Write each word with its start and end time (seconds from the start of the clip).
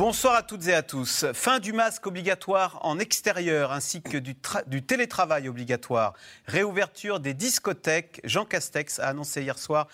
Bonsoir 0.00 0.34
à 0.34 0.42
toutes 0.42 0.66
et 0.66 0.72
à 0.72 0.82
tous. 0.82 1.26
Fin 1.34 1.58
du 1.58 1.74
masque 1.74 2.06
obligatoire 2.06 2.78
en 2.86 2.98
extérieur 2.98 3.70
ainsi 3.70 4.00
que 4.00 4.16
du, 4.16 4.34
télétravail 4.82 5.46
obligatoire. 5.46 6.14
Réouverture 6.46 7.20
des 7.20 7.34
discothèques. 7.34 8.22
Jean 8.24 8.46
Castex 8.46 8.98
a 8.98 9.08
annoncé 9.08 9.42
hier 9.42 9.58
soir 9.58 9.88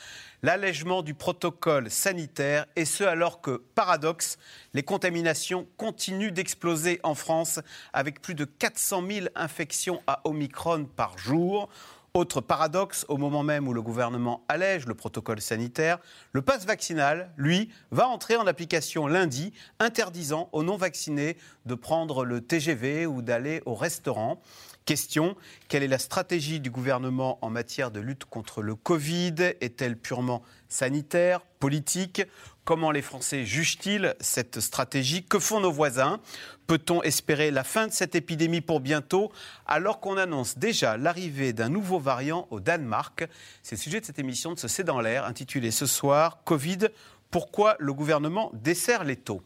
l'allègement 0.44 1.02
du 1.02 1.14
protocole 1.14 1.90
sanitaire 1.90 2.66
et 2.76 2.84
ce 2.84 3.02
alors 3.02 3.40
que, 3.40 3.60
paradoxe, 3.74 4.38
les 4.74 4.84
contaminations 4.84 5.66
continuent 5.76 6.30
d'exploser 6.30 7.00
en 7.02 7.16
France 7.16 7.58
avec 7.92 8.22
plus 8.22 8.36
de 8.36 8.44
400 8.44 9.02
000 9.10 9.26
infections 9.34 10.00
à 10.06 10.20
Omicron 10.22 10.84
par 10.84 11.18
jour. 11.18 11.68
Autre 12.16 12.40
paradoxe, 12.40 13.04
au 13.10 13.18
moment 13.18 13.42
même 13.42 13.68
où 13.68 13.74
le 13.74 13.82
gouvernement 13.82 14.42
allège 14.48 14.86
le 14.86 14.94
protocole 14.94 15.42
sanitaire, 15.42 15.98
le 16.32 16.40
passe 16.40 16.64
vaccinal, 16.64 17.30
lui, 17.36 17.68
va 17.90 18.08
entrer 18.08 18.36
en 18.36 18.46
application 18.46 19.06
lundi, 19.06 19.52
interdisant 19.80 20.48
aux 20.52 20.62
non-vaccinés 20.62 21.36
de 21.66 21.74
prendre 21.74 22.24
le 22.24 22.40
TGV 22.40 23.04
ou 23.04 23.20
d'aller 23.20 23.60
au 23.66 23.74
restaurant. 23.74 24.40
Question, 24.86 25.36
quelle 25.68 25.82
est 25.82 25.88
la 25.88 25.98
stratégie 25.98 26.58
du 26.58 26.70
gouvernement 26.70 27.38
en 27.42 27.50
matière 27.50 27.90
de 27.90 28.00
lutte 28.00 28.24
contre 28.24 28.62
le 28.62 28.76
Covid? 28.76 29.34
Est-elle 29.60 29.98
purement 29.98 30.42
sanitaire, 30.70 31.42
politique? 31.60 32.22
Comment 32.66 32.90
les 32.90 33.00
Français 33.00 33.44
jugent-ils 33.44 34.16
cette 34.18 34.58
stratégie? 34.58 35.22
Que 35.22 35.38
font 35.38 35.60
nos 35.60 35.70
voisins? 35.70 36.18
Peut-on 36.66 37.00
espérer 37.02 37.52
la 37.52 37.62
fin 37.62 37.86
de 37.86 37.92
cette 37.92 38.16
épidémie 38.16 38.60
pour 38.60 38.80
bientôt 38.80 39.30
alors 39.66 40.00
qu'on 40.00 40.16
annonce 40.16 40.58
déjà 40.58 40.96
l'arrivée 40.96 41.52
d'un 41.52 41.68
nouveau 41.68 42.00
variant 42.00 42.48
au 42.50 42.58
Danemark? 42.58 43.24
C'est 43.62 43.76
le 43.76 43.80
sujet 43.80 44.00
de 44.00 44.04
cette 44.04 44.18
émission 44.18 44.52
de 44.52 44.58
ce 44.58 44.66
C'est 44.66 44.82
dans 44.82 45.00
l'air 45.00 45.26
intitulée 45.26 45.70
ce 45.70 45.86
soir 45.86 46.38
Covid, 46.42 46.88
pourquoi 47.30 47.76
le 47.78 47.94
gouvernement 47.94 48.50
dessert 48.52 49.04
les 49.04 49.14
taux? 49.14 49.42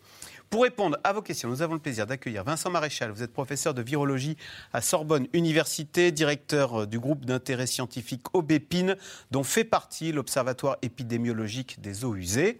Pour 0.50 0.64
répondre 0.64 0.98
à 1.04 1.12
vos 1.12 1.22
questions, 1.22 1.48
nous 1.48 1.62
avons 1.62 1.74
le 1.74 1.80
plaisir 1.80 2.08
d'accueillir 2.08 2.42
Vincent 2.42 2.70
Maréchal. 2.70 3.12
Vous 3.12 3.22
êtes 3.22 3.32
professeur 3.32 3.72
de 3.72 3.82
virologie 3.82 4.36
à 4.72 4.80
Sorbonne 4.80 5.28
Université, 5.32 6.10
directeur 6.10 6.82
euh, 6.82 6.86
du 6.86 6.98
groupe 6.98 7.24
d'intérêt 7.24 7.68
scientifique 7.68 8.24
Aubépine, 8.32 8.96
dont 9.30 9.44
fait 9.44 9.62
partie 9.62 10.10
l'Observatoire 10.10 10.76
épidémiologique 10.82 11.80
des 11.80 12.04
eaux 12.04 12.16
usées. 12.16 12.58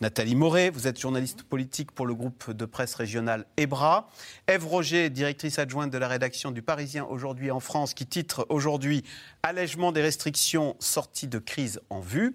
Nathalie 0.00 0.34
Moret, 0.34 0.70
vous 0.70 0.88
êtes 0.88 0.98
journaliste 0.98 1.42
politique 1.42 1.92
pour 1.92 2.06
le 2.06 2.14
groupe 2.14 2.52
de 2.52 2.64
presse 2.64 2.94
régional 2.94 3.44
EBRA. 3.58 4.08
Ève 4.46 4.66
Roger, 4.66 5.10
directrice 5.10 5.58
adjointe 5.58 5.90
de 5.90 5.98
la 5.98 6.08
rédaction 6.08 6.52
du 6.52 6.62
Parisien 6.62 7.04
aujourd'hui 7.04 7.50
en 7.50 7.60
France, 7.60 7.92
qui 7.92 8.06
titre 8.06 8.46
aujourd'hui 8.48 9.04
Allègement 9.42 9.92
des 9.92 10.00
restrictions, 10.00 10.74
sortie 10.80 11.28
de 11.28 11.38
crise 11.38 11.80
en 11.90 12.00
vue. 12.00 12.34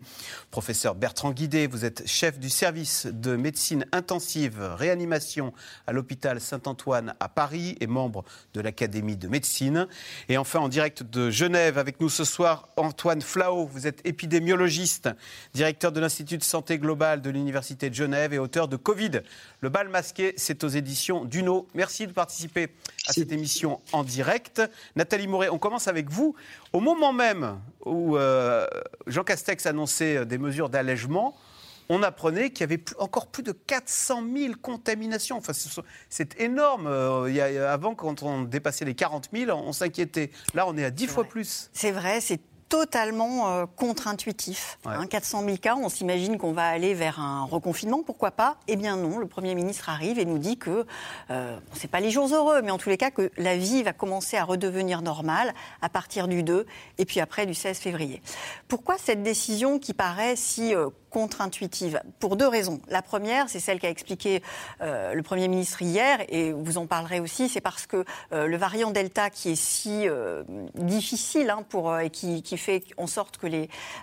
Professeur 0.51 0.93
Bertrand 0.93 1.31
Guidé, 1.31 1.65
vous 1.65 1.85
êtes 1.85 2.07
chef 2.07 2.37
du 2.37 2.51
service 2.51 3.07
de 3.07 3.35
médecine 3.35 3.87
intensive 3.91 4.61
réanimation 4.91 5.53
à 5.87 5.93
l'hôpital 5.93 6.41
Saint-Antoine 6.41 7.15
à 7.21 7.29
Paris 7.29 7.77
et 7.79 7.87
membre 7.87 8.25
de 8.53 8.59
l'Académie 8.59 9.15
de 9.15 9.29
médecine. 9.29 9.87
Et 10.27 10.37
enfin, 10.37 10.59
en 10.59 10.67
direct 10.67 11.01
de 11.01 11.29
Genève, 11.29 11.77
avec 11.77 12.01
nous 12.01 12.09
ce 12.09 12.25
soir, 12.25 12.67
Antoine 12.75 13.21
Flao, 13.21 13.65
vous 13.65 13.87
êtes 13.87 14.01
épidémiologiste, 14.05 15.09
directeur 15.53 15.93
de 15.93 16.01
l'Institut 16.01 16.37
de 16.37 16.43
santé 16.43 16.77
globale 16.77 17.21
de 17.21 17.29
l'Université 17.29 17.89
de 17.89 17.95
Genève 17.95 18.33
et 18.33 18.39
auteur 18.39 18.67
de 18.67 18.75
Covid. 18.75 19.21
Le 19.61 19.69
bal 19.69 19.87
masqué, 19.87 20.33
c'est 20.35 20.65
aux 20.65 20.67
éditions 20.67 21.23
Duno. 21.23 21.69
Merci 21.73 22.05
de 22.05 22.11
participer 22.11 22.67
à 23.07 23.13
cette 23.13 23.31
émission 23.31 23.79
en 23.93 24.03
direct. 24.03 24.61
Nathalie 24.97 25.27
Moret, 25.27 25.47
on 25.47 25.57
commence 25.57 25.87
avec 25.87 26.09
vous. 26.09 26.35
Au 26.73 26.81
moment 26.81 27.13
même 27.13 27.59
où 27.85 28.17
euh, 28.17 28.67
Jean 29.07 29.23
Castex 29.23 29.65
annonçait 29.65 30.25
des 30.25 30.37
mesures 30.37 30.67
d'allègement, 30.67 31.37
on 31.91 32.03
apprenait 32.03 32.51
qu'il 32.51 32.61
y 32.61 32.63
avait 32.63 32.83
encore 32.99 33.27
plus 33.27 33.43
de 33.43 33.51
400 33.51 34.23
000 34.35 34.53
contaminations. 34.61 35.37
Enfin, 35.37 35.53
c'est 36.09 36.39
énorme. 36.39 36.87
Euh, 36.87 37.29
il 37.29 37.35
y 37.35 37.41
a, 37.41 37.71
avant, 37.71 37.95
quand 37.95 38.23
on 38.23 38.43
dépassait 38.43 38.85
les 38.85 38.95
40 38.95 39.29
000, 39.33 39.51
on 39.51 39.73
s'inquiétait. 39.73 40.31
Là, 40.53 40.65
on 40.67 40.77
est 40.77 40.85
à 40.85 40.91
10 40.91 41.07
fois 41.07 41.25
plus. 41.25 41.69
C'est 41.73 41.91
vrai, 41.91 42.21
c'est 42.21 42.39
totalement 42.71 43.49
euh, 43.49 43.65
contre-intuitif. 43.75 44.79
400 45.09 45.39
000 45.39 45.51
hein, 45.51 45.55
cas, 45.57 45.75
on 45.75 45.89
s'imagine 45.89 46.37
qu'on 46.37 46.53
va 46.53 46.67
aller 46.67 46.93
vers 46.93 47.19
un 47.19 47.43
reconfinement, 47.43 48.01
pourquoi 48.01 48.31
pas? 48.31 48.55
Eh 48.69 48.77
bien 48.77 48.95
non, 48.95 49.19
le 49.19 49.27
Premier 49.27 49.55
ministre 49.55 49.89
arrive 49.89 50.17
et 50.17 50.23
nous 50.23 50.37
dit 50.37 50.57
que, 50.57 50.85
euh, 51.31 51.59
c'est 51.73 51.91
pas 51.91 51.99
les 51.99 52.11
jours 52.11 52.33
heureux, 52.33 52.61
mais 52.61 52.71
en 52.71 52.77
tous 52.77 52.87
les 52.87 52.95
cas 52.95 53.11
que 53.11 53.29
la 53.35 53.57
vie 53.57 53.83
va 53.83 53.91
commencer 53.91 54.37
à 54.37 54.45
redevenir 54.45 55.01
normale 55.01 55.53
à 55.81 55.89
partir 55.89 56.29
du 56.29 56.43
2 56.43 56.65
et 56.97 57.03
puis 57.03 57.19
après 57.19 57.45
du 57.45 57.53
16 57.53 57.77
février. 57.77 58.21
Pourquoi 58.69 58.95
cette 58.97 59.21
décision 59.21 59.77
qui 59.77 59.93
paraît 59.93 60.37
si 60.37 60.73
euh, 60.73 60.87
contre-intuitive 61.11 62.01
Pour 62.19 62.35
deux 62.37 62.47
raisons. 62.47 62.81
La 62.87 63.03
première, 63.03 63.49
c'est 63.49 63.59
celle 63.59 63.79
qu'a 63.79 63.89
expliqué 63.89 64.41
euh, 64.81 65.13
le 65.13 65.21
Premier 65.21 65.47
ministre 65.47 65.81
hier, 65.83 66.19
et 66.29 66.51
vous 66.51 66.79
en 66.79 66.87
parlerez 66.87 67.19
aussi, 67.19 67.49
c'est 67.49 67.61
parce 67.61 67.85
que 67.85 68.03
le 68.31 68.57
variant 68.57 68.91
Delta 68.91 69.29
qui 69.29 69.51
est 69.51 69.55
si 69.55 70.07
difficile 70.75 71.49
hein, 71.49 71.63
pour, 71.67 71.97
et 71.99 72.09
qui, 72.09 72.41
fait 72.57 72.83
en 72.97 73.07
sorte 73.07 73.37
que 73.37 73.47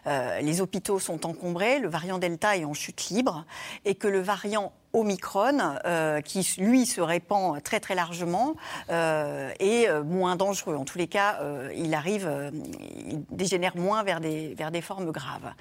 euh, 0.06 0.40
les 0.40 0.60
hôpitaux 0.60 0.98
sont 0.98 1.26
encombrés, 1.26 1.78
le 1.78 1.88
variant 1.88 2.18
Delta 2.18 2.56
est 2.56 2.64
en 2.64 2.74
chute 2.74 3.08
libre, 3.10 3.44
et 3.84 3.94
que 3.94 4.08
le 4.08 4.20
variant 4.20 4.72
Omicron, 4.92 5.58
euh, 5.84 6.20
qui 6.20 6.48
lui 6.58 6.86
se 6.86 7.00
répand 7.00 7.62
très 7.62 7.80
très 7.80 7.94
largement, 7.94 8.54
euh, 8.90 9.50
est 9.58 9.88
moins 10.04 10.36
dangereux. 10.36 10.76
En 10.76 10.84
tous 10.84 10.98
les 10.98 11.06
cas, 11.06 11.40
il 11.74 11.94
arrive, 11.94 12.30
il 13.06 13.22
dégénère 13.30 13.76
moins 13.76 14.02
vers 14.02 14.20
des, 14.20 14.54
vers 14.54 14.70
des 14.70 14.80
formes 14.80 15.10
graves. 15.10 15.52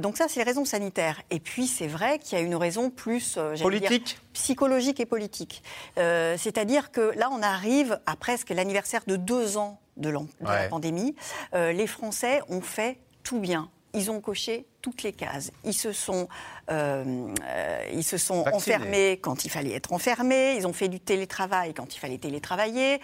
donc 0.00 0.16
ça, 0.16 0.26
c'est 0.28 0.40
les 0.40 0.44
raisons 0.44 0.64
sanitaires. 0.64 1.20
Et 1.30 1.40
puis, 1.40 1.66
c'est 1.66 1.86
vrai 1.86 2.18
qu'il 2.18 2.38
y 2.38 2.40
a 2.40 2.44
une 2.44 2.56
raison 2.56 2.90
plus 2.90 3.38
politique, 3.60 4.18
psychologique 4.32 5.00
et 5.00 5.06
politique. 5.06 5.62
C'est-à-dire 5.96 6.90
que 6.90 7.12
là, 7.16 7.28
on 7.30 7.42
arrive 7.42 8.00
à 8.06 8.16
presque 8.16 8.50
l'anniversaire 8.50 9.02
de 9.06 9.16
deux 9.16 9.56
ans 9.56 9.78
de, 9.96 10.10
la 10.40 10.68
pandémie, 10.68 11.14
euh, 11.54 11.72
les 11.72 11.86
Français 11.86 12.42
ont 12.48 12.60
fait 12.60 12.98
tout 13.22 13.38
bien. 13.38 13.68
Ils 13.94 14.10
ont 14.10 14.20
coché 14.20 14.66
toutes 14.82 15.02
les 15.02 15.12
cases. 15.12 15.50
Ils 15.64 15.74
se 15.74 15.92
sont, 15.92 16.28
euh, 16.70 17.32
euh, 17.42 17.90
ils 17.92 18.04
se 18.04 18.18
sont 18.18 18.44
enfermés 18.52 19.18
quand 19.22 19.44
il 19.44 19.50
fallait 19.50 19.72
être 19.72 19.92
enfermés. 19.92 20.56
Ils 20.56 20.66
ont 20.66 20.72
fait 20.72 20.88
du 20.88 21.00
télétravail 21.00 21.72
quand 21.72 21.94
il 21.94 21.98
fallait 21.98 22.18
télétravailler. 22.18 23.00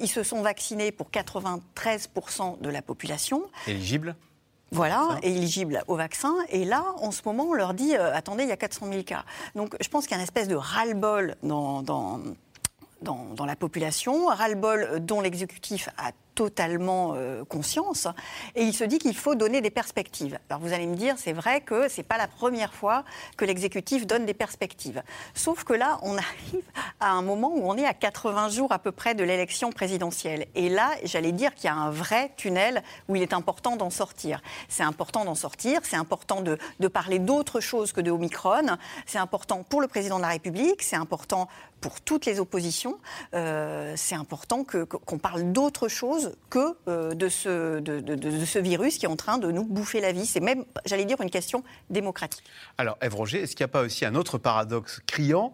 ils 0.00 0.08
se 0.08 0.22
sont 0.22 0.42
vaccinés 0.42 0.92
pour 0.92 1.10
93% 1.10 2.60
de 2.60 2.68
la 2.68 2.82
population. 2.82 3.42
Éligible? 3.66 4.16
Voilà, 4.70 5.18
éligible 5.22 5.82
au 5.86 5.96
vaccin. 5.96 6.34
Et 6.50 6.64
là, 6.64 6.84
en 6.98 7.10
ce 7.10 7.22
moment, 7.24 7.44
on 7.44 7.54
leur 7.54 7.74
dit 7.74 7.94
attendez, 7.94 8.44
il 8.44 8.48
y 8.48 8.52
a 8.52 8.56
400 8.56 8.86
000 8.90 9.02
cas. 9.02 9.24
Donc, 9.54 9.74
je 9.80 9.88
pense 9.88 10.04
qu'il 10.04 10.12
y 10.12 10.14
a 10.14 10.18
une 10.18 10.24
espèce 10.24 10.48
de 10.48 10.56
ras-le-bol 10.56 11.36
dans, 11.42 11.82
dans, 11.82 12.20
dans, 13.02 13.24
dans, 13.34 13.46
la 13.46 13.56
population, 13.56 14.26
ras-le-bol 14.26 15.00
dont 15.00 15.20
l'exécutif 15.20 15.88
a 15.96 16.12
totalement 16.38 17.14
euh, 17.16 17.44
conscience. 17.44 18.06
Et 18.54 18.62
il 18.62 18.72
se 18.72 18.84
dit 18.84 18.98
qu'il 18.98 19.16
faut 19.16 19.34
donner 19.34 19.60
des 19.60 19.70
perspectives. 19.70 20.38
Alors 20.48 20.62
vous 20.62 20.72
allez 20.72 20.86
me 20.86 20.94
dire, 20.94 21.16
c'est 21.18 21.32
vrai 21.32 21.62
que 21.62 21.88
c'est 21.88 22.04
pas 22.04 22.16
la 22.16 22.28
première 22.28 22.72
fois 22.72 23.02
que 23.36 23.44
l'exécutif 23.44 24.06
donne 24.06 24.24
des 24.24 24.34
perspectives. 24.34 25.02
Sauf 25.34 25.64
que 25.64 25.72
là, 25.72 25.98
on 26.02 26.16
arrive 26.16 26.62
à 27.00 27.10
un 27.10 27.22
moment 27.22 27.50
où 27.52 27.68
on 27.68 27.76
est 27.76 27.84
à 27.84 27.92
80 27.92 28.50
jours 28.50 28.70
à 28.70 28.78
peu 28.78 28.92
près 28.92 29.16
de 29.16 29.24
l'élection 29.24 29.72
présidentielle. 29.72 30.46
Et 30.54 30.68
là, 30.68 30.90
j'allais 31.02 31.32
dire 31.32 31.56
qu'il 31.56 31.64
y 31.64 31.72
a 31.72 31.74
un 31.74 31.90
vrai 31.90 32.30
tunnel 32.36 32.84
où 33.08 33.16
il 33.16 33.22
est 33.22 33.32
important 33.32 33.74
d'en 33.74 33.90
sortir. 33.90 34.40
C'est 34.68 34.84
important 34.84 35.24
d'en 35.24 35.34
sortir, 35.34 35.80
c'est 35.82 35.96
important 35.96 36.40
de, 36.40 36.56
parler 36.86 37.18
d'autre 37.18 37.58
chose 37.58 37.90
que 37.90 38.00
de 38.00 38.12
Omicron, 38.12 38.76
c'est 39.06 39.18
important 39.18 39.64
pour 39.64 39.80
le 39.80 39.88
président 39.88 40.18
de 40.18 40.22
la 40.22 40.28
République, 40.28 40.82
c'est 40.82 40.96
important 40.96 41.48
pour 41.80 42.00
toutes 42.00 42.26
les 42.26 42.40
oppositions, 42.40 42.98
euh, 43.34 43.94
c'est 43.96 44.14
important 44.14 44.64
qu'on 44.64 45.18
parle 45.18 45.52
d'autre 45.52 45.88
chose 45.88 46.27
que 46.50 46.76
euh, 46.88 47.14
de, 47.14 47.28
ce, 47.28 47.80
de, 47.80 48.44
ce 48.44 48.58
virus 48.58 48.98
qui 48.98 49.06
est 49.06 49.08
en 49.08 49.16
train 49.16 49.38
de 49.38 49.50
nous 49.50 49.64
bouffer 49.64 50.00
la 50.00 50.12
vie. 50.12 50.26
C'est 50.26 50.40
même, 50.40 50.64
j'allais 50.84 51.04
dire, 51.04 51.20
une 51.20 51.30
question 51.30 51.62
démocratique. 51.90 52.44
Alors, 52.76 52.96
Ève 53.00 53.14
Roger, 53.14 53.42
est-ce 53.42 53.54
qu'il 53.54 53.64
n'y 53.64 53.70
a 53.70 53.72
pas 53.72 53.82
aussi 53.82 54.04
un 54.04 54.14
autre 54.14 54.38
paradoxe 54.38 55.00
criant? 55.06 55.52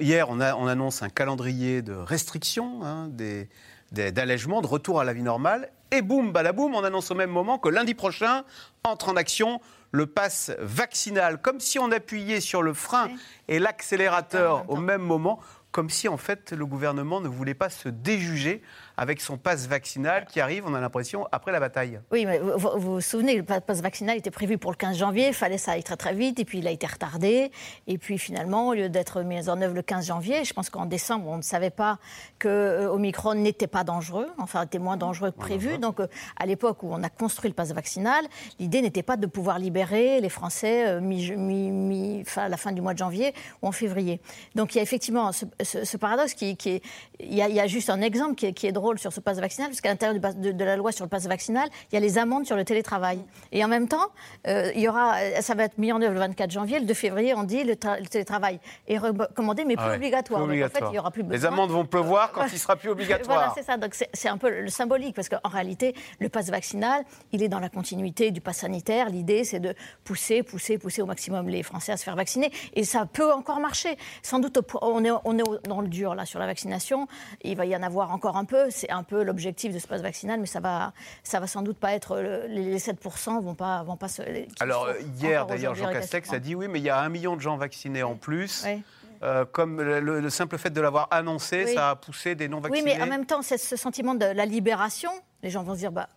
Hier, 0.00 0.28
on, 0.30 0.40
a, 0.40 0.54
on, 0.54 0.66
annonce 0.66 1.02
un 1.02 1.08
calendrier 1.08 1.82
de 1.82 1.92
restrictions, 1.92 2.84
hein, 2.84 3.08
des, 3.10 3.48
d'allègement, 3.90 4.62
de 4.62 4.66
retour 4.66 5.00
à 5.00 5.04
la 5.04 5.12
vie 5.12 5.22
normale. 5.22 5.70
Et 5.90 6.02
boum, 6.02 6.32
balaboum, 6.32 6.74
on 6.74 6.84
annonce 6.84 7.10
au 7.10 7.14
même 7.14 7.30
moment 7.30 7.58
que 7.58 7.68
lundi 7.68 7.94
prochain 7.94 8.44
entre 8.84 9.08
en 9.10 9.16
action 9.16 9.60
le 9.90 10.06
pass 10.06 10.50
vaccinal, 10.58 11.40
comme 11.40 11.60
si 11.60 11.78
on 11.78 11.90
appuyait 11.92 12.40
sur 12.40 12.62
le 12.62 12.72
frein 12.72 13.08
et 13.48 13.58
l'accélérateur 13.58 14.64
au 14.68 14.76
même 14.76 15.02
moment. 15.02 15.38
comme 15.70 15.90
si 15.90 16.06
en 16.06 16.18
fait 16.18 16.52
le 16.52 16.66
gouvernement 16.66 17.20
ne 17.20 17.28
voulait 17.28 17.54
pas 17.54 17.70
se 17.70 17.88
déjuger 17.88 18.62
avec 18.96 19.20
son 19.20 19.36
passe 19.36 19.66
vaccinal 19.66 20.26
qui 20.26 20.40
arrive, 20.40 20.64
on 20.66 20.74
a 20.74 20.80
l'impression, 20.80 21.26
après 21.32 21.52
la 21.52 21.60
bataille. 21.60 22.00
Oui, 22.10 22.26
mais 22.26 22.38
vous 22.38 22.52
vous, 22.56 22.78
vous 22.78 23.00
souvenez, 23.00 23.36
le 23.36 23.42
passe 23.42 23.80
vaccinal 23.80 24.16
était 24.16 24.30
prévu 24.30 24.58
pour 24.58 24.70
le 24.70 24.76
15 24.76 24.96
janvier, 24.98 25.28
il 25.28 25.34
fallait 25.34 25.58
ça 25.58 25.72
aille 25.72 25.82
très 25.82 25.96
très 25.96 26.14
vite, 26.14 26.38
et 26.40 26.44
puis 26.44 26.58
il 26.58 26.66
a 26.66 26.70
été 26.70 26.86
retardé. 26.86 27.50
Et 27.86 27.98
puis 27.98 28.18
finalement, 28.18 28.68
au 28.68 28.74
lieu 28.74 28.88
d'être 28.88 29.22
mis 29.22 29.48
en 29.48 29.60
œuvre 29.60 29.74
le 29.74 29.82
15 29.82 30.06
janvier, 30.06 30.44
je 30.44 30.52
pense 30.52 30.70
qu'en 30.70 30.86
décembre, 30.86 31.28
on 31.28 31.36
ne 31.36 31.42
savait 31.42 31.70
pas 31.70 31.98
que 32.38 32.48
euh, 32.48 32.92
Omicron 32.92 33.34
n'était 33.34 33.66
pas 33.66 33.84
dangereux, 33.84 34.28
enfin 34.38 34.64
était 34.64 34.78
moins 34.78 34.96
dangereux 34.96 35.30
que 35.30 35.38
prévu. 35.38 35.78
Donc 35.78 36.00
euh, 36.00 36.06
à 36.36 36.46
l'époque 36.46 36.82
où 36.82 36.88
on 36.90 37.02
a 37.02 37.08
construit 37.08 37.48
le 37.50 37.54
passe 37.54 37.72
vaccinal, 37.72 38.24
l'idée 38.58 38.82
n'était 38.82 39.02
pas 39.02 39.16
de 39.16 39.26
pouvoir 39.26 39.58
libérer 39.58 40.20
les 40.20 40.28
Français 40.28 40.88
euh, 40.88 41.00
mi, 41.00 41.30
mi, 41.32 41.70
mi, 41.70 42.24
fin, 42.24 42.42
à 42.42 42.48
la 42.48 42.56
fin 42.56 42.72
du 42.72 42.80
mois 42.80 42.92
de 42.92 42.98
janvier 42.98 43.34
ou 43.62 43.68
en 43.68 43.72
février. 43.72 44.20
Donc 44.54 44.74
il 44.74 44.78
y 44.78 44.80
a 44.80 44.82
effectivement 44.82 45.32
ce, 45.32 45.44
ce, 45.62 45.84
ce 45.84 45.96
paradoxe 45.96 46.34
qui, 46.34 46.56
qui 46.56 46.70
est. 46.70 46.82
Il 47.20 47.34
y, 47.34 47.42
a, 47.42 47.48
il 47.48 47.54
y, 47.54 47.60
a, 47.60 47.66
juste 47.68 47.88
un 47.88 48.00
exemple 48.00 48.34
qui 48.34 48.46
est, 48.46 48.52
qui 48.52 48.66
est 48.66 48.72
drôle 48.72 48.81
sur 48.96 49.12
ce 49.12 49.20
passe 49.20 49.38
vaccinal, 49.38 49.68
parce 49.70 49.80
qu'à 49.80 49.90
l'intérieur 49.90 50.34
de, 50.34 50.52
de, 50.52 50.64
la 50.64 50.76
loi 50.76 50.92
sur 50.92 51.04
le 51.04 51.08
passe 51.08 51.26
vaccinal, 51.26 51.68
il 51.90 51.94
y 51.94 51.98
a 51.98 52.00
les 52.00 52.18
amendes 52.18 52.46
sur 52.46 52.56
le 52.56 52.64
télétravail. 52.64 53.24
Et 53.52 53.64
en 53.64 53.68
même 53.68 53.88
temps, 53.88 54.08
euh, 54.46 54.70
il 54.74 54.80
y 54.80 54.88
aura, 54.88 55.16
ça 55.40 55.54
va 55.54 55.64
être 55.64 55.78
mis 55.78 55.92
en 55.92 56.00
œuvre 56.02 56.14
le 56.14 56.20
24 56.20 56.50
janvier. 56.50 56.80
Le 56.80 56.86
2 56.86 56.94
février, 56.94 57.34
on 57.34 57.44
dit 57.44 57.64
le, 57.64 57.72
le 57.74 58.06
télétravail 58.06 58.60
est 58.88 58.98
recommandé, 58.98 59.64
mais 59.64 59.76
plus, 59.76 59.84
ah 59.84 59.90
ouais, 59.90 59.96
obligatoire. 59.96 60.40
plus 60.40 60.50
obligatoire. 60.50 60.80
Donc, 60.80 60.84
en 60.84 60.86
fait, 60.86 60.92
il 60.92 60.96
y 60.96 60.98
aura 60.98 61.10
plus 61.10 61.22
besoin. 61.22 61.38
Les 61.38 61.46
amendes 61.46 61.70
vont 61.70 61.84
pleuvoir 61.84 62.32
quand 62.32 62.46
il 62.52 62.58
sera 62.58 62.76
plus 62.76 62.88
obligatoire. 62.90 63.38
Voilà, 63.38 63.52
c'est 63.54 63.62
ça. 63.62 63.76
Donc 63.76 63.94
c'est 63.94 64.28
un 64.28 64.38
peu 64.38 64.50
le 64.50 64.68
symbolique, 64.68 65.14
parce 65.14 65.28
qu'en 65.28 65.48
réalité, 65.48 65.94
le 66.18 66.28
passe 66.28 66.50
vaccinal, 66.50 67.04
il 67.32 67.42
est 67.42 67.48
dans 67.48 67.60
la 67.60 67.68
continuité 67.68 68.30
du 68.30 68.40
pass 68.40 68.58
sanitaire. 68.58 69.08
L'idée, 69.08 69.44
c'est 69.44 69.60
de 69.60 69.74
pousser, 70.04 70.42
pousser, 70.42 70.78
pousser 70.78 71.02
au 71.02 71.06
maximum 71.06 71.48
les 71.48 71.62
Français 71.62 71.92
à 71.92 71.96
se 71.96 72.04
faire 72.04 72.16
vacciner. 72.16 72.50
Et 72.74 72.84
ça 72.84 73.06
peut 73.06 73.32
encore 73.32 73.60
marcher. 73.60 73.96
Sans 74.22 74.38
doute, 74.38 74.58
on 74.80 75.04
est, 75.04 75.10
on 75.24 75.38
est 75.38 75.68
dans 75.68 75.80
le 75.80 75.88
dur 75.88 76.14
là 76.14 76.26
sur 76.26 76.38
la 76.38 76.46
vaccination. 76.46 77.06
Il 77.42 77.56
va 77.56 77.66
y 77.66 77.76
en 77.76 77.82
avoir 77.82 78.12
encore 78.12 78.36
un 78.36 78.44
peu. 78.44 78.70
C'est 78.72 78.90
un 78.90 79.02
peu 79.02 79.22
l'objectif 79.22 79.72
de 79.72 79.78
ce 79.78 79.86
passe 79.86 80.02
vaccinal, 80.02 80.40
mais 80.40 80.46
ça 80.46 80.60
va, 80.60 80.92
ça 81.22 81.40
va 81.40 81.46
sans 81.46 81.62
doute 81.62 81.78
pas 81.78 81.92
être 81.92 82.18
les 82.48 82.78
7% 82.78 83.42
vont 83.42 83.54
pas, 83.54 83.82
vont 83.82 83.96
pas 83.96 84.08
se. 84.08 84.22
Alors 84.60 84.88
hier 85.18 85.46
d'ailleurs, 85.46 85.74
Jean 85.74 85.92
Castex 85.92 86.32
a 86.32 86.38
dit 86.38 86.54
oui, 86.54 86.68
mais 86.68 86.78
il 86.78 86.84
y 86.84 86.90
a 86.90 86.98
un 86.98 87.08
million 87.08 87.36
de 87.36 87.40
gens 87.40 87.56
vaccinés 87.56 88.02
en 88.02 88.16
plus. 88.16 88.64
Oui. 88.66 88.82
Euh, 89.22 89.44
comme 89.44 89.80
le, 89.80 90.00
le, 90.00 90.30
simple 90.30 90.58
fait 90.58 90.70
de 90.70 90.80
l'avoir 90.80 91.06
annoncé, 91.12 91.64
oui. 91.66 91.74
ça 91.74 91.90
a 91.90 91.96
poussé 91.96 92.34
des 92.34 92.48
non-vaccinés. 92.48 92.82
Oui, 92.82 92.96
mais 92.98 93.00
en 93.00 93.06
même 93.06 93.24
temps, 93.24 93.40
c'est 93.40 93.56
ce 93.56 93.76
sentiment 93.76 94.16
de 94.16 94.24
la 94.24 94.44
libération. 94.44 95.12
Les 95.44 95.50
gens 95.50 95.62
vont 95.62 95.74
se 95.74 95.78
dire, 95.78 95.92
bah, 95.92 96.08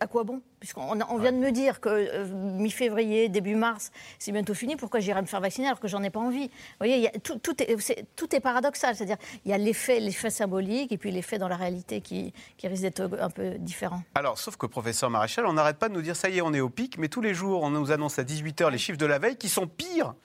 à 0.00 0.06
quoi 0.06 0.24
bon? 0.24 0.40
Puisqu'on 0.60 1.00
on 1.00 1.18
vient 1.18 1.32
de 1.32 1.38
me 1.38 1.52
dire 1.52 1.80
que 1.80 1.88
euh, 1.88 2.26
mi-février, 2.26 3.28
début 3.28 3.54
mars, 3.54 3.90
c'est 4.18 4.32
bientôt 4.32 4.54
fini, 4.54 4.76
pourquoi 4.76 5.00
j'irai 5.00 5.20
me 5.20 5.26
faire 5.26 5.40
vacciner 5.40 5.68
alors 5.68 5.80
que 5.80 5.88
j'en 5.88 6.02
ai 6.02 6.10
pas 6.10 6.20
envie? 6.20 6.48
Vous 6.48 6.78
voyez, 6.80 6.98
y 6.98 7.06
a, 7.06 7.10
tout, 7.10 7.38
tout, 7.38 7.62
est, 7.62 7.70
est, 7.70 8.06
tout, 8.16 8.34
est, 8.34 8.40
paradoxal. 8.40 8.96
C'est-à-dire, 8.96 9.18
il 9.44 9.50
y 9.50 9.54
a 9.54 9.58
l'effet 9.58 10.30
symbolique 10.30 10.92
et 10.92 10.98
puis 10.98 11.10
l'effet 11.10 11.38
dans 11.38 11.48
la 11.48 11.56
réalité 11.56 12.00
qui, 12.00 12.32
qui 12.56 12.66
risque 12.68 12.82
d'être 12.82 13.08
un 13.20 13.30
peu 13.30 13.58
différent. 13.58 14.02
Alors, 14.14 14.38
sauf 14.38 14.56
que, 14.56 14.66
professeur 14.66 15.10
Maréchal, 15.10 15.46
on 15.46 15.52
n'arrête 15.52 15.78
pas 15.78 15.88
de 15.88 15.94
nous 15.94 16.02
dire 16.02 16.16
ça 16.16 16.28
y 16.28 16.38
est, 16.38 16.40
on 16.40 16.52
est 16.52 16.60
au 16.60 16.70
pic, 16.70 16.98
mais 16.98 17.08
tous 17.08 17.20
les 17.20 17.34
jours, 17.34 17.62
on 17.62 17.70
nous 17.70 17.92
annonce 17.92 18.18
à 18.18 18.24
18h 18.24 18.70
les 18.70 18.78
chiffres 18.78 18.98
de 18.98 19.06
la 19.06 19.18
veille 19.18 19.36
qui 19.36 19.48
sont 19.48 19.66
pires. 19.66 20.14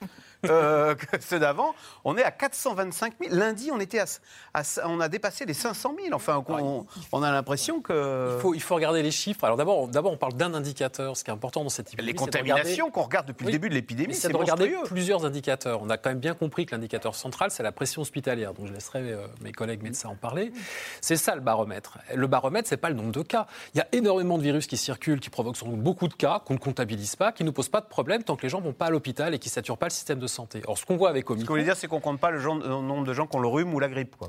Euh, 0.50 0.94
que 0.94 1.20
ceux 1.20 1.38
d'avant. 1.38 1.74
On 2.04 2.16
est 2.16 2.22
à 2.22 2.30
425 2.30 3.14
000. 3.20 3.34
Lundi, 3.34 3.70
on, 3.72 3.80
était 3.80 4.00
à, 4.00 4.04
à, 4.52 4.62
on 4.84 5.00
a 5.00 5.08
dépassé 5.08 5.44
les 5.46 5.54
500 5.54 5.94
000. 6.02 6.14
Enfin, 6.14 6.44
on, 6.48 6.86
on 7.12 7.22
a 7.22 7.32
l'impression 7.32 7.80
que. 7.80 8.34
Il 8.36 8.40
faut, 8.40 8.54
il 8.54 8.62
faut 8.62 8.74
regarder 8.74 9.02
les 9.02 9.10
chiffres. 9.10 9.44
Alors 9.44 9.56
d'abord, 9.56 9.88
d'abord, 9.88 10.12
on 10.12 10.16
parle 10.24 10.34
d'un 10.34 10.54
indicateur. 10.54 11.16
Ce 11.16 11.24
qui 11.24 11.30
est 11.30 11.34
important 11.34 11.62
dans 11.62 11.68
cette 11.68 11.88
épidémie. 11.88 12.08
Les 12.08 12.14
contaminations 12.14 12.90
qu'on 12.90 13.02
regarde 13.02 13.26
depuis 13.26 13.44
oui, 13.44 13.52
le 13.52 13.58
début 13.58 13.68
de 13.68 13.74
l'épidémie, 13.74 14.14
c'est 14.14 14.30
de 14.30 14.36
regarder 14.36 14.74
plusieurs 14.86 15.26
indicateurs. 15.26 15.82
On 15.82 15.90
a 15.90 15.98
quand 15.98 16.10
même 16.10 16.18
bien 16.18 16.34
compris 16.34 16.64
que 16.64 16.74
l'indicateur 16.74 17.14
central, 17.14 17.50
c'est 17.50 17.62
la 17.62 17.72
pression 17.72 18.02
hospitalière. 18.02 18.54
Donc 18.54 18.66
je 18.66 18.72
laisserai 18.72 19.00
euh, 19.00 19.26
mes 19.42 19.52
collègues 19.52 19.82
médecins 19.82 20.08
en 20.08 20.14
parler. 20.14 20.52
C'est 21.00 21.16
ça 21.16 21.34
le 21.34 21.40
baromètre. 21.40 21.98
Le 22.14 22.26
baromètre, 22.26 22.68
c'est 22.68 22.78
pas 22.78 22.88
le 22.88 22.94
nombre 22.94 23.12
de 23.12 23.22
cas. 23.22 23.46
Il 23.74 23.78
y 23.78 23.80
a 23.80 23.88
énormément 23.92 24.38
de 24.38 24.42
virus 24.42 24.66
qui 24.66 24.76
circulent, 24.76 25.20
qui 25.20 25.30
provoquent 25.30 25.56
sans 25.56 25.68
doute 25.68 25.80
beaucoup 25.80 26.08
de 26.08 26.14
cas, 26.14 26.40
qu'on 26.44 26.54
ne 26.54 26.58
comptabilise 26.58 27.16
pas, 27.16 27.32
qui 27.32 27.44
ne 27.44 27.50
posent 27.50 27.68
pas 27.68 27.82
de 27.82 27.86
problème 27.86 28.22
tant 28.22 28.36
que 28.36 28.42
les 28.42 28.48
gens 28.48 28.60
vont 28.60 28.72
pas 28.72 28.86
à 28.86 28.90
l'hôpital 28.90 29.34
et 29.34 29.38
qui 29.38 29.50
saturent 29.50 29.78
pas 29.78 29.86
le 29.86 29.92
système 29.92 30.18
de 30.18 30.26
santé. 30.26 30.62
Or, 30.66 30.78
ce 30.78 30.86
qu'on 30.86 30.96
voit 30.96 31.10
avec 31.10 31.28
Omicron. 31.28 31.44
Ce 31.44 31.48
vous 31.48 31.52
voulez 31.52 31.64
dire, 31.64 31.76
c'est 31.76 31.86
qu'on 31.86 32.00
compte 32.00 32.20
pas 32.20 32.30
le, 32.30 32.38
genre, 32.38 32.56
le, 32.56 32.68
nombre 32.68 33.04
de 33.04 33.12
gens 33.12 33.26
qui 33.26 33.36
ont 33.36 33.40
le 33.40 33.48
rhume 33.48 33.74
ou 33.74 33.80
la 33.80 33.88
grippe. 33.88 34.16
Quoi. 34.16 34.28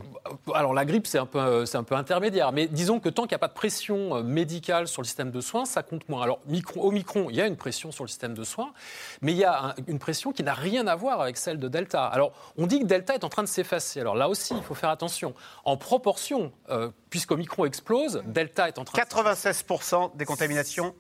Alors 0.53 0.73
la 0.73 0.83
grippe, 0.83 1.07
c'est 1.07 1.19
un 1.19 1.25
peu, 1.25 1.65
c'est 1.65 1.77
un 1.77 1.83
peu 1.83 1.95
intermédiaire, 1.95 2.51
mais 2.51 2.67
disons 2.67 2.99
que 2.99 3.07
tant 3.07 3.23
qu'il 3.23 3.31
n'y 3.31 3.35
a 3.35 3.39
pas 3.39 3.47
de 3.47 3.53
pression 3.53 4.21
médicale 4.23 4.87
sur 4.87 5.01
le 5.01 5.05
système 5.05 5.31
de 5.31 5.41
soins, 5.41 5.65
ça 5.65 5.83
compte 5.85 6.07
moins. 6.09 6.21
Alors 6.21 6.39
micro, 6.47 6.87
Omicron, 6.87 7.27
il 7.29 7.35
y 7.35 7.41
a 7.41 7.47
une 7.47 7.57
pression 7.57 7.91
sur 7.91 8.03
le 8.03 8.09
système 8.09 8.33
de 8.33 8.43
soins, 8.43 8.73
mais 9.21 9.31
il 9.31 9.37
y 9.37 9.43
a 9.43 9.67
un, 9.67 9.75
une 9.87 9.99
pression 9.99 10.31
qui 10.31 10.43
n'a 10.43 10.53
rien 10.53 10.87
à 10.87 10.95
voir 10.95 11.21
avec 11.21 11.37
celle 11.37 11.59
de 11.59 11.67
Delta. 11.67 12.05
Alors 12.05 12.33
on 12.57 12.67
dit 12.67 12.79
que 12.79 12.85
Delta 12.85 13.15
est 13.15 13.23
en 13.23 13.29
train 13.29 13.43
de 13.43 13.47
s'effacer. 13.47 13.99
Alors 14.01 14.15
là 14.15 14.29
aussi, 14.29 14.53
il 14.55 14.63
faut 14.63 14.75
faire 14.75 14.89
attention. 14.89 15.33
En 15.63 15.77
proportion, 15.77 16.51
euh, 16.69 16.89
puisqu'Omicron 17.09 17.65
explose, 17.65 18.23
Delta 18.25 18.67
est 18.67 18.79
en 18.79 18.85
train. 18.85 19.01
96% 19.01 20.15
des 20.15 20.25
contaminations 20.25 20.93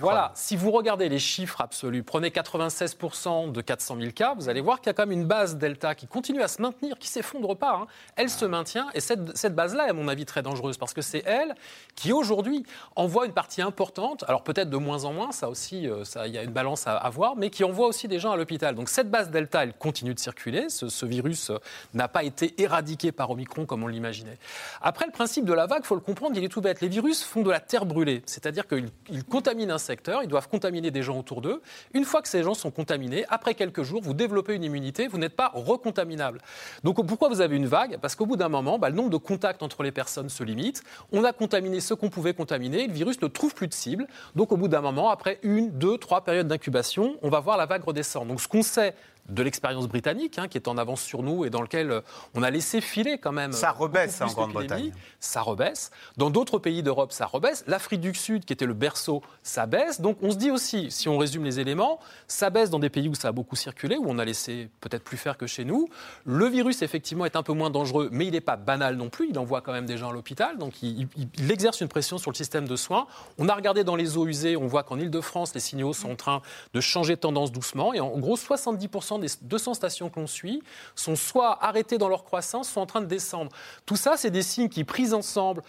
Voilà, 0.00 0.32
si 0.34 0.56
vous 0.56 0.70
regardez 0.70 1.08
les 1.08 1.18
chiffres 1.18 1.60
absolus, 1.60 2.02
prenez 2.02 2.28
96% 2.28 3.52
de 3.52 3.60
400 3.60 3.96
000 4.00 4.12
cas, 4.12 4.34
vous 4.34 4.48
allez 4.48 4.60
voir 4.60 4.80
qu'il 4.80 4.86
y 4.86 4.90
a 4.90 4.94
quand 4.94 5.06
même 5.06 5.18
une 5.18 5.26
base 5.26 5.56
Delta 5.56 5.94
qui 5.94 6.06
continue 6.06 6.42
à 6.42 6.48
se 6.48 6.62
maintenir, 6.62 6.98
qui 6.98 7.08
s'effondre 7.08 7.56
pas. 7.56 7.74
Hein. 7.74 7.86
Elle 8.16 8.30
se 8.30 8.44
maintient 8.44 8.88
et 8.94 9.00
cette, 9.00 9.36
cette 9.36 9.54
base-là 9.54 9.86
est 9.86 9.90
à 9.90 9.92
mon 9.92 10.08
avis 10.08 10.24
très 10.24 10.42
dangereuse 10.42 10.78
parce 10.78 10.94
que 10.94 11.02
c'est 11.02 11.22
elle 11.26 11.54
qui 11.96 12.12
aujourd'hui 12.12 12.64
envoie 12.96 13.26
une 13.26 13.32
partie 13.32 13.62
importante, 13.62 14.24
alors 14.28 14.42
peut-être 14.42 14.70
de 14.70 14.76
moins 14.76 15.04
en 15.04 15.12
moins, 15.12 15.32
ça 15.32 15.48
aussi, 15.48 15.82
il 15.82 16.06
ça, 16.06 16.26
y 16.28 16.38
a 16.38 16.42
une 16.42 16.52
balance 16.52 16.86
à 16.86 16.96
avoir, 16.96 17.36
mais 17.36 17.50
qui 17.50 17.64
envoie 17.64 17.88
aussi 17.88 18.08
des 18.08 18.18
gens 18.18 18.32
à 18.32 18.36
l'hôpital. 18.36 18.74
Donc 18.74 18.88
cette 18.88 19.10
base 19.10 19.30
Delta, 19.30 19.64
elle 19.64 19.74
continue 19.74 20.14
de 20.14 20.20
circuler, 20.20 20.68
ce, 20.68 21.06
virus 21.06 21.50
n'a 21.94 22.08
pas 22.08 22.22
été 22.22 22.54
éradiqué 22.62 23.10
par 23.10 23.30
Omicron 23.30 23.66
comme 23.66 23.82
on 23.82 23.88
l'imaginait. 23.88 24.38
Après, 24.80 25.06
le 25.06 25.12
principe 25.12 25.44
de 25.44 25.52
la 25.52 25.66
vague, 25.66 25.82
il 25.82 25.86
faut 25.86 25.94
le 25.94 26.00
comprendre, 26.00 26.36
il 26.36 26.44
est 26.44 26.48
tout 26.48 26.60
bête. 26.60 26.80
Les 26.80 26.88
virus 26.88 27.24
font 27.24 27.42
de 27.42 27.50
la 27.50 27.58
terre 27.58 27.86
brûlée, 27.86 28.22
c'est-à-dire 28.26 28.66
qu'ils 28.68 29.24
contaminent 29.40 29.72
un 29.72 29.78
secteur, 29.78 30.22
ils 30.22 30.28
doivent 30.28 30.48
contaminer 30.48 30.90
des 30.90 31.02
gens 31.02 31.18
autour 31.18 31.40
d'eux. 31.40 31.62
Une 31.94 32.04
fois 32.04 32.20
que 32.20 32.28
ces 32.28 32.42
gens 32.42 32.52
sont 32.52 32.70
contaminés, 32.70 33.24
après 33.30 33.54
quelques 33.54 33.82
jours, 33.82 34.02
vous 34.02 34.12
développez 34.12 34.54
une 34.54 34.64
immunité, 34.64 35.08
vous 35.08 35.16
n'êtes 35.16 35.34
pas 35.34 35.50
recontaminable. 35.54 36.42
Donc 36.84 37.04
pourquoi 37.06 37.30
vous 37.30 37.40
avez 37.40 37.56
une 37.56 37.64
vague? 37.64 37.96
Parce 38.02 38.14
qu'au 38.14 38.26
bout 38.26 38.36
d'un 38.36 38.50
moment, 38.50 38.78
bah, 38.78 38.90
le 38.90 38.96
nombre 38.96 39.08
de 39.08 39.16
contacts 39.16 39.62
entre 39.62 39.82
les 39.82 39.92
personnes 39.92 40.28
se 40.28 40.44
limite. 40.44 40.82
On 41.10 41.24
a 41.24 41.32
contaminé 41.32 41.80
ce 41.80 41.94
qu'on 41.94 42.10
pouvait 42.10 42.34
contaminer, 42.34 42.86
le 42.86 42.92
virus 42.92 43.22
ne 43.22 43.28
trouve 43.28 43.54
plus 43.54 43.66
de 43.66 43.72
cible. 43.72 44.06
Donc 44.36 44.52
au 44.52 44.58
bout 44.58 44.68
d'un 44.68 44.82
moment, 44.82 45.08
après 45.08 45.38
une, 45.42 45.70
deux, 45.70 45.96
trois 45.96 46.22
périodes 46.22 46.48
d'incubation, 46.48 47.16
on 47.22 47.30
va 47.30 47.40
voir 47.40 47.56
la 47.56 47.64
vague 47.64 47.82
redescendre. 47.82 48.26
Donc 48.26 48.42
ce 48.42 48.48
qu'on 48.48 48.62
sait 48.62 48.94
de 49.30 49.42
l'expérience 49.42 49.88
britannique, 49.88 50.38
hein, 50.38 50.48
qui 50.48 50.58
est 50.58 50.68
en 50.68 50.78
avance 50.78 51.02
sur 51.02 51.22
nous 51.22 51.44
et 51.44 51.50
dans 51.50 51.62
lequel 51.62 52.02
on 52.34 52.42
a 52.42 52.50
laissé 52.50 52.80
filer 52.80 53.18
quand 53.18 53.32
même. 53.32 53.52
Ça 53.52 53.70
rebaisse 53.70 54.20
en 54.20 54.26
Grande-Bretagne. 54.26 54.92
Ça 55.18 55.42
rebaisse. 55.42 55.90
Dans 56.16 56.30
d'autres 56.30 56.58
pays 56.58 56.82
d'Europe, 56.82 57.12
ça 57.12 57.26
rebaisse. 57.26 57.64
L'Afrique 57.66 58.00
du 58.00 58.14
Sud, 58.14 58.44
qui 58.44 58.52
était 58.52 58.66
le 58.66 58.74
berceau, 58.74 59.22
ça 59.42 59.66
baisse. 59.66 60.00
Donc 60.00 60.18
on 60.22 60.30
se 60.30 60.36
dit 60.36 60.50
aussi, 60.50 60.90
si 60.90 61.08
on 61.08 61.18
résume 61.18 61.44
les 61.44 61.60
éléments, 61.60 62.00
ça 62.26 62.50
baisse 62.50 62.70
dans 62.70 62.78
des 62.78 62.90
pays 62.90 63.08
où 63.08 63.14
ça 63.14 63.28
a 63.28 63.32
beaucoup 63.32 63.56
circulé, 63.56 63.96
où 63.96 64.04
on 64.08 64.18
a 64.18 64.24
laissé 64.24 64.68
peut-être 64.80 65.04
plus 65.04 65.16
faire 65.16 65.36
que 65.36 65.46
chez 65.46 65.64
nous. 65.64 65.88
Le 66.24 66.46
virus, 66.46 66.82
effectivement, 66.82 67.24
est 67.24 67.36
un 67.36 67.42
peu 67.42 67.52
moins 67.52 67.70
dangereux, 67.70 68.08
mais 68.12 68.26
il 68.26 68.32
n'est 68.32 68.40
pas 68.40 68.56
banal 68.56 68.96
non 68.96 69.08
plus. 69.08 69.28
Il 69.30 69.38
envoie 69.38 69.60
quand 69.60 69.72
même 69.72 69.86
des 69.86 69.96
gens 69.96 70.10
à 70.10 70.12
l'hôpital. 70.12 70.58
Donc 70.58 70.82
il, 70.82 71.08
il, 71.16 71.28
il, 71.38 71.50
exerce 71.50 71.80
une 71.80 71.88
pression 71.88 72.18
sur 72.18 72.30
le 72.30 72.36
système 72.36 72.66
de 72.66 72.76
soins. 72.76 73.06
On 73.38 73.48
a 73.48 73.54
regardé 73.54 73.84
dans 73.84 73.96
les 73.96 74.16
eaux 74.16 74.26
usées, 74.26 74.56
on 74.56 74.66
voit 74.66 74.82
qu'en 74.82 74.98
Ile-de-France, 74.98 75.54
les 75.54 75.60
signaux 75.60 75.92
sont 75.92 76.10
en 76.10 76.16
train 76.16 76.42
de 76.74 76.80
changer 76.80 77.14
de 77.14 77.20
tendance 77.20 77.52
doucement. 77.52 77.94
Et 77.94 78.00
en 78.00 78.18
gros, 78.18 78.36
70% 78.36 79.19
des 79.20 79.28
200 79.42 79.74
stations 79.74 80.10
qu'on 80.10 80.26
suit 80.26 80.62
sont 80.94 81.16
soit 81.16 81.62
arrêtées 81.64 81.98
dans 81.98 82.08
leur 82.08 82.24
croissance, 82.24 82.70
soit 82.70 82.82
en 82.82 82.86
train 82.86 83.00
de 83.00 83.06
descendre. 83.06 83.52
Tout 83.86 83.96
ça, 83.96 84.16
c'est 84.16 84.30
des 84.30 84.42
signes 84.42 84.68
qui, 84.68 84.84
pris 84.84 85.12
ensemble, 85.12 85.62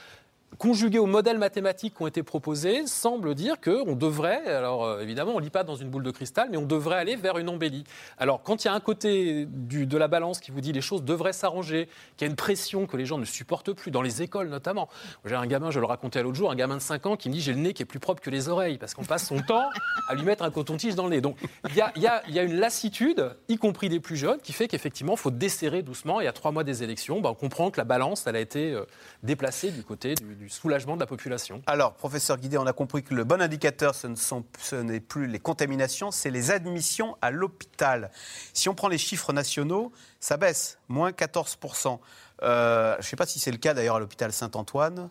conjugués 0.58 1.00
aux 1.00 1.06
modèles 1.06 1.38
mathématiques 1.38 1.96
qui 1.96 2.04
ont 2.04 2.08
été 2.08 2.24
proposés, 2.24 2.86
semblent 2.88 3.36
dire 3.36 3.60
qu'on 3.62 3.96
devrait, 3.96 4.46
alors 4.48 4.86
euh, 4.86 5.02
évidemment 5.02 5.34
on 5.34 5.40
ne 5.40 5.44
lit 5.44 5.50
pas 5.50 5.64
dans 5.64 5.76
une 5.76 5.90
boule 5.90 6.04
de 6.04 6.12
cristal, 6.12 6.50
mais 6.52 6.58
on 6.58 6.66
devrait 6.66 6.98
aller 6.98 7.16
vers 7.16 7.38
une 7.38 7.50
embellie. 7.50 7.84
Alors 8.18 8.44
quand 8.44 8.64
il 8.64 8.68
y 8.68 8.70
a 8.70 8.74
un 8.74 8.80
côté 8.80 9.48
de 9.48 9.98
la 9.98 10.08
balance 10.08 10.40
qui 10.40 10.52
vous 10.52 10.62
dit 10.62 10.74
les 10.74 10.82
choses 10.82 11.04
devraient 11.04 11.34
s'arranger, 11.34 11.88
qu'il 12.18 12.26
y 12.26 12.30
a 12.30 12.30
une 12.30 12.36
pression 12.36 12.86
que 12.86 12.98
les 12.98 13.06
gens 13.06 13.18
ne 13.18 13.26
supportent 13.26 13.74
plus, 13.74 13.92
dans 13.92 14.02
les 14.02 14.22
écoles 14.22 14.50
notamment. 14.50 14.90
J'ai 15.26 15.36
un 15.36 15.48
gamin, 15.48 15.72
je 15.72 15.80
le 15.80 15.86
racontais 15.86 16.22
l'autre 16.22 16.38
jour, 16.38 16.52
un 16.52 16.56
gamin 16.56 16.78
de 16.78 16.82
5 16.82 17.06
ans 17.06 17.16
qui 17.16 17.30
me 17.30 17.34
dit 17.34 17.42
j'ai 17.42 17.54
le 17.54 17.60
nez 17.60 17.74
qui 17.74 17.84
est 17.84 17.86
plus 17.86 18.00
propre 18.00 18.22
que 18.22 18.30
les 18.30 18.50
oreilles, 18.50 18.78
parce 18.78 18.94
qu'on 18.94 19.06
passe 19.06 19.28
son 19.28 19.42
temps 19.42 19.70
à 20.08 20.16
lui 20.16 20.24
mettre 20.24 20.44
un 20.44 20.52
coton-tige 20.52 20.96
dans 20.96 21.06
le 21.06 21.12
nez. 21.12 21.22
Donc 21.22 21.38
il 21.70 21.76
y 21.76 22.08
a, 22.08 22.44
une 22.44 22.56
lassitude, 22.56 23.36
y 23.48 23.58
compris 23.58 23.90
des 23.90 24.00
plus 24.00 24.18
jeunes, 24.18 24.40
qui 24.40 24.54
fait 24.54 24.68
qu'effectivement 24.68 25.14
il 25.14 25.20
faut 25.20 25.32
desserrer 25.32 25.82
doucement. 25.82 26.22
Y 26.22 26.28
a 26.28 26.34
trois 26.34 26.52
mois 26.52 26.64
des 26.64 26.84
élections, 26.84 27.22
ben, 27.22 27.30
on 27.30 27.36
comprend 27.36 27.72
que 27.72 27.80
la 27.80 27.86
balance 27.86 28.26
elle 28.28 28.36
a 28.36 28.40
été 28.40 28.74
euh, 28.74 28.86
déplacée 29.24 29.72
du 29.72 29.84
côté 29.84 30.16
du, 30.16 30.41
du 30.42 30.50
soulagement 30.50 30.96
de 30.96 31.02
la 31.02 31.06
population. 31.06 31.62
Alors, 31.68 31.94
professeur 31.94 32.38
Guidé, 32.38 32.58
on 32.58 32.66
a 32.66 32.74
compris 32.74 33.04
que 33.04 33.14
le 33.14 33.24
bon 33.24 33.44
indicateur, 33.44 33.94
ce, 33.94 34.08
ne 34.08 34.16
sont, 34.16 34.44
ce 34.60 34.76
n'est 34.76 35.00
plus 35.00 35.28
les 35.28 35.38
contaminations, 35.38 36.10
c'est 36.10 36.32
les 36.32 36.50
admissions 36.50 37.16
à 37.22 37.30
l'hôpital. 37.30 38.10
Si 38.52 38.68
on 38.68 38.74
prend 38.74 38.88
les 38.88 38.98
chiffres 38.98 39.34
nationaux, 39.34 39.92
ça 40.20 40.38
baisse, 40.38 40.80
moins 40.90 41.12
14%. 41.12 42.00
Euh, 42.42 42.94
je 42.94 42.98
ne 42.98 43.04
sais 43.04 43.16
pas 43.16 43.28
si 43.28 43.38
c'est 43.38 43.52
le 43.52 43.58
cas 43.58 43.76
d'ailleurs 43.76 43.98
à 43.98 44.00
l'hôpital 44.00 44.34
Saint-Antoine. 44.34 45.10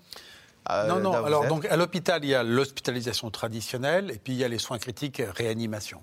Euh, 0.69 0.89
non, 0.89 0.99
non, 0.99 1.13
alors 1.25 1.47
donc 1.47 1.65
à 1.67 1.77
l'hôpital, 1.77 2.25
il 2.25 2.31
y 2.31 2.35
a 2.35 2.43
l'hospitalisation 2.43 3.31
traditionnelle 3.31 4.11
et 4.11 4.19
puis 4.19 4.33
il 4.33 4.39
y 4.39 4.45
a 4.45 4.49
les 4.49 4.59
soins 4.59 4.79
critiques 4.79 5.23
réanimation. 5.37 6.01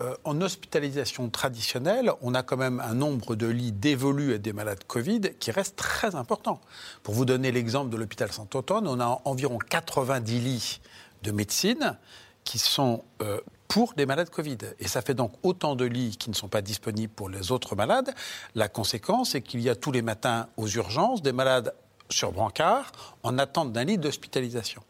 Euh, 0.00 0.14
en 0.24 0.40
hospitalisation 0.40 1.30
traditionnelle, 1.30 2.10
on 2.20 2.34
a 2.34 2.42
quand 2.42 2.56
même 2.56 2.80
un 2.80 2.94
nombre 2.94 3.36
de 3.36 3.46
lits 3.46 3.70
dévolus 3.70 4.34
à 4.34 4.38
des 4.38 4.52
malades 4.52 4.82
Covid 4.88 5.20
qui 5.38 5.52
reste 5.52 5.76
très 5.76 6.16
important. 6.16 6.60
Pour 7.04 7.14
vous 7.14 7.24
donner 7.24 7.52
l'exemple 7.52 7.90
de 7.90 7.96
l'hôpital 7.96 8.32
Saint-Automne, 8.32 8.88
on 8.88 8.98
a 8.98 9.22
environ 9.24 9.58
90 9.58 10.40
lits 10.40 10.80
de 11.22 11.30
médecine 11.30 11.96
qui 12.42 12.58
sont 12.58 13.04
euh, 13.22 13.40
pour 13.68 13.94
des 13.94 14.04
malades 14.04 14.30
Covid. 14.30 14.58
Et 14.80 14.88
ça 14.88 15.00
fait 15.00 15.14
donc 15.14 15.32
autant 15.42 15.76
de 15.76 15.84
lits 15.84 16.16
qui 16.16 16.28
ne 16.28 16.34
sont 16.34 16.48
pas 16.48 16.60
disponibles 16.62 17.12
pour 17.12 17.28
les 17.28 17.52
autres 17.52 17.76
malades. 17.76 18.12
La 18.54 18.68
conséquence, 18.68 19.30
c'est 19.30 19.42
qu'il 19.42 19.60
y 19.60 19.70
a 19.70 19.76
tous 19.76 19.92
les 19.92 20.02
matins 20.02 20.48
aux 20.56 20.68
urgences 20.68 21.22
des 21.22 21.32
malades 21.32 21.72
sur 22.10 22.32
brancard 22.32 22.92
en 23.22 23.38
attente 23.38 23.72
d'un 23.72 23.84
lit 23.84 23.98
d'hospitalisation. 23.98 24.82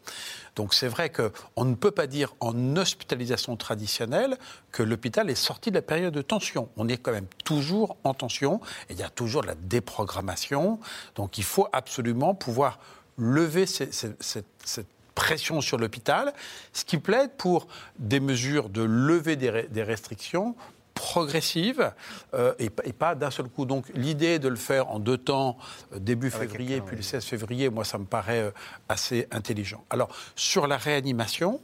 Donc 0.55 0.73
c'est 0.73 0.87
vrai 0.87 1.11
qu'on 1.11 1.65
ne 1.65 1.75
peut 1.75 1.91
pas 1.91 2.07
dire 2.07 2.33
en 2.39 2.77
hospitalisation 2.77 3.57
traditionnelle 3.57 4.37
que 4.71 4.83
l'hôpital 4.83 5.29
est 5.29 5.35
sorti 5.35 5.69
de 5.69 5.75
la 5.75 5.81
période 5.81 6.13
de 6.13 6.21
tension. 6.21 6.69
On 6.77 6.87
est 6.87 6.97
quand 6.97 7.11
même 7.11 7.27
toujours 7.43 7.97
en 8.03 8.13
tension 8.13 8.61
et 8.89 8.93
il 8.93 8.99
y 8.99 9.03
a 9.03 9.09
toujours 9.09 9.41
de 9.41 9.47
la 9.47 9.55
déprogrammation. 9.55 10.79
Donc 11.15 11.37
il 11.37 11.43
faut 11.43 11.67
absolument 11.73 12.35
pouvoir 12.35 12.79
lever 13.17 13.65
cette, 13.65 14.87
pression 15.13 15.61
sur 15.61 15.77
l'hôpital, 15.77 16.33
ce 16.73 16.83
qui 16.83 16.97
plaide 16.97 17.31
pour 17.37 17.67
des 17.99 18.19
mesures 18.19 18.67
de 18.67 18.81
levée 18.81 19.37
des 19.37 19.83
restrictions 19.83 20.57
progressive 21.05 21.91
euh, 22.33 22.55
et, 22.57 22.69
pas 22.71 23.13
d'un 23.13 23.29
seul 23.29 23.47
coup. 23.47 23.65
Donc 23.65 23.85
l'idée 23.93 24.39
de 24.39 24.47
le 24.47 24.55
faire 24.55 24.89
en 24.89 24.97
deux 24.97 25.19
temps, 25.19 25.55
euh, 25.93 25.99
début 25.99 26.31
février 26.31 26.81
puis 26.81 26.95
le 26.95 27.03
16 27.03 27.23
février, 27.23 27.69
moi 27.69 27.85
ça 27.85 27.99
me 27.99 28.05
paraît 28.05 28.41
euh, 28.41 28.51
assez 28.89 29.27
intelligent. 29.29 29.85
Alors 29.91 30.09
sur 30.35 30.65
la 30.65 30.77
réanimation, 30.77 31.61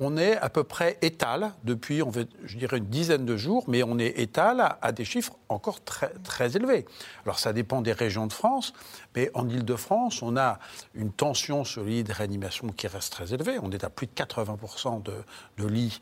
on 0.00 0.16
est 0.16 0.36
à 0.36 0.48
peu 0.48 0.64
près 0.64 0.98
étal 1.00 1.52
depuis, 1.62 2.02
on 2.02 2.10
je 2.10 2.58
dirais, 2.58 2.78
une 2.78 2.86
dizaine 2.86 3.24
de 3.24 3.36
jours, 3.36 3.62
mais 3.68 3.84
on 3.84 4.00
est 4.00 4.18
étal 4.18 4.76
à, 4.82 4.90
des 4.90 5.04
chiffres 5.04 5.34
encore 5.48 5.84
très, 5.84 6.12
très 6.24 6.56
élevés. 6.56 6.86
Alors 7.24 7.38
ça 7.38 7.52
dépend 7.52 7.80
des 7.80 7.92
régions 7.92 8.26
de 8.26 8.32
France, 8.32 8.72
mais 9.14 9.30
en 9.32 9.48
Ile-de-France, 9.48 10.22
on 10.22 10.36
a 10.36 10.58
une 10.96 11.12
tension 11.12 11.62
sur 11.64 11.84
les 11.84 11.98
lits 11.98 12.04
de 12.04 12.12
réanimation 12.12 12.66
qui 12.70 12.88
reste 12.88 13.12
très 13.12 13.32
élevée. 13.32 13.58
On 13.62 13.70
est 13.70 13.84
à 13.84 13.90
plus 13.90 14.08
de 14.08 14.12
80% 14.12 15.04
de, 15.04 15.12
de 15.58 15.66
lits 15.68 16.00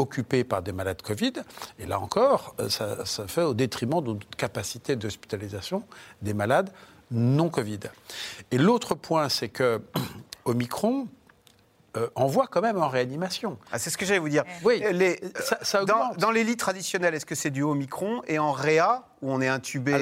occupés 0.00 0.44
par 0.44 0.62
des 0.62 0.72
malades 0.72 1.02
Covid. 1.02 1.32
Et 1.78 1.86
là 1.86 2.00
encore, 2.00 2.54
euh, 2.60 2.68
ça, 2.68 3.26
fait 3.26 3.42
au 3.42 3.54
détriment 3.54 4.02
de 4.02 4.12
notre 4.12 4.36
capacité 4.36 4.96
d'hospitalisation 4.96 5.82
des 6.22 6.34
malades 6.34 6.70
non 7.10 7.48
Covid. 7.48 7.80
Et 8.50 8.58
l'autre 8.58 8.94
point, 8.94 9.28
c'est 9.28 9.48
que 9.48 9.80
Omicron, 10.44 11.08
euh, 11.96 12.08
envoie 12.14 12.46
quand 12.46 12.60
même 12.60 12.80
en 12.80 12.88
réanimation. 12.88 13.58
Ah, 13.72 13.78
c'est 13.80 13.90
ce 13.90 13.98
que 13.98 14.06
j'allais 14.06 14.20
vous 14.20 14.28
dire. 14.28 14.44
Oui, 14.62 14.80
les, 14.92 15.20
ça, 15.62 15.84
dans, 15.84 16.14
dans, 16.16 16.30
les 16.30 16.44
lits 16.44 16.56
traditionnels, 16.56 17.14
est-ce 17.14 17.26
que 17.26 17.34
c'est 17.34 17.50
du 17.50 17.64
Omicron 17.64 18.22
Et 18.28 18.38
en 18.38 18.52
réa, 18.52 19.08
où 19.22 19.32
on 19.32 19.40
est 19.40 19.48
intubé, 19.48 19.92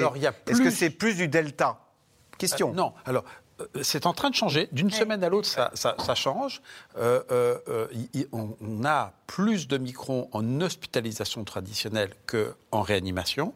est-ce 0.45 0.61
que 0.61 0.69
c'est 0.69 0.91
plus 0.91 1.15
du 1.15 1.27
Delta? 1.27 1.79
Question. 2.37 2.69
Euh, 2.69 2.73
non, 2.73 2.93
alors 3.05 3.23
euh, 3.25 3.48
c'est 3.81 4.05
en 4.05 4.13
train 4.13 4.29
de 4.29 4.35
changer. 4.35 4.69
D'une 4.71 4.91
semaine 4.91 5.23
à 5.23 5.29
l'autre, 5.29 5.47
ça, 5.47 6.15
change. 6.15 6.61
Euh, 6.97 7.21
euh, 7.31 7.87
on, 8.31 8.83
a 8.85 9.13
plus 9.27 9.67
de 9.67 9.77
microns 9.77 10.29
en 10.31 10.61
hospitalisation 10.61 11.43
traditionnelle 11.43 12.13
qu'en 12.25 12.81
réanimation. 12.81 13.53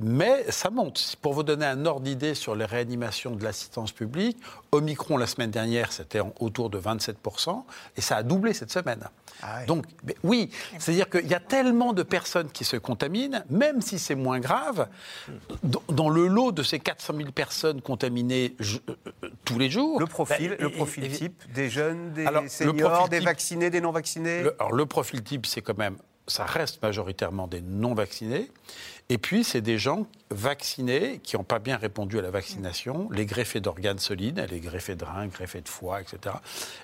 Mais 0.00 0.44
ça 0.50 0.70
monte. 0.70 1.16
Pour 1.20 1.34
vous 1.34 1.42
donner 1.42 1.66
un 1.66 1.84
ordre 1.84 2.02
d'idée 2.02 2.34
sur 2.34 2.54
les 2.54 2.64
réanimations 2.64 3.32
de 3.32 3.42
l'assistance 3.42 3.92
publique, 3.92 4.38
Omicron 4.70 5.16
la 5.16 5.26
semaine 5.26 5.50
dernière, 5.50 5.92
c'était 5.92 6.20
autour 6.38 6.70
de 6.70 6.78
27%, 6.78 7.64
et 7.96 8.00
ça 8.00 8.16
a 8.16 8.22
doublé 8.22 8.52
cette 8.52 8.70
semaine. 8.70 9.02
Ah 9.42 9.64
Donc, 9.66 9.86
oui, 10.22 10.50
c'est-à-dire 10.78 11.08
qu'il 11.08 11.26
y 11.26 11.34
a 11.34 11.40
tellement 11.40 11.92
de 11.92 12.02
personnes 12.02 12.50
qui 12.50 12.64
se 12.64 12.76
contaminent, 12.76 13.44
même 13.50 13.80
si 13.80 13.98
c'est 13.98 14.14
moins 14.14 14.40
grave, 14.40 14.88
dans 15.88 16.08
le 16.08 16.26
lot 16.26 16.52
de 16.52 16.62
ces 16.62 16.78
400 16.78 17.14
000 17.16 17.32
personnes 17.32 17.80
contaminées 17.80 18.54
euh, 18.60 18.94
euh, 19.24 19.28
tous 19.44 19.58
les 19.58 19.70
jours. 19.70 19.98
Le 20.00 20.06
profil, 20.06 20.50
ben, 20.50 20.58
le 20.60 20.70
profil 20.70 21.10
type 21.10 21.42
des 21.52 21.70
jeunes, 21.70 22.12
des 22.12 22.26
seniors, 22.48 23.08
des 23.08 23.20
vaccinés, 23.20 23.70
des 23.70 23.80
non 23.80 23.92
vaccinés. 23.92 24.44
alors 24.58 24.72
le 24.72 24.86
profil 24.86 25.22
type, 25.22 25.46
c'est 25.46 25.62
quand 25.62 25.78
même, 25.78 25.96
ça 26.26 26.44
reste 26.44 26.82
majoritairement 26.82 27.46
des 27.46 27.60
non 27.60 27.94
vaccinés. 27.94 28.50
Et 29.10 29.16
puis, 29.16 29.42
c'est 29.42 29.62
des 29.62 29.78
gens 29.78 30.06
vaccinés 30.30 31.20
qui 31.22 31.36
n'ont 31.36 31.44
pas 31.44 31.58
bien 31.58 31.78
répondu 31.78 32.18
à 32.18 32.22
la 32.22 32.30
vaccination, 32.30 33.08
les 33.10 33.24
greffés 33.24 33.60
d'organes 33.60 33.98
solides, 33.98 34.46
les 34.50 34.60
greffés 34.60 34.96
de 34.96 35.04
reins, 35.04 35.28
greffés 35.28 35.62
de 35.62 35.68
foie, 35.68 36.02
etc. 36.02 36.36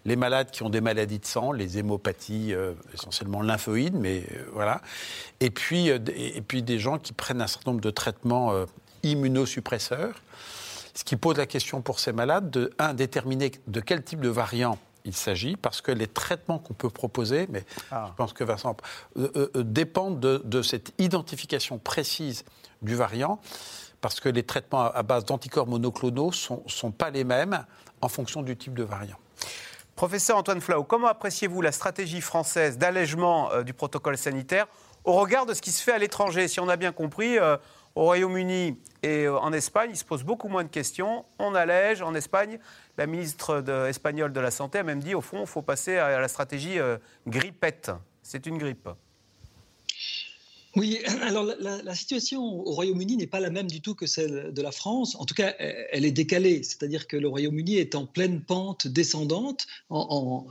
Les 0.07 0.17
malades 0.17 0.51
qui 0.51 0.63
ont 0.63 0.71
des 0.71 0.81
maladies 0.81 1.19
de 1.19 1.27
sang, 1.27 1.53
les 1.53 1.77
hémopathies, 1.77 2.55
euh, 2.55 2.73
essentiellement 2.95 3.43
lymphoïdes, 3.43 3.97
mais 3.97 4.25
euh, 4.33 4.45
voilà. 4.55 4.81
Et 5.41 5.51
puis, 5.51 5.91
euh, 5.91 5.99
et 6.17 6.41
puis 6.41 6.63
des 6.63 6.79
gens 6.79 6.99
qui 6.99 7.13
prennent 7.13 7.43
un 7.43 7.47
certain 7.47 7.73
nombre 7.73 7.83
de 7.83 7.91
traitements 7.91 8.55
immunosuppresseurs, 9.03 10.23
ce 10.95 11.05
qui 11.05 11.17
pose 11.17 11.37
la 11.37 11.47
question 11.47 11.83
pour 11.83 12.01
ces 12.01 12.13
malades 12.13 12.51
de, 12.51 12.71
un, 12.79 12.95
déterminer 12.95 13.53
de 13.67 13.81
quel 13.81 14.03
type 14.03 14.21
de 14.21 14.31
variant 14.31 14.79
il 15.05 15.15
s'agit, 15.15 15.57
parce 15.57 15.81
que 15.81 15.93
les 15.93 16.07
traitements 16.07 16.59
qu'on 16.59 16.75
peut 16.75 16.91
proposer, 16.91 17.47
mais 17.51 17.65
ah. 17.91 18.07
je 18.09 18.15
pense 18.15 18.33
que 18.33 18.43
Vincent, 18.43 18.77
euh, 19.17 19.31
euh, 19.37 19.51
euh, 19.57 19.63
dépendent 19.63 20.19
de, 20.19 20.63
cette 20.63 20.93
identification 20.99 21.79
précise 21.79 22.45
du 22.81 22.95
variant, 22.95 23.39
parce 24.01 24.21
que 24.21 24.29
les 24.29 24.43
traitements 24.43 24.83
à, 24.83 25.03
base 25.03 25.25
d'anticorps 25.25 25.67
monoclonaux 25.67 26.29
ne 26.29 26.33
sont, 26.33 26.63
sont, 26.67 26.91
pas 26.91 27.11
les 27.11 27.25
mêmes 27.25 27.65
en 28.01 28.09
fonction 28.09 28.43
du 28.43 28.57
type 28.57 28.75
de 28.75 28.83
variant. 28.83 29.17
Professeur 29.95 30.37
Antoine 30.37 30.61
Flau, 30.61 30.85
comment 30.85 31.09
appréciez-vous 31.09 31.61
la 31.61 31.73
stratégie 31.73 32.21
française 32.21 32.79
d'allègement 32.79 33.63
du 33.63 33.73
protocole 33.73 34.19
sanitaire 34.19 34.67
au 35.05 35.13
regard 35.13 35.47
de 35.47 35.55
ce 35.55 35.63
qui 35.63 35.71
se 35.71 35.83
fait 35.83 35.93
à 35.93 35.99
l'étranger? 35.99 36.49
Si 36.49 36.59
on 36.61 36.69
a 36.69 36.77
bien 36.77 36.93
compris, 36.93 37.39
au 37.95 38.03
Royaume-Uni 38.03 38.77
et 39.03 39.29
en 39.29 39.53
Espagne, 39.53 39.91
il 39.93 39.97
se 39.97 40.05
pose 40.05 40.25
beaucoup 40.25 40.49
moins 40.49 40.65
de 40.65 40.69
questions. 40.69 41.25
On 41.39 41.55
allège 41.55 42.03
en 42.03 42.15
Espagne 42.15 42.59
la 42.97 43.07
ministre 43.07 43.65
espagnole 43.89 44.33
de 44.33 44.41
la 44.41 44.51
Santé 44.51 44.79
a 44.79 44.83
même 44.83 45.01
dit, 45.01 45.15
au 45.15 45.21
fond, 45.21 45.41
il 45.43 45.47
faut 45.47 45.63
passer 45.63 45.97
à 45.97 46.21
la 46.21 46.29
stratégie 46.29 46.79
euh, 46.79 46.99
grippette. 47.27 47.91
C'est 48.23 48.47
une 48.47 48.59
grippe. 48.59 48.89
Oui, 50.77 51.01
alors 51.23 51.45
la, 51.45 51.95
situation 51.95 52.43
au 52.43 52.73
Royaume-Uni 52.73 53.17
n'est 53.17 53.27
pas 53.27 53.41
la 53.41 53.51
même 53.51 53.69
du 53.69 53.81
tout 53.81 53.95
que 53.95 54.07
celle 54.07 54.53
de 54.53 54.63
la 54.63 54.73
France. 54.73 55.17
En 55.17 55.25
tout 55.25 55.35
cas, 55.35 55.55
elle 55.59 56.05
est 56.05 56.13
décalée. 56.13 56.63
C'est-à-dire 56.63 57.07
que 57.07 57.17
le 57.17 57.29
Royaume-Uni 57.29 57.77
est 57.77 57.95
en 57.95 58.07
pleine 58.07 58.41
pente 58.41 58.87
descendante, 58.87 59.67
en, 59.89 60.47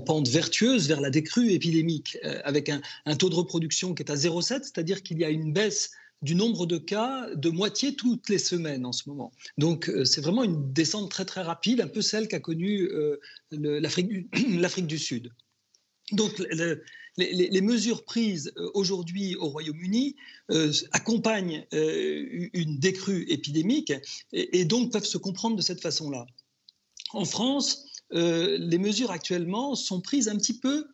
pente 0.00 0.28
vertueuse 0.28 0.88
vers 0.88 1.00
la 1.00 1.10
décrue 1.10 1.50
épidémique, 1.52 2.18
euh, 2.24 2.40
avec 2.44 2.68
un, 2.68 2.80
un, 3.06 3.16
taux 3.16 3.30
de 3.30 3.34
reproduction 3.34 3.94
qui 3.94 4.02
est 4.02 4.10
à 4.10 4.14
0,7, 4.14 4.62
c'est-à-dire 4.64 5.02
qu'il 5.02 5.18
y 5.18 5.24
a 5.24 5.30
une 5.30 5.52
baisse 5.52 5.92
du 6.22 6.36
nombre 6.36 6.66
de 6.66 6.78
cas 6.78 7.28
de 7.34 7.50
moitié 7.50 7.96
toutes 7.96 8.28
les 8.28 8.38
semaines 8.38 8.86
en 8.86 8.92
ce 8.92 9.08
moment. 9.08 9.32
Donc 9.58 9.88
euh, 9.88 10.04
c'est 10.04 10.20
vraiment 10.20 10.44
une 10.44 10.72
descente 10.72 11.10
très 11.10 11.24
très 11.24 11.42
rapide, 11.42 11.80
un 11.80 11.88
peu 11.88 12.00
celle 12.00 12.28
qu'a 12.28 12.40
connue 12.40 12.88
euh, 12.92 13.18
l'Afrique 13.50 14.86
du 14.86 14.98
Sud. 14.98 15.32
Donc 16.12 16.42
les, 17.16 17.60
mesures 17.60 18.04
prises 18.04 18.52
euh, 18.56 18.70
aujourd'hui 18.74 19.34
au 19.36 19.48
Royaume-Uni 19.48 20.16
accompagnent 20.92 21.66
une 21.72 22.78
décrue 22.78 23.24
épidémique 23.28 23.92
et, 24.32 24.64
donc 24.64 24.92
peuvent 24.92 25.04
se 25.04 25.18
comprendre 25.18 25.56
de 25.56 25.62
cette 25.62 25.80
façon-là. 25.80 26.26
En 27.12 27.24
France, 27.24 27.86
les 28.10 28.78
mesures 28.78 29.10
actuellement 29.10 29.74
sont 29.74 30.00
prises 30.00 30.28
un 30.28 30.36
petit 30.36 30.58
peu 30.58 30.86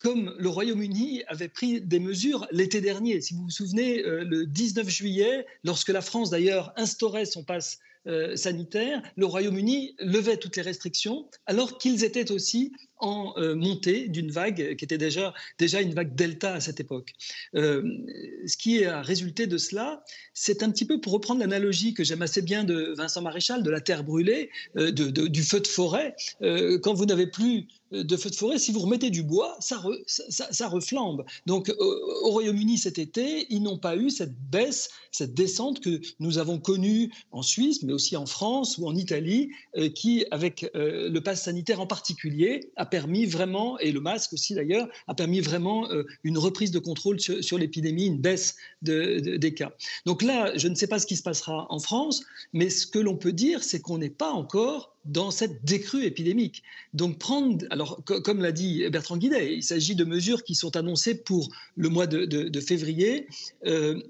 comme 0.00 0.34
le 0.38 0.48
Royaume-Uni 0.48 1.22
avait 1.28 1.48
pris 1.48 1.80
des 1.80 2.00
mesures 2.00 2.46
l'été 2.50 2.80
dernier. 2.80 3.20
Si 3.20 3.34
vous 3.34 3.42
vous 3.42 3.50
souvenez, 3.50 4.02
euh, 4.04 4.24
le 4.24 4.46
19 4.46 4.88
juillet, 4.88 5.46
lorsque 5.62 5.90
la 5.90 6.00
France 6.00 6.30
d'ailleurs 6.30 6.72
instaurait 6.76 7.26
son 7.26 7.44
passe 7.44 7.78
euh, 8.06 8.34
sanitaire, 8.34 9.02
le 9.16 9.26
Royaume-Uni 9.26 9.94
levait 9.98 10.38
toutes 10.38 10.56
les 10.56 10.62
restrictions, 10.62 11.28
alors 11.44 11.76
qu'ils 11.76 12.02
étaient 12.02 12.32
aussi 12.32 12.72
en 13.00 13.34
euh, 13.36 13.54
montée 13.54 14.08
d'une 14.08 14.30
vague 14.30 14.76
qui 14.76 14.84
était 14.84 14.98
déjà, 14.98 15.34
déjà 15.58 15.80
une 15.80 15.94
vague 15.94 16.14
delta 16.14 16.54
à 16.54 16.60
cette 16.60 16.80
époque. 16.80 17.12
ce 17.54 18.56
qui 18.56 18.84
a 18.84 19.02
résulté 19.02 19.46
de 19.46 19.58
cela, 19.58 20.02
c'est 20.34 20.62
un 20.62 20.70
petit 20.70 20.84
peu 20.84 21.00
pour 21.00 21.12
reprendre 21.12 21.40
l'analogie 21.40 21.94
que 21.94 22.04
j'aime 22.04 22.22
assez 22.22 22.42
bien 22.42 22.64
de 22.64 22.94
Vincent 22.96 23.22
Maréchal, 23.22 23.62
de 23.62 23.70
la 23.70 23.80
terre 23.80 24.04
brûlée, 24.04 24.50
du 24.74 25.42
feu 25.42 25.60
de 25.60 25.66
forêt. 25.66 26.14
quand 26.40 26.94
vous 26.94 27.06
n'avez 27.06 27.26
plus 27.26 27.66
de 27.90 28.16
feux 28.16 28.30
de 28.30 28.34
forêt, 28.34 28.58
si 28.58 28.72
vous 28.72 28.80
remettez 28.80 29.10
du 29.10 29.22
bois, 29.22 29.56
ça, 29.60 29.82
ça, 30.06 30.68
reflambe. 30.68 31.24
Donc 31.46 31.72
au 31.78 32.30
Royaume-Uni 32.30 32.78
cet 32.78 32.98
été, 32.98 33.46
ils 33.50 33.62
n'ont 33.62 33.78
pas 33.78 33.96
eu 33.96 34.10
cette 34.10 34.34
baisse, 34.50 34.90
cette 35.10 35.34
descente 35.34 35.80
que 35.80 36.00
nous 36.20 36.38
avons 36.38 36.58
connue 36.58 37.12
en 37.32 37.42
Suisse, 37.42 37.82
mais 37.82 37.92
aussi 37.92 38.16
en 38.16 38.26
France 38.26 38.78
ou 38.78 38.86
en 38.86 38.94
Italie, 38.94 39.50
euh, 39.76 39.88
qui, 39.88 40.24
avec 40.30 40.70
euh, 40.74 41.08
le 41.08 41.20
pass 41.20 41.44
sanitaire 41.44 41.80
en 41.80 41.86
particulier, 41.86 42.70
a 42.76 42.86
permis 42.90 43.26
vraiment, 43.26 43.78
et 43.78 43.92
le 43.92 44.00
masque 44.00 44.32
aussi 44.32 44.54
d'ailleurs, 44.54 44.88
a 45.06 45.14
permis 45.14 45.40
vraiment 45.40 45.88
une 46.24 46.38
reprise 46.38 46.70
de 46.70 46.78
contrôle 46.78 47.20
sur, 47.20 47.58
l'épidémie, 47.58 48.06
une 48.06 48.18
baisse 48.18 48.56
des 48.82 49.54
cas. 49.54 49.72
Donc 50.06 50.22
là, 50.22 50.56
je 50.56 50.68
ne 50.68 50.74
sais 50.74 50.86
pas 50.86 50.98
ce 50.98 51.06
qui 51.06 51.16
se 51.16 51.22
passera 51.22 51.66
en 51.70 51.78
France, 51.78 52.24
mais 52.52 52.70
ce 52.70 52.86
que 52.86 52.98
l'on 52.98 53.16
peut 53.16 53.32
dire, 53.32 53.62
c'est 53.62 53.80
qu'on 53.80 53.98
n'est 53.98 54.10
pas 54.10 54.30
encore 54.30 54.96
dans 55.04 55.30
cette 55.30 55.64
décrue 55.64 56.04
épidémique. 56.04 56.62
Donc 56.92 57.18
prendre, 57.18 57.64
alors 57.70 58.02
comme 58.04 58.42
l'a 58.42 58.52
dit 58.52 58.88
Bertrand 58.90 59.16
Guidet, 59.16 59.54
il 59.54 59.62
s'agit 59.62 59.94
de 59.94 60.04
mesures 60.04 60.44
qui 60.44 60.54
sont 60.54 60.76
annoncées 60.76 61.14
pour 61.14 61.48
le 61.76 61.88
mois 61.88 62.06
de, 62.06 62.60
février. 62.60 63.26
Euh, 63.64 64.00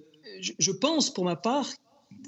je, 0.40 0.72
pense 0.72 1.12
pour 1.12 1.25
ma 1.25 1.37
part, 1.37 1.70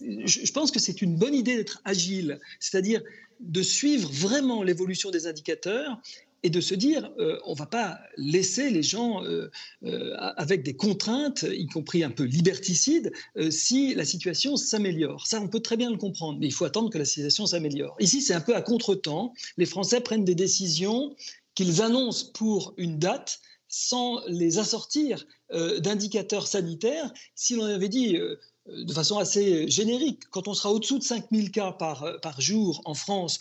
je 0.00 0.52
pense 0.52 0.70
que 0.70 0.78
c'est 0.78 1.02
une 1.02 1.16
bonne 1.16 1.34
idée 1.34 1.56
d'être 1.56 1.80
agile, 1.84 2.38
c'est-à-dire 2.60 3.02
de 3.40 3.62
suivre 3.62 4.08
vraiment 4.12 4.62
l'évolution 4.62 5.10
des 5.10 5.26
indicateurs 5.26 6.00
et 6.42 6.50
de 6.50 6.60
se 6.60 6.74
dire 6.74 7.10
euh, 7.18 7.38
on 7.44 7.52
ne 7.52 7.58
va 7.58 7.66
pas 7.66 8.00
laisser 8.16 8.70
les 8.70 8.82
gens 8.82 9.24
euh, 9.24 9.50
euh, 9.84 10.14
avec 10.36 10.62
des 10.62 10.74
contraintes, 10.74 11.44
y 11.50 11.66
compris 11.66 12.02
un 12.02 12.10
peu 12.10 12.24
liberticides, 12.24 13.12
si 13.50 13.94
la 13.94 14.04
situation 14.04 14.56
s'améliore. 14.56 15.26
Ça, 15.26 15.40
on 15.40 15.48
peut 15.48 15.60
très 15.60 15.76
bien 15.76 15.90
le 15.90 15.96
comprendre, 15.96 16.38
mais 16.40 16.46
il 16.46 16.52
faut 16.52 16.64
attendre 16.64 16.90
que 16.90 16.98
la 16.98 17.04
situation 17.04 17.46
s'améliore. 17.46 17.96
Ici, 18.00 18.22
c'est 18.22 18.34
un 18.34 18.40
peu 18.40 18.54
à 18.54 18.62
contre-temps. 18.62 19.32
Les 19.56 19.66
Français 19.66 20.00
prennent 20.00 20.24
des 20.24 20.34
décisions 20.34 21.14
qu'ils 21.54 21.82
annoncent 21.82 22.30
pour 22.34 22.74
une 22.76 22.98
date 22.98 23.40
sans 23.68 24.20
les 24.26 24.58
assortir 24.58 25.26
d'indicateurs 25.50 26.46
sanitaires. 26.46 27.12
Si 27.34 27.56
l'on 27.56 27.64
avait 27.64 27.88
dit 27.88 28.18
de 28.66 28.92
façon 28.92 29.18
assez 29.18 29.68
générique, 29.68 30.24
quand 30.30 30.48
on 30.48 30.54
sera 30.54 30.70
au-dessous 30.72 30.98
de 30.98 31.04
5000 31.04 31.50
cas 31.50 31.72
par, 31.72 32.20
par 32.20 32.40
jour 32.40 32.82
en 32.84 32.94
France, 32.94 33.38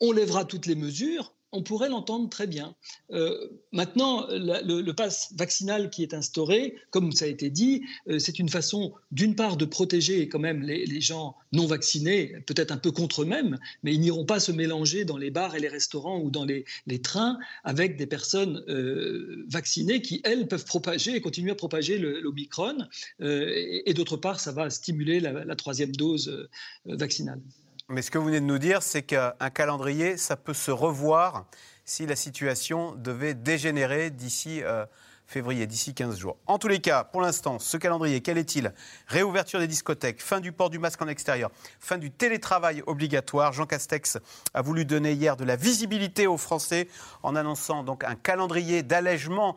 on 0.00 0.12
lèvera 0.12 0.44
toutes 0.44 0.66
les 0.66 0.76
mesures, 0.76 1.34
on 1.52 1.62
pourrait 1.62 1.90
l'entendre 1.90 2.28
très 2.28 2.46
bien. 2.46 2.74
Euh, 3.12 3.48
maintenant, 3.72 4.26
le, 4.30 4.92
pass 4.92 5.32
vaccinal 5.36 5.90
qui 5.90 6.02
est 6.02 6.14
instauré, 6.14 6.76
comme 6.90 7.12
ça 7.12 7.26
a 7.26 7.28
été 7.28 7.50
dit, 7.50 7.82
euh, 8.08 8.18
c'est 8.18 8.38
une 8.38 8.48
façon, 8.48 8.94
d'une 9.10 9.34
part, 9.34 9.56
de 9.56 9.66
protéger 9.66 10.28
quand 10.28 10.38
même 10.38 10.62
les, 10.62 11.00
gens 11.00 11.36
non 11.52 11.66
vaccinés, 11.66 12.34
peut-être 12.46 12.70
un 12.70 12.76
peu 12.76 12.90
contre 12.90 13.22
eux-mêmes, 13.22 13.58
mais 13.82 13.92
ils 13.94 14.00
n'iront 14.00 14.24
pas 14.24 14.40
se 14.40 14.52
mélanger 14.52 15.04
dans 15.04 15.18
les 15.18 15.30
bars 15.30 15.54
et 15.54 15.60
les 15.60 15.68
restaurants 15.68 16.20
ou 16.20 16.30
dans 16.30 16.44
les, 16.44 16.64
trains 17.02 17.38
avec 17.64 17.96
des 17.96 18.06
personnes 18.06 18.62
euh, 18.68 19.44
vaccinées 19.48 20.00
qui, 20.00 20.20
elles, 20.24 20.48
peuvent 20.48 20.64
propager 20.64 21.16
et 21.16 21.20
continuer 21.20 21.50
à 21.50 21.54
propager 21.54 21.98
l'Omicron. 21.98 22.76
et, 23.20 23.90
et 23.90 23.94
d'autre 23.94 24.16
part, 24.16 24.40
ça 24.40 24.52
va 24.52 24.70
stimuler 24.70 25.20
la 25.20 25.56
troisième 25.56 25.92
dose 25.94 26.48
vaccinale. 26.84 27.40
Mais 27.88 28.02
ce 28.02 28.10
que 28.10 28.18
vous 28.18 28.26
venez 28.26 28.40
de 28.40 28.46
nous 28.46 28.58
dire, 28.58 28.82
c'est 28.82 29.02
qu'un 29.02 29.50
calendrier, 29.52 30.16
ça 30.16 30.36
peut 30.36 30.54
se 30.54 30.70
revoir 30.70 31.46
si 31.84 32.06
la 32.06 32.16
situation 32.16 32.92
devait 32.92 33.34
dégénérer 33.34 34.10
d'ici 34.10 34.62
euh, 34.62 34.86
février, 35.26 35.66
d'ici 35.66 35.94
15 35.94 36.18
jours. 36.18 36.36
En 36.46 36.58
tous 36.58 36.68
les 36.68 36.80
cas, 36.80 37.04
pour 37.04 37.20
l'instant, 37.20 37.58
ce 37.58 37.76
calendrier, 37.76 38.20
quel 38.20 38.38
est-il? 38.38 38.72
Réouverture 39.08 39.58
des 39.58 39.66
discothèques, 39.66 40.22
fin 40.22 40.40
du 40.40 40.52
port 40.52 40.70
du 40.70 40.78
masque 40.78 41.02
en 41.02 41.08
extérieur, 41.08 41.50
fin 41.80 41.98
du 41.98 42.10
télétravail 42.10 42.82
obligatoire. 42.86 43.52
Jean 43.52 43.66
Castex 43.66 44.18
a 44.54 44.62
voulu 44.62 44.84
donner 44.84 45.12
hier 45.12 45.36
de 45.36 45.44
la 45.44 45.56
visibilité 45.56 46.26
aux 46.26 46.36
Français 46.36 46.88
en 47.22 47.34
annonçant 47.34 47.82
donc 47.82 48.04
un 48.04 48.14
calendrier 48.14 48.82
d'allègement 48.82 49.56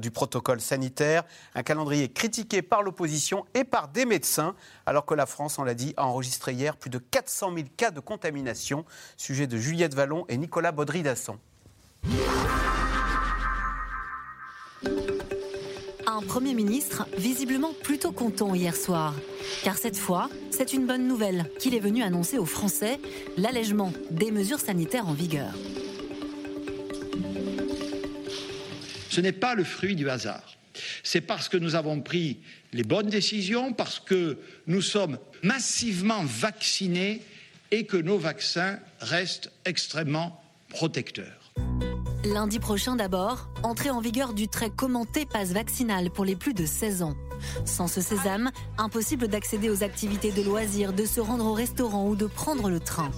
du 0.00 0.10
protocole 0.10 0.60
sanitaire, 0.60 1.24
un 1.54 1.62
calendrier 1.62 2.08
critiqué 2.08 2.62
par 2.62 2.82
l'opposition 2.82 3.44
et 3.54 3.64
par 3.64 3.88
des 3.88 4.06
médecins, 4.06 4.54
alors 4.86 5.06
que 5.06 5.14
la 5.14 5.26
France, 5.26 5.58
on 5.58 5.64
l'a 5.64 5.74
dit, 5.74 5.94
a 5.96 6.06
enregistré 6.06 6.52
hier 6.52 6.76
plus 6.76 6.90
de 6.90 6.98
400 6.98 7.54
000 7.54 7.66
cas 7.76 7.90
de 7.90 8.00
contamination. 8.00 8.84
Sujet 9.16 9.46
de 9.46 9.56
Juliette 9.56 9.94
Vallon 9.94 10.24
et 10.28 10.36
Nicolas 10.36 10.72
Baudry-Dasson. 10.72 11.38
un 16.14 16.22
Premier 16.22 16.54
ministre 16.54 17.06
visiblement 17.16 17.72
plutôt 17.82 18.12
content 18.12 18.54
hier 18.54 18.76
soir. 18.76 19.14
Car 19.64 19.76
cette 19.76 19.96
fois, 19.96 20.28
c'est 20.50 20.72
une 20.72 20.86
bonne 20.86 21.08
nouvelle 21.08 21.50
qu'il 21.58 21.74
est 21.74 21.80
venu 21.80 22.02
annoncer 22.02 22.38
aux 22.38 22.46
Français 22.46 23.00
l'allègement 23.36 23.92
des 24.10 24.30
mesures 24.30 24.60
sanitaires 24.60 25.08
en 25.08 25.12
vigueur. 25.12 25.52
Ce 29.14 29.20
n'est 29.20 29.30
pas 29.30 29.54
le 29.54 29.62
fruit 29.62 29.94
du 29.94 30.10
hasard. 30.10 30.56
C'est 31.04 31.20
parce 31.20 31.48
que 31.48 31.56
nous 31.56 31.76
avons 31.76 32.00
pris 32.00 32.40
les 32.72 32.82
bonnes 32.82 33.08
décisions, 33.08 33.72
parce 33.72 34.00
que 34.00 34.38
nous 34.66 34.82
sommes 34.82 35.18
massivement 35.44 36.24
vaccinés 36.24 37.22
et 37.70 37.86
que 37.86 37.96
nos 37.96 38.18
vaccins 38.18 38.80
restent 38.98 39.52
extrêmement 39.66 40.42
protecteurs. 40.68 41.52
Lundi 42.24 42.58
prochain 42.58 42.96
d'abord, 42.96 43.48
entrée 43.62 43.90
en 43.90 44.00
vigueur 44.00 44.34
du 44.34 44.48
très 44.48 44.70
commenté 44.70 45.26
passe 45.26 45.52
vaccinal 45.52 46.10
pour 46.10 46.24
les 46.24 46.34
plus 46.34 46.54
de 46.54 46.66
16 46.66 47.02
ans. 47.02 47.14
Sans 47.64 47.86
ce 47.86 48.00
sésame, 48.00 48.50
impossible 48.78 49.28
d'accéder 49.28 49.70
aux 49.70 49.84
activités 49.84 50.32
de 50.32 50.42
loisirs, 50.42 50.92
de 50.92 51.04
se 51.04 51.20
rendre 51.20 51.44
au 51.44 51.52
restaurant 51.52 52.08
ou 52.08 52.16
de 52.16 52.26
prendre 52.26 52.68
le 52.68 52.80
train. 52.80 53.12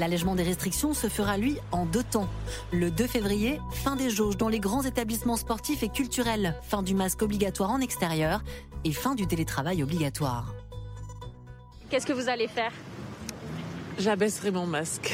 L'allègement 0.00 0.34
des 0.34 0.44
restrictions 0.44 0.94
se 0.94 1.08
fera, 1.08 1.36
lui, 1.36 1.58
en 1.72 1.84
deux 1.84 2.02
temps. 2.02 2.26
Le 2.72 2.90
2 2.90 3.06
février, 3.06 3.60
fin 3.70 3.96
des 3.96 4.08
jauges 4.08 4.38
dans 4.38 4.48
les 4.48 4.58
grands 4.58 4.82
établissements 4.82 5.36
sportifs 5.36 5.82
et 5.82 5.90
culturels, 5.90 6.54
fin 6.62 6.82
du 6.82 6.94
masque 6.94 7.20
obligatoire 7.20 7.70
en 7.70 7.82
extérieur 7.82 8.42
et 8.84 8.92
fin 8.92 9.14
du 9.14 9.26
télétravail 9.26 9.82
obligatoire. 9.82 10.54
Qu'est-ce 11.90 12.06
que 12.06 12.14
vous 12.14 12.30
allez 12.30 12.48
faire? 12.48 12.72
J'abaisserai 13.98 14.50
mon 14.50 14.64
masque. 14.64 15.12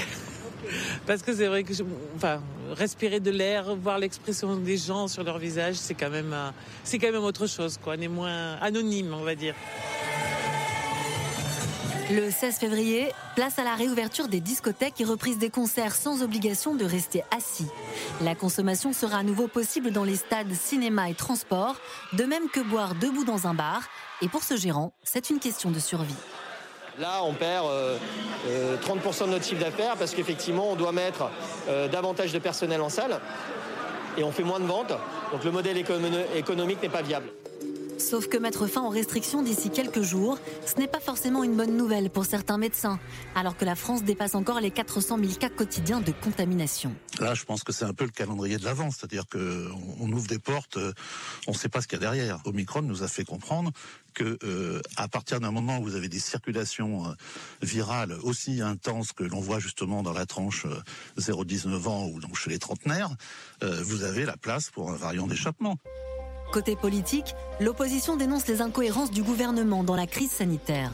Parce 1.04 1.22
que 1.22 1.34
c'est 1.34 1.48
vrai 1.48 1.64
que 1.64 1.72
enfin, 2.14 2.40
respirer 2.70 3.18
de 3.18 3.32
l'air, 3.32 3.74
voir 3.74 3.98
l'expression 3.98 4.54
des 4.54 4.76
gens 4.76 5.08
sur 5.08 5.24
leur 5.24 5.38
visage, 5.38 5.74
c'est 5.74 5.94
quand 5.94 6.10
même, 6.10 6.32
euh, 6.32 6.50
c'est 6.84 7.00
quand 7.00 7.10
même 7.10 7.24
autre 7.24 7.48
chose, 7.48 7.76
quoi. 7.82 7.94
On 7.98 8.00
est 8.00 8.06
moins 8.06 8.54
anonyme, 8.60 9.12
on 9.14 9.24
va 9.24 9.34
dire. 9.34 9.56
Le 12.08 12.30
16 12.30 12.58
février, 12.58 13.12
place 13.34 13.58
à 13.58 13.64
la 13.64 13.74
réouverture 13.74 14.28
des 14.28 14.38
discothèques 14.38 15.00
et 15.00 15.04
reprise 15.04 15.38
des 15.38 15.50
concerts 15.50 15.96
sans 15.96 16.22
obligation 16.22 16.76
de 16.76 16.84
rester 16.84 17.24
assis. 17.36 17.66
La 18.20 18.36
consommation 18.36 18.92
sera 18.92 19.18
à 19.18 19.22
nouveau 19.24 19.48
possible 19.48 19.90
dans 19.90 20.04
les 20.04 20.14
stades, 20.14 20.52
cinéma 20.52 21.10
et 21.10 21.14
transports, 21.14 21.74
de 22.12 22.22
même 22.22 22.48
que 22.48 22.60
boire 22.60 22.94
debout 22.94 23.24
dans 23.24 23.48
un 23.48 23.54
bar. 23.54 23.88
Et 24.22 24.28
pour 24.28 24.44
ce 24.44 24.56
gérant, 24.56 24.92
c'est 25.02 25.30
une 25.30 25.40
question 25.40 25.72
de 25.72 25.80
survie. 25.80 26.14
Là, 27.00 27.24
on 27.24 27.34
perd 27.34 27.66
30% 27.66 27.68
euh, 28.46 28.76
euh, 28.86 29.26
de 29.26 29.30
notre 29.30 29.44
chiffre 29.44 29.64
d'affaires 29.64 29.96
parce 29.96 30.14
qu'effectivement, 30.14 30.70
on 30.70 30.76
doit 30.76 30.92
mettre 30.92 31.28
euh, 31.68 31.88
davantage 31.88 32.32
de 32.32 32.38
personnel 32.38 32.82
en 32.82 32.88
salle 32.88 33.20
et 34.16 34.22
on 34.22 34.30
fait 34.30 34.44
moins 34.44 34.60
de 34.60 34.66
ventes. 34.66 34.92
Donc 35.32 35.42
le 35.42 35.50
modèle 35.50 35.76
économique 35.76 36.80
n'est 36.80 36.88
pas 36.88 37.02
viable. 37.02 37.30
Sauf 37.98 38.28
que 38.28 38.36
mettre 38.36 38.66
fin 38.66 38.82
aux 38.82 38.90
restrictions 38.90 39.42
d'ici 39.42 39.70
quelques 39.70 40.02
jours, 40.02 40.38
ce 40.66 40.78
n'est 40.78 40.86
pas 40.86 41.00
forcément 41.00 41.42
une 41.44 41.56
bonne 41.56 41.76
nouvelle 41.76 42.10
pour 42.10 42.26
certains 42.26 42.58
médecins, 42.58 42.98
alors 43.34 43.56
que 43.56 43.64
la 43.64 43.74
France 43.74 44.04
dépasse 44.04 44.34
encore 44.34 44.60
les 44.60 44.70
400 44.70 45.18
000 45.18 45.32
cas 45.34 45.48
quotidiens 45.48 46.00
de 46.00 46.12
contamination. 46.12 46.94
Là, 47.20 47.34
je 47.34 47.44
pense 47.44 47.64
que 47.64 47.72
c'est 47.72 47.84
un 47.84 47.94
peu 47.94 48.04
le 48.04 48.10
calendrier 48.10 48.58
de 48.58 48.64
l'avance, 48.64 48.96
c'est-à-dire 48.98 49.24
qu'on 49.26 50.12
ouvre 50.12 50.26
des 50.26 50.38
portes, 50.38 50.78
on 51.46 51.52
ne 51.52 51.56
sait 51.56 51.68
pas 51.68 51.80
ce 51.80 51.88
qu'il 51.88 52.00
y 52.00 52.04
a 52.04 52.10
derrière. 52.10 52.40
Omicron 52.44 52.82
nous 52.82 53.02
a 53.02 53.08
fait 53.08 53.24
comprendre 53.24 53.72
que 54.16 54.38
euh, 54.44 54.80
à 54.96 55.08
partir 55.08 55.40
d'un 55.40 55.50
moment 55.50 55.78
où 55.78 55.84
vous 55.84 55.94
avez 55.94 56.08
des 56.08 56.18
circulations 56.18 57.06
euh, 57.06 57.12
virales 57.62 58.16
aussi 58.22 58.62
intenses 58.62 59.12
que 59.12 59.24
l'on 59.24 59.40
voit 59.40 59.58
justement 59.58 60.02
dans 60.02 60.14
la 60.14 60.26
tranche 60.26 60.66
0-19 61.18 61.68
euh, 61.68 61.88
ans 61.88 62.06
ou 62.06 62.20
donc 62.20 62.36
chez 62.36 62.50
les 62.50 62.58
trentenaires, 62.58 63.10
vous 63.62 64.04
avez 64.04 64.24
la 64.24 64.36
place 64.36 64.70
pour 64.70 64.90
un 64.90 64.96
variant 64.96 65.26
d'échappement. 65.26 65.78
Côté 66.52 66.76
politique, 66.76 67.34
l'opposition 67.60 68.16
dénonce 68.16 68.46
les 68.46 68.60
incohérences 68.60 69.10
du 69.10 69.22
gouvernement 69.22 69.84
dans 69.84 69.96
la 69.96 70.06
crise 70.06 70.30
sanitaire 70.30 70.92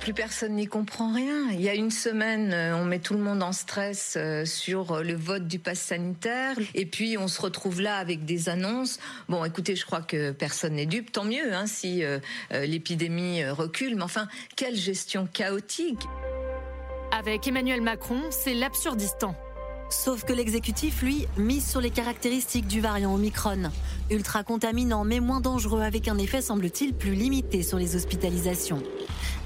plus 0.00 0.14
personne 0.14 0.54
n'y 0.54 0.66
comprend 0.66 1.12
rien. 1.12 1.50
Il 1.52 1.60
y 1.60 1.68
a 1.68 1.74
une 1.74 1.90
semaine, 1.90 2.52
euh, 2.52 2.74
on 2.74 2.84
met 2.84 2.98
tout 2.98 3.14
le 3.14 3.20
monde 3.20 3.42
en 3.42 3.52
stress 3.52 4.14
euh, 4.16 4.44
sur 4.46 4.92
euh, 4.92 5.02
le 5.02 5.14
vote 5.14 5.46
du 5.46 5.58
pass 5.58 5.78
sanitaire, 5.78 6.56
et 6.74 6.86
puis 6.86 7.18
on 7.18 7.28
se 7.28 7.40
retrouve 7.40 7.80
là 7.80 7.98
avec 7.98 8.24
des 8.24 8.48
annonces. 8.48 8.98
Bon, 9.28 9.44
écoutez, 9.44 9.76
je 9.76 9.84
crois 9.84 10.00
que 10.00 10.32
personne 10.32 10.74
n'est 10.74 10.86
dupe, 10.86 11.12
tant 11.12 11.24
mieux 11.24 11.52
hein, 11.52 11.66
si 11.66 12.02
l'épidémie 12.50 13.44
recule, 13.44 13.96
mais 13.96 14.02
enfin, 14.02 14.26
quelle 14.56 14.74
gestion 14.74 15.28
chaotique 15.30 16.00
Avec 17.12 17.46
Emmanuel 17.46 17.82
Macron, 17.82 18.22
c'est 18.30 18.54
l'absurdistan. 18.54 19.34
Sauf 19.90 20.24
que 20.24 20.32
l'exécutif, 20.32 21.02
lui, 21.02 21.26
mise 21.36 21.66
sur 21.66 21.80
les 21.80 21.90
caractéristiques 21.90 22.68
du 22.68 22.80
variant 22.80 23.12
Omicron. 23.14 23.70
Ultra 24.08 24.44
contaminant 24.44 25.04
mais 25.04 25.18
moins 25.18 25.40
dangereux 25.40 25.82
avec 25.82 26.06
un 26.06 26.16
effet, 26.16 26.40
semble-t-il, 26.40 26.94
plus 26.94 27.14
limité 27.14 27.64
sur 27.64 27.76
les 27.76 27.96
hospitalisations. 27.96 28.82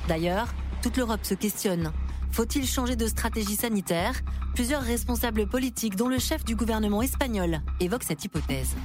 D'ailleurs, 0.06 0.54
toute 0.82 0.98
l'Europe 0.98 1.24
se 1.24 1.34
questionne. 1.34 1.92
Faut-il 2.30 2.66
changer 2.66 2.94
de 2.94 3.06
stratégie 3.06 3.56
sanitaire? 3.56 4.20
Plusieurs 4.54 4.82
responsables 4.82 5.46
politiques, 5.46 5.96
dont 5.96 6.08
le 6.08 6.18
chef 6.18 6.44
du 6.44 6.56
gouvernement 6.56 7.00
espagnol, 7.00 7.62
évoquent 7.80 8.04
cette 8.04 8.24
hypothèse. 8.24 8.76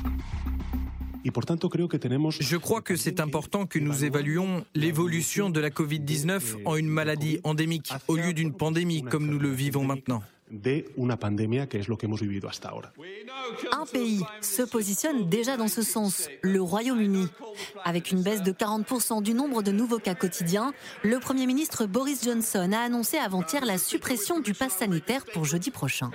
Je 1.26 2.56
crois 2.56 2.82
que 2.82 2.96
c'est 2.96 3.20
important 3.20 3.66
que 3.66 3.80
nous 3.80 4.06
évaluions 4.06 4.66
l'évolution 4.74 5.50
de 5.50 5.60
la 5.60 5.70
Covid-19 5.70 6.64
en 6.64 6.76
une 6.78 6.88
maladie 6.88 7.40
endémique 7.44 7.92
au 8.08 8.16
lieu 8.16 8.34
d'une 8.34 8.54
pandémie 8.54 9.04
comme 9.04 9.28
nous 9.28 9.40
le 9.40 9.50
vivons 9.50 9.84
maintenant. 9.84 10.24
De 10.50 10.90
una 10.96 11.18
pandemia, 11.18 11.68
que 11.68 11.80
es 11.80 11.88
lo 11.88 11.98
que 11.98 12.06
hemos 12.06 12.22
vivido 12.22 12.50
hasta 12.50 12.70
ahora. 12.70 12.92
Un 13.74 13.86
pays 13.86 14.24
se 14.42 14.64
positionne 14.64 15.30
déjà 15.30 15.58
dans 15.58 15.68
ce 15.68 15.82
sens, 15.82 16.30
le 16.42 16.62
Royaume-Uni. 16.62 17.28
Avec 17.84 18.12
une 18.12 18.22
baisse 18.22 18.44
de 18.44 18.52
40% 18.52 19.22
du 19.22 19.34
nombre 19.34 19.62
de 19.62 19.72
nouveaux 19.72 20.00
cas 20.00 20.16
quotidiens, 20.16 20.74
le 21.04 21.20
Premier 21.20 21.46
ministre 21.46 21.86
Boris 21.86 22.24
Johnson 22.24 22.72
a 22.74 22.80
annoncé 22.80 23.18
avant-hier 23.18 23.66
la 23.66 23.78
suppression 23.78 24.40
du 24.40 24.54
pass 24.54 24.78
sanitaire 24.78 25.26
pour 25.34 25.46
jeudi 25.46 25.72
prochain. 25.72 26.12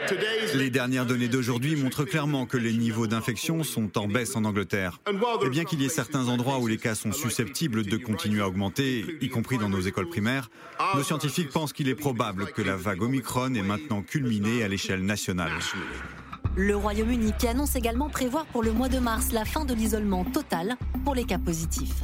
Les 0.54 0.70
dernières 0.70 1.06
données 1.06 1.28
d'aujourd'hui 1.28 1.76
montrent 1.76 2.04
clairement 2.04 2.46
que 2.46 2.56
les 2.56 2.72
niveaux 2.72 3.06
d'infection 3.06 3.62
sont 3.62 3.98
en 3.98 4.08
baisse 4.08 4.36
en 4.36 4.44
Angleterre. 4.44 5.00
Et 5.44 5.48
bien 5.50 5.64
qu'il 5.64 5.80
y 5.82 5.86
ait 5.86 5.90
certains 5.90 6.28
endroits 6.28 6.58
où 6.58 6.66
les 6.66 6.78
cas 6.78 6.94
sont 6.94 7.12
susceptibles 7.12 7.84
de 7.84 7.96
continuer 7.96 8.42
à 8.42 8.48
augmenter, 8.48 9.04
y 9.20 9.28
compris 9.28 9.58
dans 9.58 9.68
nos 9.68 9.80
écoles 9.80 10.08
primaires, 10.08 10.50
nos 10.94 11.02
scientifiques 11.02 11.50
pensent 11.50 11.72
qu'il 11.72 11.88
est 11.88 11.94
probable 11.94 12.46
que 12.52 12.62
la 12.62 12.76
vague 12.76 13.02
Omicron 13.02 13.54
est 13.54 13.62
maintenant 13.62 14.02
culminée 14.02 14.23
à 14.26 14.68
l'échelle 14.68 15.04
nationale. 15.04 15.52
Le 16.56 16.74
Royaume-Uni 16.74 17.34
qui 17.38 17.46
annonce 17.46 17.76
également 17.76 18.08
prévoir 18.08 18.46
pour 18.46 18.62
le 18.62 18.72
mois 18.72 18.88
de 18.88 18.98
mars 18.98 19.32
la 19.32 19.44
fin 19.44 19.66
de 19.66 19.74
l'isolement 19.74 20.24
total 20.24 20.76
pour 21.04 21.14
les 21.14 21.24
cas 21.24 21.38
positifs. 21.38 22.00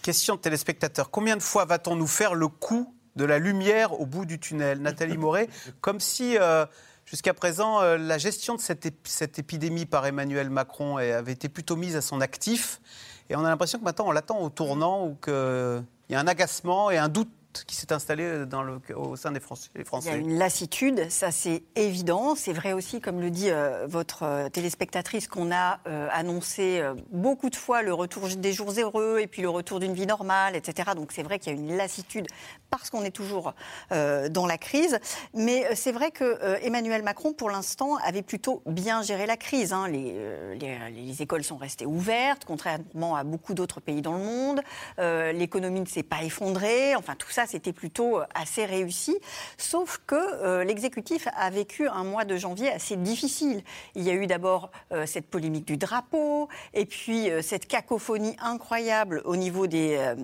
Question 0.00 0.36
de 0.36 0.40
téléspectateurs. 0.40 1.10
Combien 1.10 1.36
de 1.36 1.42
fois 1.42 1.66
va-t-on 1.66 1.94
nous 1.96 2.06
faire 2.06 2.34
le 2.34 2.48
coup 2.48 2.94
de 3.16 3.24
la 3.24 3.38
lumière 3.38 4.00
au 4.00 4.06
bout 4.06 4.24
du 4.24 4.38
tunnel? 4.38 4.80
Nathalie 4.80 5.18
Moret, 5.18 5.48
comme 5.82 6.00
si 6.00 6.38
euh, 6.38 6.64
jusqu'à 7.04 7.34
présent 7.34 7.82
euh, 7.82 7.98
la 7.98 8.16
gestion 8.16 8.54
de 8.54 8.60
cette, 8.60 8.86
ép- 8.86 8.94
cette 9.04 9.38
épidémie 9.38 9.84
par 9.84 10.06
Emmanuel 10.06 10.48
Macron 10.48 10.96
avait 10.96 11.32
été 11.32 11.50
plutôt 11.50 11.76
mise 11.76 11.96
à 11.96 12.00
son 12.00 12.22
actif. 12.22 12.80
Et 13.28 13.36
on 13.36 13.44
a 13.44 13.48
l'impression 13.50 13.78
que 13.78 13.84
maintenant 13.84 14.06
on 14.06 14.12
l'attend 14.12 14.40
au 14.40 14.48
tournant 14.48 15.06
ou 15.06 15.16
qu'il 15.16 15.84
y 16.08 16.14
a 16.14 16.20
un 16.20 16.26
agacement 16.28 16.90
et 16.90 16.96
un 16.96 17.08
doute 17.08 17.28
qui 17.64 17.76
s'est 17.76 17.92
installé 17.92 18.44
dans 18.46 18.62
le, 18.62 18.80
au 18.94 19.16
sein 19.16 19.32
des 19.32 19.40
Français. 19.40 19.68
les 19.74 19.82
Il 19.82 20.04
y 20.06 20.08
a 20.08 20.16
une 20.16 20.38
lassitude, 20.38 21.10
ça 21.10 21.30
c'est 21.30 21.62
évident. 21.76 22.34
C'est 22.34 22.52
vrai 22.52 22.72
aussi, 22.72 23.00
comme 23.00 23.20
le 23.20 23.30
dit 23.30 23.50
euh, 23.50 23.86
votre 23.86 24.22
euh, 24.24 24.48
téléspectatrice, 24.48 25.28
qu'on 25.28 25.50
a 25.52 25.78
euh, 25.86 26.08
annoncé 26.12 26.80
euh, 26.80 26.94
beaucoup 27.10 27.50
de 27.50 27.56
fois 27.56 27.82
le 27.82 27.92
retour 27.94 28.28
des 28.28 28.52
jours 28.52 28.72
heureux 28.76 29.18
et 29.20 29.26
puis 29.26 29.42
le 29.42 29.48
retour 29.48 29.80
d'une 29.80 29.94
vie 29.94 30.06
normale, 30.06 30.56
etc. 30.56 30.90
Donc 30.94 31.12
c'est 31.12 31.22
vrai 31.22 31.38
qu'il 31.38 31.52
y 31.52 31.56
a 31.56 31.58
une 31.58 31.76
lassitude 31.76 32.26
parce 32.70 32.90
qu'on 32.90 33.04
est 33.04 33.10
toujours 33.10 33.54
euh, 33.92 34.28
dans 34.28 34.46
la 34.46 34.58
crise. 34.58 34.98
Mais 35.34 35.66
euh, 35.66 35.72
c'est 35.74 35.92
vrai 35.92 36.10
que 36.10 36.24
euh, 36.24 36.58
Emmanuel 36.62 37.02
Macron, 37.02 37.32
pour 37.32 37.50
l'instant, 37.50 37.96
avait 38.04 38.22
plutôt 38.22 38.62
bien 38.66 39.02
géré 39.02 39.26
la 39.26 39.36
crise. 39.36 39.72
hein. 39.72 39.88
Les, 39.88 40.12
euh, 40.16 40.54
les- 40.54 40.76
les 40.90 41.22
écoles 41.22 41.44
sont 41.44 41.56
restées 41.56 41.86
ouvertes, 41.86 42.44
contrairement 42.46 43.16
à 43.16 43.24
beaucoup 43.24 43.54
d'autres 43.54 43.80
pays 43.80 44.02
dans 44.02 44.12
le 44.16 44.24
monde. 44.24 44.60
Euh, 44.98 45.32
L'économie 45.32 45.80
ne 45.80 45.86
s'est 45.86 46.02
pas 46.02 46.22
effondrée. 46.22 46.94
Enfin, 46.96 47.14
tout 47.16 47.30
ça, 47.30 47.45
c'était 47.46 47.72
plutôt 47.72 48.18
euh, 48.20 48.24
assez 48.34 48.64
réussi. 48.64 49.16
Sauf 49.58 50.00
que 50.06 50.14
euh, 50.16 50.64
l'exécutif 50.64 51.28
a 51.36 51.50
vécu 51.50 51.88
un 51.88 52.04
mois 52.04 52.24
de 52.24 52.36
janvier 52.36 52.70
assez 52.70 52.96
difficile. 52.96 53.62
Il 53.94 54.02
y 54.02 54.10
a 54.10 54.14
eu 54.14 54.26
d'abord 54.26 54.70
euh, 54.92 55.06
cette 55.06 55.28
polémique 55.28 55.64
du 55.66 55.76
drapeau, 55.76 56.48
et 56.74 56.86
puis 56.86 57.30
euh, 57.30 57.42
cette 57.42 57.66
cacophonie 57.66 58.36
incroyable 58.40 59.22
au 59.24 59.36
niveau 59.36 59.66
des, 59.66 60.14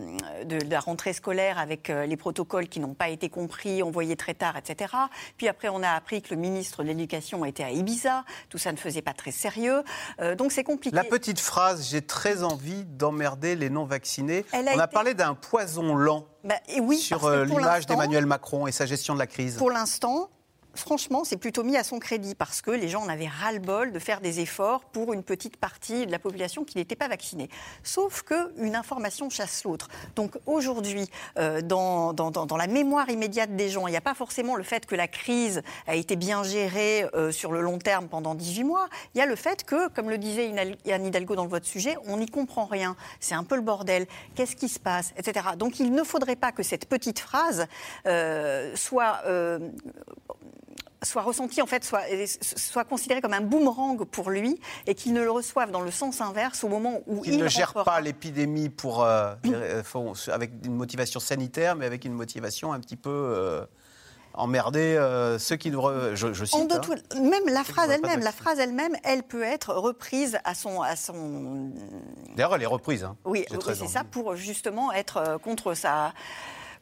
de, 0.45 0.59
de 0.59 0.71
la 0.71 0.81
rentrée 0.81 1.13
scolaire 1.13 1.59
avec 1.59 1.89
les 1.89 2.17
protocoles 2.17 2.69
qui 2.69 2.81
n'ont 2.81 2.95
pas 2.95 3.09
été 3.09 3.29
compris, 3.29 3.83
envoyés 3.83 4.17
très 4.17 4.35
tard, 4.35 4.57
etc. 4.57 4.93
Puis 5.37 5.49
après, 5.49 5.69
on 5.69 5.83
a 5.83 5.91
appris 5.91 6.23
que 6.23 6.35
le 6.35 6.41
ministre 6.41 6.83
de 6.83 6.89
l'Éducation 6.89 7.45
était 7.45 7.63
à 7.65 7.71
Ibiza. 7.71 8.25
Tout 8.49 8.59
ça 8.59 8.73
ne 8.73 8.77
faisait 8.77 9.03
pas 9.03 9.13
très 9.13 9.31
sérieux. 9.31 9.83
Donc 10.39 10.53
c'est 10.53 10.65
compliqué. 10.65 10.95
La 10.97 11.05
petite 11.05 11.41
phrase 11.41 11.89
J'ai 11.91 12.03
très 12.03 12.43
envie 12.43 12.85
d'emmerder 12.85 13.57
les 13.57 13.71
non-vaccinés. 13.71 14.45
On 14.53 14.67
a 14.67 14.73
été- 14.73 14.93
parlé 14.93 15.15
d'un 15.15 15.35
poison 15.35 15.95
lent 15.95 16.27
Bah, 16.45 16.57
et 16.69 16.81
oui, 16.81 16.99
sur 16.99 17.25
euh, 17.25 17.45
l'image 17.45 17.87
d'Emmanuel 17.87 18.27
Macron 18.27 18.67
et 18.67 18.73
sa 18.73 18.87
gestion 18.87 19.15
de 19.15 19.19
la 19.19 19.27
crise. 19.27 19.57
Pour 19.57 19.71
l'instant, 19.71 20.31
franchement, 20.75 21.25
c'est 21.25 21.37
plutôt 21.37 21.65
mis 21.65 21.77
à 21.77 21.85
son 21.85 21.99
crédit 21.99 22.35
parce 22.35 22.63
que 22.63 22.71
les 22.71 22.89
gens 22.89 23.03
en 23.03 23.09
avaient 23.09 23.29
ras-le-bol 23.29 23.93
de 23.93 23.99
faire 23.99 24.21
des 24.21 24.41
efforts 24.41 24.85
pour 24.85 25.13
une 25.13 25.23
petite 25.23 25.57
partie 25.57 26.07
de 26.07 26.11
la 26.11 26.19
population 26.19 26.65
qui 26.65 26.79
n'était 26.79 26.97
pas 26.97 27.09
vaccinée. 27.09 27.49
Sauf 27.83 28.23
qu'une 28.23 28.75
information 28.75 29.31
chasse 29.31 29.65
l'autre. 29.65 29.89
Donc 30.17 30.39
aujourd'hui, 30.47 31.09
euh, 31.39 31.61
dans, 31.61 32.15
la 32.57 32.67
mémoire 32.67 33.09
immédiate 33.11 33.55
des 33.57 33.69
gens, 33.69 33.87
il 33.87 33.91
n'y 33.91 33.97
a 33.97 34.03
pas 34.03 34.15
forcément 34.15 34.57
le 34.57 34.63
fait 34.63 34.87
que 34.87 34.95
la 34.95 35.09
crise 35.09 35.63
a 35.87 35.95
été 35.95 36.17
bien 36.17 36.43
gérée 36.43 37.07
euh, 37.15 37.33
sur 37.33 37.53
le 37.53 37.61
long 37.61 37.79
terme 37.79 38.09
pendant 38.09 38.35
18 38.35 38.65
mois. 38.65 38.89
Il 39.15 39.19
y 39.19 39.21
a 39.21 39.27
le 39.27 39.37
fait 39.37 39.65
que, 39.65 39.89
comme 39.89 40.11
le 40.11 40.19
disait 40.19 40.53
Anne 40.91 41.07
Hidalgo 41.07 41.35
dans 41.35 41.45
le 41.45 41.51
vote 41.51 41.65
sujet, 41.65 41.97
on 42.07 42.19
n'y 42.19 42.27
comprend 42.27 42.67
rien. 42.67 42.97
C'est 43.21 43.35
un 43.35 43.45
peu 43.45 43.57
le 43.57 43.63
bordel. 43.63 44.07
Qu'est-ce 44.35 44.57
qui 44.57 44.69
se 44.69 44.79
passe 44.79 45.13
Etc. 45.17 45.47
Donc 45.57 45.81
il 45.81 45.93
ne 45.93 46.03
faudrait 46.03 46.37
pas 46.37 46.53
que 46.53 46.63
cette 46.63 46.87
petite 46.87 47.19
phrase 47.19 47.67
euh, 48.07 48.75
soit 48.77 49.23
soit 51.03 51.23
ressenti, 51.23 51.61
en 51.63 51.67
fait, 51.67 51.85
soit, 51.85 52.03
soit 52.41 52.85
considéré 52.85 53.21
comme 53.21 53.33
un 53.33 53.41
boomerang 53.41 54.05
pour 54.05 54.31
lui 54.31 54.59
et 54.87 54.95
qu'il 54.95 55.13
ne 55.13 55.23
le 55.23 55.31
reçoive 55.31 55.71
dans 55.71 55.81
le 55.81 55.91
sens 55.91 56.21
inverse 56.21 56.65
au 56.65 56.69
moment 56.69 57.01
où 57.07 57.23
Il 57.25 57.35
il 57.35 57.39
ne 57.41 57.49
gère 57.49 57.73
pas 57.73 58.01
l'épidémie 58.01 58.69
pour, 58.69 59.03
euh, 59.05 59.35
euh, 59.47 59.83
avec 60.33 60.51
une 60.65 60.75
motivation 60.75 61.21
sanitaire, 61.21 61.77
mais 61.77 61.87
avec 61.87 62.05
une 62.05 62.13
motivation 62.15 62.73
un 62.73 62.81
petit 62.81 62.97
peu 62.97 63.11
euh, 63.11 63.65
emmerder 64.35 64.97
euh, 64.97 65.39
ceux 65.39 65.57
qui 65.57 65.71
devraient. 65.71 66.15
Je, 66.17 66.33
je 66.33 66.45
cite. 66.45 66.55
En 66.55 66.65
de 66.67 66.75
hein. 66.75 66.79
tout- 66.81 67.21
même 67.21 67.47
la 67.49 67.65
phrase 67.65 67.91
elle-même, 67.91 68.21
la 68.21 68.33
phrase 68.33 68.59
elle-même, 68.59 68.95
elle 69.05 69.23
peut 69.23 69.43
être 69.43 69.75
reprise 69.75 70.39
à 70.45 70.55
son, 70.55 70.83
à 70.83 70.97
son 70.97 71.71
D'ailleurs, 72.37 72.55
elle 72.55 72.63
est 72.63 72.67
reprise. 72.67 73.05
hein. 73.05 73.17
Oui, 73.25 73.45
c'est 73.75 73.89
ça, 73.89 74.05
pour 74.05 74.37
justement 74.37 74.93
être 74.93 75.17
euh, 75.19 75.39
contre 75.39 75.75
sa, 75.75 76.13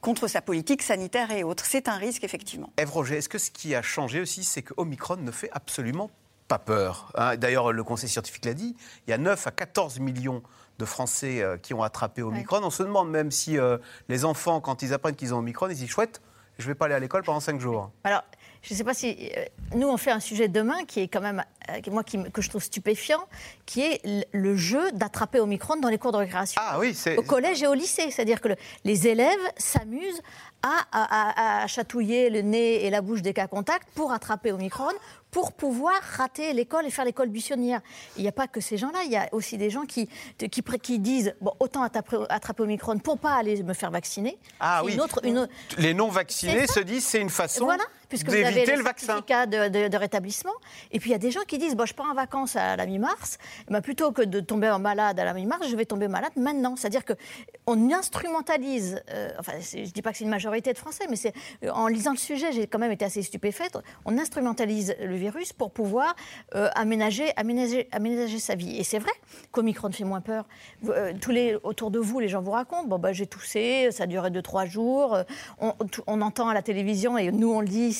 contre 0.01 0.27
sa 0.27 0.41
politique 0.41 0.81
sanitaire 0.81 1.31
et 1.31 1.43
autres. 1.43 1.65
C'est 1.65 1.87
un 1.87 1.95
risque, 1.95 2.23
effectivement. 2.23 2.71
Ève 2.77 2.91
Roger, 2.91 3.17
est-ce 3.17 3.29
que 3.29 3.37
ce 3.37 3.51
qui 3.51 3.75
a 3.75 3.81
changé 3.81 4.19
aussi, 4.19 4.43
c'est 4.43 4.61
que 4.61 4.73
Omicron 4.77 5.17
ne 5.17 5.31
fait 5.31 5.49
absolument 5.53 6.09
pas 6.47 6.59
peur 6.59 7.11
hein? 7.15 7.37
D'ailleurs, 7.37 7.71
le 7.71 7.83
Conseil 7.83 8.09
scientifique 8.09 8.45
l'a 8.45 8.53
dit, 8.53 8.75
il 9.07 9.11
y 9.11 9.13
a 9.13 9.17
9 9.17 9.47
à 9.47 9.51
14 9.51 9.99
millions 9.99 10.43
de 10.79 10.85
Français 10.85 11.41
euh, 11.41 11.57
qui 11.57 11.73
ont 11.73 11.83
attrapé 11.83 12.23
Omicron. 12.23 12.61
On 12.63 12.69
se 12.71 12.83
demande 12.83 13.09
même 13.09 13.31
si 13.31 13.57
euh, 13.57 13.77
les 14.09 14.25
enfants, 14.25 14.59
quand 14.59 14.81
ils 14.81 14.93
apprennent 14.93 15.15
qu'ils 15.15 15.33
ont 15.33 15.37
Omicron, 15.37 15.69
ils 15.69 15.75
disent 15.75 15.89
chouette, 15.89 16.21
je 16.57 16.63
ne 16.63 16.71
vais 16.71 16.75
pas 16.75 16.85
aller 16.85 16.95
à 16.95 16.99
l'école 16.99 17.23
pendant 17.23 17.39
5 17.39 17.59
jours. 17.59 17.91
Alors, 18.03 18.23
je 18.61 18.73
ne 18.73 18.77
sais 18.77 18.83
pas 18.83 18.93
si. 18.93 19.31
euh, 19.37 19.45
nous, 19.75 19.87
on 19.87 19.97
fait 19.97 20.11
un 20.11 20.19
sujet 20.19 20.47
demain 20.47 20.83
qui 20.85 20.99
est 21.01 21.07
quand 21.07 21.21
même. 21.21 21.43
euh, 21.69 21.79
moi, 21.91 22.03
qui, 22.03 22.21
que 22.31 22.41
je 22.41 22.49
trouve 22.49 22.61
stupéfiant, 22.63 23.21
qui 23.65 23.81
est 23.81 24.01
le 24.33 24.55
jeu 24.55 24.91
d'attraper 24.91 25.39
Omicron 25.39 25.77
dans 25.77 25.89
les 25.89 25.97
cours 25.97 26.11
de 26.11 26.17
récréation. 26.17 26.61
Ah 26.63 26.77
oui, 26.79 26.93
c'est. 26.93 27.17
Au 27.17 27.23
collège 27.23 27.63
et 27.63 27.67
au 27.67 27.73
lycée. 27.73 28.11
C'est-à-dire 28.11 28.39
que 28.41 28.49
le- 28.49 28.55
les 28.83 29.07
élèves 29.07 29.39
s'amusent 29.57 30.21
à, 30.63 31.63
à- 31.63 31.67
chatouiller 31.67 32.29
le 32.29 32.41
nez 32.41 32.85
et 32.85 32.89
la 32.91 33.01
bouche 33.01 33.21
des 33.23 33.33
cas 33.33 33.47
contacts 33.47 33.87
pour 33.95 34.11
attraper 34.11 34.51
Omicron, 34.51 34.91
pour 35.31 35.53
pouvoir 35.53 35.93
rater 36.17 36.53
l'école 36.53 36.85
et 36.85 36.91
faire 36.91 37.05
l'école 37.05 37.29
buissonnière. 37.29 37.81
Il 38.17 38.21
n'y 38.21 38.27
a 38.27 38.31
pas 38.31 38.47
que 38.47 38.59
ces 38.61 38.77
gens-là, 38.77 38.99
il 39.05 39.11
y 39.11 39.15
a 39.17 39.27
aussi 39.31 39.57
des 39.57 39.69
gens 39.71 39.85
qui, 39.85 40.07
qui, 40.37 40.49
qui 40.61 40.99
disent 40.99 41.33
bon, 41.41 41.53
autant 41.59 41.81
attraper, 41.81 42.17
attraper 42.29 42.61
Omicron 42.63 42.99
pour 42.99 43.17
pas 43.17 43.33
aller 43.33 43.63
me 43.63 43.73
faire 43.73 43.89
vacciner. 43.89 44.37
Ah 44.59 44.83
oui. 44.83 44.93
Une 44.93 45.01
autre, 45.01 45.19
une 45.23 45.39
autre- 45.39 45.53
Les 45.79 45.93
non-vaccinés 45.95 46.67
se 46.67 46.79
disent 46.81 47.05
c'est 47.05 47.21
une 47.21 47.29
façon 47.31 47.63
voilà, 47.65 47.83
puisque 48.11 48.27
vous 48.29 48.35
avez 48.35 48.65
le, 48.65 48.75
le 48.75 48.83
vaccin. 48.83 49.05
certificat 49.07 49.45
de, 49.45 49.69
de- 49.69 49.87
de 49.87 49.97
rétablissement. 49.97 50.51
Et 50.91 50.99
puis 50.99 51.09
il 51.09 51.13
y 51.13 51.15
a 51.15 51.19
des 51.19 51.31
gens 51.31 51.39
qui 51.47 51.57
disent 51.57 51.75
bon, 51.75 51.85
je 51.85 51.93
pars 51.93 52.09
en 52.09 52.13
vacances 52.13 52.55
à 52.57 52.75
la 52.75 52.85
mi-mars, 52.85 53.37
eh 53.69 53.73
ben, 53.73 53.81
plutôt 53.81 54.11
que 54.11 54.21
de 54.21 54.39
tomber 54.41 54.75
malade 54.79 55.17
à 55.19 55.23
la 55.23 55.33
mi-mars, 55.33 55.65
je 55.69 55.75
vais 55.77 55.85
tomber 55.85 56.07
malade 56.09 56.33
maintenant. 56.35 56.75
C'est-à-dire 56.75 57.03
qu'on 57.05 57.91
instrumentalise, 57.93 59.01
euh, 59.11 59.29
enfin 59.39 59.53
je 59.61 59.89
dis 59.91 60.01
pas 60.01 60.11
que 60.11 60.17
c'est 60.17 60.23
une 60.25 60.29
majorité 60.29 60.73
de 60.73 60.77
Français, 60.77 61.05
mais 61.09 61.15
c'est 61.15 61.33
en 61.71 61.87
lisant 61.87 62.11
le 62.11 62.17
sujet, 62.17 62.51
j'ai 62.51 62.67
quand 62.67 62.79
même 62.79 62.91
été 62.91 63.05
assez 63.05 63.21
stupéfaite. 63.21 63.77
On 64.05 64.17
instrumentalise 64.17 64.95
le 65.01 65.15
virus 65.15 65.53
pour 65.53 65.71
pouvoir 65.71 66.15
euh, 66.55 66.69
aménager, 66.75 67.31
aménager, 67.37 67.87
aménager 67.91 68.39
sa 68.39 68.55
vie. 68.55 68.77
Et 68.77 68.83
c'est 68.83 68.99
vrai 68.99 69.11
qu'Omicron 69.51 69.91
fait 69.91 70.03
moins 70.03 70.21
peur. 70.21 70.45
Vous, 70.81 70.91
euh, 70.91 71.13
tous 71.19 71.31
les, 71.31 71.55
autour 71.63 71.89
de 71.91 71.99
vous, 71.99 72.19
les 72.19 72.27
gens 72.27 72.41
vous 72.41 72.51
racontent 72.51 72.85
bon, 72.87 72.99
bah, 72.99 73.13
j'ai 73.13 73.27
toussé, 73.27 73.89
ça 73.91 74.03
a 74.03 74.07
duré 74.07 74.29
2-3 74.29 74.67
jours. 74.67 75.15
euh, 75.15 75.23
On, 75.59 75.73
on 76.07 76.21
entend 76.21 76.49
à 76.49 76.53
la 76.53 76.61
télévision, 76.61 77.17
et 77.17 77.31
nous 77.31 77.51
on 77.53 77.61
le 77.61 77.67
dit 77.67 77.93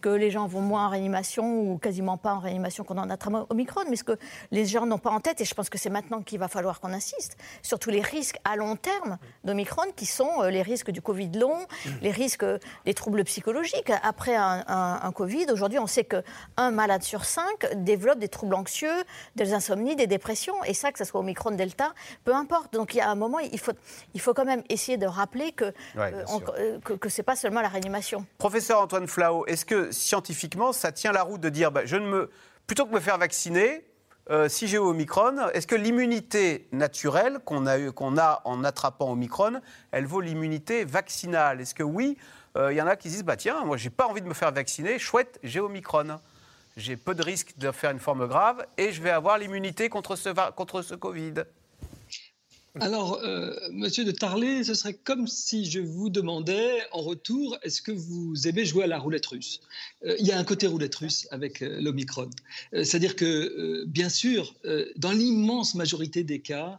que 0.00 0.08
les 0.08 0.30
gens 0.30 0.46
vont 0.46 0.60
moins 0.60 0.86
en 0.86 0.88
réanimation 0.90 1.60
ou 1.60 1.78
quasiment 1.78 2.16
pas 2.16 2.34
en 2.34 2.38
réanimation 2.40 2.84
qu'on 2.84 2.98
en 2.98 3.10
attrape 3.10 3.46
Omicron. 3.50 3.82
Mais 3.88 3.96
ce 3.96 4.04
que 4.04 4.16
les 4.50 4.66
gens 4.66 4.86
n'ont 4.86 4.98
pas 4.98 5.10
en 5.10 5.20
tête, 5.20 5.40
et 5.40 5.44
je 5.44 5.54
pense 5.54 5.68
que 5.70 5.78
c'est 5.78 5.90
maintenant 5.90 6.22
qu'il 6.22 6.38
va 6.38 6.48
falloir 6.48 6.80
qu'on 6.80 6.92
insiste, 6.92 7.36
sur 7.62 7.78
tous 7.78 7.90
les 7.90 8.00
risques 8.00 8.38
à 8.44 8.56
long 8.56 8.76
terme 8.76 9.18
d'Omicron 9.44 9.82
qui 9.96 10.06
sont 10.06 10.30
euh, 10.42 10.50
les 10.50 10.62
risques 10.62 10.90
du 10.90 11.02
Covid 11.02 11.30
long, 11.38 11.58
les 12.02 12.10
risques 12.10 12.42
euh, 12.42 12.58
des 12.84 12.94
troubles 12.94 13.24
psychologiques. 13.24 13.90
Après 14.02 14.34
un, 14.36 14.64
un- 14.68 15.00
un 15.02 15.12
Covid, 15.12 15.46
aujourd'hui 15.50 15.78
on 15.78 15.86
sait 15.86 16.04
qu'un 16.04 16.70
malade 16.70 17.02
sur 17.02 17.24
cinq 17.24 17.66
développe 17.76 18.18
des 18.18 18.28
troubles 18.28 18.54
anxieux, 18.54 19.04
des 19.36 19.52
insomnies, 19.54 19.96
des 19.96 20.06
dépressions, 20.06 20.62
et 20.64 20.74
ça, 20.74 20.92
que 20.92 20.98
ce 20.98 21.04
soit 21.04 21.20
Omicron, 21.20 21.50
Delta, 21.52 21.92
peu 22.24 22.34
importe. 22.34 22.72
Donc 22.72 22.94
il 22.94 22.98
y 22.98 23.00
a 23.00 23.10
un 23.10 23.14
moment, 23.14 23.38
il 23.38 23.58
faut, 23.58 23.72
il 24.14 24.20
faut 24.20 24.34
quand 24.34 24.44
même 24.44 24.62
essayer 24.68 24.96
de 24.98 25.06
rappeler 25.06 25.52
que, 25.52 25.66
Ouais, 25.96 26.12
euh, 26.14 26.24
on- 26.28 26.40
euh, 26.58 26.78
que, 26.84 26.92
que 26.94 27.08
c'est 27.08 27.22
pas 27.22 27.36
seulement 27.36 27.60
la 27.60 27.68
réanimation. 27.68 28.24
Professeur 28.38 28.80
Antoine 28.80 29.06
Est-ce 29.46 29.64
que 29.64 29.90
scientifiquement, 29.92 30.72
ça 30.72 30.92
tient 30.92 31.12
la 31.12 31.22
route 31.22 31.40
de 31.40 31.48
dire, 31.48 31.70
bah, 31.70 31.82
je 31.84 31.96
ne 31.96 32.06
me, 32.06 32.30
plutôt 32.66 32.86
que 32.86 32.94
me 32.94 33.00
faire 33.00 33.18
vacciner, 33.18 33.84
euh, 34.28 34.48
si 34.48 34.66
j'ai 34.66 34.78
Omicron, 34.78 35.48
est-ce 35.52 35.66
que 35.66 35.76
l'immunité 35.76 36.66
naturelle 36.72 37.38
qu'on 37.44 37.66
a, 37.66 37.92
qu'on 37.92 38.18
a 38.18 38.40
en 38.44 38.64
attrapant 38.64 39.12
Omicron, 39.12 39.60
elle 39.92 40.06
vaut 40.06 40.20
l'immunité 40.20 40.84
vaccinale? 40.84 41.60
Est-ce 41.60 41.74
que 41.74 41.84
oui, 41.84 42.16
euh, 42.56 42.72
il 42.72 42.76
y 42.76 42.82
en 42.82 42.88
a 42.88 42.96
qui 42.96 43.08
disent 43.08 43.22
bah 43.22 43.36
tiens, 43.36 43.64
moi 43.64 43.76
j'ai 43.76 43.90
pas 43.90 44.06
envie 44.06 44.22
de 44.22 44.26
me 44.26 44.34
faire 44.34 44.50
vacciner, 44.50 44.98
chouette, 44.98 45.38
j'ai 45.44 45.60
Omicron. 45.60 46.18
J'ai 46.76 46.96
peu 46.96 47.14
de 47.14 47.22
risque 47.22 47.56
de 47.56 47.70
faire 47.70 47.90
une 47.90 48.00
forme 48.00 48.26
grave 48.26 48.66
et 48.76 48.92
je 48.92 49.00
vais 49.00 49.10
avoir 49.10 49.38
l'immunité 49.38 49.88
contre 49.88 50.14
ce, 50.14 50.28
contre 50.50 50.82
ce 50.82 50.94
Covid. 50.94 51.34
Alors, 52.80 53.20
euh, 53.22 53.54
monsieur 53.72 54.04
de 54.04 54.10
Tarlet, 54.10 54.62
ce 54.62 54.74
serait 54.74 54.94
comme 54.94 55.26
si 55.26 55.64
je 55.70 55.80
vous 55.80 56.10
demandais 56.10 56.82
en 56.92 57.00
retour 57.00 57.56
est-ce 57.62 57.80
que 57.80 57.92
vous 57.92 58.46
aimez 58.46 58.66
jouer 58.66 58.84
à 58.84 58.86
la 58.86 58.98
roulette 58.98 59.24
russe? 59.26 59.60
Euh, 60.04 60.14
Il 60.18 60.26
y 60.26 60.32
a 60.32 60.38
un 60.38 60.44
côté 60.44 60.66
roulette 60.66 60.94
russe 60.94 61.26
avec 61.30 61.62
euh, 61.62 61.80
l'Omicron. 61.80 62.28
Euh, 62.74 62.84
C'est-à-dire 62.84 63.16
que, 63.16 63.84
bien 63.86 64.08
sûr, 64.08 64.54
dans 64.96 65.12
l'immense 65.12 65.74
majorité 65.74 66.24
des 66.24 66.40
cas, 66.40 66.78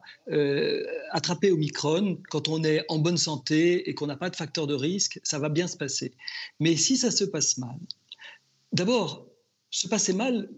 attraper 1.12 1.52
Omicron, 1.52 2.20
quand 2.30 2.48
on 2.48 2.64
est 2.64 2.84
en 2.90 3.00
bonne 3.00 3.18
santé 3.18 3.90
et 3.90 3.94
qu'on 3.94 4.08
n'a 4.08 4.18
pas 4.18 4.30
de 4.30 4.36
facteur 4.36 4.68
de 4.68 4.74
risque, 4.74 5.20
ça 5.24 5.40
va 5.40 5.50
bien 5.50 5.68
se 5.68 5.78
passer. 5.78 6.14
Mais 6.60 6.76
si 6.76 6.98
ça 6.98 7.12
se 7.12 7.24
passe 7.24 7.58
mal, 7.58 7.78
D'abord, 8.74 9.26
se 9.69 9.88
passer 9.88 10.13
mal 10.13 10.49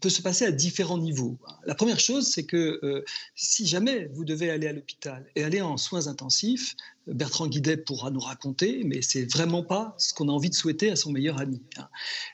peut 0.00 0.10
se 0.10 0.22
passer 0.22 0.44
à 0.44 0.50
différents 0.50 0.98
niveaux. 0.98 1.38
La 1.64 1.74
première 1.74 2.00
chose, 2.00 2.28
c'est 2.28 2.44
que 2.44 2.78
euh, 2.82 3.04
si 3.34 3.66
jamais 3.66 4.06
vous 4.12 4.24
devez 4.24 4.50
aller 4.50 4.66
à 4.66 4.72
l'hôpital 4.72 5.26
et 5.36 5.44
aller 5.44 5.60
en 5.60 5.76
soins 5.76 6.06
intensifs, 6.06 6.74
Bertrand 7.06 7.46
Guidet 7.46 7.78
pourra 7.78 8.10
nous 8.10 8.20
raconter, 8.20 8.82
mais 8.84 9.00
c'est 9.00 9.30
vraiment 9.32 9.62
pas 9.62 9.94
ce 9.98 10.12
qu'on 10.12 10.28
a 10.28 10.32
envie 10.32 10.50
de 10.50 10.54
souhaiter 10.54 10.90
à 10.90 10.96
son 10.96 11.12
meilleur 11.12 11.40
ami. 11.40 11.62
hein. 11.78 11.88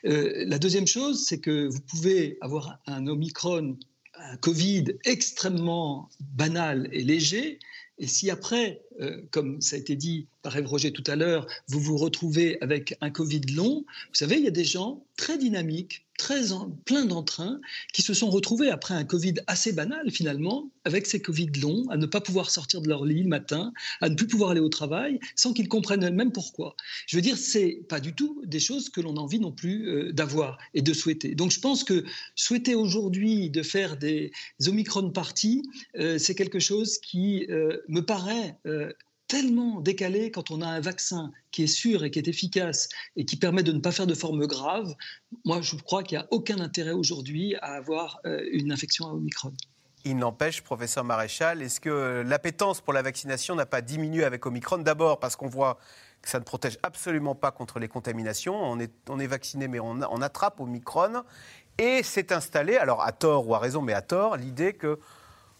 Euh, 0.05 0.45
la 0.47 0.59
deuxième 0.59 0.87
chose, 0.87 1.25
c'est 1.25 1.39
que 1.39 1.67
vous 1.67 1.81
pouvez 1.81 2.37
avoir 2.41 2.79
un 2.85 3.07
Omicron, 3.07 3.77
un 4.15 4.37
Covid 4.37 4.85
extrêmement 5.05 6.09
banal 6.19 6.89
et 6.91 7.03
léger, 7.03 7.59
et 7.97 8.07
si 8.07 8.29
après, 8.29 8.81
euh, 9.01 9.21
comme 9.31 9.61
ça 9.61 9.75
a 9.75 9.79
été 9.79 9.95
dit 9.95 10.27
par 10.41 10.55
Ève 10.55 10.67
Roger 10.67 10.91
tout 10.91 11.03
à 11.07 11.15
l'heure, 11.15 11.47
vous 11.67 11.79
vous 11.79 11.97
retrouvez 11.97 12.57
avec 12.61 12.95
un 13.01 13.09
Covid 13.09 13.41
long, 13.55 13.83
vous 13.87 14.13
savez, 14.13 14.37
il 14.37 14.43
y 14.43 14.47
a 14.47 14.51
des 14.51 14.65
gens 14.65 15.03
très 15.17 15.37
dynamiques, 15.37 16.05
très 16.17 16.51
en- 16.51 16.69
pleins 16.85 17.05
d'entrain, 17.05 17.59
qui 17.93 18.01
se 18.01 18.13
sont 18.13 18.29
retrouvés 18.29 18.69
après 18.69 18.93
un 18.93 19.03
Covid 19.05 19.35
assez 19.47 19.73
banal 19.73 20.11
finalement, 20.11 20.69
avec 20.83 21.07
ces 21.07 21.19
Covid 21.21 21.47
longs, 21.61 21.85
à 21.89 21.97
ne 21.97 22.05
pas 22.05 22.21
pouvoir 22.21 22.51
sortir 22.51 22.81
de 22.81 22.87
leur 22.87 23.05
lit 23.05 23.23
le 23.23 23.29
matin, 23.29 23.73
à 24.01 24.09
ne 24.09 24.15
plus 24.15 24.27
pouvoir 24.27 24.51
aller 24.51 24.59
au 24.61 24.69
travail, 24.69 25.19
sans 25.35 25.51
qu'ils 25.51 25.67
comprennent 25.67 26.05
eux-mêmes 26.05 26.31
pourquoi. 26.31 26.75
Je 27.07 27.15
veux 27.17 27.21
dire, 27.21 27.37
c'est 27.37 27.81
pas 27.89 27.99
du 27.99 28.13
tout 28.13 28.41
des 28.45 28.59
choses 28.59 28.89
que 28.89 29.01
l'on 29.01 29.17
a 29.17 29.19
envie 29.19 29.39
non 29.39 29.51
plus 29.51 29.87
euh, 29.89 30.13
d'avoir 30.13 30.57
et 30.73 30.81
de 30.81 30.93
souhaiter. 30.93 31.33
Donc 31.33 31.51
je 31.51 31.59
pense 31.59 31.83
que 31.83 32.05
souhaiter 32.35 32.75
aujourd'hui 32.75 33.49
de 33.49 33.63
faire 33.63 33.97
des 33.97 34.31
Omicron 34.67 35.09
parties, 35.09 35.63
euh, 35.97 36.17
c'est 36.17 36.35
quelque 36.35 36.59
chose 36.59 36.99
qui 36.99 37.47
me 37.87 38.01
paraît 38.01 38.57
tellement 39.27 39.81
décalé 39.81 40.31
quand 40.31 40.51
on 40.51 40.61
a 40.61 40.67
un 40.67 40.79
vaccin 40.79 41.31
qui 41.51 41.63
est 41.63 41.67
sûr 41.67 42.03
et 42.03 42.11
qui 42.11 42.19
est 42.19 42.27
efficace 42.27 42.89
et 43.15 43.25
qui 43.25 43.37
permet 43.37 43.63
de 43.63 43.71
ne 43.71 43.79
pas 43.79 43.91
faire 43.91 44.07
de 44.07 44.13
forme 44.13 44.45
grave. 44.45 44.95
Moi, 45.45 45.61
je 45.61 45.75
crois 45.75 46.03
qu'il 46.03 46.17
n'y 46.17 46.23
a 46.23 46.27
aucun 46.31 46.59
intérêt 46.59 46.91
aujourd'hui 46.91 47.55
à 47.55 47.73
avoir 47.73 48.19
euh, 48.25 48.43
une 48.51 48.71
infection 48.71 49.07
à 49.07 49.11
Omicron. 49.11 49.53
Il 50.03 50.17
n'empêche, 50.17 50.61
professeur 50.61 51.03
Maréchal, 51.03 51.63
est-ce 51.63 51.79
que 51.79 52.23
l'appétence 52.23 52.79
pour 52.79 52.93
la 52.93 53.01
vaccination 53.01 53.55
n'a 53.55 53.65
pas 53.65 53.81
diminué 53.81 54.23
avec 54.23 54.45
Omicron? 54.45 54.77
D'abord 54.77 55.19
parce 55.19 55.35
qu'on 55.35 55.47
voit 55.47 55.79
que 56.21 56.29
ça 56.29 56.37
ne 56.37 56.43
protège 56.43 56.77
absolument 56.83 57.33
pas 57.33 57.49
contre 57.49 57.79
les 57.79 57.87
contaminations. 57.87 58.55
On 58.55 58.79
est, 58.79 58.91
on 59.09 59.19
est 59.19 59.25
vacciné, 59.25 59.67
mais 59.67 59.79
on, 59.79 60.01
on 60.01 60.21
attrape 60.21 60.59
Omicron. 60.59 61.23
Et 61.79 62.03
s'est 62.03 62.31
installé, 62.31 62.77
alors 62.77 63.01
à 63.01 63.11
tort 63.11 63.47
ou 63.47 63.55
à 63.55 63.59
raison, 63.59 63.81
mais 63.81 63.93
à 63.93 64.01
tort, 64.01 64.37
l'idée 64.37 64.73
que 64.73 64.99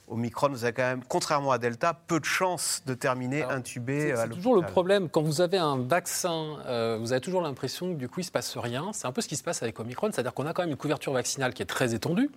Omicron, 0.07 0.49
vous 0.49 0.63
avez 0.65 0.73
quand 0.73 0.83
même, 0.83 1.01
contrairement 1.07 1.51
à 1.51 1.57
Delta, 1.57 1.97
peu 2.07 2.19
de 2.19 2.25
chances 2.25 2.83
de 2.85 2.93
terminer 2.93 3.41
intubé 3.43 3.99
C'est 4.01 4.07
l'hôpital. 4.09 4.29
toujours 4.29 4.55
le 4.55 4.61
problème. 4.61 5.09
Quand 5.09 5.23
vous 5.23 5.41
avez 5.41 5.57
un 5.57 5.77
vaccin, 5.77 6.57
euh, 6.67 6.97
vous 7.01 7.11
avez 7.11 7.21
toujours 7.21 7.41
l'impression 7.41 7.91
que 7.91 7.97
du 7.97 8.07
coup, 8.07 8.19
il 8.19 8.23
ne 8.23 8.27
se 8.27 8.31
passe 8.31 8.55
rien. 8.55 8.91
C'est 8.93 9.07
un 9.07 9.11
peu 9.11 9.21
ce 9.21 9.27
qui 9.27 9.35
se 9.35 9.41
passe 9.43 9.63
avec 9.63 9.79
Omicron, 9.79 10.09
c'est-à-dire 10.11 10.33
qu'on 10.35 10.45
a 10.45 10.53
quand 10.53 10.61
même 10.61 10.69
une 10.69 10.77
couverture 10.77 11.11
vaccinale 11.11 11.53
qui 11.55 11.63
est 11.63 11.65
très 11.65 11.95
étendue. 11.95 12.29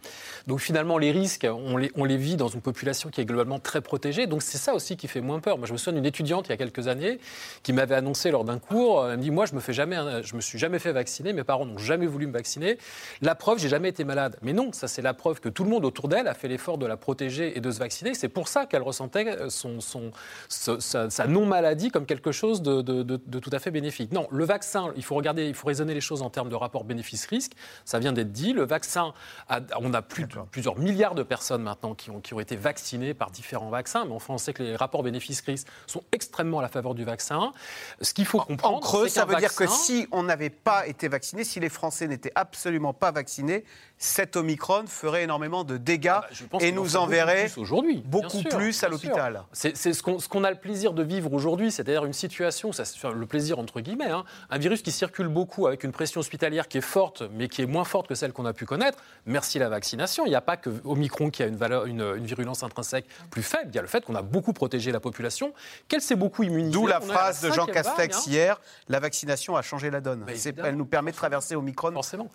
Donc 0.46 0.60
finalement, 0.60 0.96
les 0.96 1.10
risques, 1.12 1.46
on 1.50 1.76
les, 1.76 1.92
on 1.94 2.04
les 2.04 2.16
vit 2.16 2.36
dans 2.36 2.48
une 2.48 2.62
population 2.62 3.10
qui 3.10 3.20
est 3.20 3.26
globalement 3.26 3.58
très 3.58 3.82
protégée. 3.82 4.26
Donc 4.26 4.42
c'est 4.42 4.56
ça 4.58 4.72
aussi 4.74 4.96
qui 4.96 5.06
fait 5.06 5.20
moins 5.20 5.40
peur. 5.40 5.58
Moi, 5.58 5.66
je 5.66 5.72
me 5.72 5.78
souviens 5.78 5.94
d'une 6.00 6.06
étudiante 6.06 6.46
il 6.46 6.50
y 6.50 6.54
a 6.54 6.56
quelques 6.56 6.88
années 6.88 7.18
qui 7.62 7.74
m'avait 7.74 7.96
annoncé 7.96 8.30
lors 8.30 8.44
d'un 8.44 8.58
cours, 8.58 9.06
elle 9.06 9.18
me 9.18 9.22
dit, 9.22 9.30
moi, 9.30 9.44
je 9.44 9.54
me 9.54 9.60
fais 9.60 9.74
jamais, 9.74 9.96
un- 9.96 10.22
je 10.22 10.34
me 10.36 10.40
suis 10.40 10.58
jamais 10.58 10.78
fait 10.78 10.92
vacciner, 10.92 11.34
mes 11.34 11.44
parents 11.44 11.66
n'ont 11.66 11.76
jamais 11.76 12.06
voulu 12.06 12.26
me 12.26 12.32
vacciner. 12.32 12.78
La 13.20 13.34
preuve, 13.34 13.58
j'ai 13.58 13.68
jamais 13.68 13.90
été 13.90 14.04
malade. 14.04 14.38
Mais 14.40 14.54
non, 14.54 14.72
ça 14.72 14.88
c'est 14.88 15.02
la 15.02 15.12
preuve 15.12 15.40
que 15.40 15.50
tout 15.50 15.64
le 15.64 15.70
monde 15.70 15.84
autour 15.84 16.08
d'elle 16.08 16.28
a 16.28 16.34
fait 16.34 16.48
l'effort 16.48 16.78
de 16.78 16.86
la 16.86 16.96
protéger 16.96 17.57
et 17.58 17.60
de 17.60 17.70
se 17.70 17.78
vacciner. 17.78 18.14
C'est 18.14 18.28
pour 18.28 18.48
ça 18.48 18.66
qu'elle 18.66 18.82
ressentait 18.82 19.36
son, 19.50 19.80
son- 19.80 20.10
sa, 20.48 21.10
sa 21.10 21.26
non-maladie 21.26 21.90
comme 21.90 22.06
quelque 22.06 22.32
chose 22.32 22.62
de, 22.62 22.80
de- 22.82 23.02
de- 23.02 23.20
de 23.24 23.38
tout 23.38 23.50
à 23.52 23.58
fait 23.58 23.70
bénéfique. 23.70 24.12
Non, 24.12 24.26
le 24.30 24.44
vaccin, 24.44 24.92
il 24.96 25.04
faut 25.04 25.14
regarder, 25.14 25.46
il 25.46 25.54
faut 25.54 25.66
raisonner 25.68 25.94
les 25.94 26.00
choses 26.00 26.22
en 26.22 26.30
termes 26.30 26.48
de 26.48 26.54
rapport 26.54 26.84
bénéfice-risque. 26.84 27.52
Ça 27.84 27.98
vient 27.98 28.12
d'être 28.12 28.32
dit. 28.32 28.52
Le 28.52 28.64
vaccin, 28.64 29.12
a- 29.48 29.60
on 29.80 29.92
a 29.94 30.02
plus 30.02 30.26
plusieurs 30.50 30.78
milliards 30.78 31.14
de 31.14 31.22
personnes 31.22 31.62
maintenant 31.62 31.94
qui 31.94 32.10
ont, 32.10 32.20
qui 32.20 32.34
ont 32.34 32.40
été 32.40 32.56
vaccinées 32.56 33.14
par 33.14 33.30
différents 33.30 33.70
vaccins. 33.70 34.04
Mais 34.04 34.14
enfin, 34.14 34.34
on 34.34 34.38
sait 34.38 34.52
que 34.52 34.62
les 34.62 34.76
rapports 34.76 35.02
bénéfice-risque 35.02 35.66
sont 35.86 36.02
extrêmement 36.12 36.60
à 36.60 36.62
la 36.62 36.68
faveur 36.68 36.94
du 36.94 37.04
vaccin. 37.04 37.52
Ce 38.00 38.14
qu'il 38.14 38.24
faut 38.26 38.38
comprendre, 38.40 38.76
En 38.76 38.80
creux, 38.80 39.08
ça 39.08 39.24
veut 39.24 39.36
dire 39.36 39.54
que 39.54 39.66
si 39.66 40.06
on 40.12 40.22
n'avait 40.22 40.50
pas 40.50 40.86
été 40.86 41.08
vacciné, 41.08 41.44
si 41.44 41.60
les 41.60 41.68
Français 41.68 42.06
n'étaient 42.06 42.32
absolument 42.34 42.92
pas 42.94 43.10
vaccinés, 43.10 43.64
cet 43.98 44.36
Omicron 44.36 44.84
ferait 44.86 45.24
énormément 45.24 45.64
de 45.64 45.76
dégâts 45.76 46.08
Ah 46.14 46.20
bah, 46.30 46.36
pense 46.50 46.62
et 46.62 46.70
en 46.70 46.74
nous 46.74 46.84
fait 46.84 46.92
beaucoup 46.92 47.04
enverrait 47.04 47.48
plus 47.48 48.02
beaucoup 48.04 48.38
sûr, 48.38 48.50
plus 48.50 48.84
à 48.84 48.88
l'hôpital. 48.88 49.42
C'est 49.52 49.74
ce 49.74 50.02
qu'on 50.02 50.18
ce 50.18 50.28
a 50.44 50.50
le 50.50 50.56
plaisir 50.58 50.92
de 50.92 51.02
vivre 51.02 51.32
aujourd'hui, 51.32 51.72
c'est-à-dire 51.72 52.04
une 52.04 52.12
situation, 52.12 52.72
ça, 52.72 52.84
le 53.10 53.26
plaisir 53.26 53.58
entre 53.58 53.80
guillemets, 53.80 54.10
hein, 54.10 54.24
un 54.50 54.58
virus 54.58 54.82
qui 54.82 54.92
circule 54.92 55.28
beaucoup 55.28 55.66
avec 55.66 55.84
une 55.84 55.92
pression 55.92 56.20
hospitalière 56.20 56.68
qui 56.68 56.78
est 56.78 56.82
forte, 56.82 57.22
mais 57.32 57.48
qui 57.48 57.62
est 57.62 57.66
moins 57.66 57.84
forte 57.84 58.06
que 58.06 58.14
celle 58.14 58.32
qu'on 58.32 58.46
a 58.46 58.52
pu 58.52 58.66
connaître. 58.66 58.98
Merci 59.26 59.58
la 59.58 59.68
vaccination. 59.68 60.26
Il 60.26 60.30
n'y 60.30 60.34
a 60.36 60.40
pas 60.40 60.56
que 60.56 60.70
Omicron 60.84 61.30
qui 61.30 61.42
a 61.42 61.46
une, 61.46 61.56
valeur, 61.56 61.86
une, 61.86 62.02
une 62.16 62.26
virulence 62.26 62.62
intrinsèque 62.62 63.06
plus 63.30 63.42
faible. 63.42 63.70
Il 63.72 63.76
y 63.76 63.78
a 63.78 63.82
le 63.82 63.88
fait 63.88 64.04
qu'on 64.04 64.14
a 64.14 64.22
beaucoup 64.22 64.52
protégé 64.52 64.92
la 64.92 65.00
population, 65.00 65.52
qu'elle 65.88 66.02
s'est 66.02 66.16
beaucoup 66.16 66.42
immunisée. 66.44 66.70
D'où 66.72 66.86
la 66.86 67.00
phrase 67.00 67.40
de 67.40 67.50
Jean 67.50 67.66
Castex 67.66 67.96
vague, 67.96 68.12
hein. 68.14 68.30
hier 68.30 68.60
la 68.88 69.00
vaccination 69.00 69.56
a 69.56 69.62
changé 69.62 69.90
la 69.90 70.00
donne. 70.00 70.24
Bah, 70.24 70.32
elle 70.64 70.76
nous 70.76 70.86
permet 70.86 71.10
de 71.10 71.16
traverser 71.16 71.56
Omicron 71.56 71.92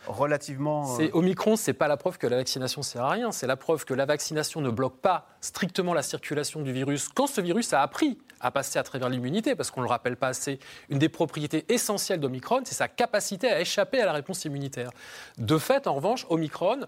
relativement. 0.07 0.93
euh, 0.93 0.97
C'est 0.97 1.11
Omicron, 1.13 1.52
c'est 1.55 1.73
pas 1.73 1.87
la 1.87 1.97
preuve 1.97 2.17
que 2.17 2.27
la 2.27 2.37
vaccination 2.37 2.81
sert 2.81 3.03
à 3.03 3.11
rien. 3.11 3.31
C'est 3.31 3.47
la 3.47 3.55
preuve 3.55 3.85
que 3.85 3.93
la 3.93 4.05
vaccination 4.05 4.61
ne 4.61 4.69
bloque 4.69 4.97
pas 4.97 5.27
strictement 5.41 5.93
la 5.93 6.01
circulation 6.01 6.61
du 6.61 6.71
virus 6.71 7.07
quand 7.09 7.27
ce 7.27 7.41
virus 7.41 7.73
a 7.73 7.81
appris 7.81 8.17
à 8.39 8.51
passer 8.51 8.77
à 8.77 8.83
travers 8.83 9.09
l'immunité, 9.09 9.55
parce 9.55 9.71
qu'on 9.71 9.81
ne 9.81 9.85
le 9.85 9.89
rappelle 9.89 10.17
pas 10.17 10.27
assez. 10.27 10.59
Une 10.89 10.99
des 10.99 11.09
propriétés 11.09 11.65
essentielles 11.69 12.19
d'Omicron, 12.19 12.61
c'est 12.65 12.75
sa 12.75 12.87
capacité 12.87 13.49
à 13.49 13.61
échapper 13.61 14.01
à 14.01 14.05
la 14.05 14.13
réponse 14.13 14.43
immunitaire. 14.45 14.91
De 15.37 15.57
fait, 15.57 15.87
en 15.87 15.93
revanche, 15.93 16.25
Omicron, 16.29 16.81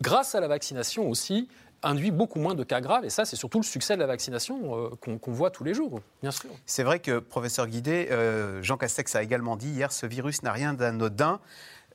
grâce 0.00 0.34
à 0.34 0.40
la 0.40 0.48
vaccination 0.48 1.08
aussi, 1.08 1.48
induit 1.82 2.10
beaucoup 2.10 2.38
moins 2.38 2.54
de 2.54 2.64
cas 2.64 2.80
graves. 2.80 3.04
Et 3.04 3.10
ça, 3.10 3.24
c'est 3.24 3.36
surtout 3.36 3.58
le 3.58 3.64
succès 3.64 3.94
de 3.94 4.00
la 4.00 4.06
vaccination 4.06 4.76
euh, 4.76 4.90
qu'on 5.00 5.18
qu'on 5.18 5.32
voit 5.32 5.50
tous 5.50 5.64
les 5.64 5.74
jours, 5.74 6.00
bien 6.22 6.30
sûr. 6.30 6.50
C'est 6.64 6.82
vrai 6.82 7.00
que, 7.00 7.18
professeur 7.18 7.66
Guidé, 7.66 8.08
euh, 8.10 8.62
Jean 8.62 8.76
Castex 8.76 9.14
a 9.16 9.22
également 9.22 9.56
dit 9.56 9.68
hier, 9.68 9.92
ce 9.92 10.06
virus 10.06 10.42
n'a 10.42 10.52
rien 10.52 10.74
d'anodin. 10.74 11.40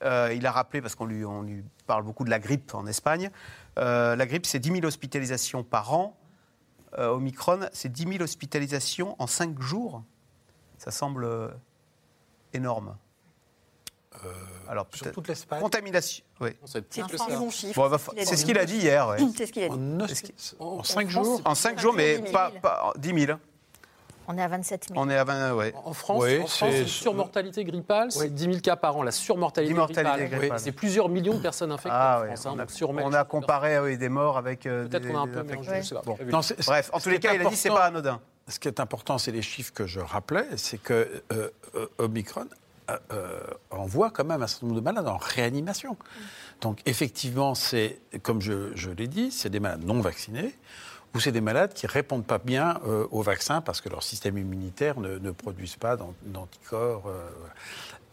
Euh, 0.04 0.34
il 0.36 0.46
a 0.46 0.52
rappelé, 0.52 0.82
parce 0.82 0.96
qu'on 0.96 1.06
lui, 1.06 1.26
on 1.26 1.42
lui 1.42 1.64
parle 1.86 2.04
beaucoup 2.04 2.24
de 2.24 2.30
la 2.30 2.40
grippe 2.40 2.74
en 2.76 2.86
Espagne, 2.86 3.32
euh, 3.78 4.16
la 4.16 4.26
grippe, 4.26 4.46
c'est 4.46 4.60
10 4.60 4.72
000 4.72 4.86
hospitalisations 4.86 5.64
par 5.64 5.94
an. 5.94 6.18
Euh, 6.98 7.10
Omicron, 7.10 7.68
c'est 7.74 7.92
10 7.92 8.04
000 8.14 8.24
hospitalisations 8.24 9.16
en 9.20 9.28
5 9.28 9.60
jours. 9.62 10.04
Ça 10.78 10.92
semble 10.92 11.26
euh, 11.26 11.50
énorme. 12.54 12.96
Alors, 14.68 14.88
sur 14.94 15.12
toute 15.12 15.28
l'Espagne 15.28 15.62
Contamination, 15.62 16.26
oui. 16.40 16.50
C'est 16.66 17.00
un 17.00 17.08
bon 17.38 17.52
chiffre. 17.52 17.76
Bon, 17.76 17.88
bah, 17.88 18.00
c'est 18.26 18.36
ce 18.36 18.46
qu'il 18.46 18.58
a 18.58 18.66
dit 18.66 18.78
hier. 18.78 19.08
ouais. 19.08 19.18
C'est 19.38 19.46
ce 19.46 19.54
qu'il 19.54 19.64
a 19.64 19.70
dit. 19.70 20.34
En 20.60 20.84
5 20.84 21.08
jours 21.08 21.42
En 21.46 21.54
5 21.54 21.80
jours, 21.80 21.94
mais 21.94 22.20
pas, 22.32 22.50
pas 22.50 22.94
10 22.98 23.26
000. 23.26 23.38
On 24.28 24.38
est 24.38 24.42
à 24.42 24.48
27 24.48 24.88
000. 24.90 25.00
On 25.00 25.10
est 25.10 25.16
à 25.16 25.24
20, 25.24 25.54
ouais. 25.54 25.74
En 25.86 25.94
France, 25.94 26.24
Oui, 26.24 26.40
en 26.42 26.48
France, 26.48 26.70
c'est- 26.72 26.82
une 26.82 26.88
surmortalité 26.88 27.64
grippale, 27.64 28.12
c'est 28.12 28.34
10 28.34 28.44
000 28.44 28.60
cas 28.60 28.76
par 28.76 28.98
an. 28.98 29.04
La 29.04 29.12
surmortalité 29.12 29.74
grippale, 29.74 30.30
grippale. 30.30 30.60
c'est 30.60 30.72
plusieurs 30.74 31.08
millions 31.10 31.36
de 31.36 31.42
personnes 31.42 31.72
infectées 31.72 31.90
Ah 31.98 32.18
en 32.18 32.22
ouais, 32.24 32.28
France. 32.36 32.46
hein, 32.46 32.52
on, 32.56 32.60
a, 32.60 32.62
donc 32.64 32.72
surmet- 32.72 33.04
on 33.06 33.14
a 33.14 33.24
comparé 33.24 33.80
oui, 33.80 33.98
des 33.98 34.10
morts 34.10 34.38
avec 34.38 34.66
euh, 34.66 34.88
Peut-être 34.88 35.04
des, 35.04 35.10
qu'on 35.10 35.18
a 35.18 35.22
un 35.22 35.28
peu 35.28 35.44
mélangé, 35.44 35.72
je 35.82 35.88
sais 35.88 35.96
pas. 35.96 36.02
Bon. 36.06 36.18
Non, 36.28 36.42
c'est- 36.42 36.66
Bref, 36.66 36.90
en 36.92 37.00
ce 37.00 37.04
tous 37.06 37.10
qui 37.10 37.10
les 37.12 37.16
est 37.16 37.20
cas, 37.20 37.34
il 37.36 37.42
a 37.46 37.50
dit 37.50 37.56
c'est 37.56 37.70
important- 37.70 37.82
pas 37.82 37.88
anodin. 37.88 38.20
Ce 38.50 38.60
qui 38.60 38.68
est 38.68 38.80
important, 38.80 39.18
c'est 39.18 39.32
les 39.32 39.42
chiffres 39.42 39.74
que 39.74 39.86
je 39.88 40.00
rappelais, 40.00 40.46
c'est 40.58 40.78
que 40.82 41.22
euh, 41.34 41.50
euh, 41.76 41.88
Omicron 41.98 42.48
euh, 42.90 42.98
euh, 43.12 43.40
envoie 43.72 44.10
quand 44.12 44.24
même 44.24 44.42
un 44.42 44.48
certain 44.48 44.68
nombre 44.68 44.80
de 44.80 44.84
malades 44.86 45.08
en 45.08 45.18
réanimation. 45.18 45.98
Donc 46.62 46.80
effectivement, 46.86 47.56
c'est, 47.56 48.00
comme 48.24 48.42
je, 48.42 48.72
je 48.76 48.90
l'ai 48.90 49.08
dit, 49.08 49.32
c'est 49.32 49.50
des 49.50 49.60
malades 49.60 49.84
non 49.84 50.00
vaccinés 50.00 50.56
ou 51.18 51.20
c'est 51.20 51.32
des 51.32 51.42
malades 51.42 51.74
qui 51.74 51.88
répondent 51.88 52.26
pas 52.26 52.38
bien 52.38 52.80
euh, 52.86 53.08
au 53.12 53.22
vaccin 53.24 53.60
parce 53.62 53.82
que 53.82 53.90
leur 53.90 54.04
système 54.04 54.38
immunitaire 54.38 55.00
ne, 55.00 55.18
ne 55.18 55.32
produise 55.32 55.76
pas 55.76 55.98
d'an- 55.98 56.14
d'anticorps. 56.24 57.08
euh. 57.08 57.28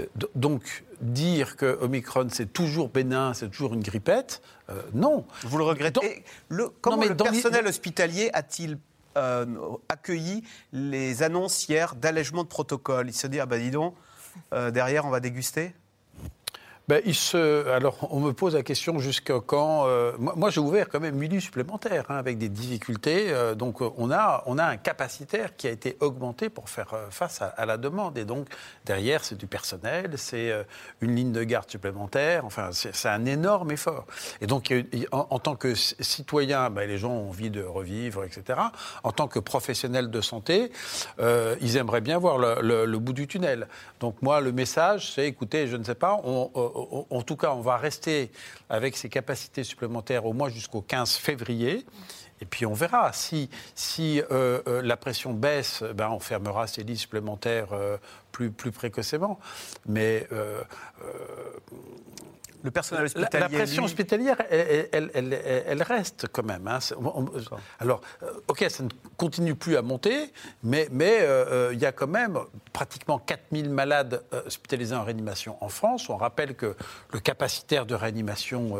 Euh, 0.00 0.06
do- 0.16 0.30
Donc, 0.34 0.82
dire 1.00 1.56
que 1.56 1.78
Omicron 1.82 2.28
c'est 2.32 2.52
toujours 2.52 2.88
bénin, 2.88 3.34
c'est 3.34 3.48
toujours 3.50 3.74
une 3.74 3.82
grippette, 3.82 4.42
euh, 4.70 4.80
non. 4.94 5.24
Vous 5.42 5.58
le 5.58 5.64
regrettez 5.64 6.24
le, 6.48 6.70
Comment 6.80 6.96
Non, 6.96 7.02
mais 7.02 7.08
le 7.08 7.14
les- 7.14 7.22
personnel 7.30 7.66
hospitalier 7.66 8.30
a-t-il 8.32 8.78
euh, 9.16 9.46
accueilli 9.88 10.42
les 10.72 11.22
annonces 11.22 11.68
hier 11.68 11.94
d'allègement 11.94 12.42
de 12.42 12.48
protocole? 12.48 13.08
Il 13.08 13.14
se 13.14 13.26
dit, 13.28 13.38
ah 13.38 13.46
bah 13.46 13.58
dis 13.58 13.70
donc, 13.70 13.94
derrière, 14.72 15.04
on 15.06 15.10
va 15.10 15.20
déguster? 15.20 15.74
Ben. 16.86 17.00
Alors, 17.74 18.08
on 18.10 18.20
me 18.20 18.32
pose 18.32 18.54
la 18.54 18.62
question 18.62 18.98
jusqu'à 18.98 19.40
quand. 19.44 19.86
Euh, 19.86 20.12
moi, 20.18 20.50
j'ai 20.50 20.60
ouvert 20.60 20.88
quand 20.90 21.00
même 21.00 21.14
1000 21.14 21.30
lits 21.30 21.40
supplémentaires 21.40 22.04
hein, 22.10 22.16
avec 22.16 22.36
des 22.36 22.50
difficultés. 22.50 23.26
Euh, 23.28 23.54
donc, 23.54 23.80
euh, 23.80 23.88
on 23.96 24.10
a, 24.10 24.42
on 24.46 24.58
a 24.58 24.64
un 24.64 24.76
capacitaire 24.76 25.56
qui 25.56 25.66
a 25.66 25.70
été 25.70 25.96
augmenté 26.00 26.50
pour 26.50 26.68
faire 26.68 26.94
face 27.08 27.40
à, 27.40 27.64
la 27.64 27.78
demande. 27.78 28.18
Et 28.18 28.26
donc, 28.26 28.48
derrière, 28.84 29.24
c'est 29.24 29.36
du 29.36 29.46
personnel, 29.46 30.12
c'est 30.16 30.52
une 31.00 31.16
ligne 31.16 31.32
de 31.32 31.42
garde 31.42 31.70
supplémentaire. 31.70 32.44
Enfin, 32.44 32.70
c'est 32.72 33.08
un 33.08 33.24
énorme 33.24 33.70
effort. 33.70 34.04
Et 34.42 34.46
donc, 34.46 34.72
en, 35.10 35.38
tant 35.38 35.56
que 35.56 35.74
citoyen, 35.74 36.68
ben, 36.68 36.86
les 36.86 36.98
gens 36.98 37.12
ont 37.12 37.28
envie 37.28 37.50
de 37.50 37.62
revivre, 37.62 38.24
etc. 38.24 38.60
En 39.02 39.12
tant 39.12 39.28
que 39.28 39.38
professionnel 39.38 40.10
de 40.10 40.20
santé, 40.20 40.70
ils 41.18 41.76
aimeraient 41.76 42.00
bien 42.02 42.18
voir 42.18 42.38
le, 42.38 42.84
le, 42.84 42.98
bout 42.98 43.12
du 43.12 43.26
tunnel. 43.26 43.68
Donc, 44.00 44.20
moi, 44.20 44.40
le 44.40 44.52
message, 44.52 45.12
c'est 45.12 45.26
écoutez, 45.26 45.66
je 45.66 45.76
ne 45.76 45.84
sais 45.84 45.94
pas, 45.94 46.20
on 46.24 46.50
en 46.74 47.22
tout 47.22 47.36
cas, 47.36 47.52
on 47.52 47.60
va 47.60 47.76
rester 47.76 48.30
avec 48.68 48.96
ces 48.96 49.08
capacités 49.08 49.64
supplémentaires 49.64 50.26
au 50.26 50.32
moins 50.32 50.48
jusqu'au 50.48 50.82
15 50.82 51.14
février. 51.16 51.84
Et 52.40 52.46
puis 52.46 52.66
on 52.66 52.74
verra. 52.74 53.12
Si, 53.12 53.48
euh, 54.30 54.60
euh, 54.66 54.82
la 54.82 54.96
pression 54.96 55.32
baisse, 55.32 55.82
ben 55.94 56.10
on 56.10 56.18
fermera 56.18 56.66
ces 56.66 56.82
lits 56.82 56.98
supplémentaires 56.98 57.72
euh, 57.72 57.96
plus, 58.32 58.50
plus 58.50 58.72
précocement. 58.72 59.38
Mais 59.86 60.28
le 62.64 62.70
personnel 62.70 63.04
hospitalier. 63.04 63.40
La, 63.40 63.48
pression 63.48 63.84
hospitalière, 63.84 64.36
elle, 64.50 65.82
reste 65.82 66.26
quand 66.32 66.42
même. 66.42 66.66
Hein. 66.66 66.78
alors, 67.78 68.00
euh, 68.22 68.30
ok, 68.48 68.64
ça 68.68 68.82
ne 68.82 68.88
continue 69.18 69.54
plus 69.54 69.76
à 69.76 69.82
monter, 69.82 70.32
mais 70.62 70.88
il 70.90 70.96
mais, 70.96 71.18
euh, 71.20 71.68
euh, 71.70 71.74
y 71.74 71.84
a 71.84 71.92
quand 71.92 72.06
même 72.06 72.38
pratiquement 72.72 73.18
4000 73.18 73.68
malades 73.68 74.22
hospitalisés 74.46 74.94
en 74.94 75.04
réanimation 75.04 75.62
en 75.62 75.68
France. 75.68 76.08
On 76.08 76.16
rappelle 76.16 76.54
que 76.54 76.74
le 77.12 77.20
capacitaire 77.20 77.84
de 77.84 77.94
réanimation 77.94 78.78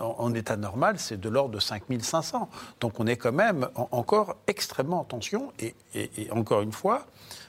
en, 0.00 0.34
état 0.34 0.56
normal, 0.56 0.98
c'est 0.98 1.20
de 1.20 1.28
l'ordre 1.28 1.54
de 1.54 1.60
5500. 1.60 2.48
Donc 2.80 2.98
on 2.98 3.06
est 3.06 3.16
quand 3.16 3.32
même 3.32 3.68
encore 3.92 4.36
extrêmement 4.48 5.00
en 5.00 5.04
tension. 5.04 5.52
et 5.60 5.74
encore 6.32 6.62
une 6.62 6.72
fois, 6.72 7.06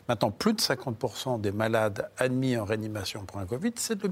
Maintenant, 0.08 0.30
plus 0.30 0.54
de 0.54 0.62
50% 0.62 1.42
des 1.42 1.52
malades 1.52 2.10
admis 2.18 2.58
en 2.58 2.66
réanimation 2.66 3.26
pour 3.26 3.40
un 3.40 3.46
Covid, 3.46 3.72
c'est 3.76 4.02
le 4.02 4.10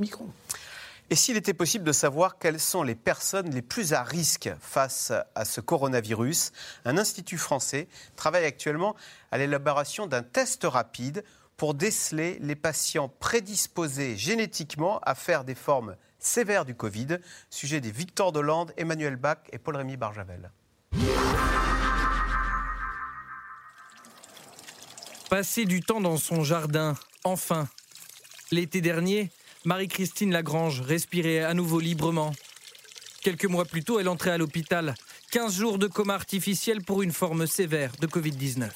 Et 1.09 1.15
s'il 1.15 1.38
était 1.38 1.53
possible 1.53 1.83
de 1.83 1.91
savoir 1.91 2.39
quelles 2.39 2.59
sont 2.59 2.81
les 2.81 2.95
personnes 2.95 3.51
les 3.51 3.62
plus 3.62 3.93
à 3.93 4.03
risque 4.03 4.49
face 4.59 5.12
à 5.36 5.45
ce 5.45 5.62
coronavirus, 5.62 6.51
un 6.86 6.97
institut 6.97 7.38
français 7.38 7.88
travaille 8.15 8.45
actuellement 8.45 8.95
à 9.31 9.38
l'élaboration 9.38 10.07
d'un 10.07 10.23
test 10.23 10.63
rapide 10.63 11.23
pour 11.57 11.73
déceler 11.73 12.38
les 12.41 12.55
patients 12.55 13.09
prédisposés 13.19 14.17
génétiquement 14.17 14.99
à 14.99 15.13
faire 15.13 15.43
des 15.43 15.55
formes 15.55 15.95
sévères 16.19 16.65
du 16.65 16.73
Covid. 16.73 17.19
Sujet 17.49 17.79
des 17.79 17.91
Victor 17.91 18.31
Dolande, 18.31 18.73
Emmanuel 18.77 19.17
Bach 19.17 19.38
et 19.51 19.59
Paul-Rémy 19.59 19.97
Barjavel. 19.97 20.51
Passer 25.29 25.65
du 25.65 25.81
temps 25.81 26.01
dans 26.01 26.17
son 26.17 26.43
jardin, 26.43 26.95
enfin. 27.23 27.67
L'été 28.51 28.81
dernier, 28.81 29.31
Marie-Christine 29.65 30.32
Lagrange 30.34 30.82
respirait 30.82 31.39
à 31.39 31.54
nouveau 31.54 31.80
librement. 31.80 32.34
Quelques 33.21 33.45
mois 33.45 33.63
plus 33.63 33.84
tôt, 33.84 33.97
elle 33.97 34.10
entrait 34.10 34.32
à 34.32 34.38
l'hôpital. 34.38 34.93
15 35.32 35.56
jours 35.56 35.78
de 35.78 35.88
coma 35.88 36.15
artificiel 36.15 36.82
pour 36.82 37.02
une 37.02 37.13
forme 37.13 37.47
sévère 37.47 37.93
de 38.02 38.08
Covid-19. 38.08 38.69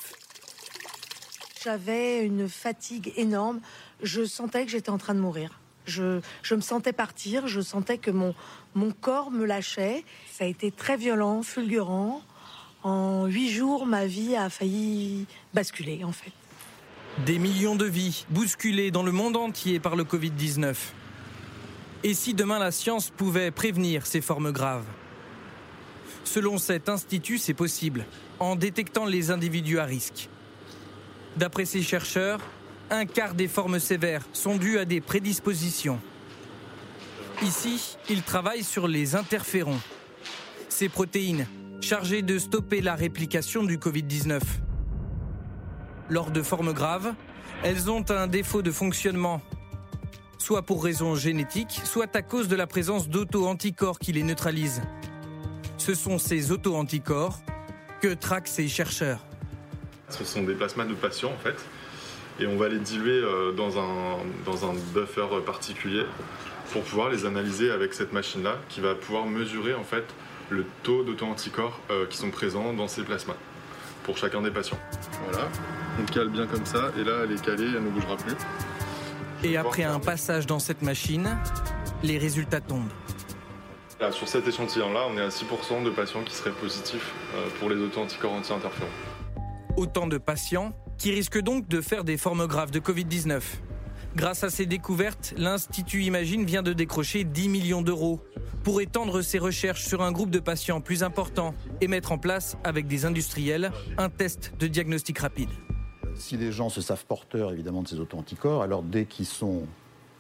J'avais 1.62 2.26
une 2.26 2.48
fatigue 2.48 3.12
énorme. 3.18 3.60
Je 4.02 4.24
sentais 4.24 4.64
que 4.64 4.72
j'étais 4.72 4.90
en 4.90 4.98
train 4.98 5.14
de 5.14 5.20
mourir. 5.20 5.60
Je, 5.86 6.22
me 6.52 6.62
sentais 6.62 6.94
partir, 6.94 7.48
je 7.48 7.60
sentais 7.60 7.98
que 7.98 8.12
mon, 8.12 8.34
mon 8.74 8.92
corps 8.92 9.30
me 9.30 9.46
lâchait. 9.46 10.06
Ça 10.32 10.46
a 10.46 10.48
été 10.48 10.72
très 10.72 10.96
violent, 10.96 11.44
fulgurant. 11.44 12.22
En 12.84 13.26
huit 13.26 13.52
jours, 13.52 13.86
ma 13.86 14.06
vie 14.06 14.38
a 14.38 14.50
failli 14.50 15.26
basculer, 15.54 16.06
en 16.06 16.14
fait. 16.14 16.32
Des 17.26 17.40
millions 17.40 17.76
de 17.76 17.86
vies 17.86 18.26
bousculées 18.30 18.92
dans 18.92 19.02
le 19.02 19.12
monde 19.12 19.38
entier 19.38 19.80
par 19.80 19.96
le 19.96 20.04
Covid-19. 20.04 20.76
Et 22.04 22.14
si 22.14 22.36
demain 22.36 22.60
la 22.60 22.72
science 22.72 23.10
pouvait 23.10 23.50
prévenir 23.50 24.06
ces 24.06 24.22
formes 24.22 24.52
graves? 24.52 24.86
Selon 26.24 26.60
cet 26.60 26.90
institut, 26.90 27.40
c'est 27.40 27.56
possible, 27.56 28.06
en 28.40 28.56
détectant 28.56 29.06
les 29.06 29.32
individus 29.32 29.80
à 29.80 29.86
risque. 29.86 30.30
D'après 31.38 31.66
ces 31.66 31.82
chercheurs, 31.82 32.40
un 32.92 33.06
quart 33.06 33.34
des 33.34 33.48
formes 33.48 33.80
sévères 33.80 34.24
sont 34.32 34.56
dues 34.56 34.78
à 34.78 34.86
des 34.86 35.02
prédispositions. 35.02 36.00
Ici, 37.42 37.98
ils 38.12 38.22
travaillent 38.22 38.64
sur 38.64 38.88
les 38.88 39.16
interférons. 39.16 39.80
Ces 40.70 40.88
protéines, 40.88 41.48
chargées 41.82 42.22
de 42.22 42.38
stopper 42.38 42.82
la 42.82 42.94
réplication 42.94 43.64
du 43.64 43.80
Covid-19. 43.80 44.40
Lors 46.10 46.32
de 46.32 46.42
formes 46.42 46.72
graves, 46.72 47.14
elles 47.64 47.92
ont 47.92 48.06
un 48.10 48.28
défaut 48.28 48.62
de 48.62 48.72
fonctionnement, 48.72 49.42
soit 50.38 50.62
pour 50.62 50.84
raison 50.84 51.16
génétique, 51.16 51.82
soit 51.84 52.16
à 52.16 52.22
cause 52.22 52.48
de 52.48 52.56
la 52.56 52.66
présence 52.66 53.10
d'auto-anticorps 53.10 54.00
qui 54.00 54.14
les 54.14 54.24
neutralisent. 54.24 54.82
Ce 55.78 55.94
sont 55.94 56.18
ces 56.18 56.52
auto-anticorps 56.54 57.40
que 58.00 58.14
traquent 58.14 58.48
ces 58.48 58.70
chercheurs. 58.70 59.20
Ce 60.10 60.24
sont 60.24 60.44
des 60.44 60.54
plasmas 60.54 60.86
de 60.86 60.94
patients 60.94 61.34
en 61.34 61.44
fait, 61.44 61.58
et 62.40 62.48
on 62.48 62.56
va 62.56 62.70
les 62.70 62.80
diluer 62.80 63.20
euh, 63.22 63.52
dans 63.52 63.78
un, 63.78 64.74
buffer 64.94 65.28
particulier 65.46 66.06
pour 66.72 66.84
pouvoir 66.84 67.10
les 67.10 67.26
analyser 67.26 67.70
avec 67.70 67.94
cette 67.94 68.14
machine-là 68.14 68.56
qui 68.70 68.80
va 68.80 68.96
pouvoir 68.96 69.26
mesurer 69.26 69.74
en 69.74 69.84
fait 69.84 70.06
le 70.50 70.66
taux 70.84 71.04
d'auto-anticorps 71.04 71.82
euh, 71.92 72.06
qui 72.06 72.18
sont 72.18 72.32
présents 72.32 72.72
dans 72.72 72.88
ces 72.88 73.04
plasmas 73.04 73.36
pour 74.04 74.18
chacun 74.18 74.42
des 74.42 74.52
patients. 74.52 74.80
Voilà, 75.30 75.50
on 76.00 76.06
cale 76.06 76.30
bien 76.30 76.48
comme 76.48 76.66
ça, 76.66 76.92
et 76.98 77.04
là 77.04 77.24
elle 77.24 77.32
est 77.32 77.42
calée, 77.42 77.68
elle 77.76 77.84
ne 77.84 77.90
bougera 77.90 78.18
plus. 78.18 78.36
Et 79.44 79.58
après 79.58 79.84
un 79.84 80.00
passage 80.00 80.46
dans 80.46 80.60
cette 80.60 80.82
machine, 80.82 81.38
les 82.04 82.18
résultats 82.18 82.62
tombent. 82.62 82.92
Là, 84.00 84.12
sur 84.12 84.28
cet 84.28 84.48
échantillon-là, 84.48 85.08
on 85.10 85.18
est 85.18 85.22
à 85.22 85.30
6% 85.30 85.84
de 85.84 85.90
patients 85.90 86.24
qui 86.24 86.36
seraient 86.36 86.52
positifs 86.52 87.14
euh, 87.36 87.48
pour 87.60 87.70
les 87.70 87.76
auto-anticorps 87.78 88.34
anti-interférons. 88.34 88.90
Autant 89.76 90.06
de 90.06 90.20
patients 90.20 90.74
qui 91.00 91.12
risquent 91.12 91.42
donc 91.42 91.68
de 91.68 91.82
faire 91.82 92.04
des 92.04 92.18
formes 92.18 92.46
graves 92.46 92.72
de 92.72 92.80
Covid-19. 92.80 93.42
Grâce 94.16 94.44
à 94.44 94.50
ces 94.50 94.66
découvertes, 94.66 95.34
l'Institut 95.38 96.04
Imagine 96.04 96.46
vient 96.46 96.64
de 96.64 96.74
décrocher 96.74 97.24
10 97.24 97.50
millions 97.50 97.82
d'euros 97.82 98.22
pour 98.64 98.82
étendre 98.82 99.22
ses 99.22 99.40
recherches 99.40 99.86
sur 99.86 100.02
un 100.04 100.12
groupe 100.12 100.30
de 100.30 100.40
patients 100.40 100.82
plus 100.82 101.04
important 101.04 101.54
et 101.82 101.88
mettre 101.88 102.12
en 102.12 102.18
place, 102.18 102.58
avec 102.64 102.88
des 102.88 103.06
industriels, 103.06 103.72
un 103.98 104.10
test 104.10 104.54
de 104.60 104.68
diagnostic 104.68 105.20
rapide. 105.20 105.50
Si 106.18 106.38
les 106.38 106.52
gens 106.52 106.70
se 106.70 106.82
savent 106.82 107.06
porteurs 107.06 107.52
évidemment 107.52 107.84
de 107.84 107.88
ces 107.88 108.00
auto-anticorps, 108.00 108.62
alors 108.62 108.84
dès 108.84 109.06
qu'ils 109.06 109.26
sont 109.26 109.64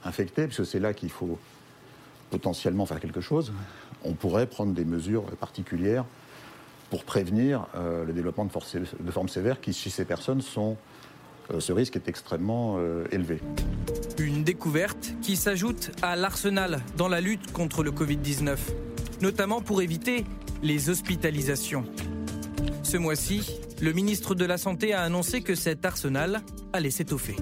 infectés, 0.04 0.44
parce 0.46 0.58
que 0.58 0.64
c'est 0.64 0.80
là 0.80 0.94
qu'il 0.94 1.10
faut 1.10 1.40
potentiellement 2.30 2.86
faire 2.86 3.00
quelque 3.00 3.22
chose, 3.22 3.52
on 4.04 4.14
pourrait 4.14 4.48
prendre 4.48 4.74
des 4.74 4.86
mesures 4.86 5.24
particulières 5.38 6.06
pour 6.90 7.04
prévenir 7.04 7.68
euh, 7.76 8.06
le 8.06 8.14
développement 8.14 8.46
de, 8.46 9.12
formes 9.12 9.30
sévères 9.30 9.60
qui, 9.60 9.74
chez 9.74 9.90
ces 9.90 10.06
personnes, 10.06 10.42
sont 10.42 10.78
euh, 11.52 11.60
ce 11.60 11.72
risque 11.72 11.96
est 11.96 12.08
extrêmement 12.08 12.76
euh, 12.78 13.06
élevé. 13.12 13.42
Une 14.20 14.44
découverte 14.44 15.14
qui 15.22 15.36
s'ajoute 15.36 15.92
à 16.02 16.16
l'arsenal 16.16 16.82
dans 16.98 17.08
la 17.08 17.22
lutte 17.22 17.52
contre 17.52 17.84
le 17.84 17.92
Covid-19, 17.92 18.58
notamment 19.22 19.62
pour 19.62 19.82
éviter 19.82 20.26
les 20.62 20.90
hospitalisations. 20.90 21.86
Ce 22.84 22.98
mois-ci, 22.98 23.60
le 23.82 23.91
ministre 23.91 24.36
de 24.36 24.46
la 24.46 24.58
Santé 24.58 24.93
a 24.93 25.02
annoncé 25.02 25.41
que 25.41 25.56
cet 25.56 25.86
arsenal 25.86 26.41
allait 26.74 26.89
s'étoffer. 26.89 27.36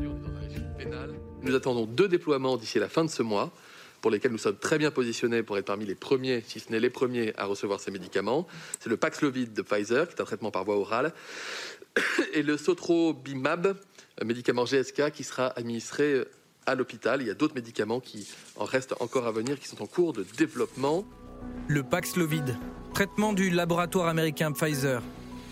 Nous 1.43 1.53
attendons 1.53 1.85
deux 1.85 2.07
déploiements 2.07 2.57
d'ici 2.57 2.79
la 2.79 2.89
fin 2.89 3.05
de 3.05 3.09
ce 3.09 3.21
mois 3.21 3.51
pour 4.01 4.11
lesquels 4.11 4.31
nous 4.31 4.37
sommes 4.37 4.57
très 4.57 4.77
bien 4.77 4.91
positionnés 4.91 5.43
pour 5.43 5.57
être 5.57 5.65
parmi 5.65 5.85
les 5.85 5.95
premiers, 5.95 6.43
si 6.47 6.59
ce 6.59 6.71
n'est 6.71 6.79
les 6.79 6.89
premiers, 6.89 7.33
à 7.37 7.45
recevoir 7.45 7.79
ces 7.79 7.91
médicaments. 7.91 8.47
C'est 8.79 8.89
le 8.89 8.97
Paxlovid 8.97 9.53
de 9.53 9.61
Pfizer, 9.61 10.07
qui 10.07 10.15
est 10.15 10.21
un 10.21 10.25
traitement 10.25 10.51
par 10.51 10.63
voie 10.63 10.77
orale, 10.77 11.13
et 12.33 12.43
le 12.43 12.57
Sotrobimab, 12.57 13.75
médicament 14.23 14.65
GSK 14.65 15.11
qui 15.11 15.23
sera 15.23 15.47
administré 15.47 16.13
euh, 16.13 16.29
à 16.65 16.75
l'hôpital. 16.75 17.21
Il 17.21 17.27
y 17.27 17.31
a 17.31 17.33
d'autres 17.33 17.55
médicaments 17.55 17.99
qui 17.99 18.27
en 18.57 18.65
restent 18.65 18.95
encore 18.99 19.27
à 19.27 19.31
venir, 19.31 19.59
qui 19.59 19.67
sont 19.67 19.81
en 19.81 19.87
cours 19.87 20.13
de 20.13 20.25
développement. 20.37 21.05
Le 21.67 21.83
Paxlovid, 21.83 22.57
traitement 22.93 23.33
du 23.33 23.49
laboratoire 23.49 24.07
américain 24.07 24.51
Pfizer. 24.51 25.01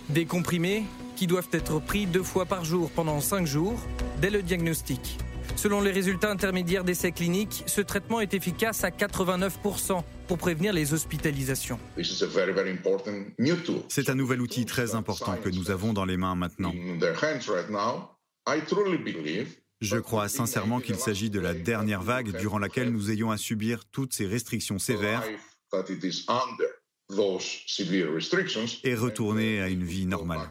Des 0.10 0.26
comprimés 0.26 0.84
qui 1.16 1.28
doivent 1.28 1.50
être 1.52 1.80
pris 1.80 2.06
deux 2.06 2.24
fois 2.24 2.46
par 2.46 2.66
jour 2.66 2.90
pendant 2.92 3.22
cinq 3.22 3.46
jours 3.46 3.80
dès 4.22 4.30
le 4.30 4.42
diagnostic. 4.42 5.18
Selon 5.56 5.82
les 5.82 5.92
résultats 5.92 6.32
intermédiaires 6.32 6.84
d'essais 6.84 7.12
cliniques, 7.12 7.64
ce 7.68 7.82
traitement 7.82 8.20
est 8.20 8.34
efficace 8.34 8.84
à 8.84 8.90
89% 8.90 10.04
pour 10.28 10.38
prévenir 10.38 10.74
les 10.74 10.94
hospitalisations. 10.94 11.80
C'est 13.90 14.10
un 14.10 14.16
nouvel 14.16 14.42
outil 14.42 14.66
très 14.66 14.96
important 14.96 15.38
que 15.38 15.50
nous 15.50 15.72
avons 15.72 15.94
dans 15.94 16.06
les 16.06 16.18
mains 16.18 16.36
maintenant. 16.36 16.74
Je 19.82 19.98
crois 19.98 20.30
sincèrement 20.30 20.80
qu'il 20.80 20.96
s'agit 20.96 21.30
de 21.30 21.40
la 21.40 21.54
dernière 21.54 22.02
vague 22.02 22.38
durant 22.38 22.60
laquelle 22.60 22.90
nous 22.90 23.12
ayons 23.12 23.32
à 23.32 23.38
subir 23.38 23.84
toutes 23.92 24.14
ces 24.14 24.26
restrictions 24.26 24.80
sévères 24.80 25.24
et 28.84 28.96
retourner 28.96 29.62
à 29.62 29.68
une 29.68 29.84
vie 29.84 30.06
normale. 30.06 30.48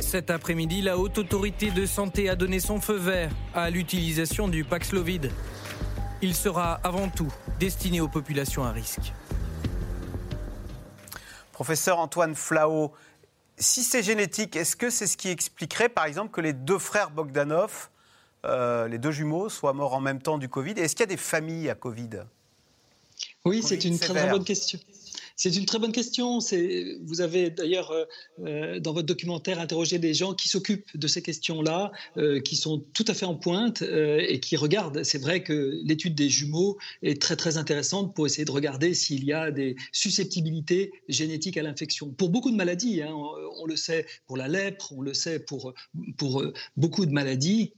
Cet 0.00 0.30
après-midi, 0.30 0.82
la 0.82 0.98
Haute 0.98 1.18
Autorité 1.18 1.70
de 1.70 1.86
Santé 1.86 2.28
a 2.28 2.36
donné 2.36 2.60
son 2.60 2.80
feu 2.80 2.96
vert 2.96 3.30
à 3.54 3.70
l'utilisation 3.70 4.48
du 4.48 4.64
Paxlovid. 4.64 5.30
Il 6.20 6.34
sera 6.34 6.74
avant 6.84 7.08
tout 7.08 7.32
destiné 7.58 8.00
aux 8.00 8.08
populations 8.08 8.64
à 8.64 8.72
risque. 8.72 9.12
Professeur 11.52 11.98
Antoine 11.98 12.34
Flao, 12.34 12.92
si 13.56 13.82
c'est 13.82 14.02
génétique, 14.02 14.56
est-ce 14.56 14.76
que 14.76 14.90
c'est 14.90 15.06
ce 15.06 15.16
qui 15.16 15.28
expliquerait, 15.28 15.88
par 15.88 16.04
exemple, 16.04 16.30
que 16.30 16.40
les 16.40 16.52
deux 16.52 16.78
frères 16.78 17.10
Bogdanov, 17.10 17.88
euh, 18.44 18.88
les 18.88 18.98
deux 18.98 19.12
jumeaux, 19.12 19.48
soient 19.48 19.72
morts 19.72 19.94
en 19.94 20.00
même 20.00 20.20
temps 20.20 20.38
du 20.38 20.48
Covid? 20.48 20.72
Est-ce 20.72 20.94
qu'il 20.94 21.04
y 21.04 21.08
a 21.10 21.14
des 21.14 21.16
familles 21.16 21.70
à 21.70 21.74
Covid? 21.74 22.24
Oui, 23.44 23.62
c'est 23.62 23.84
une 23.84 23.98
très, 23.98 24.14
très 24.14 24.30
bonne 24.30 24.44
question. 24.44 24.78
C'est 25.36 25.56
une 25.56 25.66
très 25.66 25.78
bonne 25.78 25.92
question. 25.92 26.38
Vous 27.02 27.20
avez 27.20 27.50
d'ailleurs 27.50 27.90
euh, 27.90 28.04
euh, 28.44 28.80
dans 28.80 28.92
votre 28.92 29.06
documentaire 29.06 29.58
interrogé 29.58 29.98
des 29.98 30.14
gens 30.14 30.34
qui 30.34 30.48
s'occupent 30.48 30.96
de 30.96 31.06
ces 31.06 31.22
questions-là, 31.22 31.90
euh, 32.16 32.40
qui 32.40 32.56
sont 32.56 32.78
tout 32.92 33.04
à 33.08 33.14
fait 33.14 33.26
en 33.26 33.34
pointe 33.34 33.82
et 33.82 34.40
qui 34.40 34.56
regardent. 34.56 35.02
C'est 35.02 35.18
vrai 35.18 35.42
que 35.42 35.80
l'étude 35.84 36.14
des 36.14 36.28
jumeaux 36.28 36.78
est 37.02 37.20
très 37.20 37.36
très 37.36 37.56
intéressante 37.56 38.14
pour 38.14 38.26
essayer 38.26 38.44
de 38.44 38.52
regarder 38.52 38.94
s'il 38.94 39.24
y 39.24 39.32
a 39.32 39.50
des 39.50 39.76
susceptibilités 39.90 40.92
génétiques 41.08 41.56
à 41.56 41.62
l'infection. 41.62 42.10
Pour 42.10 42.28
beaucoup 42.28 42.50
de 42.50 42.56
maladies, 42.56 43.02
hein, 43.02 43.14
on, 43.58 43.66
le 43.66 43.76
sait 43.76 44.06
pour 44.26 44.36
la 44.36 44.48
lèpre, 44.48 44.92
on 44.92 45.00
le 45.00 45.14
sait 45.14 45.40
pour, 45.40 45.72
pour 46.16 46.44
beaucoup 46.76 47.06
de 47.06 47.12
maladies 47.12 47.72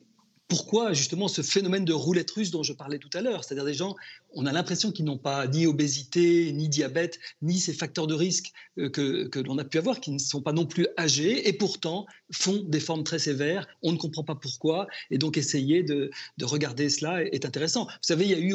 pourquoi 0.48 0.92
justement 0.92 1.28
ce 1.28 1.42
phénomène 1.42 1.84
de 1.84 1.92
roulette 1.92 2.30
russe 2.30 2.50
dont 2.50 2.62
je 2.62 2.72
parlais 2.72 2.98
tout 2.98 3.10
à 3.14 3.22
l'heure, 3.22 3.44
c'est-à-dire 3.44 3.64
des 3.64 3.74
gens 3.74 3.96
on 4.34 4.46
a 4.46 4.52
l'impression 4.52 4.92
qu'ils 4.92 5.04
n'ont 5.04 5.18
pas 5.18 5.46
ni 5.46 5.66
obésité, 5.66 6.52
ni 6.52 6.68
diabète, 6.68 7.18
ni 7.42 7.58
ces 7.58 7.72
facteurs 7.72 8.06
de 8.06 8.14
risque 8.14 8.52
euh, 8.78 8.88
que, 8.88 9.26
que 9.28 9.38
l'on 9.38 9.58
a 9.58 9.64
pu 9.64 9.78
avoir, 9.78 10.00
qui 10.00 10.10
ne 10.10 10.18
sont 10.18 10.42
pas 10.42 10.52
non 10.52 10.66
plus 10.66 10.86
âgés, 10.98 11.48
et 11.48 11.52
pourtant 11.52 12.06
font 12.32 12.62
des 12.66 12.80
formes 12.80 13.04
très 13.04 13.18
sévères. 13.18 13.66
On 13.82 13.92
ne 13.92 13.96
comprend 13.96 14.24
pas 14.24 14.34
pourquoi, 14.34 14.86
et 15.10 15.18
donc 15.18 15.36
essayer 15.36 15.82
de, 15.82 16.10
de 16.38 16.44
regarder 16.44 16.88
cela 16.88 17.22
est 17.24 17.44
intéressant. 17.44 17.84
Vous 17.84 17.92
savez, 18.02 18.24
il 18.24 18.30
y 18.30 18.34
a 18.34 18.40
eu, 18.40 18.54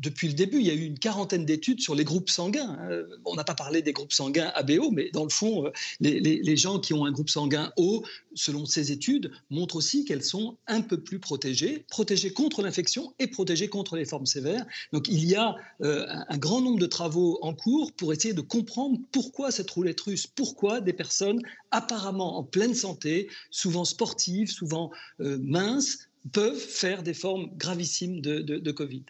depuis 0.00 0.28
le 0.28 0.34
début, 0.34 0.58
il 0.58 0.66
y 0.66 0.70
a 0.70 0.74
eu 0.74 0.84
une 0.84 0.98
quarantaine 0.98 1.44
d'études 1.44 1.80
sur 1.80 1.94
les 1.94 2.04
groupes 2.04 2.30
sanguins. 2.30 2.78
Hein. 2.80 3.02
On 3.24 3.34
n'a 3.34 3.44
pas 3.44 3.54
parlé 3.54 3.82
des 3.82 3.92
groupes 3.92 4.12
sanguins 4.12 4.50
ABO, 4.54 4.90
mais 4.90 5.10
dans 5.12 5.24
le 5.24 5.30
fond, 5.30 5.66
euh, 5.66 5.70
les, 6.00 6.20
les, 6.20 6.42
les 6.42 6.56
gens 6.56 6.78
qui 6.78 6.94
ont 6.94 7.04
un 7.04 7.12
groupe 7.12 7.30
sanguin 7.30 7.72
O, 7.76 8.04
selon 8.34 8.66
ces 8.66 8.92
études, 8.92 9.30
montrent 9.50 9.76
aussi 9.76 10.04
qu'elles 10.04 10.24
sont 10.24 10.58
un 10.66 10.80
peu 10.80 11.00
plus 11.00 11.18
protégées, 11.18 11.84
protégées 11.88 12.32
contre 12.32 12.62
l'infection 12.62 13.14
et 13.18 13.26
protégées 13.26 13.68
contre 13.68 13.96
les 13.96 14.04
formes 14.04 14.26
sévères. 14.26 14.66
Donc 14.92 15.08
il 15.08 15.24
y 15.24 15.36
a 15.36 15.54
euh, 15.82 16.06
un 16.28 16.38
grand 16.38 16.60
nombre 16.60 16.78
de 16.78 16.86
travaux 16.86 17.38
en 17.42 17.54
cours 17.54 17.92
pour 17.92 18.12
essayer 18.12 18.34
de 18.34 18.40
comprendre 18.40 18.98
pourquoi 19.12 19.50
cette 19.50 19.70
roulette 19.70 20.00
russe, 20.00 20.26
pourquoi 20.26 20.80
des 20.80 20.92
personnes 20.92 21.40
apparemment 21.70 22.38
en 22.38 22.44
pleine 22.44 22.74
santé, 22.74 23.28
souvent 23.50 23.84
sportives, 23.84 24.50
souvent 24.50 24.90
euh, 25.20 25.38
minces, 25.40 26.08
peuvent 26.32 26.58
faire 26.58 27.02
des 27.02 27.14
formes 27.14 27.48
gravissimes 27.56 28.20
de, 28.20 28.70
Covid. 28.70 29.04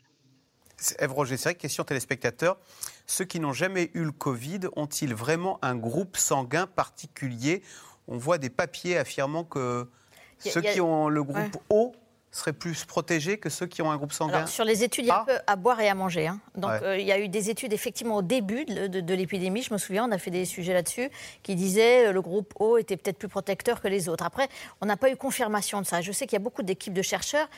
Ève 0.98 1.12
Roger, 1.12 1.36
c'est 1.36 1.50
vrai, 1.50 1.54
question 1.56 1.84
téléspectateur. 1.84 2.58
Ceux 3.06 3.24
qui 3.24 3.40
n'ont 3.40 3.52
jamais 3.52 3.90
eu 3.94 4.04
le 4.04 4.12
Covid 4.12 4.60
ont-ils 4.76 5.14
vraiment 5.14 5.58
un 5.62 5.76
groupe 5.76 6.16
sanguin 6.16 6.66
particulier? 6.66 7.62
On 8.08 8.16
voit 8.16 8.38
des 8.38 8.48
papiers 8.48 8.96
affirmant 8.96 9.44
que 9.44 9.86
ceux 10.38 10.62
qui 10.62 10.80
ont 10.80 11.08
le 11.08 11.22
groupe 11.22 11.56
O 11.68 11.92
seraient 12.30 12.52
plus 12.52 12.84
protégés 12.84 13.38
que 13.38 13.48
ceux 13.48 13.66
qui 13.66 13.82
ont 13.82 13.90
un 13.90 13.96
groupe 13.96 14.12
sanguin 14.12 14.46
Sur 14.46 14.64
les 14.64 14.84
études, 14.84 15.04
il 15.04 15.08
y 15.08 15.10
a 15.10 15.22
un 15.22 15.24
peu 15.24 15.38
à 15.46 15.56
boire 15.56 15.80
et 15.80 15.88
à 15.88 15.94
manger. 15.94 16.28
Hein. 16.28 16.40
Donc 16.54 16.70
euh, 16.82 16.96
il 16.96 17.06
y 17.06 17.12
a 17.12 17.18
eu 17.18 17.28
des 17.28 17.50
études 17.50 17.72
effectivement 17.72 18.16
au 18.16 18.22
début 18.22 18.64
de, 18.64 19.14
l'épidémie, 19.14 19.62
je 19.62 19.72
me 19.72 19.78
souviens, 19.78 20.06
on 20.08 20.12
a 20.12 20.18
fait 20.18 20.30
des 20.30 20.44
sujets 20.44 20.72
là-dessus, 20.72 21.10
qui 21.42 21.56
disaient 21.56 22.06
euh, 22.06 22.12
le 22.12 22.22
groupe 22.22 22.54
O 22.60 22.78
était 22.78 22.96
peut-être 22.96 23.18
plus 23.18 23.28
protecteur 23.28 23.80
que 23.80 23.88
les 23.88 24.08
autres. 24.08 24.24
Après, 24.24 24.48
on 24.80 24.86
n'a 24.86 24.96
pas 24.96 25.10
eu 25.10 25.16
confirmation 25.16 25.80
de 25.80 25.86
ça. 25.86 26.00
Je 26.00 26.12
sais 26.12 26.26
qu'il 26.26 26.34
y 26.34 26.40
a 26.40 26.44
beaucoup 26.44 26.62
d'équipes 26.62 26.94
de 26.94 27.02
chercheurs 27.02 27.48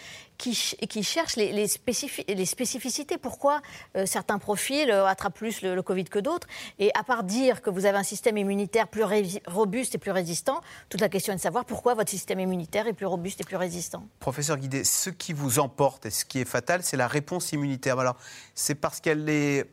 qui, 0.42 0.76
qui 0.88 1.04
cherchent 1.04 1.36
les, 1.36 1.68
spécificités. 1.68 3.16
Pourquoi 3.16 3.60
euh, 3.96 4.06
certains 4.06 4.38
profils 4.38 4.90
attrapent 4.90 5.36
plus 5.36 5.62
le, 5.62 5.76
le 5.76 5.82
Covid 5.82 6.04
que 6.04 6.18
d'autres? 6.18 6.48
Et 6.80 6.90
à 6.98 7.04
part 7.04 7.22
dire 7.22 7.62
que 7.62 7.70
vous 7.70 7.86
avez 7.86 7.96
un 7.96 8.02
système 8.02 8.36
immunitaire 8.36 8.88
plus 8.88 9.04
robuste 9.46 9.94
et 9.94 9.98
plus 9.98 10.10
résistant, 10.10 10.60
toute 10.88 11.00
la 11.00 11.08
question 11.08 11.32
est 11.32 11.36
de 11.36 11.40
savoir 11.40 11.64
pourquoi 11.64 11.94
votre 11.94 12.10
système 12.10 12.40
immunitaire 12.40 12.88
est 12.88 12.92
plus 12.92 13.06
robuste 13.06 13.40
et 13.40 13.44
plus 13.44 13.56
résistant. 13.56 14.08
Professeur 14.18 14.58
ce 14.84 15.10
qui 15.10 15.32
vous 15.32 15.60
emporte 15.60 16.06
et 16.06 16.10
ce 16.10 16.24
qui 16.24 16.40
est 16.40 16.44
fatal, 16.44 16.82
c'est 16.82 16.96
la 16.96 17.06
réponse 17.06 17.52
immunitaire. 17.52 17.98
Alors, 18.00 18.16
c'est 18.54 18.74
parce 18.74 19.00
qu'elle 19.00 19.24
n'est 19.24 19.64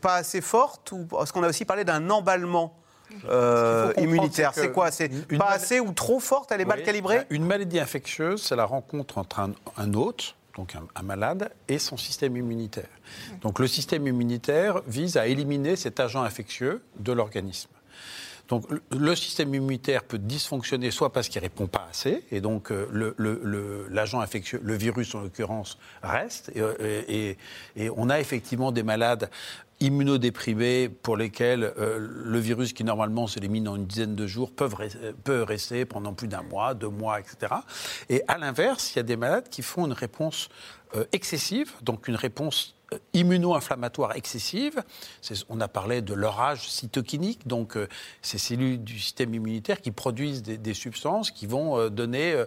pas 0.00 0.16
assez 0.16 0.40
forte 0.40 0.90
ou 0.90 1.04
parce 1.06 1.30
qu'on 1.30 1.44
a 1.44 1.48
aussi 1.48 1.64
parlé 1.64 1.84
d'un 1.84 2.10
emballement 2.10 2.74
euh, 3.28 3.92
immunitaire. 3.96 4.52
C'est 4.54 4.72
quoi 4.72 4.90
C'est 4.90 5.08
pas 5.36 5.50
assez 5.50 5.80
ou 5.80 5.92
trop 5.92 6.20
forte 6.20 6.52
Elle 6.52 6.60
est 6.60 6.66
mal 6.66 6.82
calibrée 6.82 7.22
Une 7.30 7.44
maladie 7.44 7.78
infectieuse, 7.78 8.42
c'est 8.42 8.56
la 8.56 8.64
rencontre 8.64 9.18
entre 9.18 9.40
un, 9.40 9.94
hôte, 9.94 10.36
donc 10.56 10.74
un, 10.94 11.02
malade, 11.02 11.50
et 11.68 11.78
son 11.78 11.96
système 11.96 12.36
immunitaire. 12.36 12.88
Donc 13.40 13.58
le 13.58 13.66
système 13.66 14.06
immunitaire 14.06 14.82
vise 14.86 15.16
à 15.16 15.26
éliminer 15.26 15.76
cet 15.76 16.00
agent 16.00 16.22
infectieux 16.22 16.82
de 16.98 17.12
l'organisme. 17.12 17.70
Donc 18.48 18.64
le 18.90 19.14
système 19.14 19.54
immunitaire 19.54 20.02
peut 20.04 20.18
dysfonctionner 20.18 20.90
soit 20.90 21.12
parce 21.12 21.28
qu'il 21.28 21.40
répond 21.40 21.66
pas 21.66 21.86
assez, 21.90 22.24
et 22.30 22.40
donc 22.40 22.72
euh, 22.72 23.84
l'agent 23.90 24.20
infectieux, 24.20 24.60
le 24.64 24.74
virus 24.74 25.14
en 25.14 25.20
l'occurrence, 25.20 25.78
reste. 26.02 26.50
Euh, 26.56 27.02
et, 27.08 27.36
on 27.94 28.08
a 28.08 28.20
effectivement 28.20 28.72
des 28.72 28.82
malades 28.82 29.30
immunodéprimés 29.80 30.88
pour 30.88 31.16
lesquels 31.16 31.72
euh, 31.78 31.98
le 32.00 32.38
virus 32.38 32.72
qui 32.72 32.84
normalement 32.84 33.26
s'élimine 33.26 33.68
en 33.68 33.76
une 33.76 33.86
dizaine 33.86 34.14
de 34.14 34.26
jours 34.26 34.50
peuvent, 34.50 34.76
peut 35.24 35.42
rester 35.42 35.84
pendant 35.84 36.14
plus 36.14 36.28
d'un 36.28 36.42
mois, 36.42 36.74
deux 36.74 36.88
mois, 36.88 37.20
etc. 37.20 37.54
Et 38.08 38.22
à 38.28 38.38
l'inverse, 38.38 38.94
il 38.94 38.96
y 38.96 39.00
a 39.00 39.04
des 39.04 39.16
malades 39.16 39.48
qui 39.48 39.62
font 39.62 39.86
une 39.86 39.92
réponse 39.92 40.48
excessive, 41.12 41.72
donc 41.82 42.08
une 42.08 42.16
réponse 42.16 42.77
euh, 42.92 42.98
immuno-inflammatoire 43.12 44.16
excessive. 44.16 44.82
On 45.48 45.60
a 45.60 45.68
parlé 45.68 46.00
de 46.00 46.14
l'orage 46.14 46.70
cytokinique, 46.70 47.46
donc 47.46 47.76
euh, 47.76 47.86
ces 48.22 48.38
cellules 48.38 48.82
du 48.82 48.98
système 48.98 49.34
immunitaire 49.34 49.80
qui 49.80 49.90
produisent 49.90 50.42
des, 50.42 50.74
substances 50.74 51.30
qui 51.30 51.46
vont 51.46 51.78
euh, 51.78 51.90
donner 51.90 52.44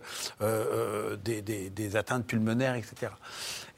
des, 1.24 1.96
atteintes 1.96 2.26
pulmonaires, 2.26 2.76
etc. 2.76 3.12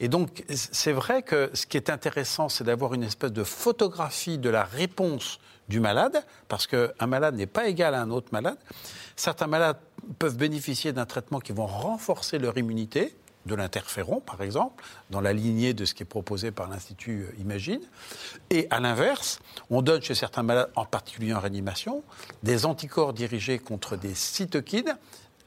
Et 0.00 0.08
donc 0.08 0.44
c'est 0.48 0.92
vrai 0.92 1.22
que 1.22 1.50
ce 1.52 1.66
qui 1.66 1.76
est 1.76 1.90
intéressant, 1.90 2.48
c'est 2.48 2.64
d'avoir 2.64 2.94
une 2.94 3.02
espèce 3.02 3.32
de 3.32 3.44
photographie 3.44 4.38
de 4.38 4.48
la 4.48 4.64
réponse 4.64 5.40
du 5.68 5.80
malade, 5.80 6.24
parce 6.48 6.66
qu'un 6.66 7.06
malade 7.06 7.34
n'est 7.36 7.46
pas 7.46 7.68
égal 7.68 7.94
à 7.94 8.00
un 8.00 8.10
autre 8.10 8.28
malade. 8.32 8.58
Certains 9.16 9.46
malades 9.46 9.78
peuvent 10.18 10.36
bénéficier 10.36 10.92
d'un 10.92 11.06
traitement 11.06 11.40
qui 11.40 11.52
vont 11.52 11.66
renforcer 11.66 12.38
leur 12.38 12.56
immunité, 12.58 13.16
de 13.46 13.54
l'interféron, 13.54 14.20
par 14.20 14.42
exemple, 14.42 14.84
dans 15.10 15.20
la 15.20 15.32
lignée 15.32 15.74
de 15.74 15.84
ce 15.84 15.94
qui 15.94 16.02
est 16.02 16.06
proposé 16.06 16.50
par 16.50 16.68
l'Institut 16.68 17.22
euh, 17.22 17.40
Imagine. 17.40 17.80
Et 18.50 18.66
à 18.70 18.80
l'inverse, 18.80 19.40
on 19.70 19.82
donne 19.82 20.02
chez 20.02 20.14
certains 20.14 20.42
malades, 20.42 20.70
en 20.76 20.84
particulier 20.84 21.34
en 21.34 21.40
réanimation, 21.40 22.02
des 22.42 22.66
anticorps 22.66 23.12
dirigés 23.12 23.58
contre 23.58 23.96
des 23.96 24.14
cytokines 24.14 24.96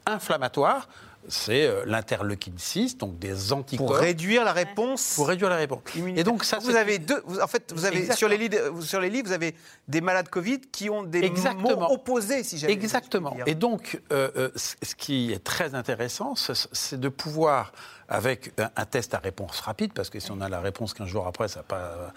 inflammatoires 0.05 0.87
c'est 1.28 1.65
euh, 1.65 1.84
l'interleukine 1.86 2.57
6, 2.57 2.97
donc 2.97 3.19
des 3.19 3.53
anticorps. 3.53 3.88
Pour 3.88 3.95
réduire 3.97 4.43
la 4.43 4.53
réponse 4.53 5.13
Pour 5.15 5.28
réduire 5.28 5.49
la 5.49 5.57
réponse. 5.57 5.82
Et 6.15 6.23
donc 6.23 6.43
ça, 6.43 6.59
vous 6.59 6.75
avez 6.75 6.99
deux. 6.99 7.21
en 7.41 7.47
fait, 7.47 7.73
vous 7.75 7.86
avez 7.86 8.11
sur 8.13 8.30
les 8.30 8.38
lits, 8.38 8.49
sur 8.82 9.01
les 9.01 9.09
lits, 9.09 9.21
vous 9.21 9.32
avez 9.32 9.55
des 9.88 10.01
malades 10.01 10.30
Covid 10.30 10.61
qui 10.61 10.89
ont 10.89 11.03
des 11.03 11.23
Exactement. 11.23 11.82
mots 11.82 11.93
opposés, 11.93 12.43
si 12.43 12.57
j'avais. 12.57 12.73
Exactement. 12.73 13.36
Et 13.45 13.55
donc, 13.55 14.01
euh, 14.11 14.30
euh, 14.38 14.49
ce 14.55 14.95
qui 14.95 15.34
est 15.34 15.43
très 15.43 15.75
intéressant, 15.75 16.36
c'est 16.36 16.99
de 16.99 17.09
pouvoir 17.09 17.71
avec 18.09 18.53
un, 18.57 18.86
test 18.86 19.13
à 19.13 19.19
réponse 19.19 19.59
rapide, 19.59 19.91
parce 19.93 20.09
que 20.09 20.19
si 20.19 20.32
on 20.32 20.39
a 20.39 20.47
la 20.47 20.61
réponse 20.61 20.93
15 20.93 21.07
jours 21.07 21.28
après, 21.28 21.49
ça 21.49 21.63
pas. 21.63 22.13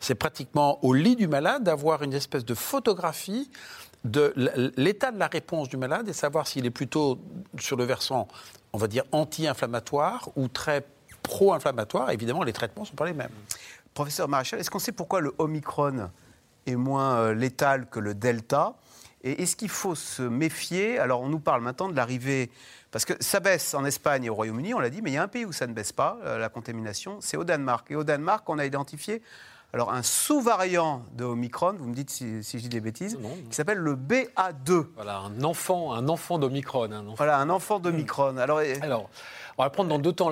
C'est 0.00 0.14
pratiquement 0.14 0.82
au 0.82 0.94
lit 0.94 1.16
du 1.16 1.28
malade 1.28 1.64
d'avoir 1.64 2.02
une 2.02 2.14
espèce 2.14 2.44
de 2.44 2.54
photographie 2.54 3.50
de 4.04 4.34
l'état 4.76 5.10
de 5.10 5.18
la 5.18 5.28
réponse 5.28 5.68
du 5.68 5.76
malade 5.76 6.08
et 6.08 6.12
savoir 6.12 6.46
s'il 6.46 6.66
est 6.66 6.70
plutôt 6.70 7.18
sur 7.58 7.76
le 7.76 7.84
versant, 7.84 8.28
on 8.72 8.78
va 8.78 8.86
dire, 8.86 9.04
anti-inflammatoire 9.12 10.28
ou 10.36 10.48
très 10.48 10.86
pro-inflammatoire. 11.22 12.10
Évidemment, 12.10 12.42
les 12.42 12.52
traitements 12.52 12.82
ne 12.82 12.88
sont 12.88 12.96
pas 12.96 13.06
les 13.06 13.14
mêmes. 13.14 13.30
Professeur 13.94 14.28
Maréchal, 14.28 14.60
est-ce 14.60 14.70
qu'on 14.70 14.78
sait 14.78 14.92
pourquoi 14.92 15.20
le 15.20 15.34
Omicron 15.38 16.10
est 16.66 16.76
moins 16.76 17.16
euh, 17.16 17.34
létal 17.34 17.88
que 17.88 17.98
le 17.98 18.14
Delta? 18.14 18.74
Et 19.22 19.42
est-ce 19.42 19.56
qu'il 19.56 19.70
faut 19.70 19.94
se 19.94 20.22
méfier? 20.22 20.98
Alors, 20.98 21.22
on 21.22 21.28
nous 21.28 21.40
parle 21.40 21.62
maintenant 21.62 21.88
de 21.88 21.96
l'arrivée. 21.96 22.50
Parce 22.90 23.06
que 23.06 23.14
ça 23.20 23.40
baisse 23.40 23.72
en 23.72 23.84
Espagne 23.86 24.24
et 24.24 24.28
au 24.28 24.34
Royaume-Uni, 24.34 24.74
on 24.74 24.80
l'a 24.80 24.90
dit, 24.90 25.00
mais 25.00 25.10
il 25.10 25.14
y 25.14 25.16
a 25.16 25.22
un 25.22 25.28
pays 25.28 25.46
où 25.46 25.52
ça 25.52 25.66
ne 25.66 25.72
baisse 25.72 25.92
pas, 25.92 26.18
euh, 26.24 26.38
la 26.38 26.50
contamination, 26.50 27.18
c'est 27.20 27.38
au 27.38 27.44
Danemark. 27.44 27.90
Et 27.90 27.96
au 27.96 28.04
Danemark, 28.04 28.46
on 28.50 28.58
a 28.58 28.66
identifié 28.66 29.22
alors 29.74 29.92
un 29.92 30.04
sous-variant 30.04 31.02
de 31.16 31.24
Omicron, 31.24 31.74
vous 31.76 31.88
me 31.88 31.94
dites 31.94 32.08
si, 32.08 32.40
je 32.42 32.58
dis 32.58 32.68
des 32.68 32.80
bêtises, 32.80 33.18
qui 33.50 33.56
s'appelle 33.56 33.78
le 33.78 33.96
BA2. 33.96 34.86
Voilà, 34.94 35.18
un 35.18 35.42
enfant, 35.42 35.92
un 35.94 36.08
enfant 36.08 36.38
d'Omicron. 36.38 36.88
Voilà, 37.16 37.38
un 37.38 37.50
enfant 37.50 37.80
d'Omicron. 37.80 38.36
Alors, 38.36 38.60
alors 38.82 39.10
on 39.58 39.62
va 39.62 39.70
prendre 39.70 39.88
dans 39.88 39.98
deux 39.98 40.12
temps. 40.12 40.30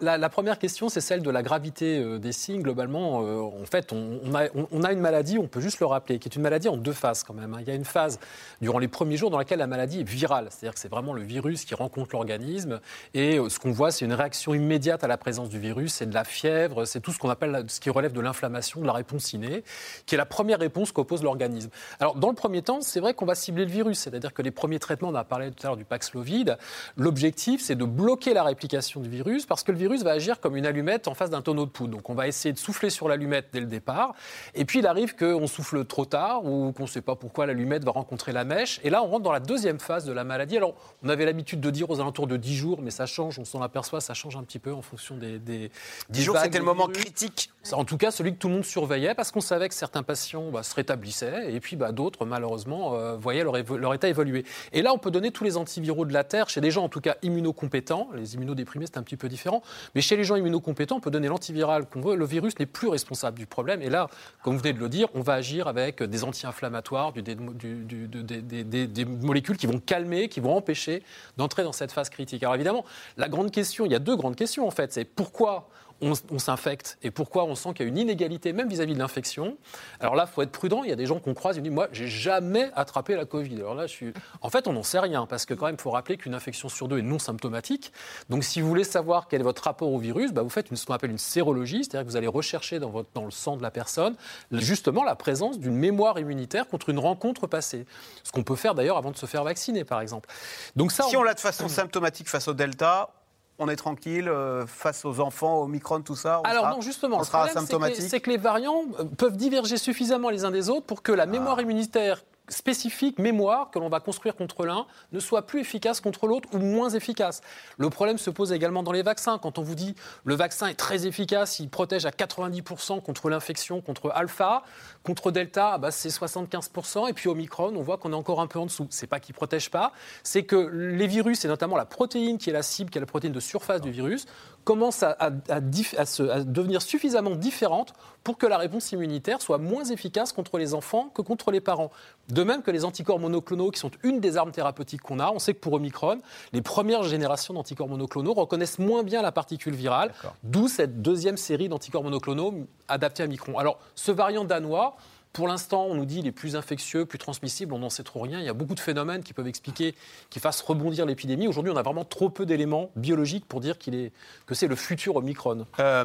La, 0.00 0.28
première 0.28 0.58
question, 0.58 0.88
c'est 0.88 1.00
celle 1.00 1.22
de 1.22 1.30
la 1.30 1.42
gravité 1.42 1.98
euh, 1.98 2.18
des 2.18 2.32
signes. 2.32 2.62
Globalement, 2.62 3.22
euh, 3.22 3.40
en 3.40 3.66
fait, 3.66 3.92
on, 3.92 4.34
a, 4.34 4.92
une 4.92 5.00
maladie, 5.00 5.38
on 5.38 5.46
peut 5.46 5.60
juste 5.60 5.80
le 5.80 5.86
rappeler, 5.86 6.18
qui 6.18 6.28
est 6.28 6.34
une 6.34 6.42
maladie 6.42 6.68
en 6.68 6.76
deux 6.76 6.92
phases 6.92 7.22
quand 7.22 7.34
même. 7.34 7.54
Hein. 7.54 7.58
Il 7.60 7.68
y 7.68 7.70
a 7.70 7.74
une 7.74 7.84
phase 7.84 8.18
durant 8.60 8.78
les 8.78 8.88
premiers 8.88 9.16
jours 9.16 9.30
dans 9.30 9.38
laquelle 9.38 9.60
la 9.60 9.66
maladie 9.66 10.00
est 10.00 10.08
virale, 10.08 10.48
c'est-à-dire 10.50 10.74
que 10.74 10.80
c'est 10.80 10.88
vraiment 10.88 11.12
le 11.12 11.22
virus 11.22 11.64
qui 11.64 11.74
rencontre 11.74 12.10
l'organisme. 12.12 12.80
Et 13.12 13.38
euh, 13.38 13.48
ce 13.48 13.60
qu'on 13.60 13.70
voit, 13.70 13.92
c'est 13.92 14.04
une 14.04 14.12
réaction 14.12 14.54
immédiate 14.54 15.04
à 15.04 15.08
la 15.08 15.18
présence 15.18 15.48
du 15.48 15.60
virus, 15.60 15.94
c'est 15.94 16.06
de 16.06 16.14
la 16.14 16.24
fièvre, 16.24 16.84
c'est 16.84 17.00
tout 17.00 17.12
ce 17.12 17.18
qu'on 17.18 17.30
appelle 17.30 17.64
ce 17.68 17.78
qui 17.78 17.90
relève 17.90 18.12
de 18.12 18.20
l'inflammation, 18.20 18.80
de 18.80 18.86
la 18.86 18.92
réponse 18.92 19.32
innée, 19.32 19.62
qui 20.06 20.16
est 20.16 20.18
la 20.18 20.26
première 20.26 20.58
réponse 20.58 20.90
qu'oppose 20.90 21.22
l'organisme. 21.22 21.70
Alors, 22.00 22.16
dans 22.16 22.28
le 22.28 22.34
premier 22.34 22.62
temps, 22.62 22.80
c'est 22.80 23.00
vrai 23.00 23.14
qu'on 23.14 23.26
va 23.26 23.36
cibler 23.36 23.64
le 23.64 23.70
virus, 23.70 24.00
c'est-à-dire 24.00 24.34
que 24.34 24.42
les 24.42 24.50
premiers 24.50 24.80
traitements, 24.80 25.10
on 25.10 25.14
a 25.14 25.24
parlé 25.24 25.50
tout 25.52 25.64
à 25.64 25.68
l'heure 25.68 25.76
du 25.76 25.84
Paxlovid, 25.84 26.56
l'objectif, 26.96 27.60
c'est 27.60 27.76
de 27.76 27.84
bloquer 27.84 28.34
la 28.34 28.42
réplication 28.42 28.63
du 28.68 29.08
virus 29.08 29.46
parce 29.46 29.62
que 29.62 29.72
le 29.72 29.78
virus 29.78 30.02
va 30.02 30.12
agir 30.12 30.40
comme 30.40 30.56
une 30.56 30.66
allumette 30.66 31.08
en 31.08 31.14
face 31.14 31.30
d'un 31.30 31.42
tonneau 31.42 31.66
de 31.66 31.70
poudre. 31.70 31.96
Donc 31.96 32.10
on 32.10 32.14
va 32.14 32.26
essayer 32.26 32.52
de 32.52 32.58
souffler 32.58 32.90
sur 32.90 33.08
l'allumette 33.08 33.48
dès 33.52 33.60
le 33.60 33.66
départ. 33.66 34.14
Et 34.54 34.64
puis 34.64 34.80
il 34.80 34.86
arrive 34.86 35.14
qu'on 35.14 35.46
souffle 35.46 35.84
trop 35.84 36.04
tard 36.04 36.44
ou 36.44 36.72
qu'on 36.72 36.84
ne 36.84 36.88
sait 36.88 37.00
pas 37.00 37.16
pourquoi 37.16 37.46
l'allumette 37.46 37.84
va 37.84 37.92
rencontrer 37.92 38.32
la 38.32 38.44
mèche. 38.44 38.80
Et 38.84 38.90
là, 38.90 39.02
on 39.02 39.08
rentre 39.08 39.22
dans 39.22 39.32
la 39.32 39.40
deuxième 39.40 39.78
phase 39.78 40.04
de 40.04 40.12
la 40.12 40.24
maladie. 40.24 40.56
Alors 40.56 40.74
on 41.02 41.08
avait 41.08 41.24
l'habitude 41.24 41.60
de 41.60 41.70
dire 41.70 41.90
aux 41.90 42.00
alentours 42.00 42.26
de 42.26 42.36
10 42.36 42.56
jours, 42.56 42.80
mais 42.82 42.90
ça 42.90 43.06
change, 43.06 43.38
on 43.38 43.44
s'en 43.44 43.62
aperçoit, 43.62 44.00
ça 44.00 44.14
change 44.14 44.36
un 44.36 44.42
petit 44.42 44.58
peu 44.58 44.72
en 44.72 44.82
fonction 44.82 45.16
des. 45.16 45.38
des 45.38 45.70
10 46.10 46.22
jours, 46.22 46.38
c'était 46.38 46.58
le 46.58 46.64
moment 46.64 46.88
critique. 46.88 47.50
En 47.72 47.84
tout 47.84 47.96
cas, 47.96 48.10
celui 48.10 48.32
que 48.34 48.38
tout 48.38 48.48
le 48.48 48.54
monde 48.54 48.64
surveillait 48.64 49.14
parce 49.14 49.30
qu'on 49.30 49.40
savait 49.40 49.68
que 49.68 49.74
certains 49.74 50.02
patients 50.02 50.50
bah, 50.50 50.62
se 50.62 50.74
rétablissaient 50.74 51.52
et 51.52 51.60
puis 51.60 51.76
bah, 51.76 51.92
d'autres, 51.92 52.24
malheureusement, 52.26 52.94
euh, 52.94 53.16
voyaient 53.16 53.44
leur, 53.44 53.56
leur, 53.76 53.94
état 53.94 54.08
évoluer. 54.08 54.44
Et 54.72 54.82
là, 54.82 54.92
on 54.92 54.98
peut 54.98 55.10
donner 55.10 55.30
tous 55.30 55.44
les 55.44 55.56
antiviraux 55.56 56.04
de 56.04 56.12
la 56.12 56.24
Terre 56.24 56.48
chez 56.48 56.60
des 56.60 56.70
gens, 56.70 56.84
en 56.84 56.88
tout 56.88 57.00
cas 57.00 57.16
immunocompétents. 57.22 58.08
Les 58.14 58.34
immunodéprimés, 58.54 58.86
c'est 58.86 58.98
un 58.98 59.02
petit 59.02 59.16
peu 59.16 59.28
différent. 59.28 59.62
Mais 59.94 60.00
chez 60.00 60.16
les 60.16 60.24
gens 60.24 60.36
immunocompétents, 60.36 60.96
on 60.96 61.00
peut 61.00 61.10
donner 61.10 61.28
l'antiviral 61.28 61.86
qu'on 61.86 62.00
veut. 62.00 62.16
Le 62.16 62.24
virus 62.24 62.58
n'est 62.58 62.66
plus 62.66 62.88
responsable 62.88 63.38
du 63.38 63.46
problème. 63.46 63.82
Et 63.82 63.90
là, 63.90 64.08
comme 64.42 64.54
vous 64.54 64.60
venez 64.60 64.72
de 64.72 64.78
le 64.78 64.88
dire, 64.88 65.08
on 65.14 65.20
va 65.20 65.34
agir 65.34 65.68
avec 65.68 66.02
des 66.02 66.24
anti-inflammatoires, 66.24 67.12
des, 67.12 67.22
des, 67.22 69.04
molécules 69.04 69.56
qui 69.56 69.66
vont 69.66 69.80
calmer, 69.80 70.28
qui 70.28 70.40
vont 70.40 70.56
empêcher 70.56 71.02
d'entrer 71.36 71.62
dans 71.62 71.72
cette 71.72 71.92
phase 71.92 72.08
critique. 72.08 72.42
Alors 72.42 72.54
évidemment, 72.54 72.84
la 73.16 73.28
grande 73.28 73.50
question, 73.50 73.84
il 73.84 73.92
y 73.92 73.94
a 73.94 73.98
deux 73.98 74.16
grandes 74.16 74.36
questions 74.36 74.66
en 74.66 74.70
fait. 74.70 74.92
C'est 74.92 75.04
pourquoi 75.04 75.68
on, 76.04 76.38
s'infecte 76.38 76.98
et 77.02 77.10
pourquoi 77.10 77.44
on 77.44 77.54
sent 77.54 77.70
qu'il 77.74 77.86
y 77.86 77.88
a 77.88 77.88
une 77.88 77.98
inégalité 77.98 78.52
même 78.52 78.68
vis-à-vis 78.68 78.94
de 78.94 78.98
l'infection? 78.98 79.56
Alors 80.00 80.14
là, 80.14 80.26
il 80.28 80.32
faut 80.32 80.42
être 80.42 80.50
prudent. 80.50 80.82
Il 80.82 80.90
y 80.90 80.92
a 80.92 80.96
des 80.96 81.06
gens 81.06 81.18
qu'on 81.18 81.34
croise, 81.34 81.56
ils 81.56 81.62
disent 81.62 81.72
Moi, 81.72 81.88
j'ai 81.92 82.08
jamais 82.08 82.70
attrapé 82.74 83.16
la 83.16 83.24
Covid. 83.24 83.56
Alors 83.56 83.74
là, 83.74 83.86
je 83.86 83.92
suis. 83.92 84.12
En 84.40 84.50
fait, 84.50 84.66
on 84.66 84.72
n'en 84.72 84.82
sait 84.82 84.98
rien 84.98 85.26
parce 85.26 85.46
que, 85.46 85.54
quand 85.54 85.66
même, 85.66 85.76
il 85.78 85.80
faut 85.80 85.90
rappeler 85.90 86.16
qu'une 86.16 86.34
infection 86.34 86.68
sur 86.68 86.88
deux 86.88 86.98
est 86.98 87.02
non 87.02 87.18
symptomatique. 87.18 87.92
Donc, 88.28 88.44
si 88.44 88.60
vous 88.60 88.68
voulez 88.68 88.84
savoir 88.84 89.28
quel 89.28 89.40
est 89.40 89.44
votre 89.44 89.64
rapport 89.64 89.92
au 89.92 89.98
virus, 89.98 90.32
bah, 90.32 90.42
vous 90.42 90.50
faites 90.50 90.70
une, 90.70 90.76
ce 90.76 90.86
qu'on 90.86 90.94
appelle 90.94 91.10
une 91.10 91.18
sérologie, 91.18 91.84
c'est-à-dire 91.84 92.06
que 92.06 92.10
vous 92.10 92.16
allez 92.16 92.26
rechercher 92.26 92.78
dans, 92.78 92.90
votre, 92.90 93.08
dans 93.14 93.24
le 93.24 93.30
sang 93.30 93.56
de 93.56 93.62
la 93.62 93.70
personne 93.70 94.16
justement 94.52 95.04
la 95.04 95.14
présence 95.14 95.58
d'une 95.58 95.76
mémoire 95.76 96.18
immunitaire 96.18 96.66
contre 96.66 96.88
une 96.90 96.98
rencontre 96.98 97.46
passée. 97.46 97.86
Ce 98.22 98.32
qu'on 98.32 98.42
peut 98.42 98.56
faire 98.56 98.74
d'ailleurs 98.74 98.96
avant 98.96 99.10
de 99.10 99.16
se 99.16 99.26
faire 99.26 99.44
vacciner, 99.44 99.84
par 99.84 100.00
exemple. 100.00 100.28
Donc, 100.76 100.92
ça, 100.92 101.04
si 101.04 101.16
on, 101.16 101.20
on 101.20 101.22
l'a 101.22 101.34
de 101.34 101.40
façon 101.40 101.68
symptomatique 101.68 102.28
face 102.28 102.48
au 102.48 102.54
Delta, 102.54 103.10
on 103.58 103.68
est 103.68 103.76
tranquille 103.76 104.28
euh, 104.28 104.66
face 104.66 105.04
aux 105.04 105.20
enfants, 105.20 105.58
au 105.58 105.66
Micron, 105.66 106.00
tout 106.00 106.16
ça 106.16 106.40
Alors 106.44 106.70
non, 106.70 106.80
justement, 106.80 107.20
le 107.20 107.24
problème, 107.24 107.92
c'est 107.94 108.20
que, 108.20 108.30
les 108.30 108.36
variants 108.36 108.84
euh, 108.98 109.04
peuvent 109.04 109.36
diverger 109.36 109.76
suffisamment 109.76 110.30
les 110.30 110.44
uns 110.44 110.50
des 110.50 110.70
autres 110.70 110.86
pour 110.86 111.02
que 111.02 111.12
la 111.12 111.26
mémoire 111.26 111.56
ah. 111.58 111.62
immunitaire 111.62 112.24
spécifique, 112.48 113.18
mémoire, 113.18 113.70
que 113.70 113.78
l'on 113.78 113.88
va 113.88 114.00
construire 114.00 114.36
contre 114.36 114.66
l'un, 114.66 114.86
ne 115.12 115.20
soit 115.20 115.46
plus 115.46 115.60
efficace 115.60 116.00
contre 116.00 116.26
l'autre 116.26 116.48
ou 116.52 116.58
moins 116.58 116.90
efficace. 116.90 117.40
Le 117.78 117.90
problème 117.90 118.18
se 118.18 118.30
pose 118.30 118.52
également 118.52 118.82
dans 118.82 118.92
les 118.92 119.02
vaccins. 119.02 119.38
Quand 119.38 119.58
on 119.58 119.62
vous 119.62 119.74
dit 119.74 119.94
le 120.24 120.34
vaccin 120.34 120.66
est 120.66 120.74
très 120.74 121.06
efficace, 121.06 121.58
il 121.58 121.68
protège 121.70 122.04
à 122.06 122.10
90% 122.10 123.02
contre 123.02 123.30
l'infection, 123.30 123.80
contre 123.80 124.10
alpha, 124.14 124.62
contre 125.02 125.30
delta, 125.30 125.78
bah, 125.78 125.90
c'est 125.90 126.08
75%, 126.08 127.08
et 127.08 127.12
puis 127.12 127.28
Omicron, 127.28 127.74
on 127.76 127.82
voit 127.82 127.98
qu'on 127.98 128.12
est 128.12 128.16
encore 128.16 128.40
un 128.40 128.46
peu 128.46 128.58
en 128.58 128.66
dessous. 128.66 128.86
C'est 128.90 129.06
pas 129.06 129.20
qu'il 129.20 129.34
protège 129.34 129.70
pas, 129.70 129.92
c'est 130.22 130.44
que 130.44 130.56
les 130.56 131.06
virus, 131.06 131.44
et 131.44 131.48
notamment 131.48 131.76
la 131.76 131.86
protéine 131.86 132.38
qui 132.38 132.50
est 132.50 132.52
la 132.52 132.62
cible, 132.62 132.90
qui 132.90 132.98
est 132.98 133.00
la 133.00 133.06
protéine 133.06 133.32
de 133.32 133.40
surface 133.40 133.80
du 133.80 133.90
virus, 133.90 134.26
commence 134.64 135.02
à, 135.02 135.16
à, 135.18 135.60
devenir 135.60 136.82
suffisamment 136.82 137.36
différente 137.36 137.92
pour 138.24 138.38
que 138.38 138.46
la 138.46 138.56
réponse 138.56 138.90
immunitaire 138.92 139.42
soit 139.42 139.58
moins 139.58 139.84
efficace 139.84 140.32
contre 140.32 140.58
les 140.58 140.74
enfants 140.74 141.10
que 141.14 141.22
contre 141.22 141.50
les 141.50 141.60
parents. 141.60 141.90
De 142.30 142.42
même 142.42 142.62
que 142.62 142.70
les 142.70 142.84
anticorps 142.84 143.18
monoclonaux, 143.18 143.70
qui 143.70 143.78
sont 143.78 143.90
une 144.02 144.20
des 144.20 144.38
armes 144.38 144.50
thérapeutiques 144.50 145.02
qu'on 145.02 145.20
a, 145.20 145.30
on 145.30 145.38
sait 145.38 145.52
que 145.52 145.60
pour 145.60 145.74
Omicron, 145.74 146.18
les 146.52 146.62
premières 146.62 147.02
générations 147.02 147.52
d'anticorps 147.52 147.88
monoclonaux 147.88 148.32
reconnaissent 148.32 148.78
moins 148.78 149.02
bien 149.02 149.20
la 149.20 149.32
particule 149.32 149.74
virale, 149.74 150.12
d'où 150.42 150.68
cette 150.68 151.02
deuxième 151.02 151.36
série 151.36 151.68
d'anticorps 151.68 152.02
monoclonaux 152.02 152.54
adaptés 152.88 153.22
à 153.22 153.26
Micron. 153.26 153.58
Alors, 153.58 153.78
ce 153.94 154.10
variant 154.10 154.44
danois, 154.44 154.96
pour 155.34 155.48
l'instant, 155.48 155.86
on 155.86 155.96
nous 155.96 156.04
dit 156.06 156.18
qu'il 156.18 156.28
est 156.28 156.32
plus 156.32 156.54
infectieux, 156.54 157.06
plus 157.06 157.18
transmissible, 157.18 157.74
on 157.74 157.80
n'en 157.80 157.90
sait 157.90 158.04
trop 158.04 158.20
rien. 158.20 158.38
Il 158.38 158.46
y 158.46 158.48
a 158.48 158.54
beaucoup 158.54 158.76
de 158.76 158.80
phénomènes 158.80 159.24
qui 159.24 159.32
peuvent 159.32 159.48
expliquer, 159.48 159.96
qui 160.30 160.38
fassent 160.38 160.62
rebondir 160.62 161.06
l'épidémie. 161.06 161.48
Aujourd'hui, 161.48 161.72
on 161.72 161.76
a 161.76 161.82
vraiment 161.82 162.04
trop 162.04 162.30
peu 162.30 162.46
d'éléments 162.46 162.92
biologiques 162.94 163.44
pour 163.44 163.60
dire 163.60 163.76
que 163.76 164.54
c'est 164.54 164.68
le 164.68 164.76
futur 164.76 165.16
Omicron. 165.16 165.66
Euh, 165.80 166.04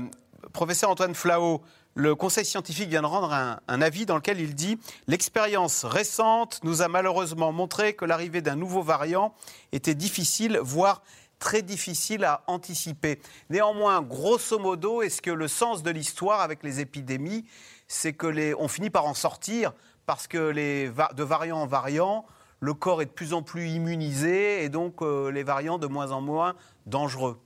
professeur 0.51 0.89
Antoine 0.89 1.13
Flao, 1.13 1.61
le 1.93 2.15
Conseil 2.15 2.43
scientifique 2.43 2.89
vient 2.89 3.03
de 3.03 3.07
rendre 3.07 3.31
un 3.31 3.81
avis 3.81 4.07
dans 4.07 4.15
lequel 4.15 4.39
il 4.39 4.55
dit 4.55 4.79
L'expérience 5.07 5.85
récente 5.85 6.59
nous 6.63 6.81
a 6.81 6.87
malheureusement 6.87 7.51
montré 7.51 7.93
que 7.93 8.05
l'arrivée 8.05 8.41
d'un 8.41 8.55
nouveau 8.55 8.81
variant 8.81 9.35
était 9.71 9.95
difficile, 9.95 10.59
voire 10.63 11.03
très 11.39 11.61
difficile 11.61 12.25
à 12.25 12.43
anticiper. 12.47 13.19
Néanmoins, 13.49 14.01
grosso 14.01 14.59
modo, 14.59 15.01
est-ce 15.01 15.21
que 15.21 15.31
le 15.31 15.47
sens 15.47 15.83
de 15.83 15.89
l'histoire 15.89 16.41
avec 16.41 16.63
les 16.63 16.81
épidémies, 16.81 17.45
c'est 17.89 18.13
que 18.13 18.27
les, 18.27 18.55
on 18.55 18.69
finit 18.69 18.89
par 18.89 19.05
en 19.05 19.13
sortir 19.13 19.73
parce 20.05 20.27
que 20.27 20.37
les, 20.37 20.89
de 20.89 21.23
variant 21.23 21.57
en 21.57 21.67
variant, 21.67 22.25
le 22.61 22.73
corps 22.73 23.01
est 23.01 23.07
de 23.07 23.11
plus 23.11 23.33
en 23.33 23.41
plus 23.41 23.67
immunisé 23.67 24.63
et 24.63 24.69
donc 24.69 25.01
euh, 25.01 25.29
les 25.31 25.43
variants 25.43 25.77
de 25.77 25.87
moins 25.87 26.11
en 26.11 26.21
moins 26.21 26.55
dangereux 26.85 27.37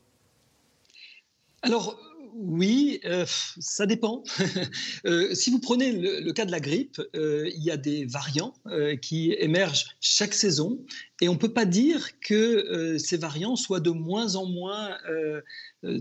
oui, 2.36 3.00
euh, 3.06 3.26
ça 3.60 3.86
dépend. 3.86 4.24
Euh, 5.06 5.34
si 5.36 5.52
vous 5.52 5.60
prenez 5.60 5.92
le, 5.92 6.32
cas 6.32 6.46
de 6.46 6.52
la 6.52 6.60
grippe, 6.60 7.02
il 7.14 7.62
y 7.62 7.72
a 7.72 7.78
des 7.78 8.06
variants 8.06 8.54
qui 9.02 9.36
émergent 9.38 9.98
chaque 10.00 10.34
saison 10.34 10.80
et 11.22 11.28
on 11.28 11.34
ne 11.34 11.38
peut 11.38 11.54
pas 11.54 11.66
dire 11.66 12.20
que 12.22 12.98
ces 12.98 13.18
variants 13.18 13.56
soient 13.56 13.82
de 13.82 13.90
moins 13.90 14.36
en 14.36 14.46
moins 14.46 14.98
euh, 15.84 16.00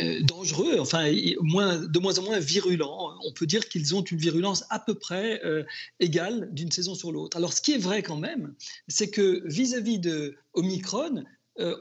euh, 0.00 0.22
dangereux, 0.22 0.78
enfin 0.78 1.10
moins, 1.40 1.76
de 1.76 1.98
moins 1.98 2.18
en 2.20 2.22
moins 2.22 2.38
virulents. 2.38 3.10
On 3.24 3.32
peut 3.32 3.46
dire 3.46 3.68
qu'ils 3.68 3.96
ont 3.96 4.02
une 4.02 4.18
virulence 4.18 4.64
à 4.70 4.78
peu 4.78 4.94
près 4.94 5.44
euh, 5.44 5.64
égale 5.98 6.48
d'une 6.52 6.70
saison 6.70 6.94
sur 6.94 7.10
l'autre. 7.10 7.36
Alors 7.36 7.52
ce 7.52 7.60
qui 7.60 7.72
est 7.72 7.78
vrai 7.78 8.04
quand 8.04 8.16
même, 8.16 8.54
c'est 8.86 9.10
que 9.10 9.42
vis-à-vis 9.46 9.98
de 9.98 10.36
Omicron, 10.54 11.24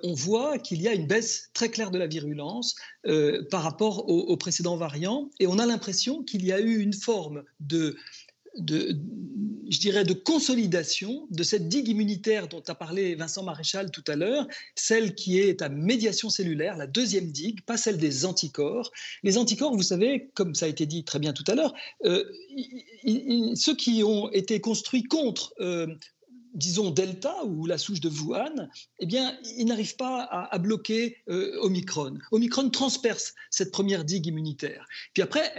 on 0.04 0.14
voit 0.14 0.60
qu'il 0.60 0.82
y 0.82 0.88
a 0.88 0.94
une 0.94 1.08
baisse 1.08 1.50
très 1.54 1.70
claire 1.70 1.92
de 1.92 1.98
la 1.98 2.08
virulence 2.08 2.76
par 3.50 3.64
rapport 3.64 4.10
aux, 4.10 4.38
précédents 4.38 4.78
variants, 4.78 5.30
et 5.40 5.48
on 5.48 5.60
a 5.60 5.66
l'impression 5.66 6.24
qu'il 6.24 6.46
y 6.46 6.52
a 6.52 6.60
eu 6.60 6.80
une 6.80 6.94
forme 6.94 7.44
de 7.60 7.96
je 9.70 9.80
dirais, 9.80 10.04
de 10.04 10.14
consolidation 10.14 11.28
de 11.30 11.44
cette 11.44 11.70
digue 11.70 11.88
immunitaire 11.88 12.48
dont 12.48 12.64
a 12.68 12.76
parlé 12.76 13.16
Vincent 13.16 13.44
Maréchal 13.44 13.92
tout 13.92 14.04
à 14.08 14.16
l'heure, 14.16 14.48
celle 14.76 15.16
qui 15.16 15.40
est 15.40 15.62
à 15.62 15.70
médiation 15.70 16.30
cellulaire, 16.30 16.78
la 16.78 16.88
deuxième 16.88 17.32
digue, 17.32 17.62
pas 17.62 17.78
celle 17.78 17.98
des 17.98 18.26
anticorps. 18.26 18.92
Les 19.24 19.38
anticorps, 19.38 19.76
vous 19.76 19.84
savez, 19.84 20.30
comme 20.34 20.56
ça 20.56 20.66
a 20.66 20.70
été 20.70 20.86
dit 20.86 21.04
très 21.04 21.20
bien 21.20 21.34
tout 21.34 21.44
à 21.48 21.56
l'heure, 21.56 21.74
euh, 22.06 22.24
ceux 23.56 23.76
qui 23.76 24.04
ont 24.04 24.32
été 24.32 24.60
construits 24.60 25.04
contre 25.04 25.54
euh, 25.60 25.88
disons, 26.54 26.91
Delta 26.91 27.43
ou 27.45 27.66
la 27.66 27.78
souche 27.78 28.02
de 28.02 28.10
Wuhan, 28.10 28.70
eh 29.00 29.06
bien, 29.06 29.38
ils 29.58 29.66
n'arrivent 29.66 29.95
pas 29.95 30.24
à, 30.24 30.58
bloquer 30.58 31.18
euh, 31.30 31.58
Omicron. 31.62 32.18
Omicron 32.32 32.70
transperce 32.70 33.34
cette 33.50 33.72
première 33.72 34.04
digue 34.04 34.28
immunitaire. 34.28 34.86
Puis 35.14 35.24
après, 35.24 35.54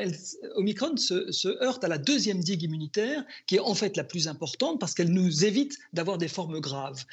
Omicron 0.56 0.96
se, 0.96 1.48
heurte 1.62 1.84
à 1.84 1.88
la 1.88 1.98
deuxième 1.98 2.40
digue 2.40 2.62
immunitaire, 2.62 3.24
qui 3.46 3.56
est 3.56 3.60
en 3.60 3.74
fait 3.74 3.96
la 3.96 4.04
plus 4.04 4.28
importante 4.28 4.80
parce 4.80 4.94
qu'elle 4.94 5.12
nous 5.12 5.44
évite 5.44 5.78
d'avoir 5.92 6.18
des 6.18 6.28
formes 6.28 6.60
graves. 6.60 7.04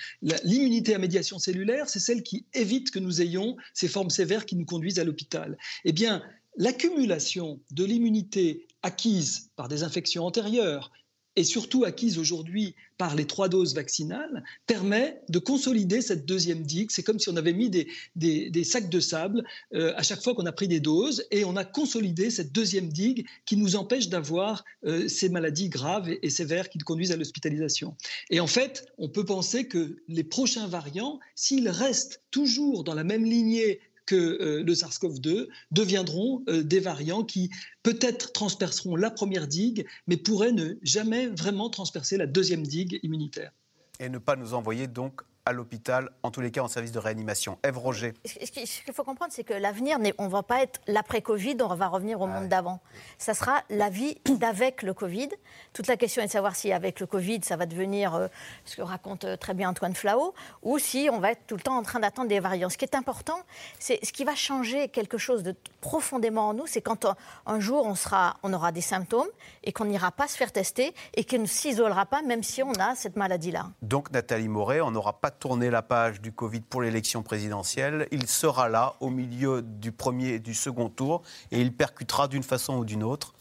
L'immunité 0.44 0.96
à 0.96 0.98
médiation 0.98 1.40
cellulaire, 1.40 1.90
c'est 1.90 2.00
celle 2.00 2.24
qui 2.24 2.46
évite 2.54 2.92
que 2.92 3.00
nous 3.00 3.22
ayons 3.22 3.58
ces 3.74 3.88
formes 3.88 4.10
sévères 4.10 4.46
qui 4.46 4.56
nous 4.56 4.66
conduisent 4.66 5.00
à 5.00 5.04
l'hôpital. 5.04 5.58
Eh 5.86 5.94
bien, 5.94 6.24
l'accumulation 6.58 7.60
de 7.72 7.86
l'immunité 7.86 8.68
acquise 8.82 9.52
par 9.56 9.68
des 9.68 9.84
infections 9.84 10.26
antérieures, 10.26 10.92
et 11.38 11.44
surtout 11.44 11.86
acquise 11.86 12.18
aujourd'hui 12.18 12.76
par 12.98 13.16
les 13.16 13.26
trois 13.26 13.48
doses 13.48 13.76
vaccinales, 13.76 14.44
permet 14.66 15.22
de 15.30 15.38
consolider 15.38 16.02
cette 16.02 16.26
deuxième 16.26 16.64
digue. 16.64 16.90
C'est 16.90 17.04
comme 17.04 17.20
si 17.20 17.30
on 17.30 17.38
avait 17.38 17.54
mis 17.54 17.70
des, 17.70 17.88
des, 18.16 18.64
sacs 18.64 18.90
de 18.90 19.00
sable 19.00 19.44
euh, 19.76 19.94
à 19.96 20.02
chaque 20.02 20.24
fois 20.24 20.34
qu'on 20.34 20.48
a 20.48 20.52
pris 20.52 20.68
des 20.68 20.80
doses 20.80 21.24
et 21.30 21.46
on 21.46 21.56
a 21.56 21.64
consolidé 21.64 22.32
cette 22.32 22.52
deuxième 22.52 22.90
digue 22.90 23.28
qui 23.46 23.56
nous 23.56 23.76
empêche 23.76 24.10
d'avoir 24.10 24.66
euh, 24.84 25.08
ces 25.08 25.30
maladies 25.30 25.70
graves 25.70 26.10
et, 26.10 26.20
et 26.24 26.32
sévères 26.32 26.70
qui 26.70 26.80
conduisent 26.80 27.12
à 27.12 27.18
l'hospitalisation. 27.18 27.96
Et 28.32 28.40
en 28.40 28.48
fait, 28.48 28.88
on 28.98 29.08
peut 29.08 29.26
penser 29.26 29.68
que 29.68 29.98
les 30.08 30.24
prochains 30.24 30.68
variants, 30.68 31.20
s'ils 31.36 31.70
restent 31.70 32.24
toujours 32.32 32.84
dans 32.84 32.96
la 32.96 33.04
même 33.04 33.24
lignée 33.24 33.80
que 34.08 34.16
euh, 34.16 34.64
le 34.64 34.74
SARS-CoV-2 34.74 35.48
deviendront 35.70 36.44
euh, 36.50 36.64
des 36.64 36.80
variants 36.80 37.24
qui 37.24 37.52
peut-être 37.84 38.34
transperceront 38.34 38.96
la 38.96 39.12
première 39.12 39.48
digue, 39.48 39.86
mais 40.08 40.18
pourraient 40.18 40.52
ne 40.52 40.74
jamais 40.82 41.28
vraiment 41.28 41.70
transpercer 41.70 42.18
la 42.18 42.26
deuxième 42.26 42.66
digue 42.66 43.00
immunitaire. 43.04 43.52
Et 44.00 44.10
ne 44.10 44.18
pas 44.18 44.36
nous 44.36 44.56
envoyer 44.56 44.88
donc 44.88 45.22
à 45.48 45.54
l'hôpital, 45.54 46.10
en 46.24 46.32
tous 46.32 46.42
les 46.42 46.52
cas 46.52 46.62
en 46.62 46.68
service 46.68 46.92
de 46.92 47.00
réanimation. 47.00 47.58
Ève 47.64 47.78
Roger. 47.78 48.14
Ce 48.26 48.52
qu'il 48.52 48.94
faut 48.94 49.06
comprendre, 49.06 49.32
c'est 49.34 49.46
que 49.46 49.54
l'avenir, 49.54 49.98
on 50.18 50.26
ne 50.26 50.30
va 50.30 50.44
pas 50.44 50.62
être 50.62 50.82
l'après-Covid, 50.88 51.56
on 51.62 51.74
va 51.74 51.88
revenir 51.88 52.20
au 52.20 52.28
monde 52.28 52.50
d'avant. 52.50 52.82
Ça 53.18 53.34
sera 53.34 53.64
la 53.70 53.90
vie 53.90 54.18
d'avec 54.26 54.84
le 54.84 54.94
Covid. 54.94 55.30
Toute 55.72 55.88
la 55.88 55.96
question 55.96 56.22
est 56.22 56.26
de 56.26 56.32
savoir 56.32 56.58
si 56.58 56.74
avec 56.74 57.00
le 57.00 57.06
Covid, 57.06 57.40
ça 57.44 57.56
va 57.56 57.66
devenir 57.66 58.14
euh, 58.14 58.28
ce 58.66 58.76
que 58.76 58.82
raconte 58.82 59.24
euh, 59.24 59.38
très 59.38 59.54
bien 59.54 59.70
Antoine 59.70 59.96
Flao, 59.96 60.34
ou 60.64 60.80
si 60.80 61.08
on 61.10 61.20
va 61.20 61.32
être 61.32 61.48
tout 61.48 61.56
le 61.56 61.62
temps 61.62 61.78
en 61.78 61.84
train 61.84 62.02
d'attendre 62.02 62.28
des 62.28 62.42
variants. 62.42 62.70
Ce 62.70 62.78
qui 62.78 62.84
est 62.84 62.96
important, 62.96 63.40
c'est 63.80 64.04
ce 64.04 64.12
qui 64.12 64.26
va 64.26 64.36
changer 64.36 64.90
quelque 64.90 65.18
chose 65.18 65.44
de 65.44 65.56
profondément 65.80 66.50
en 66.50 66.54
nous, 66.54 66.68
c'est 66.68 66.82
quand 66.82 67.06
un, 67.46 67.60
jour 67.62 67.86
on, 67.86 67.96
sera, 67.96 68.36
on 68.44 68.52
aura 68.52 68.74
des 68.74 68.82
symptômes 68.82 69.30
et 69.64 69.72
qu'on 69.72 69.86
n'ira 69.86 70.12
pas 70.12 70.28
se 70.28 70.36
faire 70.36 70.52
tester 70.52 70.94
et 71.14 71.24
qu'on 71.24 71.40
ne 71.40 71.46
s'isolera 71.46 72.06
pas 72.06 72.22
même 72.22 72.44
si 72.44 72.62
on 72.64 72.74
a 72.74 72.96
cette 72.96 73.16
maladie-là. 73.16 73.68
Donc 73.82 74.12
Nathalie 74.12 74.50
Moret, 74.50 74.82
on 74.82 74.92
n'aura 74.92 75.14
pas 75.14 75.32
tourner 75.40 75.70
la 75.70 75.82
page 75.82 76.22
du 76.22 76.32
Covid 76.32 76.62
pour 76.62 76.82
l'élection 76.82 77.24
présidentielle. 77.24 78.08
Il 78.12 78.28
sera 78.28 78.70
là 78.70 78.96
au 79.00 79.10
milieu 79.10 79.62
du 79.62 79.92
premier 79.92 80.34
et 80.34 80.40
du 80.40 80.54
second 80.54 80.90
tour 80.90 81.22
et 81.52 81.62
il 81.62 81.74
percutera 81.74 82.28
d'une 82.28 82.44
façon 82.44 82.78
ou 82.78 82.86
d'une 82.86 83.04
autre 83.04 83.34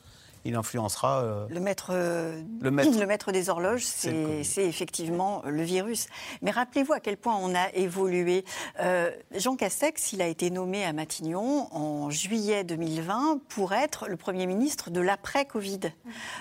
il 0.47 0.55
influencera. 0.55 1.22
Euh, 1.22 1.47
le, 1.51 1.61
maître, 1.61 1.90
euh, 1.90 2.40
le, 2.61 2.70
maître, 2.70 3.32
des 3.32 3.51
horloges, 3.51 3.84
c'est 3.84 4.64
effectivement 4.64 5.42
le 5.44 5.62
virus. 5.62 6.07
Mais 6.42 6.51
rappelez-vous 6.51 6.92
à 6.92 7.01
quel 7.01 7.16
point 7.16 7.36
on 7.40 7.55
a 7.55 7.70
évolué. 7.74 8.44
Euh, 8.80 9.11
Jean 9.34 9.57
Castex, 9.57 10.12
il 10.12 10.22
a 10.22 10.26
été 10.26 10.51
nommé 10.51 10.84
à 10.84 10.92
Matignon 10.92 11.68
en 11.74 12.11
juillet 12.11 12.64
2020 12.64 13.40
pour 13.49 13.72
être 13.72 14.09
le 14.09 14.16
Premier 14.16 14.47
ministre 14.47 14.90
de 14.90 15.01
l'après-Covid. 15.01 15.80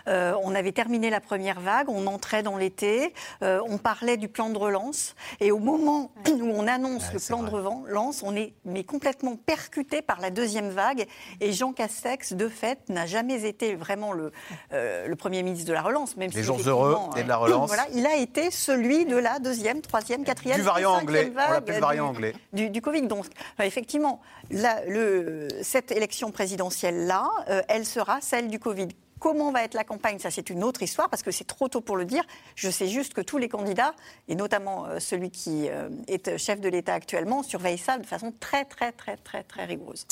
on 0.08 0.56
avait 0.56 0.72
terminé 0.72 1.10
la 1.10 1.20
première 1.20 1.60
vague, 1.60 1.90
on 1.90 2.08
entrait 2.08 2.44
dans 2.44 2.58
l'été, 2.58 3.14
on 3.42 3.78
parlait 3.78 4.18
du 4.18 4.28
plan 4.28 4.50
de 4.50 4.58
relance. 4.58 5.16
Et 5.40 5.52
au 5.52 5.60
moment 5.60 6.12
où 6.30 6.44
on 6.44 6.68
annonce 6.68 7.12
le 7.14 7.20
plan 7.20 7.44
de 7.44 7.50
relance, 7.50 8.24
on 8.24 8.36
est 8.36 8.54
mais 8.66 8.84
complètement 8.84 9.36
percuté 9.36 10.02
par 10.02 10.22
la 10.22 10.30
deuxième 10.30 10.70
vague. 10.70 11.08
Et 11.42 11.52
Jean 11.52 11.74
Castex, 11.74 12.34
de 12.34 12.48
fait, 12.48 12.90
n'a 12.90 13.06
jamais 13.06 13.46
été 13.46 13.76
vraiment 13.76 13.95
le, 13.96 14.32
euh, 14.74 15.08
le 15.08 15.16
Premier 15.16 15.44
ministre 15.44 15.68
de 15.68 15.74
la 15.74 15.82
relance, 15.82 16.18
même 16.18 16.30
Les 16.32 16.44
jours 16.44 16.60
heureux 16.66 16.98
et 17.18 17.24
de 17.24 17.28
la 17.28 17.38
relance. 17.38 17.70
Voilà, 17.76 17.88
il 17.94 18.06
a 18.06 18.16
été 18.16 18.52
celui 18.52 19.06
de 19.06 19.18
la 19.18 19.40
deuxième, 19.40 19.82
troisième, 19.82 20.24
quatrième, 20.24 20.58
du 20.58 20.64
variant 20.64 20.94
anglais. 20.94 21.32
on 21.34 21.52
l'appelle 21.52 21.82
variant 21.82 22.08
anglais. 22.08 22.34
Du, 22.54 22.82
Covid. 22.82 23.04
Donc, 23.08 23.26
effectivement, 23.60 24.22
le, 24.52 25.48
cette 25.62 25.92
élection 25.92 26.32
présidentielle-là, 26.32 27.28
euh, 27.50 27.62
elle 27.68 27.86
sera 27.86 28.22
celle 28.22 28.48
du 28.48 28.60
Covid. 28.60 28.90
Comment 29.20 29.52
va 29.52 29.64
être 29.64 29.74
la 29.74 29.84
campagne? 29.84 30.20
Ça, 30.20 30.30
c'est 30.30 30.50
une 30.50 30.64
autre 30.64 30.84
histoire 30.84 31.10
parce 31.10 31.24
que 31.24 31.32
c'est 31.32 31.46
trop 31.46 31.68
tôt 31.68 31.82
pour 31.82 31.98
le 31.98 32.06
dire. 32.06 32.24
Je 32.56 32.70
sais 32.70 32.88
juste 32.88 33.14
que 33.14 33.22
tous 33.22 33.38
les 33.38 33.50
candidats, 33.50 33.96
et 34.28 34.36
notamment 34.36 34.86
euh, 34.86 35.00
celui 35.00 35.32
qui 35.32 35.68
est 36.08 36.38
chef 36.38 36.62
de 36.62 36.70
l'État 36.70 36.94
actuellement, 36.94 37.42
surveillent 37.42 37.78
ça 37.78 37.98
de 37.98 38.06
façon 38.06 38.34
très, 38.40 38.66
très, 38.66 38.92
très, 38.92 39.18
très, 39.18 39.44
très 39.44 39.66
rigoureuse. 39.66 40.06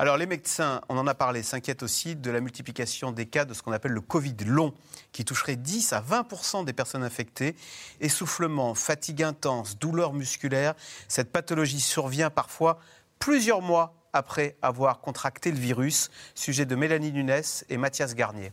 Alors 0.00 0.16
les 0.16 0.24
médecins, 0.24 0.80
on 0.88 0.96
en 0.96 1.06
a 1.06 1.12
parlé, 1.12 1.42
s'inquiètent 1.42 1.82
aussi 1.82 2.16
de 2.16 2.30
la 2.30 2.40
multiplication 2.40 3.12
des 3.12 3.26
cas 3.26 3.44
de 3.44 3.52
ce 3.52 3.60
qu'on 3.60 3.72
appelle 3.72 3.92
le 3.92 4.00
Covid 4.00 4.34
long, 4.46 4.72
qui 5.12 5.26
toucherait 5.26 5.56
10 5.56 5.92
à 5.92 6.00
20% 6.00 6.64
des 6.64 6.72
personnes 6.72 7.02
infectées. 7.02 7.54
Essoufflement, 8.00 8.74
fatigue 8.74 9.22
intense, 9.22 9.78
douleurs 9.78 10.14
musculaires, 10.14 10.72
cette 11.06 11.30
pathologie 11.30 11.80
survient 11.80 12.30
parfois 12.30 12.78
plusieurs 13.18 13.60
mois 13.60 13.92
après 14.14 14.56
avoir 14.62 15.02
contracté 15.02 15.52
le 15.52 15.58
virus. 15.58 16.08
Sujet 16.34 16.64
de 16.64 16.76
Mélanie 16.76 17.12
Nunes 17.12 17.42
et 17.68 17.76
Mathias 17.76 18.14
Garnier. 18.14 18.52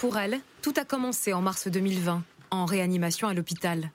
Pour 0.00 0.18
elle, 0.18 0.38
tout 0.60 0.74
a 0.76 0.84
commencé 0.84 1.32
en 1.32 1.40
mars 1.40 1.66
2020, 1.66 2.24
en 2.50 2.66
réanimation 2.66 3.26
à 3.26 3.32
l'hôpital. 3.32 3.90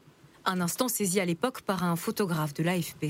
Un 0.49 0.61
instant 0.61 0.87
saisi 0.87 1.19
à 1.19 1.25
l'époque 1.25 1.61
par 1.61 1.83
un 1.83 1.97
photographe 1.97 2.53
de 2.53 2.63
l'AFP. 2.63 3.07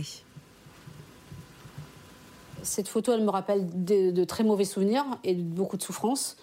Cette 2.64 2.88
photo, 2.88 3.14
elle 3.14 3.24
me 3.24 3.30
rappelle 3.30 3.68
de, 3.86 4.24
très 4.24 4.44
mauvais 4.44 4.66
souvenirs 4.66 5.06
et 5.24 5.36
beaucoup 5.36 5.78
de 5.78 5.84
souffrance. 5.84 6.36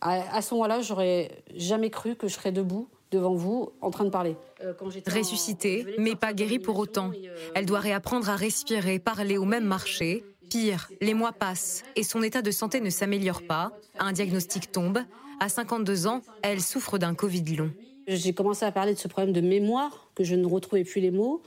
À, 0.00 0.40
ce 0.40 0.54
moment-là, 0.54 0.80
j'aurais 0.80 1.42
jamais 1.54 1.90
cru 1.90 2.16
que 2.16 2.26
je 2.26 2.32
serais 2.32 2.52
debout 2.52 2.88
devant 3.10 3.34
vous 3.34 3.70
en 3.82 3.90
train 3.90 4.04
de 4.04 4.10
parler. 4.10 4.34
Euh, 4.64 4.72
Ressuscitée, 5.06 5.94
mais 5.98 6.16
pas 6.16 6.32
guérie 6.32 6.58
pour 6.58 6.78
autant. 6.78 7.10
Euh, 7.10 7.50
Elle 7.54 7.66
doit 7.66 7.80
réapprendre 7.80 8.30
à 8.30 8.36
respirer, 8.36 8.98
parler 8.98 9.36
ou 9.36 9.44
même 9.44 9.64
marcher. 9.64 10.24
Pire, 10.48 10.90
les 11.02 11.12
mois 11.12 11.32
passent 11.32 11.82
et 11.96 12.02
son 12.02 12.22
état 12.22 12.40
de 12.40 12.50
santé 12.50 12.80
ne 12.80 12.88
s'améliore 12.88 13.42
pas. 13.42 13.72
Un 13.98 14.12
diagnostic 14.12 14.72
tombe. 14.72 15.00
À 15.38 15.50
52 15.50 16.06
ans, 16.06 16.22
elle 16.40 16.62
souffre 16.62 16.96
d'un 16.96 17.14
Covid 17.14 17.56
long. 17.56 17.70
J'ai 18.12 18.32
commencé 18.32 18.64
à 18.64 18.72
parler 18.72 18.92
de 18.92 18.98
ce 18.98 19.06
problème 19.06 19.32
de 19.32 19.40
mémoire, 19.40 20.10
que 20.16 20.24
je 20.24 20.34
ne 20.34 20.44
retrouvais 20.44 20.82
plus 20.82 21.00
les 21.00 21.12
mots, 21.12 21.42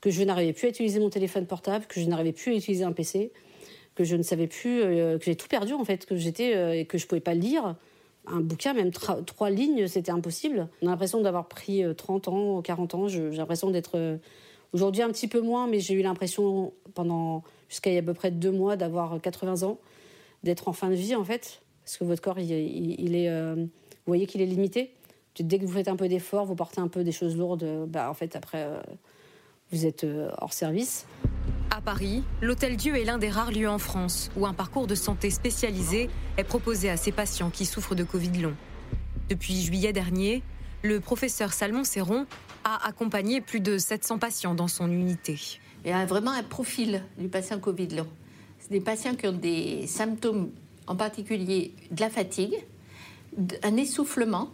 que 0.00 0.10
je 0.10 0.22
n'arrivais 0.22 0.54
plus 0.54 0.66
à 0.66 0.70
utiliser 0.70 0.98
mon 0.98 1.10
téléphone 1.10 1.46
portable, 1.46 1.84
que 1.86 2.00
je 2.00 2.06
n'arrivais 2.06 2.32
plus 2.32 2.52
à 2.52 2.54
utiliser 2.54 2.84
un 2.84 2.92
PC, 2.92 3.32
que 3.94 4.02
je 4.02 4.16
ne 4.16 4.22
savais 4.22 4.46
plus, 4.46 4.80
euh, 4.82 5.18
que 5.18 5.26
j'ai 5.26 5.36
tout 5.36 5.48
perdu 5.48 5.74
en 5.74 5.84
fait, 5.84 6.06
que 6.06 6.16
j'étais 6.16 6.54
euh, 6.56 6.72
et 6.72 6.86
que 6.86 6.96
je 6.96 7.06
pouvais 7.06 7.20
pas 7.20 7.34
lire. 7.34 7.76
Un 8.26 8.40
bouquin, 8.40 8.72
même 8.72 8.90
trois 8.92 9.50
lignes, 9.50 9.86
c'était 9.88 10.10
impossible. 10.10 10.68
On 10.80 10.86
a 10.86 10.90
l'impression 10.90 11.20
d'avoir 11.20 11.48
pris 11.48 11.82
30 11.96 12.28
euh, 12.28 12.30
ans, 12.30 12.62
40 12.62 12.94
ans. 12.94 13.08
J'ai 13.08 13.30
l'impression 13.30 13.70
d'être 13.70 14.18
aujourd'hui 14.72 15.02
un 15.02 15.10
petit 15.10 15.28
peu 15.28 15.40
moins, 15.40 15.68
mais 15.68 15.80
j'ai 15.80 15.94
eu 15.94 16.02
l'impression 16.02 16.72
pendant 16.94 17.44
jusqu'à 17.68 17.90
il 17.90 17.94
y 17.94 17.96
a 17.98 18.00
à 18.00 18.02
peu 18.02 18.14
près 18.14 18.30
deux 18.30 18.50
mois 18.50 18.76
d'avoir 18.76 19.20
80 19.20 19.64
ans, 19.64 19.78
d'être 20.44 20.66
en 20.66 20.72
fin 20.72 20.88
de 20.88 20.94
vie 20.94 21.14
en 21.14 21.24
fait, 21.24 21.60
parce 21.84 21.98
que 21.98 22.04
votre 22.04 22.22
corps, 22.22 22.40
il, 22.40 23.14
est, 23.14 23.54
vous 23.54 23.68
voyez 24.06 24.26
qu'il 24.26 24.40
est 24.40 24.46
limité 24.46 24.95
dès 25.42 25.58
que 25.58 25.64
vous 25.64 25.72
faites 25.72 25.88
un 25.88 25.96
peu 25.96 26.08
d'effort, 26.08 26.46
vous 26.46 26.54
portez 26.54 26.80
un 26.80 26.88
peu 26.88 27.04
des 27.04 27.12
choses 27.12 27.36
lourdes, 27.36 27.86
bah, 27.88 28.10
en 28.10 28.14
fait, 28.14 28.36
après, 28.36 28.64
euh, 28.64 28.80
vous 29.72 29.86
êtes 29.86 30.04
euh, 30.04 30.30
hors 30.38 30.52
service. 30.52 31.06
À 31.70 31.80
Paris, 31.80 32.22
l'Hôtel 32.40 32.76
Dieu 32.76 32.96
est 32.96 33.04
l'un 33.04 33.18
des 33.18 33.28
rares 33.28 33.50
lieux 33.50 33.68
en 33.68 33.78
France 33.78 34.30
où 34.36 34.46
un 34.46 34.54
parcours 34.54 34.86
de 34.86 34.94
santé 34.94 35.30
spécialisé 35.30 36.08
est 36.36 36.44
proposé 36.44 36.88
à 36.88 36.96
ces 36.96 37.12
patients 37.12 37.50
qui 37.50 37.66
souffrent 37.66 37.94
de 37.94 38.04
Covid 38.04 38.40
long. 38.40 38.54
Depuis 39.28 39.60
juillet 39.60 39.92
dernier, 39.92 40.42
le 40.82 41.00
professeur 41.00 41.52
Salmon 41.52 41.84
Serron 41.84 42.26
a 42.64 42.86
accompagné 42.86 43.40
plus 43.40 43.60
de 43.60 43.78
700 43.78 44.18
patients 44.18 44.54
dans 44.54 44.68
son 44.68 44.90
unité. 44.90 45.58
Il 45.84 45.90
y 45.90 45.92
a 45.92 46.06
vraiment 46.06 46.30
un 46.30 46.42
profil 46.44 47.02
du 47.18 47.28
patient 47.28 47.58
Covid 47.58 47.88
long. 47.88 48.06
C'est 48.60 48.70
des 48.70 48.80
patients 48.80 49.14
qui 49.14 49.26
ont 49.26 49.32
des 49.32 49.86
symptômes, 49.86 50.50
en 50.86 50.96
particulier 50.96 51.74
de 51.90 52.00
la 52.00 52.10
fatigue, 52.10 52.54
un 53.62 53.76
essoufflement, 53.76 54.50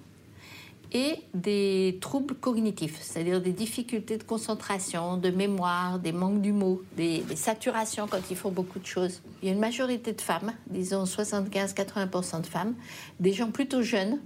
et 0.93 1.16
des 1.32 1.99
troubles 2.01 2.34
cognitifs, 2.34 3.01
c'est-à-dire 3.01 3.40
des 3.40 3.53
difficultés 3.53 4.18
de 4.18 4.22
concentration, 4.22 5.16
de 5.16 5.30
mémoire, 5.30 5.99
des 5.99 6.12
manques 6.12 6.43
du 6.43 6.53
mot, 6.53 6.82
des, 6.97 7.24
saturations 7.34 8.07
quand 8.07 8.20
ils 8.30 8.36
font 8.36 8.51
beaucoup 8.51 8.78
de 8.78 8.86
choses. 8.86 9.22
Il 9.43 9.49
y 9.49 9.51
a 9.51 9.55
une 9.55 9.61
majorité 9.61 10.12
de 10.12 10.20
femmes, 10.20 10.53
disons 10.68 11.05
75-80% 11.05 12.43
de 12.43 12.47
femmes, 12.47 12.74
des 13.20 13.32
gens 13.32 13.51
plutôt 13.51 13.82
jeunes. 13.82 14.20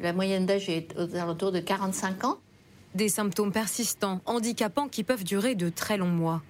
La 0.00 0.12
moyenne 0.12 0.46
d'âge 0.46 0.68
est 0.70 0.94
aux 0.98 1.14
alentours 1.16 1.52
de 1.52 1.60
45 1.60 2.24
ans. 2.24 2.38
Des 2.94 3.08
symptômes 3.08 3.52
persistants, 3.52 4.20
handicapants 4.24 4.88
qui 4.88 5.04
peuvent 5.04 5.24
durer 5.24 5.54
de 5.54 5.68
très 5.68 5.98
longs 5.98 6.06
mois. 6.06 6.42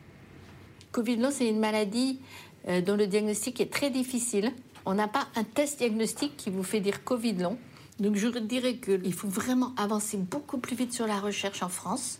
Covid 0.92 1.16
long, 1.16 1.30
c'est 1.32 1.48
une 1.48 1.58
maladie 1.58 2.20
euh, 2.68 2.80
dont 2.80 2.96
le 2.96 3.06
diagnostic 3.06 3.60
est 3.60 3.72
très 3.72 3.90
difficile. 3.90 4.52
On 4.86 4.94
n'a 4.94 5.08
pas 5.08 5.26
un 5.34 5.42
test 5.42 5.78
diagnostique 5.78 6.36
qui 6.36 6.50
vous 6.50 6.62
fait 6.62 6.80
dire 6.80 7.02
Covid 7.02 7.34
long. 7.34 7.58
Donc 8.00 8.16
je 8.16 8.26
dirais 8.28 8.76
qu'il 8.76 9.14
faut 9.14 9.28
vraiment 9.28 9.72
avancer 9.76 10.16
beaucoup 10.16 10.58
plus 10.58 10.76
vite 10.76 10.92
sur 10.92 11.06
la 11.06 11.20
recherche 11.20 11.62
en 11.62 11.68
France. 11.68 12.18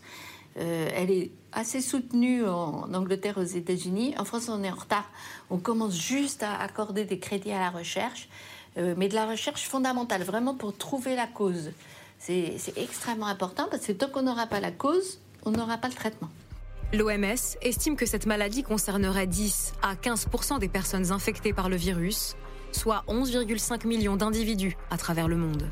Euh, 0.57 0.87
elle 0.93 1.11
est 1.11 1.31
assez 1.51 1.81
soutenue 1.81 2.45
en 2.47 2.93
Angleterre, 2.93 3.37
aux 3.37 3.43
États-Unis. 3.43 4.15
En 4.17 4.23
France, 4.23 4.47
on 4.47 4.63
est 4.63 4.71
en 4.71 4.75
retard. 4.75 5.09
On 5.49 5.57
commence 5.57 5.99
juste 5.99 6.43
à 6.43 6.57
accorder 6.61 7.03
des 7.03 7.19
crédits 7.19 7.51
à 7.51 7.59
la 7.59 7.69
recherche, 7.69 8.29
euh, 8.77 8.95
mais 8.97 9.09
de 9.09 9.15
la 9.15 9.25
recherche 9.25 9.67
fondamentale, 9.67 10.23
vraiment 10.23 10.55
pour 10.55 10.75
trouver 10.75 11.15
la 11.15 11.27
cause. 11.27 11.71
C'est 12.19 12.57
extrêmement 12.77 13.27
important 13.27 13.67
parce 13.69 13.85
que 13.85 13.91
tant 13.91 14.07
qu'on 14.07 14.23
n'aura 14.23 14.47
pas 14.47 14.59
la 14.59 14.71
cause, 14.71 15.19
on 15.43 15.51
n'aura 15.51 15.77
pas 15.77 15.89
le 15.89 15.93
traitement. 15.93 16.29
L'OMS 16.93 17.57
estime 17.61 17.97
que 17.97 18.05
cette 18.05 18.25
maladie 18.25 18.63
concernerait 18.63 19.27
10 19.27 19.73
à 19.83 19.95
15 19.95 20.27
des 20.59 20.69
personnes 20.69 21.11
infectées 21.11 21.53
par 21.53 21.69
le 21.69 21.75
virus 21.75 22.35
soit 22.71 23.03
11,5 23.07 23.87
millions 23.87 24.15
d'individus 24.15 24.77
à 24.89 24.97
travers 24.97 25.27
le 25.27 25.35
monde. 25.37 25.69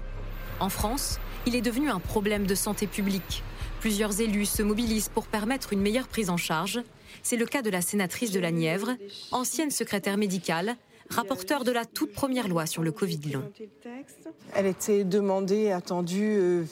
En 0.59 0.69
France, 0.69 1.19
il 1.45 1.55
est 1.55 1.61
devenu 1.61 1.89
un 1.89 1.99
problème 1.99 2.45
de 2.45 2.55
santé 2.55 2.87
publique. 2.87 3.43
Plusieurs 3.79 4.21
élus 4.21 4.45
se 4.45 4.63
mobilisent 4.63 5.09
pour 5.09 5.27
permettre 5.27 5.73
une 5.73 5.81
meilleure 5.81 6.07
prise 6.07 6.29
en 6.29 6.37
charge. 6.37 6.79
C'est 7.21 7.37
le 7.37 7.45
cas 7.45 7.61
de 7.61 7.69
la 7.69 7.81
sénatrice 7.81 8.31
de 8.31 8.39
la 8.39 8.51
Nièvre, 8.51 8.91
ancienne 9.31 9.71
secrétaire 9.71 10.17
médicale, 10.17 10.77
rapporteur 11.09 11.63
de 11.63 11.71
la 11.71 11.85
toute 11.85 12.13
première 12.13 12.47
loi 12.47 12.65
sur 12.65 12.81
le 12.81 12.91
Covid 12.91 13.19
long. 13.31 13.43
Elle 14.55 14.65
était 14.65 15.03
demandée, 15.03 15.71
attendue. 15.71 16.37
euh, 16.37 16.65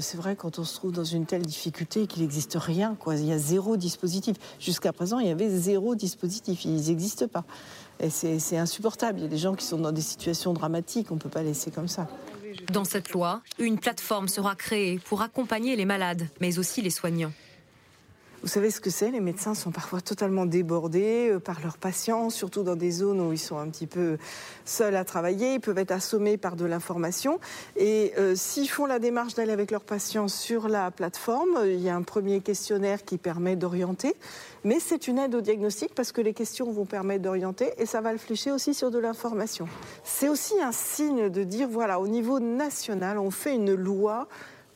c'est 0.00 0.16
vrai 0.16 0.36
quand 0.36 0.58
on 0.58 0.64
se 0.64 0.74
trouve 0.74 0.92
dans 0.92 1.04
une 1.04 1.26
telle 1.26 1.42
difficulté 1.42 2.06
qu'il 2.06 2.22
n'existe 2.22 2.56
rien, 2.58 2.96
quoi. 2.98 3.16
Il 3.16 3.26
y 3.26 3.32
a 3.32 3.38
zéro 3.38 3.76
dispositif. 3.76 4.36
Jusqu'à 4.58 4.92
présent, 4.92 5.18
il 5.18 5.26
y 5.26 5.30
avait 5.30 5.50
zéro 5.50 5.94
dispositif. 5.94 6.64
Ils 6.64 6.86
n'existent 6.86 7.28
pas. 7.28 7.44
C'est 8.10 8.56
insupportable. 8.56 9.20
Il 9.20 9.22
y 9.22 9.26
a 9.26 9.28
des 9.28 9.38
gens 9.38 9.54
qui 9.54 9.64
sont 9.64 9.78
dans 9.78 9.92
des 9.92 10.00
situations 10.00 10.52
dramatiques. 10.52 11.10
On 11.10 11.14
ne 11.14 11.20
peut 11.20 11.28
pas 11.28 11.42
laisser 11.42 11.70
comme 11.70 11.88
ça. 11.88 12.08
Dans 12.72 12.84
cette 12.84 13.10
loi, 13.10 13.40
une 13.58 13.78
plateforme 13.78 14.28
sera 14.28 14.54
créée 14.54 14.98
pour 14.98 15.22
accompagner 15.22 15.76
les 15.76 15.84
malades, 15.84 16.28
mais 16.40 16.58
aussi 16.58 16.82
les 16.82 16.90
soignants. 16.90 17.32
Vous 18.44 18.50
savez 18.50 18.70
ce 18.70 18.82
que 18.82 18.90
c'est 18.90 19.10
Les 19.10 19.20
médecins 19.20 19.54
sont 19.54 19.70
parfois 19.70 20.02
totalement 20.02 20.44
débordés 20.44 21.30
euh, 21.30 21.40
par 21.40 21.62
leurs 21.62 21.78
patients, 21.78 22.28
surtout 22.28 22.62
dans 22.62 22.76
des 22.76 22.90
zones 22.90 23.22
où 23.22 23.32
ils 23.32 23.38
sont 23.38 23.56
un 23.56 23.70
petit 23.70 23.86
peu 23.86 24.18
seuls 24.66 24.96
à 24.96 25.04
travailler. 25.06 25.54
Ils 25.54 25.60
peuvent 25.60 25.78
être 25.78 25.92
assommés 25.92 26.36
par 26.36 26.54
de 26.54 26.66
l'information. 26.66 27.40
Et 27.74 28.12
euh, 28.18 28.34
s'ils 28.36 28.68
font 28.68 28.84
la 28.84 28.98
démarche 28.98 29.32
d'aller 29.32 29.52
avec 29.52 29.70
leurs 29.70 29.84
patients 29.84 30.28
sur 30.28 30.68
la 30.68 30.90
plateforme, 30.90 31.56
euh, 31.56 31.72
il 31.72 31.80
y 31.80 31.88
a 31.88 31.96
un 31.96 32.02
premier 32.02 32.42
questionnaire 32.42 33.06
qui 33.06 33.16
permet 33.16 33.56
d'orienter. 33.56 34.14
Mais 34.62 34.78
c'est 34.78 35.08
une 35.08 35.18
aide 35.18 35.34
au 35.34 35.40
diagnostic 35.40 35.94
parce 35.94 36.12
que 36.12 36.20
les 36.20 36.34
questions 36.34 36.70
vont 36.70 36.84
permettre 36.84 37.22
d'orienter 37.22 37.72
et 37.78 37.86
ça 37.86 38.02
va 38.02 38.12
le 38.12 38.18
flécher 38.18 38.52
aussi 38.52 38.74
sur 38.74 38.90
de 38.90 38.98
l'information. 38.98 39.68
C'est 40.04 40.28
aussi 40.28 40.60
un 40.60 40.72
signe 40.72 41.30
de 41.30 41.44
dire, 41.44 41.66
voilà, 41.66 41.98
au 41.98 42.08
niveau 42.08 42.40
national, 42.40 43.18
on 43.18 43.30
fait 43.30 43.54
une 43.54 43.72
loi 43.72 44.28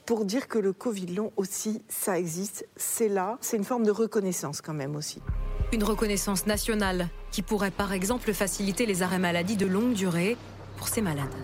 pour 0.09 0.25
dire 0.25 0.49
que 0.49 0.59
le 0.59 0.73
Covid 0.73 1.09
long 1.09 1.33
aussi, 1.37 1.83
ça 1.87 2.19
existe, 2.19 2.67
c'est 2.77 3.11
là. 3.11 3.37
C'est 3.43 3.59
une 3.59 3.65
forme 3.65 3.85
de 3.85 3.91
reconnaissance 3.91 4.63
quand 4.63 4.73
même 4.73 4.97
aussi. 4.97 5.21
Une 5.71 5.85
reconnaissance 5.85 6.47
nationale 6.47 7.11
qui 7.31 7.43
pourrait 7.43 7.71
par 7.71 7.93
exemple 7.93 8.33
faciliter 8.33 8.87
les 8.87 9.03
arrêts 9.03 9.19
maladie 9.19 9.59
de 9.59 9.67
longue 9.67 9.93
durée 9.93 10.39
pour 10.79 10.89
ces 10.89 11.03
malades. 11.03 11.35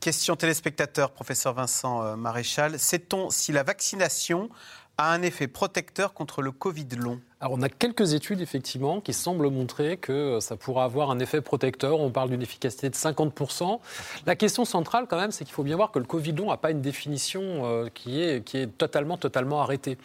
Question 0.00 0.34
téléspectateur, 0.34 1.12
professeur 1.12 1.52
Vincent 1.52 2.02
euh, 2.02 2.16
Maréchal. 2.16 2.78
Sait-on 2.78 3.28
si 3.28 3.52
la 3.52 3.62
vaccination 3.62 4.48
a 4.96 5.12
un 5.12 5.20
effet 5.20 5.48
protecteur 5.48 6.14
contre 6.14 6.40
le 6.40 6.50
Covid 6.50 6.88
long? 6.96 7.20
Alors, 7.42 7.58
on 7.58 7.62
a 7.62 7.68
quelques 7.68 8.12
études, 8.12 8.40
effectivement, 8.40 9.00
qui 9.00 9.12
semblent 9.12 9.50
montrer 9.50 9.96
que 9.96 10.38
ça 10.38 10.54
pourra 10.54 10.84
avoir 10.84 11.10
un 11.10 11.18
effet 11.18 11.40
protecteur. 11.40 11.98
On 11.98 12.08
parle 12.08 12.30
d'une 12.30 12.40
efficacité 12.40 12.88
de 12.88 12.94
50%. 12.94 13.80
La 14.26 14.36
question 14.36 14.64
centrale, 14.64 15.06
quand 15.10 15.18
même, 15.18 15.32
c'est 15.32 15.44
qu'il 15.44 15.52
faut 15.52 15.64
bien 15.64 15.74
voir 15.74 15.90
que 15.90 15.98
le 15.98 16.04
Covid 16.04 16.30
long 16.30 16.50
n'a 16.50 16.56
pas 16.56 16.70
une 16.70 16.80
définition 16.80 17.42
euh, 17.42 17.88
qui, 17.92 18.22
est, 18.22 18.44
qui 18.44 18.58
est 18.58 18.68
totalement, 18.68 19.16
totalement 19.16 19.60
arrêtée. 19.60 19.98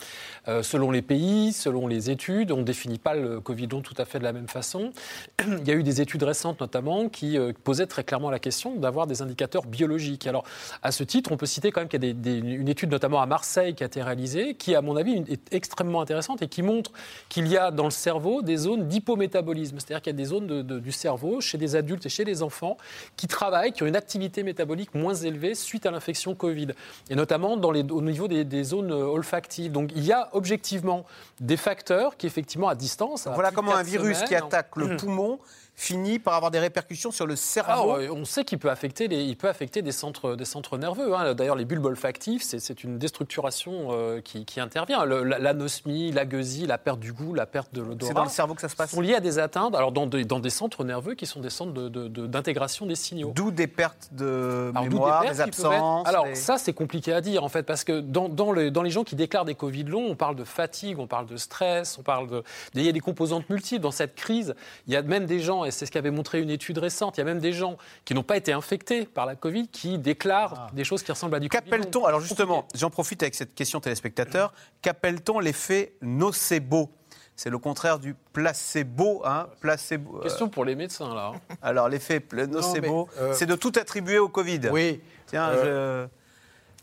Euh, 0.48 0.64
selon 0.64 0.90
les 0.90 1.04
pays, 1.04 1.54
selon 1.54 1.86
les 1.86 2.10
études, 2.10 2.52
on 2.52 2.58
ne 2.58 2.64
définit 2.64 2.98
pas 2.98 3.14
le 3.14 3.40
Covid 3.40 3.68
long 3.68 3.82
tout 3.82 3.94
à 4.00 4.06
fait 4.06 4.18
de 4.18 4.24
la 4.24 4.34
même 4.34 4.48
façon. 4.48 4.92
Il 5.46 5.68
y 5.68 5.70
a 5.70 5.76
eu 5.76 5.84
des 5.84 6.02
études 6.02 6.24
récentes, 6.24 6.60
notamment, 6.60 7.08
qui 7.08 7.38
euh, 7.38 7.54
posaient 7.64 7.86
très 7.86 8.04
clairement 8.04 8.32
la 8.32 8.40
question 8.40 8.78
d'avoir 8.78 9.06
des 9.06 9.22
indicateurs 9.22 9.68
biologiques. 9.68 10.26
Alors, 10.26 10.44
à 10.82 10.92
ce 10.92 11.04
titre, 11.04 11.32
on 11.32 11.38
peut 11.38 11.46
citer 11.46 11.72
quand 11.72 11.82
même 11.82 11.88
qu'il 11.88 12.04
y 12.04 12.08
a 12.08 12.36
une 12.36 12.68
étude, 12.68 12.90
notamment 12.90 13.22
à 13.22 13.28
Marseille, 13.28 13.76
qui 13.76 13.84
a 13.84 13.86
été 13.86 14.02
réalisée, 14.02 14.56
qui, 14.56 14.74
à 14.74 14.82
mon 14.82 14.98
avis, 14.98 15.24
est 15.30 15.54
extrêmement 15.54 16.02
intéressante 16.02 16.42
et 16.42 16.48
qui 16.48 16.64
montre 16.64 16.92
qu'il 17.30 17.48
y 17.48 17.58
a 17.58 17.72
dans 17.72 17.86
le 17.86 17.92
cerveau 17.92 18.42
des 18.42 18.58
zones 18.58 18.88
d'hypométabolisme. 18.88 19.78
C'est-à-dire 19.80 20.02
qu'il 20.02 20.14
y 20.14 20.16
a 20.16 20.18
des 20.18 20.26
zones 20.26 20.48
de- 20.48 20.62
de- 20.62 20.80
du 20.80 20.92
cerveau, 20.92 21.42
chez 21.42 21.58
des 21.58 21.76
adultes 21.76 22.06
et 22.06 22.10
chez 22.10 22.24
les 22.24 22.42
enfants, 22.44 22.78
qui 23.18 23.28
travaillent, 23.28 23.72
qui 23.74 23.84
ont 23.84 23.88
une 23.88 23.96
activité 23.96 24.44
métabolique 24.44 24.94
moins 24.96 25.14
élevée 25.16 25.54
suite 25.56 25.86
à 25.86 25.92
l'infection 25.92 26.36
Covid. 26.36 26.70
Et 27.10 27.16
notamment 27.16 27.58
dans 27.58 27.72
les- 27.72 27.84
au 27.92 28.02
niveau 28.02 28.28
des, 28.28 28.44
des 28.46 28.64
zones 28.64 28.92
olfactives. 28.92 29.72
Donc, 29.72 29.92
il 29.96 30.06
y 30.06 30.12
a 30.14 30.30
objectivement 30.34 31.06
des 31.40 31.58
facteurs 31.58 32.16
qui, 32.18 32.28
effectivement, 32.28 32.70
à 32.70 32.76
distance. 32.76 33.28
à 33.28 33.32
Voilà 33.32 33.52
comment 33.52 33.76
un 33.76 33.84
virus 33.84 34.24
qui 34.24 34.36
attaque 34.36 34.76
le 34.76 34.96
poumon 34.98 35.40
finit 35.80 36.18
par 36.18 36.34
avoir 36.34 36.50
des 36.50 36.58
répercussions 36.60 37.12
sur 37.12 37.28
le 37.28 37.36
ah, 37.36 37.38
cerveau. 37.38 37.96
ouais, 37.98 38.10
on 38.10 38.26
sait 38.26 38.44
qu'il 38.44 38.58
peut 38.58 38.72
affecter, 38.72 39.08
les, 39.08 39.24
il 39.24 39.38
peut 39.38 39.48
affecter 39.48 39.84
des, 39.84 39.92
centres, 39.92 40.36
des 40.36 40.44
centres 40.44 40.76
nerveux. 40.80 41.16
hein. 41.16 41.36
D'ailleurs, 41.36 41.56
les 41.56 41.66
bulbes 41.66 41.86
olfactifs, 41.86 42.42
c'est, 42.42 42.84
une 42.84 42.98
déstructuration 42.98 43.90
euh, 43.92 44.20
qui, 44.20 44.44
qui 44.44 44.60
intervient. 44.60 45.06
L'anosmie, 45.06 46.12
la 46.12 46.26
gueusie, 46.26 46.66
la 46.66 46.80
perte 46.80 47.00
du 47.00 47.14
goût, 47.14 47.34
la 47.36 47.46
perte 47.46 47.74
de 47.74 47.82
l'odorat. 47.82 48.08
C'est 48.10 48.14
dans 48.16 48.24
le 48.24 48.30
cerveau 48.30 48.56
que 48.56 48.62
ça 48.62 48.70
se 48.70 48.76
passe 48.76 48.90
sont 48.92 49.02
liés 49.02 49.14
à 49.14 49.20
des 49.20 49.38
atteintes, 49.38 49.76
alors 49.76 49.92
dans 49.92 50.08
des, 50.08 50.26
dans 50.26 50.40
des 50.40 50.50
centres 50.50 50.84
nerveux 50.84 51.14
qui 51.14 51.28
sont 51.28 51.42
des 51.42 51.50
centres 51.52 51.74
de- 51.74 51.90
de- 51.90 52.08
de- 52.08 52.26
d'intégration 52.26 52.88
des 52.88 52.96
signaux. 52.96 53.32
D'où 53.36 53.52
des 53.52 53.68
pertes 53.68 54.10
de 54.14 54.72
Alors, 54.74 54.84
mémoire, 54.84 55.22
pertes 55.22 55.36
des 55.36 55.42
être- 55.42 55.48
absences. 55.48 56.08
Alors 56.08 56.26
ça, 56.34 56.58
c'est 56.58 56.74
compliqué 56.74 57.14
à 57.14 57.22
dire 57.22 57.44
en 57.44 57.50
fait, 57.50 57.64
parce 57.64 57.84
que 57.84 58.00
dans, 58.00 58.30
dans 58.30 58.52
les, 58.52 58.72
dans 58.72 58.82
les 58.82 58.90
gens 58.90 59.04
qui 59.04 59.16
déclarent 59.16 59.46
des 59.46 59.56
Covid 59.56 59.84
longs, 59.84 60.08
on 60.10 60.16
parle 60.16 60.36
de 60.36 60.44
fatigue, 60.44 60.98
on 60.98 61.06
parle 61.08 61.28
de 61.28 61.38
stress, 61.38 61.98
on 62.00 62.04
parle 62.04 62.28
de... 62.28 62.44
Il 62.74 62.82
y 62.82 62.90
a 62.90 62.92
des 62.92 63.00
composantes 63.00 63.48
multiples 63.50 63.82
dans 63.84 63.92
cette 63.92 64.16
crise. 64.16 64.56
Il 64.88 64.94
y 64.94 64.96
a 64.96 65.02
même 65.04 65.26
des 65.28 65.40
gens, 65.40 65.66
et 65.68 65.72
c'est 65.72 65.86
ce 65.86 65.92
qu'avait 65.92 66.12
montré 66.12 66.42
une 66.42 66.50
étude 66.50 66.78
récente, 66.78 67.18
il 67.18 67.20
y 67.20 67.22
a 67.22 67.26
même 67.26 67.40
des 67.40 67.54
gens 67.54 67.78
qui 68.06 68.14
n'ont 68.14 68.24
pas 68.24 68.38
été 68.38 68.54
infectés 68.54 69.06
par 69.06 69.26
la 69.26 69.36
Covid 69.36 69.68
qui 69.68 69.98
déclarent 70.00 70.70
des 70.74 70.84
choses 70.84 71.04
qui 71.04 71.12
ressemblent 71.12 71.36
à 71.36 71.40
du. 71.40 71.50
Qu'appelle-t-on, 71.50 72.06
alors 72.06 72.22
justement, 72.22 72.68
j'en 72.76 72.90
profite 72.90 73.22
avec 73.22 73.36
cette 73.36 73.54
question 73.54 73.80
téléspectateur, 73.80 74.54
qu'appelle-t-on 74.82 75.40
l'effet 75.40 75.94
nocebo? 76.02 76.90
C'est 77.36 77.52
le 77.52 77.60
contraire 77.60 78.00
du 78.00 78.16
placebo. 78.34 79.22
Hein, 79.24 79.48
placebo 79.62 80.18
euh, 80.18 80.24
Question 80.24 80.50
pour 80.50 80.66
les 80.66 80.76
médecins 80.76 81.14
là. 81.14 81.34
Alors 81.62 81.88
l'effet 81.88 82.20
nocebo, 82.34 83.08
euh, 83.20 83.34
c'est 83.34 83.46
de 83.46 83.56
tout 83.56 83.74
attribuer 83.76 84.18
au 84.18 84.28
Covid. 84.30 84.62
Oui. 84.72 85.02
Tiens, 85.28 85.50
Euh, 85.50 86.08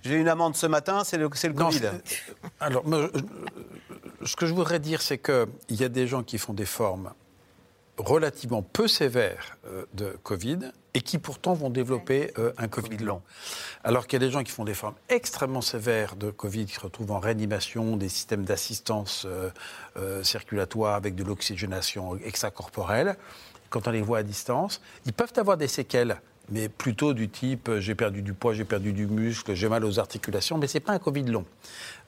je- 0.05 0.09
j'ai 0.11 0.15
une 0.17 0.29
amende 0.29 0.55
ce 0.55 0.67
matin, 0.67 1.03
c'est 1.03 1.17
le, 1.17 1.29
c'est 1.35 1.49
le 1.49 1.55
Non, 1.55 1.71
Covid. 1.71 1.81
Alors, 2.61 2.85
ce 4.25 4.37
que 4.37 4.47
je 4.47 4.55
voudrais 4.55 4.79
dire, 4.79 5.01
c'est 5.03 5.19
qu'il 5.19 5.47
y 5.71 5.83
a 5.83 5.89
des 5.89 6.07
gens 6.07 6.23
qui 6.23 6.39
font 6.39 6.53
des 6.53 6.67
formes 6.67 7.13
relativement 7.97 8.63
peu 8.63 8.89
sévères 8.89 9.57
euh, 9.67 9.85
de 9.95 10.17
Covid 10.23 10.73
et 10.95 11.01
qui 11.01 11.19
pourtant 11.19 11.55
vont 11.55 11.71
développer 11.71 12.33
euh, 12.39 12.53
un 12.59 12.69
Covid 12.69 12.99
long. 12.99 13.23
Alors 13.83 14.07
qu'il 14.07 14.21
y 14.21 14.23
a 14.23 14.27
des 14.27 14.33
gens 14.33 14.43
qui 14.43 14.53
font 14.53 14.65
des 14.65 14.75
formes 14.75 14.95
extrêmement 15.09 15.61
sévères 15.61 16.17
de 16.17 16.31
Covid, 16.31 16.67
qui 16.67 16.75
se 16.75 16.81
retrouvent 16.81 17.13
en 17.13 17.21
réanimation, 17.21 17.97
des 17.97 18.09
systèmes 18.09 18.45
d'assistance 18.45 19.27
euh, 19.97 20.23
circulatoire 20.23 20.95
avec 20.95 21.15
de 21.15 21.25
l'oxygénation 21.25 22.17
extracorporelle. 22.25 23.17
Quand 23.71 23.89
on 23.89 23.91
les 23.91 24.03
voit 24.03 24.19
à 24.19 24.23
distance, 24.23 24.81
ils 25.05 25.13
peuvent 25.13 25.33
avoir 25.37 25.57
des 25.57 25.69
séquelles 25.69 26.21
mais 26.51 26.69
plutôt 26.69 27.15
du 27.15 27.29
type 27.29 27.69
euh, 27.69 27.81
j'ai 27.81 27.95
perdu 27.95 28.23
du 28.23 28.35
poids, 28.35 28.55
j'ai 28.55 28.65
perdu 28.65 28.93
du 28.93 29.07
muscle, 29.07 29.55
j'ai 29.55 29.69
mal 29.69 29.85
aux 29.85 29.99
articulations, 29.99 30.59
mais 30.59 30.67
ce 30.67 30.77
n'est 30.77 30.81
pas 30.81 30.93
un 30.93 30.99
Covid 30.99 31.25
long. 31.25 31.45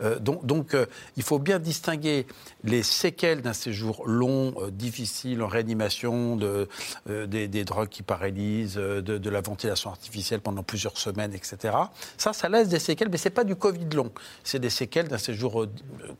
Euh, 0.02 0.18
donc 0.18 0.74
euh, 0.74 0.86
il 1.16 1.22
faut 1.22 1.38
bien 1.38 1.58
distinguer 1.58 2.26
les 2.64 2.82
séquelles 2.82 3.42
d'un 3.42 3.52
séjour 3.52 4.06
long, 4.06 4.54
difficile, 4.70 5.42
en 5.42 5.48
réanimation, 5.48 6.36
de, 6.36 6.68
des, 7.06 7.64
drogues 7.64 7.88
qui 7.88 8.02
paralysent, 8.02 8.76
de, 8.76 9.30
la 9.30 9.40
ventilation 9.40 9.90
artificielle 9.90 10.40
pendant 10.40 10.62
plusieurs 10.62 10.98
semaines, 10.98 11.32
etc. 11.32 11.74
Ça, 12.18 12.32
ça 12.32 12.48
laisse 12.48 12.68
des 12.68 12.78
séquelles, 12.78 13.08
mais 13.08 13.16
ce 13.16 13.28
n'est 13.28 13.34
pas 13.34 13.44
du 13.44 13.56
Covid 13.56 13.88
long. 13.94 14.12
C'est 14.44 14.58
des 14.58 14.70
séquelles 14.70 15.08
d'un 15.08 15.18
séjour 15.18 15.66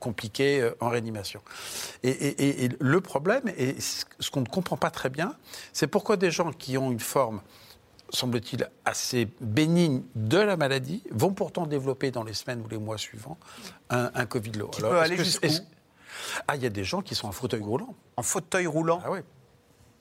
compliqué 0.00 0.70
en 0.80 0.88
réanimation. 0.88 1.40
Et, 2.02 2.68
le 2.78 3.00
problème, 3.00 3.42
et 3.56 3.76
ce 3.80 4.30
qu'on 4.30 4.40
ne 4.40 4.46
comprend 4.46 4.76
pas 4.76 4.90
très 4.90 5.10
bien, 5.10 5.34
c'est 5.72 5.86
pourquoi 5.86 6.16
des 6.16 6.30
gens 6.30 6.52
qui 6.52 6.78
ont 6.78 6.90
une 6.90 7.00
forme 7.00 7.40
semble-t-il, 8.10 8.68
assez 8.84 9.28
bénigne 9.40 10.02
de 10.14 10.38
la 10.38 10.56
maladie, 10.56 11.02
vont 11.10 11.32
pourtant 11.32 11.66
développer 11.66 12.10
dans 12.10 12.24
les 12.24 12.34
semaines 12.34 12.62
ou 12.64 12.68
les 12.68 12.78
mois 12.78 12.98
suivants 12.98 13.38
un, 13.90 14.10
un 14.14 14.26
Covid 14.26 14.52
long. 14.52 14.68
Qui 14.68 14.80
peut 14.82 14.98
aller 14.98 15.16
jusqu'où 15.16 15.48
Ah, 16.48 16.56
il 16.56 16.62
y 16.62 16.66
a 16.66 16.70
des 16.70 16.84
gens 16.84 17.02
qui 17.02 17.14
sont 17.14 17.28
en 17.28 17.32
fauteuil 17.32 17.62
roulant. 17.62 17.94
En 18.16 18.22
fauteuil 18.22 18.66
roulant 18.66 19.00
Ah 19.04 19.10
oui. 19.10 19.20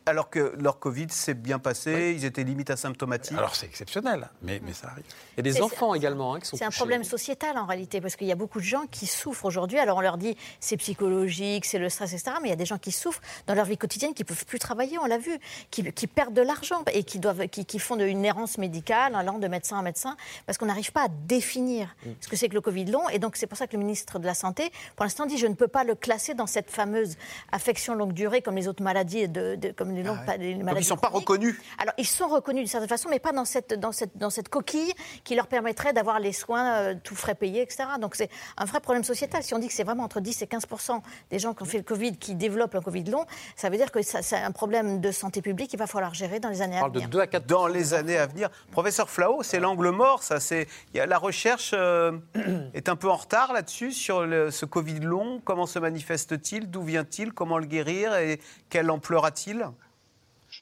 Alors 0.08 0.30
que 0.30 0.53
leur 0.60 0.78
Covid 0.78 1.08
s'est 1.10 1.34
bien 1.34 1.58
passé, 1.58 2.14
ils 2.16 2.26
étaient 2.26 2.43
limite 2.43 2.70
asymptomatiques. 2.70 3.38
Alors 3.38 3.56
c'est 3.56 3.66
exceptionnel, 3.66 4.30
mais, 4.43 4.62
mais 4.64 4.72
ça 4.74 4.89
arrive. 4.89 5.03
Il 5.36 5.38
y 5.45 5.49
a 5.49 5.51
des 5.53 5.62
enfants 5.64 5.95
également 5.95 6.36
hein, 6.36 6.39
qui 6.39 6.45
sont 6.45 6.58
C'est 6.58 6.64
un 6.64 6.70
problème 6.70 7.03
sociétal 7.03 7.58
en 7.58 7.66
réalité, 7.66 8.01
parce 8.01 8.16
qu'il 8.16 8.28
y 8.28 8.32
a 8.32 8.36
beaucoup 8.36 8.60
de 8.60 8.64
gens 8.66 8.86
qui 8.91 9.08
souffrent 9.08 9.45
aujourd'hui. 9.45 9.80
Alors 9.80 9.97
on 9.97 10.01
leur 10.01 10.18
dit 10.20 10.38
c'est 10.60 10.78
psychologique, 10.78 11.66
c'est 11.66 11.80
le 11.80 11.89
stress, 11.89 12.14
etc. 12.14 12.38
Mais 12.41 12.49
il 12.49 12.51
y 12.51 12.53
a 12.53 12.58
des 12.58 12.66
gens 12.68 12.78
qui 12.78 12.91
souffrent 12.91 13.22
dans 13.47 13.56
leur 13.56 13.66
vie 13.66 13.78
quotidienne, 13.80 14.14
qui 14.14 14.22
ne 14.22 14.28
peuvent 14.28 14.45
plus 14.45 14.60
travailler, 14.60 14.99
on 14.99 15.06
l'a 15.06 15.18
vu, 15.18 15.39
qui, 15.72 15.84
qui 15.91 16.06
perdent 16.06 16.36
de 16.36 16.41
l'argent 16.43 16.84
et 16.93 17.03
qui, 17.03 17.18
doivent, 17.18 17.47
qui, 17.47 17.66
qui 17.66 17.80
font 17.80 17.95
de- 17.95 18.06
une 18.06 18.26
errance 18.26 18.60
médicale, 18.60 19.16
allant 19.16 19.39
de 19.39 19.47
médecin 19.47 19.78
en 19.80 19.82
médecin, 19.82 20.16
parce 20.45 20.60
qu'on 20.60 20.68
n'arrive 20.68 20.91
pas 20.91 21.06
à 21.06 21.08
définir 21.10 21.95
Mm. 22.06 22.10
ce 22.22 22.28
que 22.28 22.36
c'est 22.36 22.49
que 22.49 22.53
le 22.53 22.62
Covid 22.62 22.86
long. 22.86 23.10
Et 23.10 23.18
donc 23.20 23.36
c'est 23.38 23.47
pour 23.47 23.58
ça 23.58 23.66
que 23.66 23.74
le 23.74 23.80
ministre 23.80 24.20
de 24.20 24.26
la 24.26 24.34
Santé, 24.36 24.72
pour 24.95 25.03
l'instant, 25.06 25.26
dit 25.26 25.38
je 25.38 25.47
ne 25.47 25.53
peux 25.56 25.68
pas 25.68 25.84
le 25.84 25.95
classer 25.95 26.34
dans 26.36 26.45
cette 26.47 26.70
fameuse 26.70 27.16
affection 27.51 27.95
longue 27.95 28.14
durée 28.14 28.41
comme 28.41 28.56
les 28.56 28.68
autres 28.68 28.84
maladies, 28.84 29.28
de, 29.28 29.56
de- 29.56 29.72
comme 29.72 29.94
Ah 30.27 30.37
les 30.37 30.55
Donc, 30.55 30.69
ils 30.79 30.83
sont 30.85 30.97
pas 30.97 31.07
reconnus. 31.09 31.55
Alors, 31.77 31.93
ils 31.97 32.05
sont 32.07 32.27
reconnus 32.27 32.61
d'une 32.61 32.67
certaine 32.69 32.89
façon, 32.89 33.09
mais 33.09 33.19
pas 33.19 33.31
dans 33.31 33.45
cette, 33.45 33.73
dans 33.79 33.91
cette, 33.91 34.17
dans 34.17 34.29
cette 34.29 34.49
coquille 34.49 34.93
qui 35.23 35.35
leur 35.35 35.47
permettrait 35.47 35.93
d'avoir 35.93 36.19
les 36.19 36.33
soins 36.33 36.73
euh, 36.75 36.95
tout 37.03 37.15
frais 37.15 37.35
payés, 37.35 37.61
etc. 37.61 37.83
Donc, 37.99 38.15
c'est 38.15 38.29
un 38.57 38.65
vrai 38.65 38.79
problème 38.79 39.03
sociétal. 39.03 39.43
Si 39.43 39.53
on 39.53 39.59
dit 39.59 39.67
que 39.67 39.73
c'est 39.73 39.83
vraiment 39.83 40.03
entre 40.03 40.19
10 40.19 40.41
et 40.41 40.45
15% 40.45 41.01
des 41.31 41.39
gens 41.39 41.53
qui 41.53 41.63
ont 41.63 41.65
fait 41.65 41.77
le 41.77 41.83
Covid 41.83 42.17
qui 42.17 42.35
développent 42.35 42.75
un 42.75 42.81
Covid 42.81 43.03
long, 43.05 43.25
ça 43.55 43.69
veut 43.69 43.77
dire 43.77 43.91
que 43.91 44.01
c'est 44.01 44.35
un 44.37 44.51
problème 44.51 45.01
de 45.01 45.11
santé 45.11 45.41
publique 45.41 45.69
qu'il 45.69 45.79
va 45.79 45.87
falloir 45.87 46.13
gérer 46.13 46.39
dans 46.39 46.49
les 46.49 46.61
années 46.61 46.77
à 46.77 46.81
venir. 47.05 47.19
à 47.21 47.27
4 47.27 47.45
Dans 47.45 47.67
les 47.67 47.93
années 47.93 48.17
à 48.17 48.27
venir. 48.27 48.49
Professeur 48.71 49.09
Flao, 49.09 49.43
c'est 49.43 49.59
l'angle 49.59 49.89
mort, 49.89 50.23
ça. 50.23 50.39
C'est 50.39 50.67
il 50.93 50.97
y 50.97 50.99
a- 50.99 51.05
la 51.05 51.17
recherche 51.17 51.71
euh, 51.73 52.11
est 52.73 52.89
un 52.89 52.95
peu 52.95 53.09
en 53.09 53.15
retard 53.15 53.53
là-dessus 53.53 53.91
sur 53.91 54.25
le- 54.25 54.51
ce 54.51 54.65
Covid 54.65 54.99
long. 54.99 55.41
Comment 55.43 55.65
se 55.65 55.79
manifeste-t-il? 55.79 56.69
D'où 56.69 56.81
vient-il? 56.83 57.33
Comment 57.33 57.57
le 57.57 57.65
guérir? 57.65 58.15
Et 58.15 58.39
quelle 58.69 58.89
ampleur 58.91 59.25
a-t-il? 59.25 59.65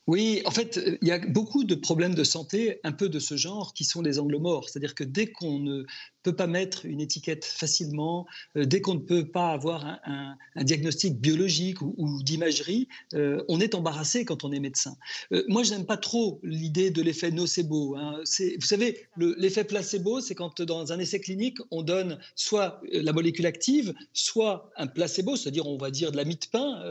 Oui, 0.08 0.41
en 0.45 0.51
fait, 0.51 0.82
il 1.01 1.08
y 1.08 1.12
a 1.12 1.20
beaucoup 1.20 1.64
de 1.64 1.76
problèmes 1.76 2.14
de 2.14 2.26
santé, 2.26 2.80
un 2.84 2.91
peu 2.91 3.08
de 3.08 3.20
ce 3.20 3.38
genre, 3.38 3.74
qui 3.74 3.86
sont 3.86 4.01
des 4.01 4.20
angles 4.20 4.38
morts. 4.38 4.68
C'est-à-dire 4.68 4.95
que 4.95 5.04
dès 5.06 5.28
qu'on 5.28 5.60
ne 5.60 5.86
peut 6.24 6.36
pas 6.36 6.47
mettre 6.47 6.86
une 6.86 7.01
étiquette 7.01 7.45
facilement, 7.45 8.26
euh, 8.57 8.65
dès 8.65 8.82
qu'on 8.82 8.95
ne 8.95 8.99
peut 8.99 9.26
pas 9.26 9.51
avoir 9.51 9.86
un, 10.05 10.36
diagnostic 10.63 11.19
biologique 11.19 11.82
ou, 11.82 12.24
d'imagerie, 12.24 12.88
euh, 13.13 13.43
on 13.49 13.59
est 13.59 13.76
embarrassé 13.76 14.24
quand 14.24 14.43
on 14.43 14.51
est 14.51 14.59
médecin. 14.59 14.95
Euh, 15.32 15.43
moi, 15.49 15.63
je 15.63 15.71
n'aime 15.71 15.86
pas 15.86 15.97
trop 15.97 16.39
l'idée 16.43 16.89
de 16.89 17.01
l'effet 17.01 17.32
nocebo. 17.32 17.95
hein. 17.97 18.21
Vous 18.24 18.65
savez, 18.65 19.05
le- 19.17 19.36
l'effet 19.38 19.63
placebo, 19.65 20.21
c'est 20.21 20.36
quand 20.36 20.61
dans 20.61 20.93
un 20.93 20.99
essai 20.99 21.19
clinique, 21.19 21.57
on 21.71 21.82
donne 21.82 22.17
soit 22.36 22.82
la 22.91 23.11
molécule 23.11 23.45
active, 23.45 23.93
soit 24.13 24.71
un 24.78 24.88
placebo, 24.88 25.36
c'est-à-dire 25.36 25.67
on 25.67 25.78
va 25.78 25.91
dire 25.91 26.11
de 26.11 26.17
la 26.17 26.24
mie 26.24 26.36
de 26.36 26.47
pain, 26.51 26.82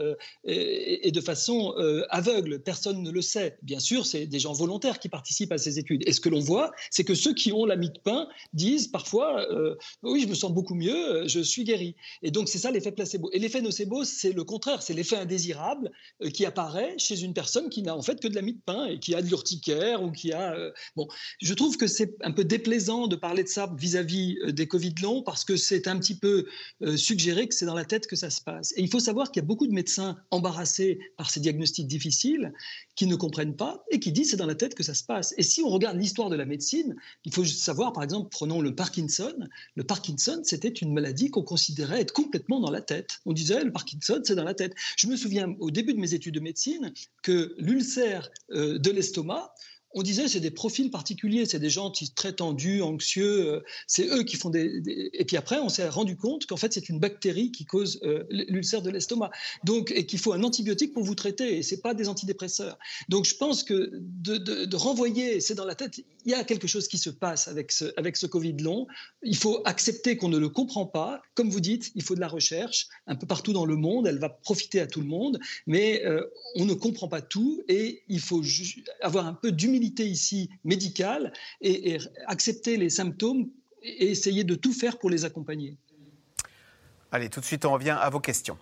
et, 0.43 1.11
de 1.11 1.21
façon 1.21 1.73
aveugle. 2.09 2.59
Personne 2.59 3.01
ne 3.01 3.11
le 3.11 3.21
sait. 3.21 3.57
Bien 3.63 3.79
sûr, 3.79 4.05
c'est 4.05 4.25
des 4.25 4.39
gens 4.39 4.53
volontaires 4.53 4.99
qui 4.99 5.09
participent 5.09 5.51
à 5.51 5.57
ces 5.57 5.79
études. 5.79 6.03
Et 6.05 6.11
ce 6.13 6.19
que 6.21 6.29
l'on 6.29 6.39
voit, 6.39 6.71
c'est 6.91 7.03
que 7.03 7.15
ceux 7.15 7.33
qui 7.33 7.51
ont 7.51 7.65
la 7.65 7.75
mie 7.75 7.89
de 7.89 7.99
pain 7.99 8.27
disent 8.53 8.87
parfois 8.87 9.22
euh, 9.23 9.75
Oui, 10.01 10.21
je 10.21 10.27
me 10.27 10.33
sens 10.33 10.51
beaucoup 10.51 10.75
mieux, 10.75 11.23
euh, 11.23 11.27
je 11.27 11.39
suis 11.39 11.63
guéri. 11.63 11.95
Et 12.21 12.31
donc, 12.31 12.49
c'est 12.49 12.57
ça 12.57 12.71
l'effet 12.71 12.91
placebo. 12.91 13.29
Et 13.31 13.39
l'effet 13.39 13.61
nocebo, 13.61 14.03
c'est 14.03 14.33
le 14.33 14.43
contraire, 14.43 14.81
c'est 14.81 14.93
l'effet 14.93 15.17
indésirable 15.17 15.91
euh, 16.21 16.29
qui 16.29 16.45
apparaît 16.45 16.95
chez 16.97 17.21
une 17.21 17.33
personne 17.33 17.69
qui 17.69 17.81
n'a 17.81 17.95
en 17.95 18.01
fait 18.01 18.19
que 18.19 18.27
de 18.27 18.35
la 18.35 18.41
mie 18.41 18.53
de 18.53 18.61
pain 18.65 18.85
et 18.85 18.99
qui 18.99 19.15
a 19.15 19.21
de 19.21 19.27
l'urticaire 19.27 20.03
ou 20.03 20.11
qui 20.11 20.31
a. 20.31 20.55
Bon, 20.95 21.07
je 21.41 21.53
trouve 21.53 21.77
que 21.77 21.87
c'est 21.87 22.15
un 22.21 22.31
peu 22.31 22.43
déplaisant 22.43 23.07
de 23.07 23.15
parler 23.15 23.43
de 23.43 23.49
ça 23.49 23.73
vis-à-vis 23.77 24.37
des 24.47 24.67
Covid 24.67 24.95
longs 25.01 25.23
parce 25.23 25.43
que 25.45 25.55
c'est 25.55 25.87
un 25.87 25.97
petit 25.97 26.17
peu 26.17 26.45
suggéré 26.95 27.47
que 27.47 27.55
c'est 27.55 27.65
dans 27.65 27.75
la 27.75 27.85
tête 27.85 28.07
que 28.07 28.15
ça 28.15 28.29
se 28.29 28.41
passe. 28.41 28.73
Et 28.77 28.81
il 28.81 28.89
faut 28.89 28.99
savoir 28.99 29.31
qu'il 29.31 29.41
y 29.41 29.45
a 29.45 29.47
beaucoup 29.47 29.67
de 29.67 29.73
médecins 29.73 30.17
embarrassés 30.31 30.99
par 31.17 31.29
ces 31.29 31.39
diagnostics 31.39 31.87
difficiles 31.87 32.53
qui 32.95 33.07
ne 33.07 33.15
comprennent 33.15 33.55
pas 33.55 33.83
et 33.91 33.99
qui 33.99 34.11
disent 34.11 34.31
c'est 34.31 34.37
dans 34.37 34.45
la 34.45 34.55
tête 34.55 34.75
que 34.75 34.83
ça 34.83 34.93
se 34.93 35.03
passe. 35.03 35.33
Et 35.37 35.43
si 35.43 35.61
on 35.61 35.69
regarde 35.69 35.97
l'histoire 35.97 36.29
de 36.29 36.35
la 36.35 36.45
médecine, 36.45 36.95
il 37.25 37.33
faut 37.33 37.45
savoir, 37.45 37.93
par 37.93 38.03
exemple, 38.03 38.29
prenons 38.31 38.61
le 38.61 38.75
Parkinson. 38.75 39.12
Le 39.75 39.83
Parkinson, 39.83 40.41
c'était 40.43 40.69
une 40.69 40.93
maladie 40.93 41.29
qu'on 41.29 41.43
considérait 41.43 42.01
être 42.01 42.13
complètement 42.13 42.59
dans 42.59 42.71
la 42.71 42.81
tête. 42.81 43.19
On 43.25 43.33
disait 43.33 43.63
le 43.63 43.71
Parkinson, 43.71 44.21
c'est 44.23 44.35
dans 44.35 44.43
la 44.43 44.53
tête. 44.53 44.73
Je 44.97 45.07
me 45.07 45.15
souviens 45.15 45.55
au 45.59 45.71
début 45.71 45.93
de 45.93 45.99
mes 45.99 46.13
études 46.13 46.35
de 46.35 46.39
médecine 46.39 46.93
que 47.21 47.53
l'ulcère 47.57 48.29
euh, 48.51 48.77
de 48.79 48.91
l'estomac, 48.91 49.53
on 49.93 50.01
disait 50.01 50.27
c'est 50.27 50.39
des 50.39 50.51
profils 50.51 50.89
particuliers, 50.89 51.45
c'est 51.45 51.59
des 51.59 51.69
gens 51.69 51.91
très 52.15 52.33
tendus, 52.33 52.81
anxieux, 52.81 53.47
euh, 53.47 53.63
c'est 53.87 54.07
eux 54.07 54.23
qui 54.23 54.35
font 54.35 54.49
des, 54.49 54.81
Et 55.13 55.25
puis 55.25 55.37
après, 55.37 55.59
on 55.59 55.69
s'est 55.69 55.87
rendu 55.87 56.15
compte 56.17 56.45
qu'en 56.45 56.57
fait 56.57 56.73
c'est 56.73 56.89
une 56.89 56.99
bactérie 56.99 57.51
qui 57.51 57.65
cause 57.65 57.99
euh, 58.03 58.23
l'ulcère 58.29 58.81
de 58.81 58.89
l'estomac, 58.89 59.31
donc 59.63 59.91
et 59.95 60.05
qu'il 60.05 60.19
faut 60.19 60.33
un 60.33 60.43
antibiotique 60.43 60.93
pour 60.93 61.03
vous 61.03 61.15
traiter, 61.15 61.57
et 61.57 61.63
c'est 61.63 61.81
pas 61.81 61.93
des 61.93 62.09
antidépresseurs. 62.09 62.77
Donc 63.09 63.25
je 63.25 63.35
pense 63.35 63.63
que 63.63 63.91
de, 63.93 64.75
renvoyer, 64.75 65.39
c'est 65.39 65.55
dans 65.55 65.65
la 65.65 65.75
tête, 65.75 66.01
il 66.25 66.31
y 66.31 66.33
a 66.33 66.43
quelque 66.43 66.67
chose 66.67 66.87
qui 66.87 66.97
se 66.97 67.09
passe 67.09 67.47
avec 67.47 67.71
ce, 67.71 67.85
avec 67.97 68.17
ce 68.17 68.25
Covid 68.25 68.57
long. 68.57 68.87
Il 69.21 69.37
faut 69.37 69.61
accepter 69.65 70.17
qu'on 70.17 70.29
ne 70.29 70.37
le 70.37 70.49
comprend 70.49 70.85
pas. 70.85 71.21
Comme 71.35 71.49
vous 71.49 71.59
dites, 71.59 71.91
il 71.95 72.01
faut 72.01 72.15
de 72.15 72.19
la 72.19 72.27
recherche 72.27 72.87
un 73.07 73.15
peu 73.15 73.27
partout 73.27 73.53
dans 73.53 73.65
le 73.65 73.75
monde. 73.75 74.07
Elle 74.07 74.19
va 74.19 74.29
profiter 74.29 74.79
à 74.79 74.87
tout 74.87 75.01
le 75.01 75.07
monde, 75.07 75.39
mais 75.67 76.03
euh, 76.05 76.23
on 76.55 76.65
ne 76.65 76.73
comprend 76.73 77.07
pas 77.07 77.21
tout 77.21 77.61
et 77.67 78.03
il 78.07 78.19
faut 78.19 78.41
avoir 79.01 79.27
un 79.27 79.33
peu 79.33 79.51
d'humilité 79.51 79.82
ici 79.99 80.49
médicale 80.63 81.33
et, 81.61 81.97
accepter 82.27 82.77
les 82.77 82.89
symptômes 82.89 83.49
et 83.81 84.11
essayer 84.11 84.43
de 84.43 84.55
tout 84.55 84.73
faire 84.73 84.97
pour 84.97 85.09
les 85.09 85.25
accompagner. 85.25 85.77
Allez, 87.11 87.29
tout 87.29 87.39
de 87.39 87.45
suite, 87.45 87.65
on 87.65 87.73
revient 87.73 87.97
à 87.99 88.09
vos 88.09 88.19
questions. 88.19 88.57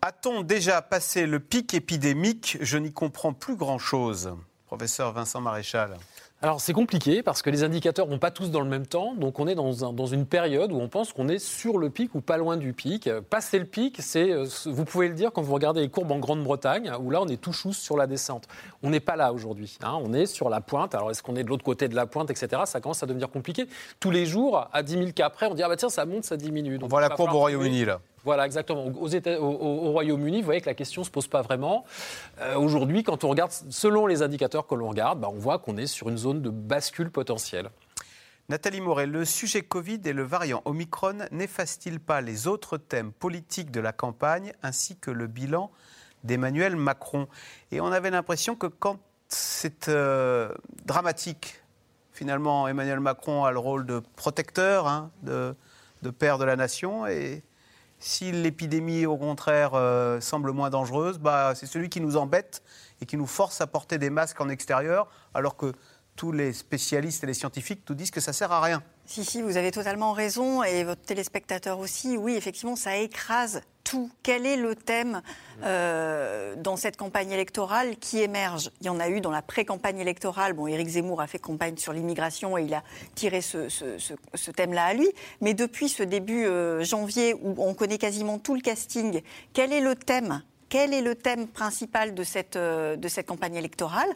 A-t-on 0.00 0.42
déjà 0.42 0.80
passé 0.80 1.26
le 1.26 1.40
pic 1.40 1.74
épidémique? 1.74 2.56
Je 2.60 2.78
n'y 2.78 2.92
comprends 2.92 3.34
plus 3.34 3.56
grand-chose. 3.56 4.32
Professeur 4.66 5.12
Vincent 5.12 5.40
Maréchal. 5.40 5.98
Alors 6.40 6.60
c'est 6.60 6.72
compliqué 6.72 7.24
parce 7.24 7.42
que 7.42 7.50
les 7.50 7.64
indicateurs 7.64 8.06
vont 8.06 8.20
pas 8.20 8.30
tous 8.30 8.52
dans 8.52 8.60
le 8.60 8.68
même 8.68 8.86
temps, 8.86 9.12
donc 9.16 9.40
on 9.40 9.48
est 9.48 9.56
dans, 9.56 9.84
un- 9.84 9.92
dans 9.92 10.06
une 10.06 10.24
période 10.24 10.70
où 10.70 10.76
on 10.76 10.88
pense 10.88 11.12
qu'on 11.12 11.28
est 11.28 11.40
sur 11.40 11.78
le 11.78 11.90
pic 11.90 12.14
ou 12.14 12.20
pas 12.20 12.36
loin 12.36 12.56
du 12.56 12.72
pic. 12.72 13.10
Passer 13.28 13.58
le 13.58 13.64
pic, 13.64 13.96
c'est, 14.00 14.30
euh, 14.30 14.46
vous 14.66 14.84
pouvez 14.84 15.08
le 15.08 15.14
dire 15.14 15.32
quand 15.32 15.42
vous 15.42 15.52
regardez 15.52 15.80
les 15.80 15.88
courbes 15.88 16.12
en 16.12 16.20
Grande-Bretagne, 16.20 16.92
où 17.00 17.10
là 17.10 17.20
on 17.22 17.26
est 17.26 17.40
tout 17.40 17.52
chousse 17.52 17.78
sur 17.78 17.96
la 17.96 18.06
descente. 18.06 18.44
On 18.84 18.90
n'est 18.90 19.00
pas 19.00 19.16
là 19.16 19.32
aujourd'hui, 19.32 19.78
hein, 19.82 19.98
on 20.00 20.12
est 20.12 20.26
sur 20.26 20.48
la 20.48 20.60
pointe. 20.60 20.94
Alors 20.94 21.10
est-ce 21.10 21.24
qu'on 21.24 21.34
est 21.34 21.42
de 21.42 21.48
l'autre 21.48 21.64
côté 21.64 21.88
de 21.88 21.96
la 21.96 22.06
pointe, 22.06 22.30
etc. 22.30 22.62
Ça 22.66 22.80
commence 22.80 23.02
à 23.02 23.06
devenir 23.06 23.30
compliqué. 23.30 23.66
Tous 23.98 24.12
les 24.12 24.24
jours, 24.24 24.68
à 24.72 24.84
10 24.84 24.92
000 24.92 25.06
cas 25.16 25.26
après, 25.26 25.46
on 25.46 25.54
dit 25.54 25.64
ah 25.64 25.68
bah 25.68 25.76
tiens 25.76 25.88
ça 25.90 26.06
monte, 26.06 26.22
ça 26.22 26.36
diminue. 26.36 26.78
On 26.80 26.86
voit 26.86 27.00
la 27.00 27.08
courbe 27.16 27.32
au 27.34 27.38
Royaume-Uni, 27.40 27.84
là. 27.84 27.98
Voilà, 28.24 28.46
exactement. 28.46 28.84
Au 28.86 29.92
Royaume-Uni, 29.92 30.40
vous 30.40 30.44
voyez 30.44 30.60
que 30.60 30.68
la 30.68 30.74
question 30.74 31.02
ne 31.02 31.06
se 31.06 31.10
pose 31.10 31.28
pas 31.28 31.42
vraiment. 31.42 31.84
Euh, 32.40 32.56
Aujourd'hui, 32.56 33.02
quand 33.02 33.24
on 33.24 33.28
regarde, 33.28 33.52
selon 33.70 34.06
les 34.06 34.22
indicateurs 34.22 34.66
que 34.66 34.74
l'on 34.74 34.88
regarde, 34.88 35.20
bah, 35.20 35.28
on 35.32 35.38
voit 35.38 35.58
qu'on 35.58 35.76
est 35.76 35.86
sur 35.86 36.08
une 36.08 36.18
zone 36.18 36.42
de 36.42 36.50
bascule 36.50 37.10
potentielle. 37.10 37.70
Nathalie 38.50 38.80
Moret, 38.80 39.06
le 39.06 39.24
sujet 39.24 39.62
Covid 39.62 40.00
et 40.06 40.12
le 40.12 40.22
variant 40.22 40.62
Omicron 40.64 41.18
n'effacent-ils 41.32 42.00
pas 42.00 42.20
les 42.22 42.46
autres 42.46 42.78
thèmes 42.78 43.12
politiques 43.12 43.70
de 43.70 43.80
la 43.80 43.92
campagne 43.92 44.52
ainsi 44.62 44.96
que 44.96 45.10
le 45.10 45.26
bilan 45.26 45.70
d'Emmanuel 46.24 46.74
Macron? 46.74 47.28
Et 47.72 47.80
on 47.80 47.92
avait 47.92 48.10
l'impression 48.10 48.56
que 48.56 48.66
quand 48.66 48.98
c'est 49.28 49.88
euh, 49.88 50.50
dramatique, 50.86 51.62
finalement, 52.12 52.66
Emmanuel 52.68 53.00
Macron 53.00 53.44
a 53.44 53.52
le 53.52 53.58
rôle 53.58 53.84
de 53.84 54.02
protecteur, 54.16 54.86
hein, 54.86 55.10
de, 55.22 55.54
de 56.02 56.10
père 56.10 56.38
de 56.38 56.44
la 56.44 56.56
nation. 56.56 57.06
Et 57.06 57.42
si 57.98 58.30
l'épidémie, 58.30 59.06
au 59.06 59.16
contraire, 59.16 59.72
euh, 59.74 60.20
semble 60.20 60.52
moins 60.52 60.70
dangereuse, 60.70 61.18
bah, 61.18 61.54
c'est 61.54 61.66
celui 61.66 61.88
qui 61.88 62.00
nous 62.00 62.16
embête 62.16 62.62
et 63.00 63.06
qui 63.06 63.16
nous 63.16 63.26
force 63.26 63.60
à 63.60 63.66
porter 63.66 63.98
des 63.98 64.10
masques 64.10 64.40
en 64.40 64.48
extérieur, 64.48 65.08
alors 65.34 65.56
que 65.56 65.72
tous 66.16 66.32
les 66.32 66.52
spécialistes 66.52 67.22
et 67.24 67.26
les 67.26 67.34
scientifiques 67.34 67.82
nous 67.88 67.94
disent 67.94 68.10
que 68.10 68.20
ça 68.20 68.32
sert 68.32 68.52
à 68.52 68.60
rien. 68.60 68.82
Si, 69.08 69.24
si, 69.24 69.40
vous 69.40 69.56
avez 69.56 69.70
totalement 69.70 70.12
raison, 70.12 70.62
et 70.62 70.84
votre 70.84 71.00
téléspectateur 71.00 71.78
aussi. 71.78 72.18
Oui, 72.18 72.34
effectivement, 72.34 72.76
ça 72.76 72.98
écrase 72.98 73.62
tout. 73.82 74.10
Quel 74.22 74.44
est 74.44 74.58
le 74.58 74.74
thème 74.74 75.22
euh, 75.62 76.54
dans 76.56 76.76
cette 76.76 76.98
campagne 76.98 77.30
électorale 77.30 77.96
qui 77.96 78.20
émerge? 78.20 78.70
Il 78.82 78.86
y 78.86 78.90
en 78.90 79.00
a 79.00 79.08
eu 79.08 79.22
dans 79.22 79.30
la 79.30 79.40
pré-campagne 79.40 79.98
électorale. 79.98 80.52
Bon, 80.52 80.66
Éric 80.66 80.88
Zemmour 80.88 81.22
a 81.22 81.26
fait 81.26 81.38
campagne 81.38 81.78
sur 81.78 81.94
l'immigration 81.94 82.58
et 82.58 82.64
il 82.64 82.74
a 82.74 82.82
tiré 83.14 83.40
ce, 83.40 84.50
thème-là 84.54 84.84
à 84.84 84.92
lui. 84.92 85.08
Mais 85.40 85.54
depuis 85.54 85.88
ce 85.88 86.02
début 86.02 86.44
euh, 86.44 86.84
janvier, 86.84 87.32
où 87.32 87.54
on 87.56 87.72
connaît 87.72 87.96
quasiment 87.96 88.38
tout 88.38 88.54
le 88.54 88.60
casting, 88.60 89.22
quel 89.54 89.72
est 89.72 89.80
le 89.80 89.94
thème? 89.94 90.42
Principal 91.54 92.14
euh, 92.56 92.96
de 92.96 93.08
cette 93.08 93.26
campagne 93.26 93.54
électorale? 93.54 94.10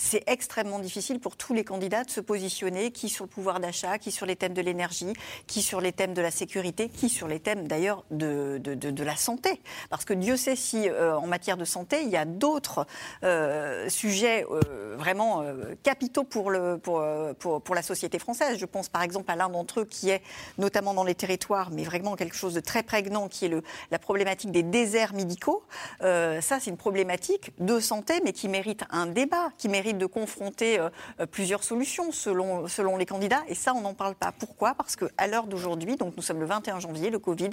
C'est 0.00 0.22
extrêmement 0.28 0.78
difficile 0.78 1.18
pour 1.18 1.36
tous 1.36 1.54
les 1.54 1.64
candidats 1.64 2.04
de 2.04 2.10
se 2.10 2.20
positionner, 2.20 2.92
qui 2.92 3.08
sur 3.08 3.24
le 3.24 3.28
pouvoir 3.28 3.58
d'achat, 3.58 3.98
qui 3.98 4.12
sur 4.12 4.26
les 4.26 4.36
thèmes 4.36 4.54
de 4.54 4.60
l'énergie, 4.62 5.12
qui 5.48 5.60
sur 5.60 5.80
les 5.80 5.90
thèmes 5.90 6.14
de 6.14 6.22
la 6.22 6.30
sécurité, 6.30 6.88
qui 6.88 7.08
sur 7.08 7.26
les 7.26 7.40
thèmes 7.40 7.66
d'ailleurs 7.66 8.04
de, 8.12 8.58
de, 8.62 8.74
de- 8.74 9.02
la 9.02 9.16
santé. 9.16 9.60
Parce 9.90 10.04
que 10.04 10.14
Dieu 10.14 10.36
sait 10.36 10.54
si 10.54 10.88
euh, 10.88 11.18
en 11.18 11.26
matière 11.26 11.56
de 11.56 11.64
santé, 11.64 12.02
il 12.02 12.10
y 12.10 12.16
a 12.16 12.24
d'autres 12.24 12.86
euh, 13.24 13.88
sujets 13.88 14.46
euh, 14.48 14.94
vraiment 14.96 15.44
capitaux 15.82 16.22
pour, 16.22 16.50
le, 16.50 16.78
pour, 16.78 17.04
pour, 17.40 17.60
pour 17.60 17.74
la 17.74 17.82
société 17.82 18.20
française. 18.20 18.56
Je 18.56 18.66
pense 18.66 18.88
par 18.88 19.02
exemple 19.02 19.28
à 19.32 19.34
l'un 19.34 19.48
d'entre 19.48 19.80
eux 19.80 19.84
qui 19.84 20.10
est 20.10 20.22
notamment 20.58 20.94
dans 20.94 21.04
les 21.04 21.16
territoires, 21.16 21.70
mais 21.72 21.82
vraiment 21.82 22.14
quelque 22.14 22.36
chose 22.36 22.54
de 22.54 22.60
très 22.60 22.84
prégnant, 22.84 23.26
qui 23.26 23.46
est 23.46 23.48
le, 23.48 23.62
la 23.90 23.98
problématique 23.98 24.52
des 24.52 24.62
déserts 24.62 25.12
médicaux. 25.12 25.64
Ça, 26.00 26.60
c'est 26.60 26.70
une 26.70 26.76
problématique 26.76 27.50
de 27.58 27.80
santé, 27.80 28.20
mais 28.24 28.32
qui 28.32 28.46
mérite 28.48 28.84
un 28.90 29.06
débat, 29.06 29.48
qui 29.58 29.68
mérite 29.68 29.87
de 29.92 30.06
confronter 30.06 30.78
euh, 30.78 31.26
plusieurs 31.30 31.64
solutions 31.64 32.12
selon, 32.12 32.66
selon 32.68 32.96
les 32.96 33.06
candidats. 33.06 33.42
Et 33.48 33.54
ça, 33.54 33.74
on 33.74 33.80
n'en 33.80 33.94
parle 33.94 34.14
pas. 34.14 34.32
Pourquoi? 34.32 34.74
Parce 34.74 34.96
qu'à 34.96 35.26
l'heure 35.26 35.46
d'aujourd'hui, 35.46 35.96
donc 35.96 36.14
nous 36.16 36.22
sommes 36.22 36.40
le 36.40 36.46
21 36.46 36.80
janvier, 36.80 37.10
le 37.10 37.18
Covid 37.18 37.50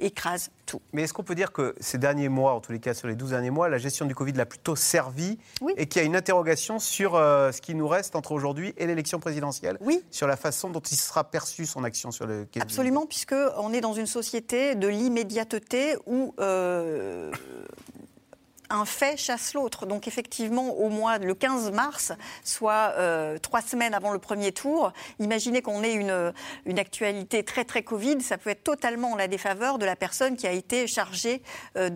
écrase 0.00 0.50
tout. 0.66 0.80
Mais 0.92 1.02
est-ce 1.02 1.12
qu'on 1.12 1.22
peut 1.22 1.34
dire 1.34 1.52
que 1.52 1.74
ces 1.80 1.98
derniers 1.98 2.28
mois, 2.28 2.54
en 2.54 2.60
tous 2.60 2.72
les 2.72 2.80
cas 2.80 2.94
sur 2.94 3.08
les 3.08 3.14
12 3.14 3.30
derniers 3.30 3.50
mois, 3.50 3.68
la 3.68 3.78
gestion 3.78 4.06
du 4.06 4.14
Covid 4.14 4.32
l'a 4.32 4.46
plutôt 4.46 4.76
servi 4.76 5.38
et 5.76 5.86
qu'il 5.86 6.00
y 6.00 6.04
a 6.04 6.06
une 6.06 6.16
interrogation 6.16 6.78
sur 6.78 7.14
euh, 7.14 7.52
ce 7.52 7.60
qui 7.60 7.74
nous 7.74 7.88
reste 7.88 8.16
entre 8.16 8.32
aujourd'hui 8.32 8.74
et 8.76 8.86
l'élection 8.86 9.20
présidentielle? 9.20 9.76
Oui. 9.80 10.02
Sur 10.10 10.26
la 10.26 10.36
façon 10.36 10.70
dont 10.70 10.80
il 10.80 10.96
sera 10.96 11.24
perçu 11.24 11.66
son 11.66 11.84
action 11.84 12.10
sur 12.10 12.26
le 12.26 12.46
Covid? 12.52 12.62
Absolument, 12.62 13.06
puisqu'on 13.06 13.72
est 13.72 13.80
dans 13.80 13.92
une 13.92 14.06
société 14.06 14.74
de 14.74 14.88
l'immédiateté 14.88 15.96
où 16.06 16.34
euh, 16.40 17.30
un 18.70 18.84
fait 18.84 19.16
chasse 19.16 19.54
l'autre. 19.54 19.86
Donc 19.86 20.08
effectivement, 20.08 20.78
au 20.78 20.88
mois 20.88 21.18
le 21.18 21.34
15 21.34 21.72
mars, 21.72 22.12
soit 22.44 22.94
euh, 22.96 23.38
trois 23.38 23.60
semaines 23.60 23.94
avant 23.94 24.12
le 24.12 24.18
premier 24.18 24.52
tour, 24.52 24.92
imaginez 25.18 25.60
qu'on 25.60 25.82
ait 25.82 25.94
une, 25.94 26.78
actualité 26.78 27.42
très 27.42 27.64
très 27.64 27.82
Covid, 27.82 28.20
ça 28.22 28.38
peut 28.38 28.50
être 28.50 28.62
totalement 28.62 29.12
en 29.12 29.16
la 29.16 29.28
défaveur 29.28 29.78
de 29.78 29.84
la 29.84 29.96
personne 29.96 30.36
qui 30.36 30.46
a 30.46 30.52
été 30.52 30.86
chargée 30.86 31.42
euh, 31.76 31.90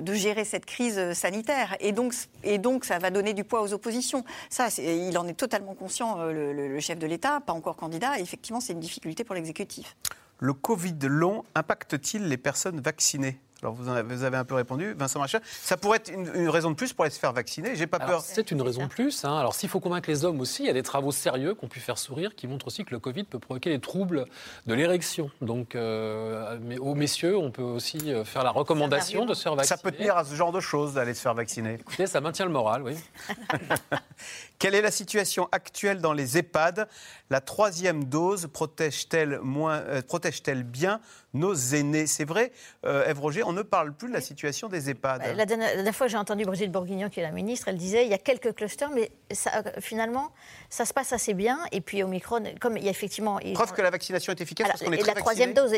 de, 0.00 0.12
gérer 0.14 0.44
cette 0.44 0.66
crise 0.66 1.12
sanitaire. 1.12 1.76
Et 1.80 1.92
donc, 1.92 2.14
et 2.42 2.58
donc 2.58 2.84
ça 2.84 2.98
va 2.98 3.10
donner 3.10 3.32
du 3.32 3.44
poids 3.44 3.62
aux 3.62 3.72
oppositions. 3.72 4.24
Ça, 4.48 4.68
il 4.78 5.16
en 5.16 5.28
est 5.28 5.34
totalement 5.34 5.74
conscient, 5.74 6.18
euh, 6.18 6.32
le, 6.32 6.52
le, 6.52 6.68
le 6.68 6.80
chef 6.80 6.98
de 6.98 7.06
l'État, 7.06 7.40
pas 7.40 7.52
encore 7.52 7.76
candidat. 7.76 8.18
Et 8.18 8.22
effectivement, 8.22 8.60
c'est 8.60 8.72
une 8.72 8.80
difficulté 8.80 9.22
pour 9.22 9.34
l'exécutif. 9.34 9.96
Le 10.38 10.54
Covid 10.54 10.96
long 11.02 11.44
impacte-t-il 11.54 12.26
les 12.26 12.38
personnes 12.38 12.80
vaccinées? 12.80 13.38
Alors 13.62 13.74
vous, 13.74 13.88
avez, 13.88 14.02
vous 14.02 14.22
avez 14.24 14.36
un 14.36 14.44
peu 14.44 14.54
répondu, 14.54 14.94
Vincent 14.94 15.18
Marchal. 15.18 15.42
Ça 15.44 15.76
pourrait 15.76 15.98
être 15.98 16.10
une, 16.10 16.30
une, 16.34 16.48
raison 16.48 16.70
de 16.70 16.76
plus 16.76 16.92
pour 16.92 17.04
aller 17.04 17.12
se 17.12 17.18
faire 17.18 17.32
vacciner. 17.32 17.76
J'ai 17.76 17.86
pas 17.86 17.98
Alors, 17.98 18.08
peur. 18.08 18.20
C'est 18.22 18.50
une 18.50 18.62
raison 18.62 18.84
de 18.84 18.88
plus. 18.88 19.24
Hein. 19.24 19.36
Alors 19.36 19.54
s'il 19.54 19.68
faut 19.68 19.80
convaincre 19.80 20.08
les 20.08 20.24
hommes 20.24 20.40
aussi, 20.40 20.62
il 20.62 20.66
y 20.66 20.70
a 20.70 20.74
des 20.74 20.82
travaux 20.82 21.12
sérieux 21.12 21.54
qui 21.54 21.64
ont 21.64 21.68
pu 21.68 21.80
faire 21.80 21.98
sourire, 21.98 22.34
qui 22.34 22.46
montrent 22.46 22.66
aussi 22.68 22.84
que 22.84 22.92
le 22.92 22.98
Covid 22.98 23.24
peut 23.24 23.38
provoquer 23.38 23.70
des 23.70 23.80
troubles 23.80 24.26
de 24.66 24.74
l'érection. 24.74 25.30
Donc 25.42 25.74
euh, 25.74 26.58
mais 26.62 26.78
aux 26.78 26.94
messieurs, 26.94 27.36
on 27.36 27.50
peut 27.50 27.62
aussi 27.62 27.98
euh, 28.12 28.24
faire 28.24 28.44
la 28.44 28.50
recommandation 28.50 29.26
de 29.26 29.34
se 29.34 29.42
faire 29.42 29.54
vacciner. 29.54 29.76
Ça 29.76 29.82
peut 29.82 29.92
tenir 29.92 30.16
à 30.16 30.24
ce 30.24 30.34
genre 30.34 30.52
de 30.52 30.60
choses 30.60 30.94
d'aller 30.94 31.14
se 31.14 31.20
faire 31.20 31.34
vacciner. 31.34 31.74
Écoutez, 31.74 32.06
ça 32.06 32.20
maintient 32.20 32.46
le 32.46 32.52
moral, 32.52 32.82
oui. 32.82 32.94
Quelle 34.58 34.74
est 34.74 34.82
la 34.82 34.90
situation 34.90 35.48
actuelle 35.52 36.00
dans 36.00 36.12
les 36.12 36.38
EHPAD? 36.38 36.88
La 37.30 37.40
troisième 37.40 38.04
dose 38.04 38.48
protège-t-elle 38.52 39.40
moins, 39.40 39.78
euh, 39.78 40.02
protège-t-elle 40.02 40.64
bien 40.64 41.00
nos 41.34 41.54
aînés 41.54 42.06
C'est 42.06 42.24
vrai, 42.24 42.52
euh, 42.84 43.06
Ève 43.06 43.20
Roger, 43.20 43.42
on 43.42 43.52
ne 43.52 43.62
parle 43.62 43.92
plus 43.92 44.08
de 44.08 44.12
la 44.12 44.20
situation 44.20 44.68
des 44.68 44.90
EHPAD. 44.90 45.22
La 45.36 45.46
dernière, 45.46 45.68
la 45.68 45.74
dernière 45.76 45.94
fois, 45.94 46.08
j'ai 46.08 46.16
entendu 46.16 46.44
Brigitte 46.44 46.72
Bourguignon, 46.72 47.08
qui 47.08 47.20
est 47.20 47.22
la 47.22 47.30
ministre, 47.30 47.68
elle 47.68 47.76
disait 47.76 48.04
il 48.04 48.10
y 48.10 48.14
a 48.14 48.18
quelques 48.18 48.54
clusters, 48.54 48.90
mais 48.90 49.10
ça, 49.30 49.62
finalement, 49.80 50.32
ça 50.68 50.84
se 50.84 50.92
passe 50.92 51.12
assez 51.12 51.34
bien. 51.34 51.58
Et 51.72 51.80
puis 51.80 52.02
Omicron, 52.02 52.42
comme 52.60 52.76
il 52.76 52.84
y 52.84 52.88
a 52.88 52.90
effectivement. 52.90 53.38
Preuve 53.54 53.72
que 53.72 53.82
la 53.82 53.90
vaccination 53.90 54.32
est 54.32 54.40
efficace 54.40 54.66
Alors, 54.66 54.78
parce 54.78 54.84
qu'on 54.84 54.92
est 54.92 54.96
et 54.96 55.00
très 55.00 55.14
la 55.14 55.20
troisième 55.20 55.54
dose, 55.54 55.72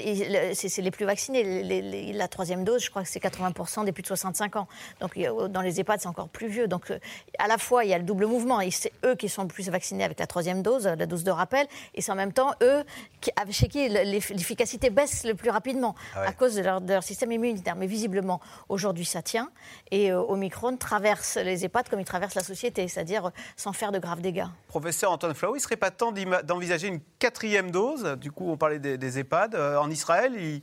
c'est 0.55 0.83
les 0.83 0.91
plus 0.91 1.05
vaccinés. 1.05 1.43
Les, 1.43 1.83
les, 1.83 2.13
la 2.13 2.29
troisième 2.29 2.65
dose, 2.65 2.83
je 2.85 2.91
crois 2.91 3.03
que 3.03 3.09
c'est 3.09 3.23
80% 3.23 3.85
des 3.85 3.93
plus 3.93 4.03
de 4.03 4.07
65 4.09 4.57
ans. 4.57 4.69
Donc 5.01 5.19
dans 5.51 5.61
les 5.61 5.81
EHPAD, 5.81 6.01
c'est 6.01 6.09
encore 6.09 6.29
plus 6.29 6.49
vieux. 6.49 6.69
Donc 6.69 6.93
à 7.39 7.49
la 7.49 7.59
fois, 7.59 7.85
il 7.85 7.91
y 7.91 7.95
a 7.95 7.99
le 7.99 8.05
double 8.05 8.27
mouvement. 8.27 8.61
Et 8.61 8.71
c'est 8.71 8.93
eux 9.05 9.15
qui 9.15 9.29
sont 9.29 9.43
le 9.43 9.49
plus 9.49 9.69
vaccinés 9.69 10.05
avec 10.05 10.19
la 10.19 10.27
troisième 10.27 10.63
dose, 10.63 10.87
la 10.87 11.07
dose 11.07 11.25
de 11.25 11.31
rappel. 11.31 11.67
Et 11.95 12.01
c'est 12.01 12.13
en 12.13 12.17
même 12.17 12.33
temps 12.33 12.55
eux 12.63 12.85
qui, 13.21 13.31
chez 13.51 13.69
qui 13.69 13.89
l'efficacité 13.89 14.91
baisse 14.91 15.25
le 15.25 15.35
plus 15.35 15.42
rapidement 15.51 15.95
Ah 16.15 16.23
à 16.23 16.33
cause 16.33 16.55
de 16.55 16.63
leur, 16.63 16.81
de 16.81 16.93
leur, 16.93 17.03
système 17.03 17.33
immunitaire. 17.33 17.77
Mais 17.77 17.87
visiblement, 17.87 18.41
aujourd'hui, 18.69 19.05
ça 19.05 19.23
tient. 19.23 19.51
Et 19.91 20.13
euh, 20.13 20.21
Omicron 20.21 20.77
traverse 20.77 21.37
les 21.37 21.65
EHPAD 21.65 21.89
comme 21.89 22.01
il 22.01 22.05
traverse 22.05 22.35
la 22.35 22.43
société, 22.43 22.89
c'est-à-dire 22.89 23.31
sans 23.57 23.73
faire 23.73 23.93
de 23.93 23.99
graves 23.99 24.21
dégâts. 24.21 24.47
Professeur 24.69 25.11
Antoine 25.11 25.35
Flau, 25.35 25.55
il 25.55 25.59
ne 25.59 25.63
serait 25.63 25.77
pas 25.77 25.91
temps 25.91 26.13
d'envisager 26.13 26.89
une 26.89 27.01
quatrième 27.19 27.71
dose? 27.71 28.17
Du 28.21 28.31
coup, 28.31 28.51
on 28.51 28.57
parlait 28.57 28.79
des, 28.79 28.99
des 28.99 29.19
EHPAD. 29.19 29.55
Euh, 29.55 29.77
en 29.77 29.91
Israël, 29.91 30.33
il, 30.37 30.63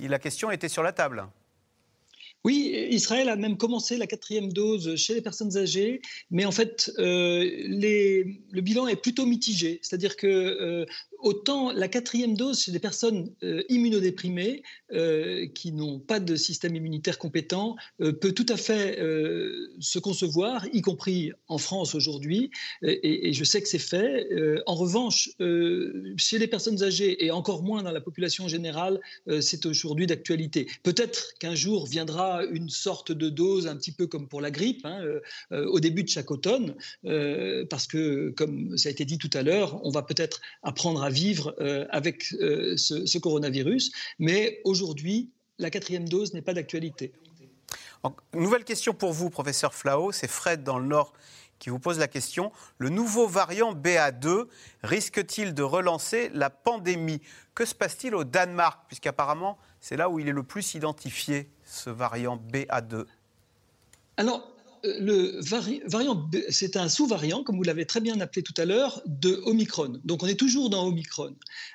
il, 0.00 0.10
la 0.10 0.18
question 0.18 0.50
était 0.50 0.68
sur 0.68 0.82
la 0.82 0.92
table. 0.92 1.26
Oui, 2.46 2.86
Israël 2.90 3.28
a 3.28 3.34
même 3.34 3.56
commencé 3.56 3.96
la 3.96 4.06
quatrième 4.06 4.52
dose 4.52 4.94
chez 4.94 5.14
les 5.14 5.20
personnes 5.20 5.56
âgées, 5.56 6.00
mais 6.30 6.44
en 6.44 6.52
fait, 6.52 6.92
euh, 7.00 7.40
les, 7.40 8.40
le 8.52 8.60
bilan 8.60 8.86
est 8.86 8.94
plutôt 8.94 9.26
mitigé. 9.26 9.80
C'est-à-dire 9.82 10.16
que 10.16 10.28
euh, 10.28 10.86
autant 11.20 11.72
la 11.72 11.88
quatrième 11.88 12.36
dose 12.36 12.62
chez 12.62 12.72
des 12.72 12.78
personnes 12.78 13.30
euh, 13.42 13.62
immunodéprimées 13.68 14.62
euh, 14.92 15.46
qui 15.46 15.72
n'ont 15.72 15.98
pas 15.98 16.20
de 16.20 16.36
système 16.36 16.76
immunitaire 16.76 17.18
compétent 17.18 17.76
euh, 18.00 18.12
peut 18.12 18.32
tout 18.32 18.46
à 18.48 18.56
fait 18.56 18.96
se 19.80 19.98
concevoir, 19.98 20.66
y 20.72 20.80
compris 20.80 21.32
en 21.48 21.58
France 21.58 21.94
aujourd'hui, 21.94 22.50
et, 22.82 23.32
je 23.32 23.44
sais 23.44 23.60
que 23.60 23.68
c'est 23.68 23.78
fait. 23.78 24.28
En 24.66 24.74
revanche, 24.74 25.30
chez 26.16 26.38
les 26.38 26.46
personnes 26.46 26.82
âgées 26.82 27.24
et 27.24 27.30
encore 27.30 27.62
moins 27.62 27.82
dans 27.82 27.90
la 27.90 28.00
population 28.00 28.48
générale, 28.48 29.00
c'est 29.40 29.66
aujourd'hui 29.66 30.06
d'actualité. 30.06 30.66
Peut-être 30.82 31.34
qu'un 31.38 31.54
jour 31.54 31.86
viendra 31.86 32.44
une 32.44 32.68
sorte 32.68 33.12
de 33.12 33.28
dose 33.28 33.66
un 33.66 33.76
petit 33.76 33.92
peu 33.92 34.06
comme 34.06 34.28
pour 34.28 34.40
la 34.40 34.50
grippe, 34.50 34.84
hein, 34.84 35.02
au 35.50 35.80
début 35.80 36.04
de 36.04 36.08
chaque 36.08 36.30
automne, 36.30 36.74
parce 37.68 37.86
que, 37.86 38.30
comme 38.30 38.76
ça 38.76 38.88
a 38.88 38.92
été 38.92 39.04
dit 39.04 39.18
tout 39.18 39.30
à 39.32 39.42
l'heure, 39.42 39.80
on 39.84 39.90
va 39.90 40.02
peut-être 40.02 40.40
apprendre 40.62 41.02
à 41.02 41.05
vivre 41.10 41.54
euh, 41.60 41.86
avec 41.90 42.32
euh, 42.34 42.76
ce, 42.76 43.06
ce, 43.06 43.18
coronavirus. 43.18 43.92
Mais 44.18 44.60
aujourd'hui, 44.64 45.30
la 45.58 45.70
quatrième 45.70 46.08
dose 46.08 46.34
n'est 46.34 46.42
pas 46.42 46.54
d'actualité. 46.54 47.12
Nouvelle 48.34 48.64
question 48.64 48.94
pour 48.94 49.12
vous, 49.12 49.30
professeur 49.30 49.74
Flao. 49.74 50.12
C'est 50.12 50.28
Fred 50.28 50.62
dans 50.62 50.78
le 50.78 50.86
Nord 50.86 51.12
qui 51.58 51.70
vous 51.70 51.78
pose 51.78 51.98
la 51.98 52.08
question. 52.08 52.52
Le 52.78 52.88
nouveau 52.88 53.26
variant 53.26 53.74
BA2 53.74 54.46
risque-t-il 54.82 55.54
de 55.54 55.62
relancer 55.62 56.30
la 56.34 56.50
pandémie? 56.50 57.20
Que 57.54 57.64
se 57.64 57.74
passe-t-il 57.74 58.14
au 58.14 58.24
Danemark? 58.24 58.80
Puisqu'apparemment, 58.88 59.58
c'est 59.80 59.96
là 59.96 60.10
où 60.10 60.18
il 60.18 60.28
est 60.28 60.32
le 60.32 60.42
plus 60.42 60.74
identifié, 60.74 61.48
ce 61.64 61.90
variant 61.90 62.36
BA2. 62.36 63.06
Alors, 64.18 64.55
le 65.00 65.40
vari 65.40 65.80
variant, 65.86 66.28
c'est 66.48 66.76
un 66.76 66.88
sous-variant, 66.88 67.42
comme 67.42 67.56
vous 67.56 67.62
l'avez 67.62 67.86
très 67.86 68.00
bien 68.00 68.20
appelé 68.20 68.42
tout 68.42 68.54
à 68.56 68.64
l'heure, 68.64 69.02
de 69.06 69.40
Omicron. 69.44 70.00
Donc 70.04 70.22
on 70.22 70.26
est 70.26 70.38
toujours 70.38 70.70
dans 70.70 70.86
Omicron. 70.86 71.34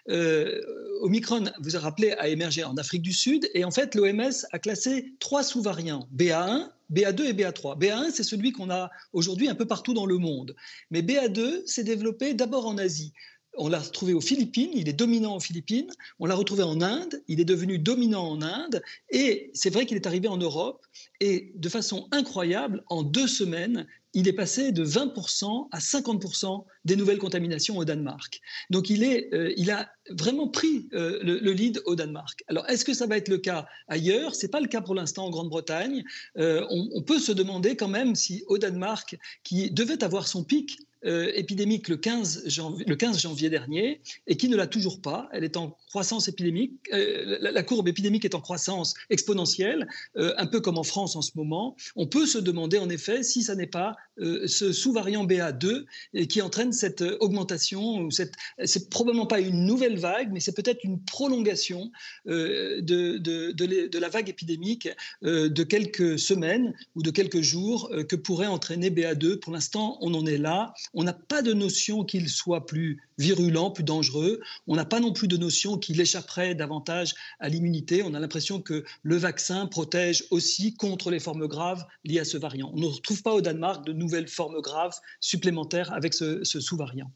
Euh, 0.09 0.61
Omicron, 1.01 1.51
vous 1.59 1.75
avez 1.75 1.83
rappelé, 1.83 2.11
a 2.13 2.27
émergé 2.27 2.63
en 2.63 2.75
Afrique 2.77 3.01
du 3.01 3.13
Sud 3.13 3.49
et 3.53 3.63
en 3.63 3.71
fait 3.71 3.95
l'OMS 3.95 4.45
a 4.51 4.59
classé 4.59 5.13
trois 5.19 5.43
sous-variants, 5.43 6.07
BA1, 6.15 6.69
BA2 6.91 7.23
et 7.23 7.33
BA3. 7.33 7.79
BA1, 7.79 8.11
c'est 8.11 8.23
celui 8.23 8.51
qu'on 8.51 8.69
a 8.69 8.89
aujourd'hui 9.13 9.49
un 9.49 9.55
peu 9.55 9.65
partout 9.65 9.93
dans 9.93 10.05
le 10.05 10.17
monde. 10.17 10.55
Mais 10.89 11.01
BA2 11.01 11.65
s'est 11.65 11.83
développé 11.83 12.33
d'abord 12.33 12.67
en 12.67 12.77
Asie. 12.77 13.13
On 13.57 13.67
l'a 13.67 13.79
retrouvé 13.79 14.13
aux 14.13 14.21
Philippines, 14.21 14.71
il 14.73 14.87
est 14.87 14.93
dominant 14.93 15.35
aux 15.35 15.39
Philippines. 15.39 15.91
On 16.19 16.25
l'a 16.25 16.35
retrouvé 16.35 16.63
en 16.63 16.81
Inde, 16.81 17.21
il 17.27 17.39
est 17.39 17.45
devenu 17.45 17.79
dominant 17.79 18.29
en 18.29 18.41
Inde. 18.41 18.81
Et 19.09 19.51
c'est 19.53 19.69
vrai 19.69 19.85
qu'il 19.85 19.97
est 19.97 20.07
arrivé 20.07 20.27
en 20.27 20.37
Europe. 20.37 20.85
Et 21.19 21.51
de 21.55 21.69
façon 21.69 22.07
incroyable, 22.11 22.83
en 22.89 23.03
deux 23.03 23.27
semaines, 23.27 23.85
il 24.13 24.27
est 24.27 24.33
passé 24.33 24.71
de 24.71 24.85
20% 24.85 25.67
à 25.71 25.79
50% 25.79 26.65
des 26.85 26.95
nouvelles 26.95 27.17
contaminations 27.17 27.77
au 27.77 27.85
Danemark. 27.85 28.41
Donc 28.69 28.89
il, 28.89 29.03
est, 29.03 29.33
euh, 29.33 29.53
il 29.55 29.71
a 29.71 29.89
vraiment 30.09 30.47
pris 30.49 30.89
euh, 30.93 31.19
le, 31.23 31.39
le, 31.39 31.51
lead 31.51 31.81
au 31.85 31.95
Danemark. 31.95 32.43
Alors 32.47 32.67
est-ce 32.69 32.83
que 32.83 32.93
ça 32.93 33.07
va 33.07 33.17
être 33.17 33.29
le 33.29 33.37
cas 33.37 33.67
ailleurs? 33.87 34.35
Ce 34.35 34.45
n'est 34.45 34.49
pas 34.49 34.59
le 34.59 34.67
cas 34.67 34.81
pour 34.81 34.95
l'instant 34.95 35.25
en 35.25 35.29
Grande-Bretagne. 35.29 36.03
Euh, 36.37 36.65
on, 36.69 37.01
peut 37.01 37.19
se 37.19 37.31
demander 37.31 37.75
quand 37.75 37.87
même 37.87 38.15
si 38.15 38.43
au 38.47 38.57
Danemark, 38.57 39.17
qui 39.43 39.71
devait 39.71 40.03
avoir 40.03 40.27
son 40.27 40.43
pic 40.43 40.77
euh, 41.05 41.31
épidémique 41.33 41.87
le 41.87 41.97
15, 41.97 42.43
janvier, 42.47 42.85
le 42.85 42.95
15, 42.95 43.19
janvier, 43.19 43.49
dernier 43.49 44.01
et 44.27 44.37
qui 44.37 44.49
ne 44.49 44.55
l'a 44.55 44.67
toujours 44.67 45.01
pas. 45.01 45.29
Elle 45.31 45.43
est 45.43 45.57
en 45.57 45.75
croissance 45.87 46.27
épidémique. 46.27 46.73
Euh, 46.93 47.37
la, 47.41 47.51
la, 47.51 47.63
courbe 47.63 47.87
épidémique 47.87 48.23
est 48.23 48.35
en 48.35 48.41
croissance 48.41 48.93
exponentielle, 49.09 49.87
euh, 50.17 50.33
un 50.37 50.45
peu 50.45 50.61
comme 50.61 50.77
en 50.77 50.83
France 50.83 51.15
en 51.15 51.21
ce 51.21 51.31
moment. 51.35 51.75
On 51.95 52.05
peut 52.05 52.25
se 52.25 52.37
demander 52.37 52.77
en 52.77 52.89
effet 52.89 53.23
si 53.23 53.41
ça 53.41 53.55
n'est 53.55 53.67
pas 53.67 53.95
euh, 54.21 54.47
ce 54.47 54.71
sous-variant 54.71 55.25
BA2 55.25 55.85
qui 56.27 56.41
entraîne 56.41 56.73
cette 56.73 57.01
augmentation. 57.19 58.09
C'est 58.11 58.89
probablement 58.89 59.25
pas 59.25 59.39
une 59.39 59.65
nouvelle 59.65 59.97
vague, 59.97 60.31
mais 60.31 60.39
c'est 60.39 60.55
peut-être 60.55 60.83
une 60.83 61.01
prolongation 61.01 61.91
euh, 62.27 62.81
de, 62.81 63.17
de, 63.17 63.51
de, 63.51 63.99
la 63.99 64.09
vague 64.09 64.29
épidémique 64.29 64.89
euh, 65.23 65.49
de 65.49 65.63
quelques 65.63 66.19
semaines 66.19 66.73
ou 66.95 67.03
de 67.03 67.11
quelques 67.11 67.41
jours 67.41 67.91
que 68.07 68.15
pourrait 68.15 68.47
entraîner 68.47 68.89
BA2. 68.89 69.39
Pour 69.39 69.53
l'instant, 69.53 69.97
on 70.01 70.13
en 70.13 70.25
est 70.25 70.37
là. 70.37 70.73
On 70.93 71.03
n'a 71.03 71.13
pas 71.13 71.41
de 71.41 71.53
notion 71.53 72.03
qu'il 72.03 72.29
soit 72.29 72.65
plus 72.65 73.01
virulent, 73.21 73.71
plus 73.71 73.83
dangereux. 73.83 74.41
On 74.67 74.75
n'a 74.75 74.85
pas 74.85 74.99
non 74.99 75.13
plus 75.13 75.27
de 75.27 75.37
notion 75.37 75.77
qu'il 75.77 76.01
échapperait 76.01 76.55
davantage 76.55 77.13
à 77.39 77.47
l'immunité. 77.47 78.03
On 78.03 78.13
a 78.13 78.19
l'impression 78.19 78.61
que 78.61 78.83
le 79.03 79.15
vaccin 79.15 79.67
protège 79.67 80.25
aussi 80.31 80.75
contre 80.75 81.11
les 81.11 81.19
formes 81.19 81.47
graves 81.47 81.85
liées 82.03 82.19
à 82.19 82.25
ce 82.25 82.37
variant. 82.37 82.71
On 82.73 82.79
ne 82.79 82.87
retrouve 82.87 83.21
pas 83.21 83.33
au 83.33 83.41
Danemark 83.41 83.85
de 83.85 83.93
nouvelles 83.93 84.27
formes 84.27 84.59
graves 84.61 84.99
supplémentaires 85.19 85.93
avec 85.93 86.13
ce, 86.13 86.43
ce 86.43 86.59
sous-variant. 86.59 87.11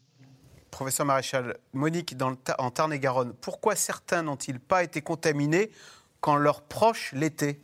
Professeur 0.71 1.05
Maréchal, 1.05 1.57
Monique, 1.73 2.17
dans 2.17 2.29
le 2.29 2.37
en 2.59 2.69
Tarn-et-Garonne, 2.69 3.33
pourquoi 3.39 3.75
certains 3.75 4.23
n'ont-ils 4.23 4.59
pas 4.59 4.83
été 4.83 5.01
contaminés 5.01 5.71
quand 6.19 6.35
leurs 6.35 6.63
proches 6.63 7.13
l'étaient 7.13 7.59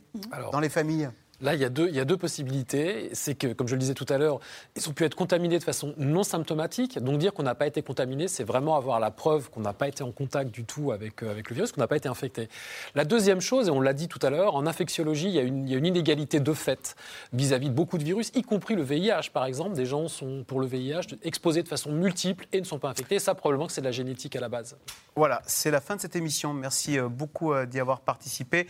dans 0.50 0.60
les 0.60 0.70
familles? 0.70 1.10
Là, 1.42 1.54
il 1.54 1.60
y, 1.60 1.64
a 1.64 1.68
deux, 2.04 2.16
possibilités. 2.16 3.10
C'est 3.14 3.34
que, 3.34 3.48
comme 3.52 3.66
je 3.66 3.74
le 3.74 3.80
disais 3.80 3.94
tout 3.94 4.06
à 4.08 4.16
l'heure, 4.16 4.38
ils 4.76 4.88
ont 4.88 4.92
pu 4.92 5.04
être 5.04 5.16
contaminés 5.16 5.58
de 5.58 5.64
façon 5.64 5.92
non 5.98 6.22
symptomatique. 6.22 7.00
Donc 7.00 7.18
dire 7.18 7.34
qu'on 7.34 7.42
n'a 7.42 7.56
pas 7.56 7.66
été 7.66 7.82
contaminé, 7.82 8.28
c'est 8.28 8.44
vraiment 8.44 8.76
avoir 8.76 9.00
la 9.00 9.10
preuve 9.10 9.50
qu'on 9.50 9.60
n'a 9.60 9.72
pas 9.72 9.88
été 9.88 10.04
en 10.04 10.12
contact 10.12 10.52
du 10.52 10.64
tout 10.64 10.92
avec, 10.92 11.22
euh, 11.24 11.34
le 11.34 11.54
virus, 11.54 11.72
qu'on 11.72 11.80
n'a 11.80 11.88
pas 11.88 11.96
été 11.96 12.08
infecté. 12.08 12.48
La 12.94 13.04
deuxième 13.04 13.40
chose, 13.40 13.66
et 13.66 13.70
on 13.72 13.80
l'a 13.80 13.92
dit 13.92 14.06
tout 14.06 14.20
à 14.22 14.30
l'heure, 14.30 14.54
en 14.54 14.66
infectiologie, 14.66 15.26
il 15.28 15.34
y, 15.34 15.38
a 15.40 15.42
une, 15.42 15.86
inégalité 15.86 16.38
de 16.38 16.52
fait 16.52 16.94
vis-à-vis 17.32 17.70
de 17.70 17.74
beaucoup 17.74 17.98
de 17.98 18.04
virus, 18.04 18.30
y 18.36 18.42
compris 18.42 18.76
le 18.76 18.82
VIH, 18.82 19.30
par 19.32 19.44
exemple. 19.44 19.74
Des 19.74 19.86
gens 19.86 20.06
sont, 20.06 20.44
pour 20.46 20.60
le 20.60 20.66
VIH, 20.68 21.16
exposés 21.24 21.64
de 21.64 21.68
façon 21.68 21.90
multiple 21.90 22.46
et 22.52 22.60
ne 22.60 22.64
sont 22.64 22.78
pas 22.78 22.88
infectés. 22.88 23.18
Ça, 23.18 23.34
probablement 23.34 23.68
c'est 23.68 23.80
de 23.80 23.86
la 23.86 23.92
génétique 23.92 24.36
à 24.36 24.40
la 24.40 24.48
base. 24.48 24.76
Voilà, 25.16 25.42
c'est 25.44 25.72
la 25.72 25.80
fin 25.80 25.96
de 25.96 26.00
cette 26.00 26.14
émission. 26.14 26.54
Merci 26.54 26.98
euh, 26.98 27.08
beaucoup 27.08 27.52
euh, 27.52 27.66
d'y 27.66 27.80
avoir 27.80 28.00
participé. 28.00 28.68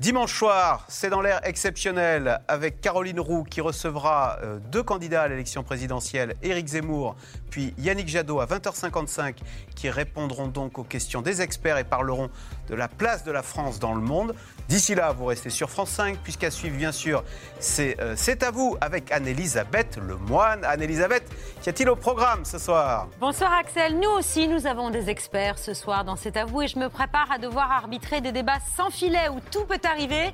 Dimanche 0.00 0.36
soir, 0.36 0.84
c'est 0.88 1.08
dans 1.08 1.20
l'air 1.20 1.40
exceptionnel 1.44 2.40
avec 2.48 2.80
Caroline 2.80 3.20
Roux 3.20 3.44
qui 3.44 3.60
recevra 3.60 4.38
euh, 4.42 4.58
deux 4.72 4.82
candidats 4.82 5.22
à 5.22 5.28
l'élection 5.28 5.62
présidentielle, 5.62 6.34
Éric 6.42 6.66
Zemmour 6.66 7.14
puis 7.48 7.72
Yannick 7.78 8.08
Jadot 8.08 8.40
à 8.40 8.46
20h55 8.46 9.36
qui 9.76 9.88
répondront 9.88 10.48
donc 10.48 10.80
aux 10.80 10.82
questions 10.82 11.22
des 11.22 11.42
experts 11.42 11.78
et 11.78 11.84
parleront 11.84 12.28
de 12.68 12.74
la 12.74 12.88
place 12.88 13.22
de 13.22 13.30
la 13.30 13.44
France 13.44 13.78
dans 13.78 13.94
le 13.94 14.00
monde. 14.00 14.34
D'ici 14.68 14.94
là, 14.94 15.12
vous 15.12 15.26
restez 15.26 15.50
sur 15.50 15.68
France 15.68 15.90
5 15.90 16.18
puisqu'à 16.18 16.50
suivre 16.50 16.76
bien 16.76 16.92
sûr, 16.92 17.22
c'est 17.58 18.00
euh, 18.00 18.14
C'est 18.16 18.42
à 18.42 18.50
vous 18.50 18.76
avec 18.80 19.12
Anne-Elisabeth 19.12 19.98
Lemoine. 19.98 20.64
Anne-Elisabeth, 20.64 21.24
qu'y 21.62 21.68
a-t-il 21.68 21.88
au 21.90 21.96
programme 21.96 22.44
ce 22.44 22.58
soir? 22.58 23.08
Bonsoir 23.20 23.52
Axel, 23.52 23.98
nous 23.98 24.10
aussi 24.10 24.48
nous 24.48 24.66
avons 24.66 24.88
des 24.90 25.10
experts 25.10 25.58
ce 25.58 25.74
soir 25.74 26.04
dans 26.04 26.16
C'est 26.16 26.36
à 26.38 26.46
vous 26.46 26.62
et 26.62 26.68
je 26.68 26.78
me 26.78 26.88
prépare 26.88 27.30
à 27.30 27.38
devoir 27.38 27.70
arbitrer 27.70 28.22
des 28.22 28.32
débats 28.32 28.58
sans 28.76 28.90
filet 28.90 29.28
où 29.28 29.38
tout 29.50 29.64
peut 29.64 29.80
arriver. 29.84 30.32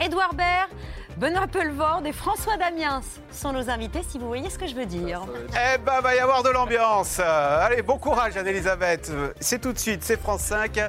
Édouard 0.00 0.32
Baird, 0.34 0.70
Benoît 1.18 1.46
Pelvord 1.46 2.02
et 2.06 2.12
François 2.12 2.56
Damiens 2.56 3.02
sont 3.30 3.52
nos 3.52 3.68
invités, 3.68 4.00
si 4.08 4.18
vous 4.18 4.26
voyez 4.26 4.48
ce 4.48 4.58
que 4.58 4.66
je 4.66 4.74
veux 4.74 4.86
dire. 4.86 5.20
Eh 5.50 5.78
ben, 5.78 6.00
va 6.00 6.14
y 6.14 6.18
avoir 6.18 6.42
de 6.42 6.48
l'ambiance. 6.48 7.18
Euh, 7.20 7.66
Allez, 7.66 7.82
bon 7.82 7.98
courage, 7.98 8.36
Anne-Elisabeth. 8.36 9.12
C'est 9.38 9.60
tout 9.60 9.72
de 9.72 9.78
suite, 9.78 10.02
c'est 10.02 10.18
France 10.18 10.42
5, 10.42 10.80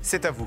c'est 0.00 0.24
à 0.24 0.30
vous. 0.30 0.46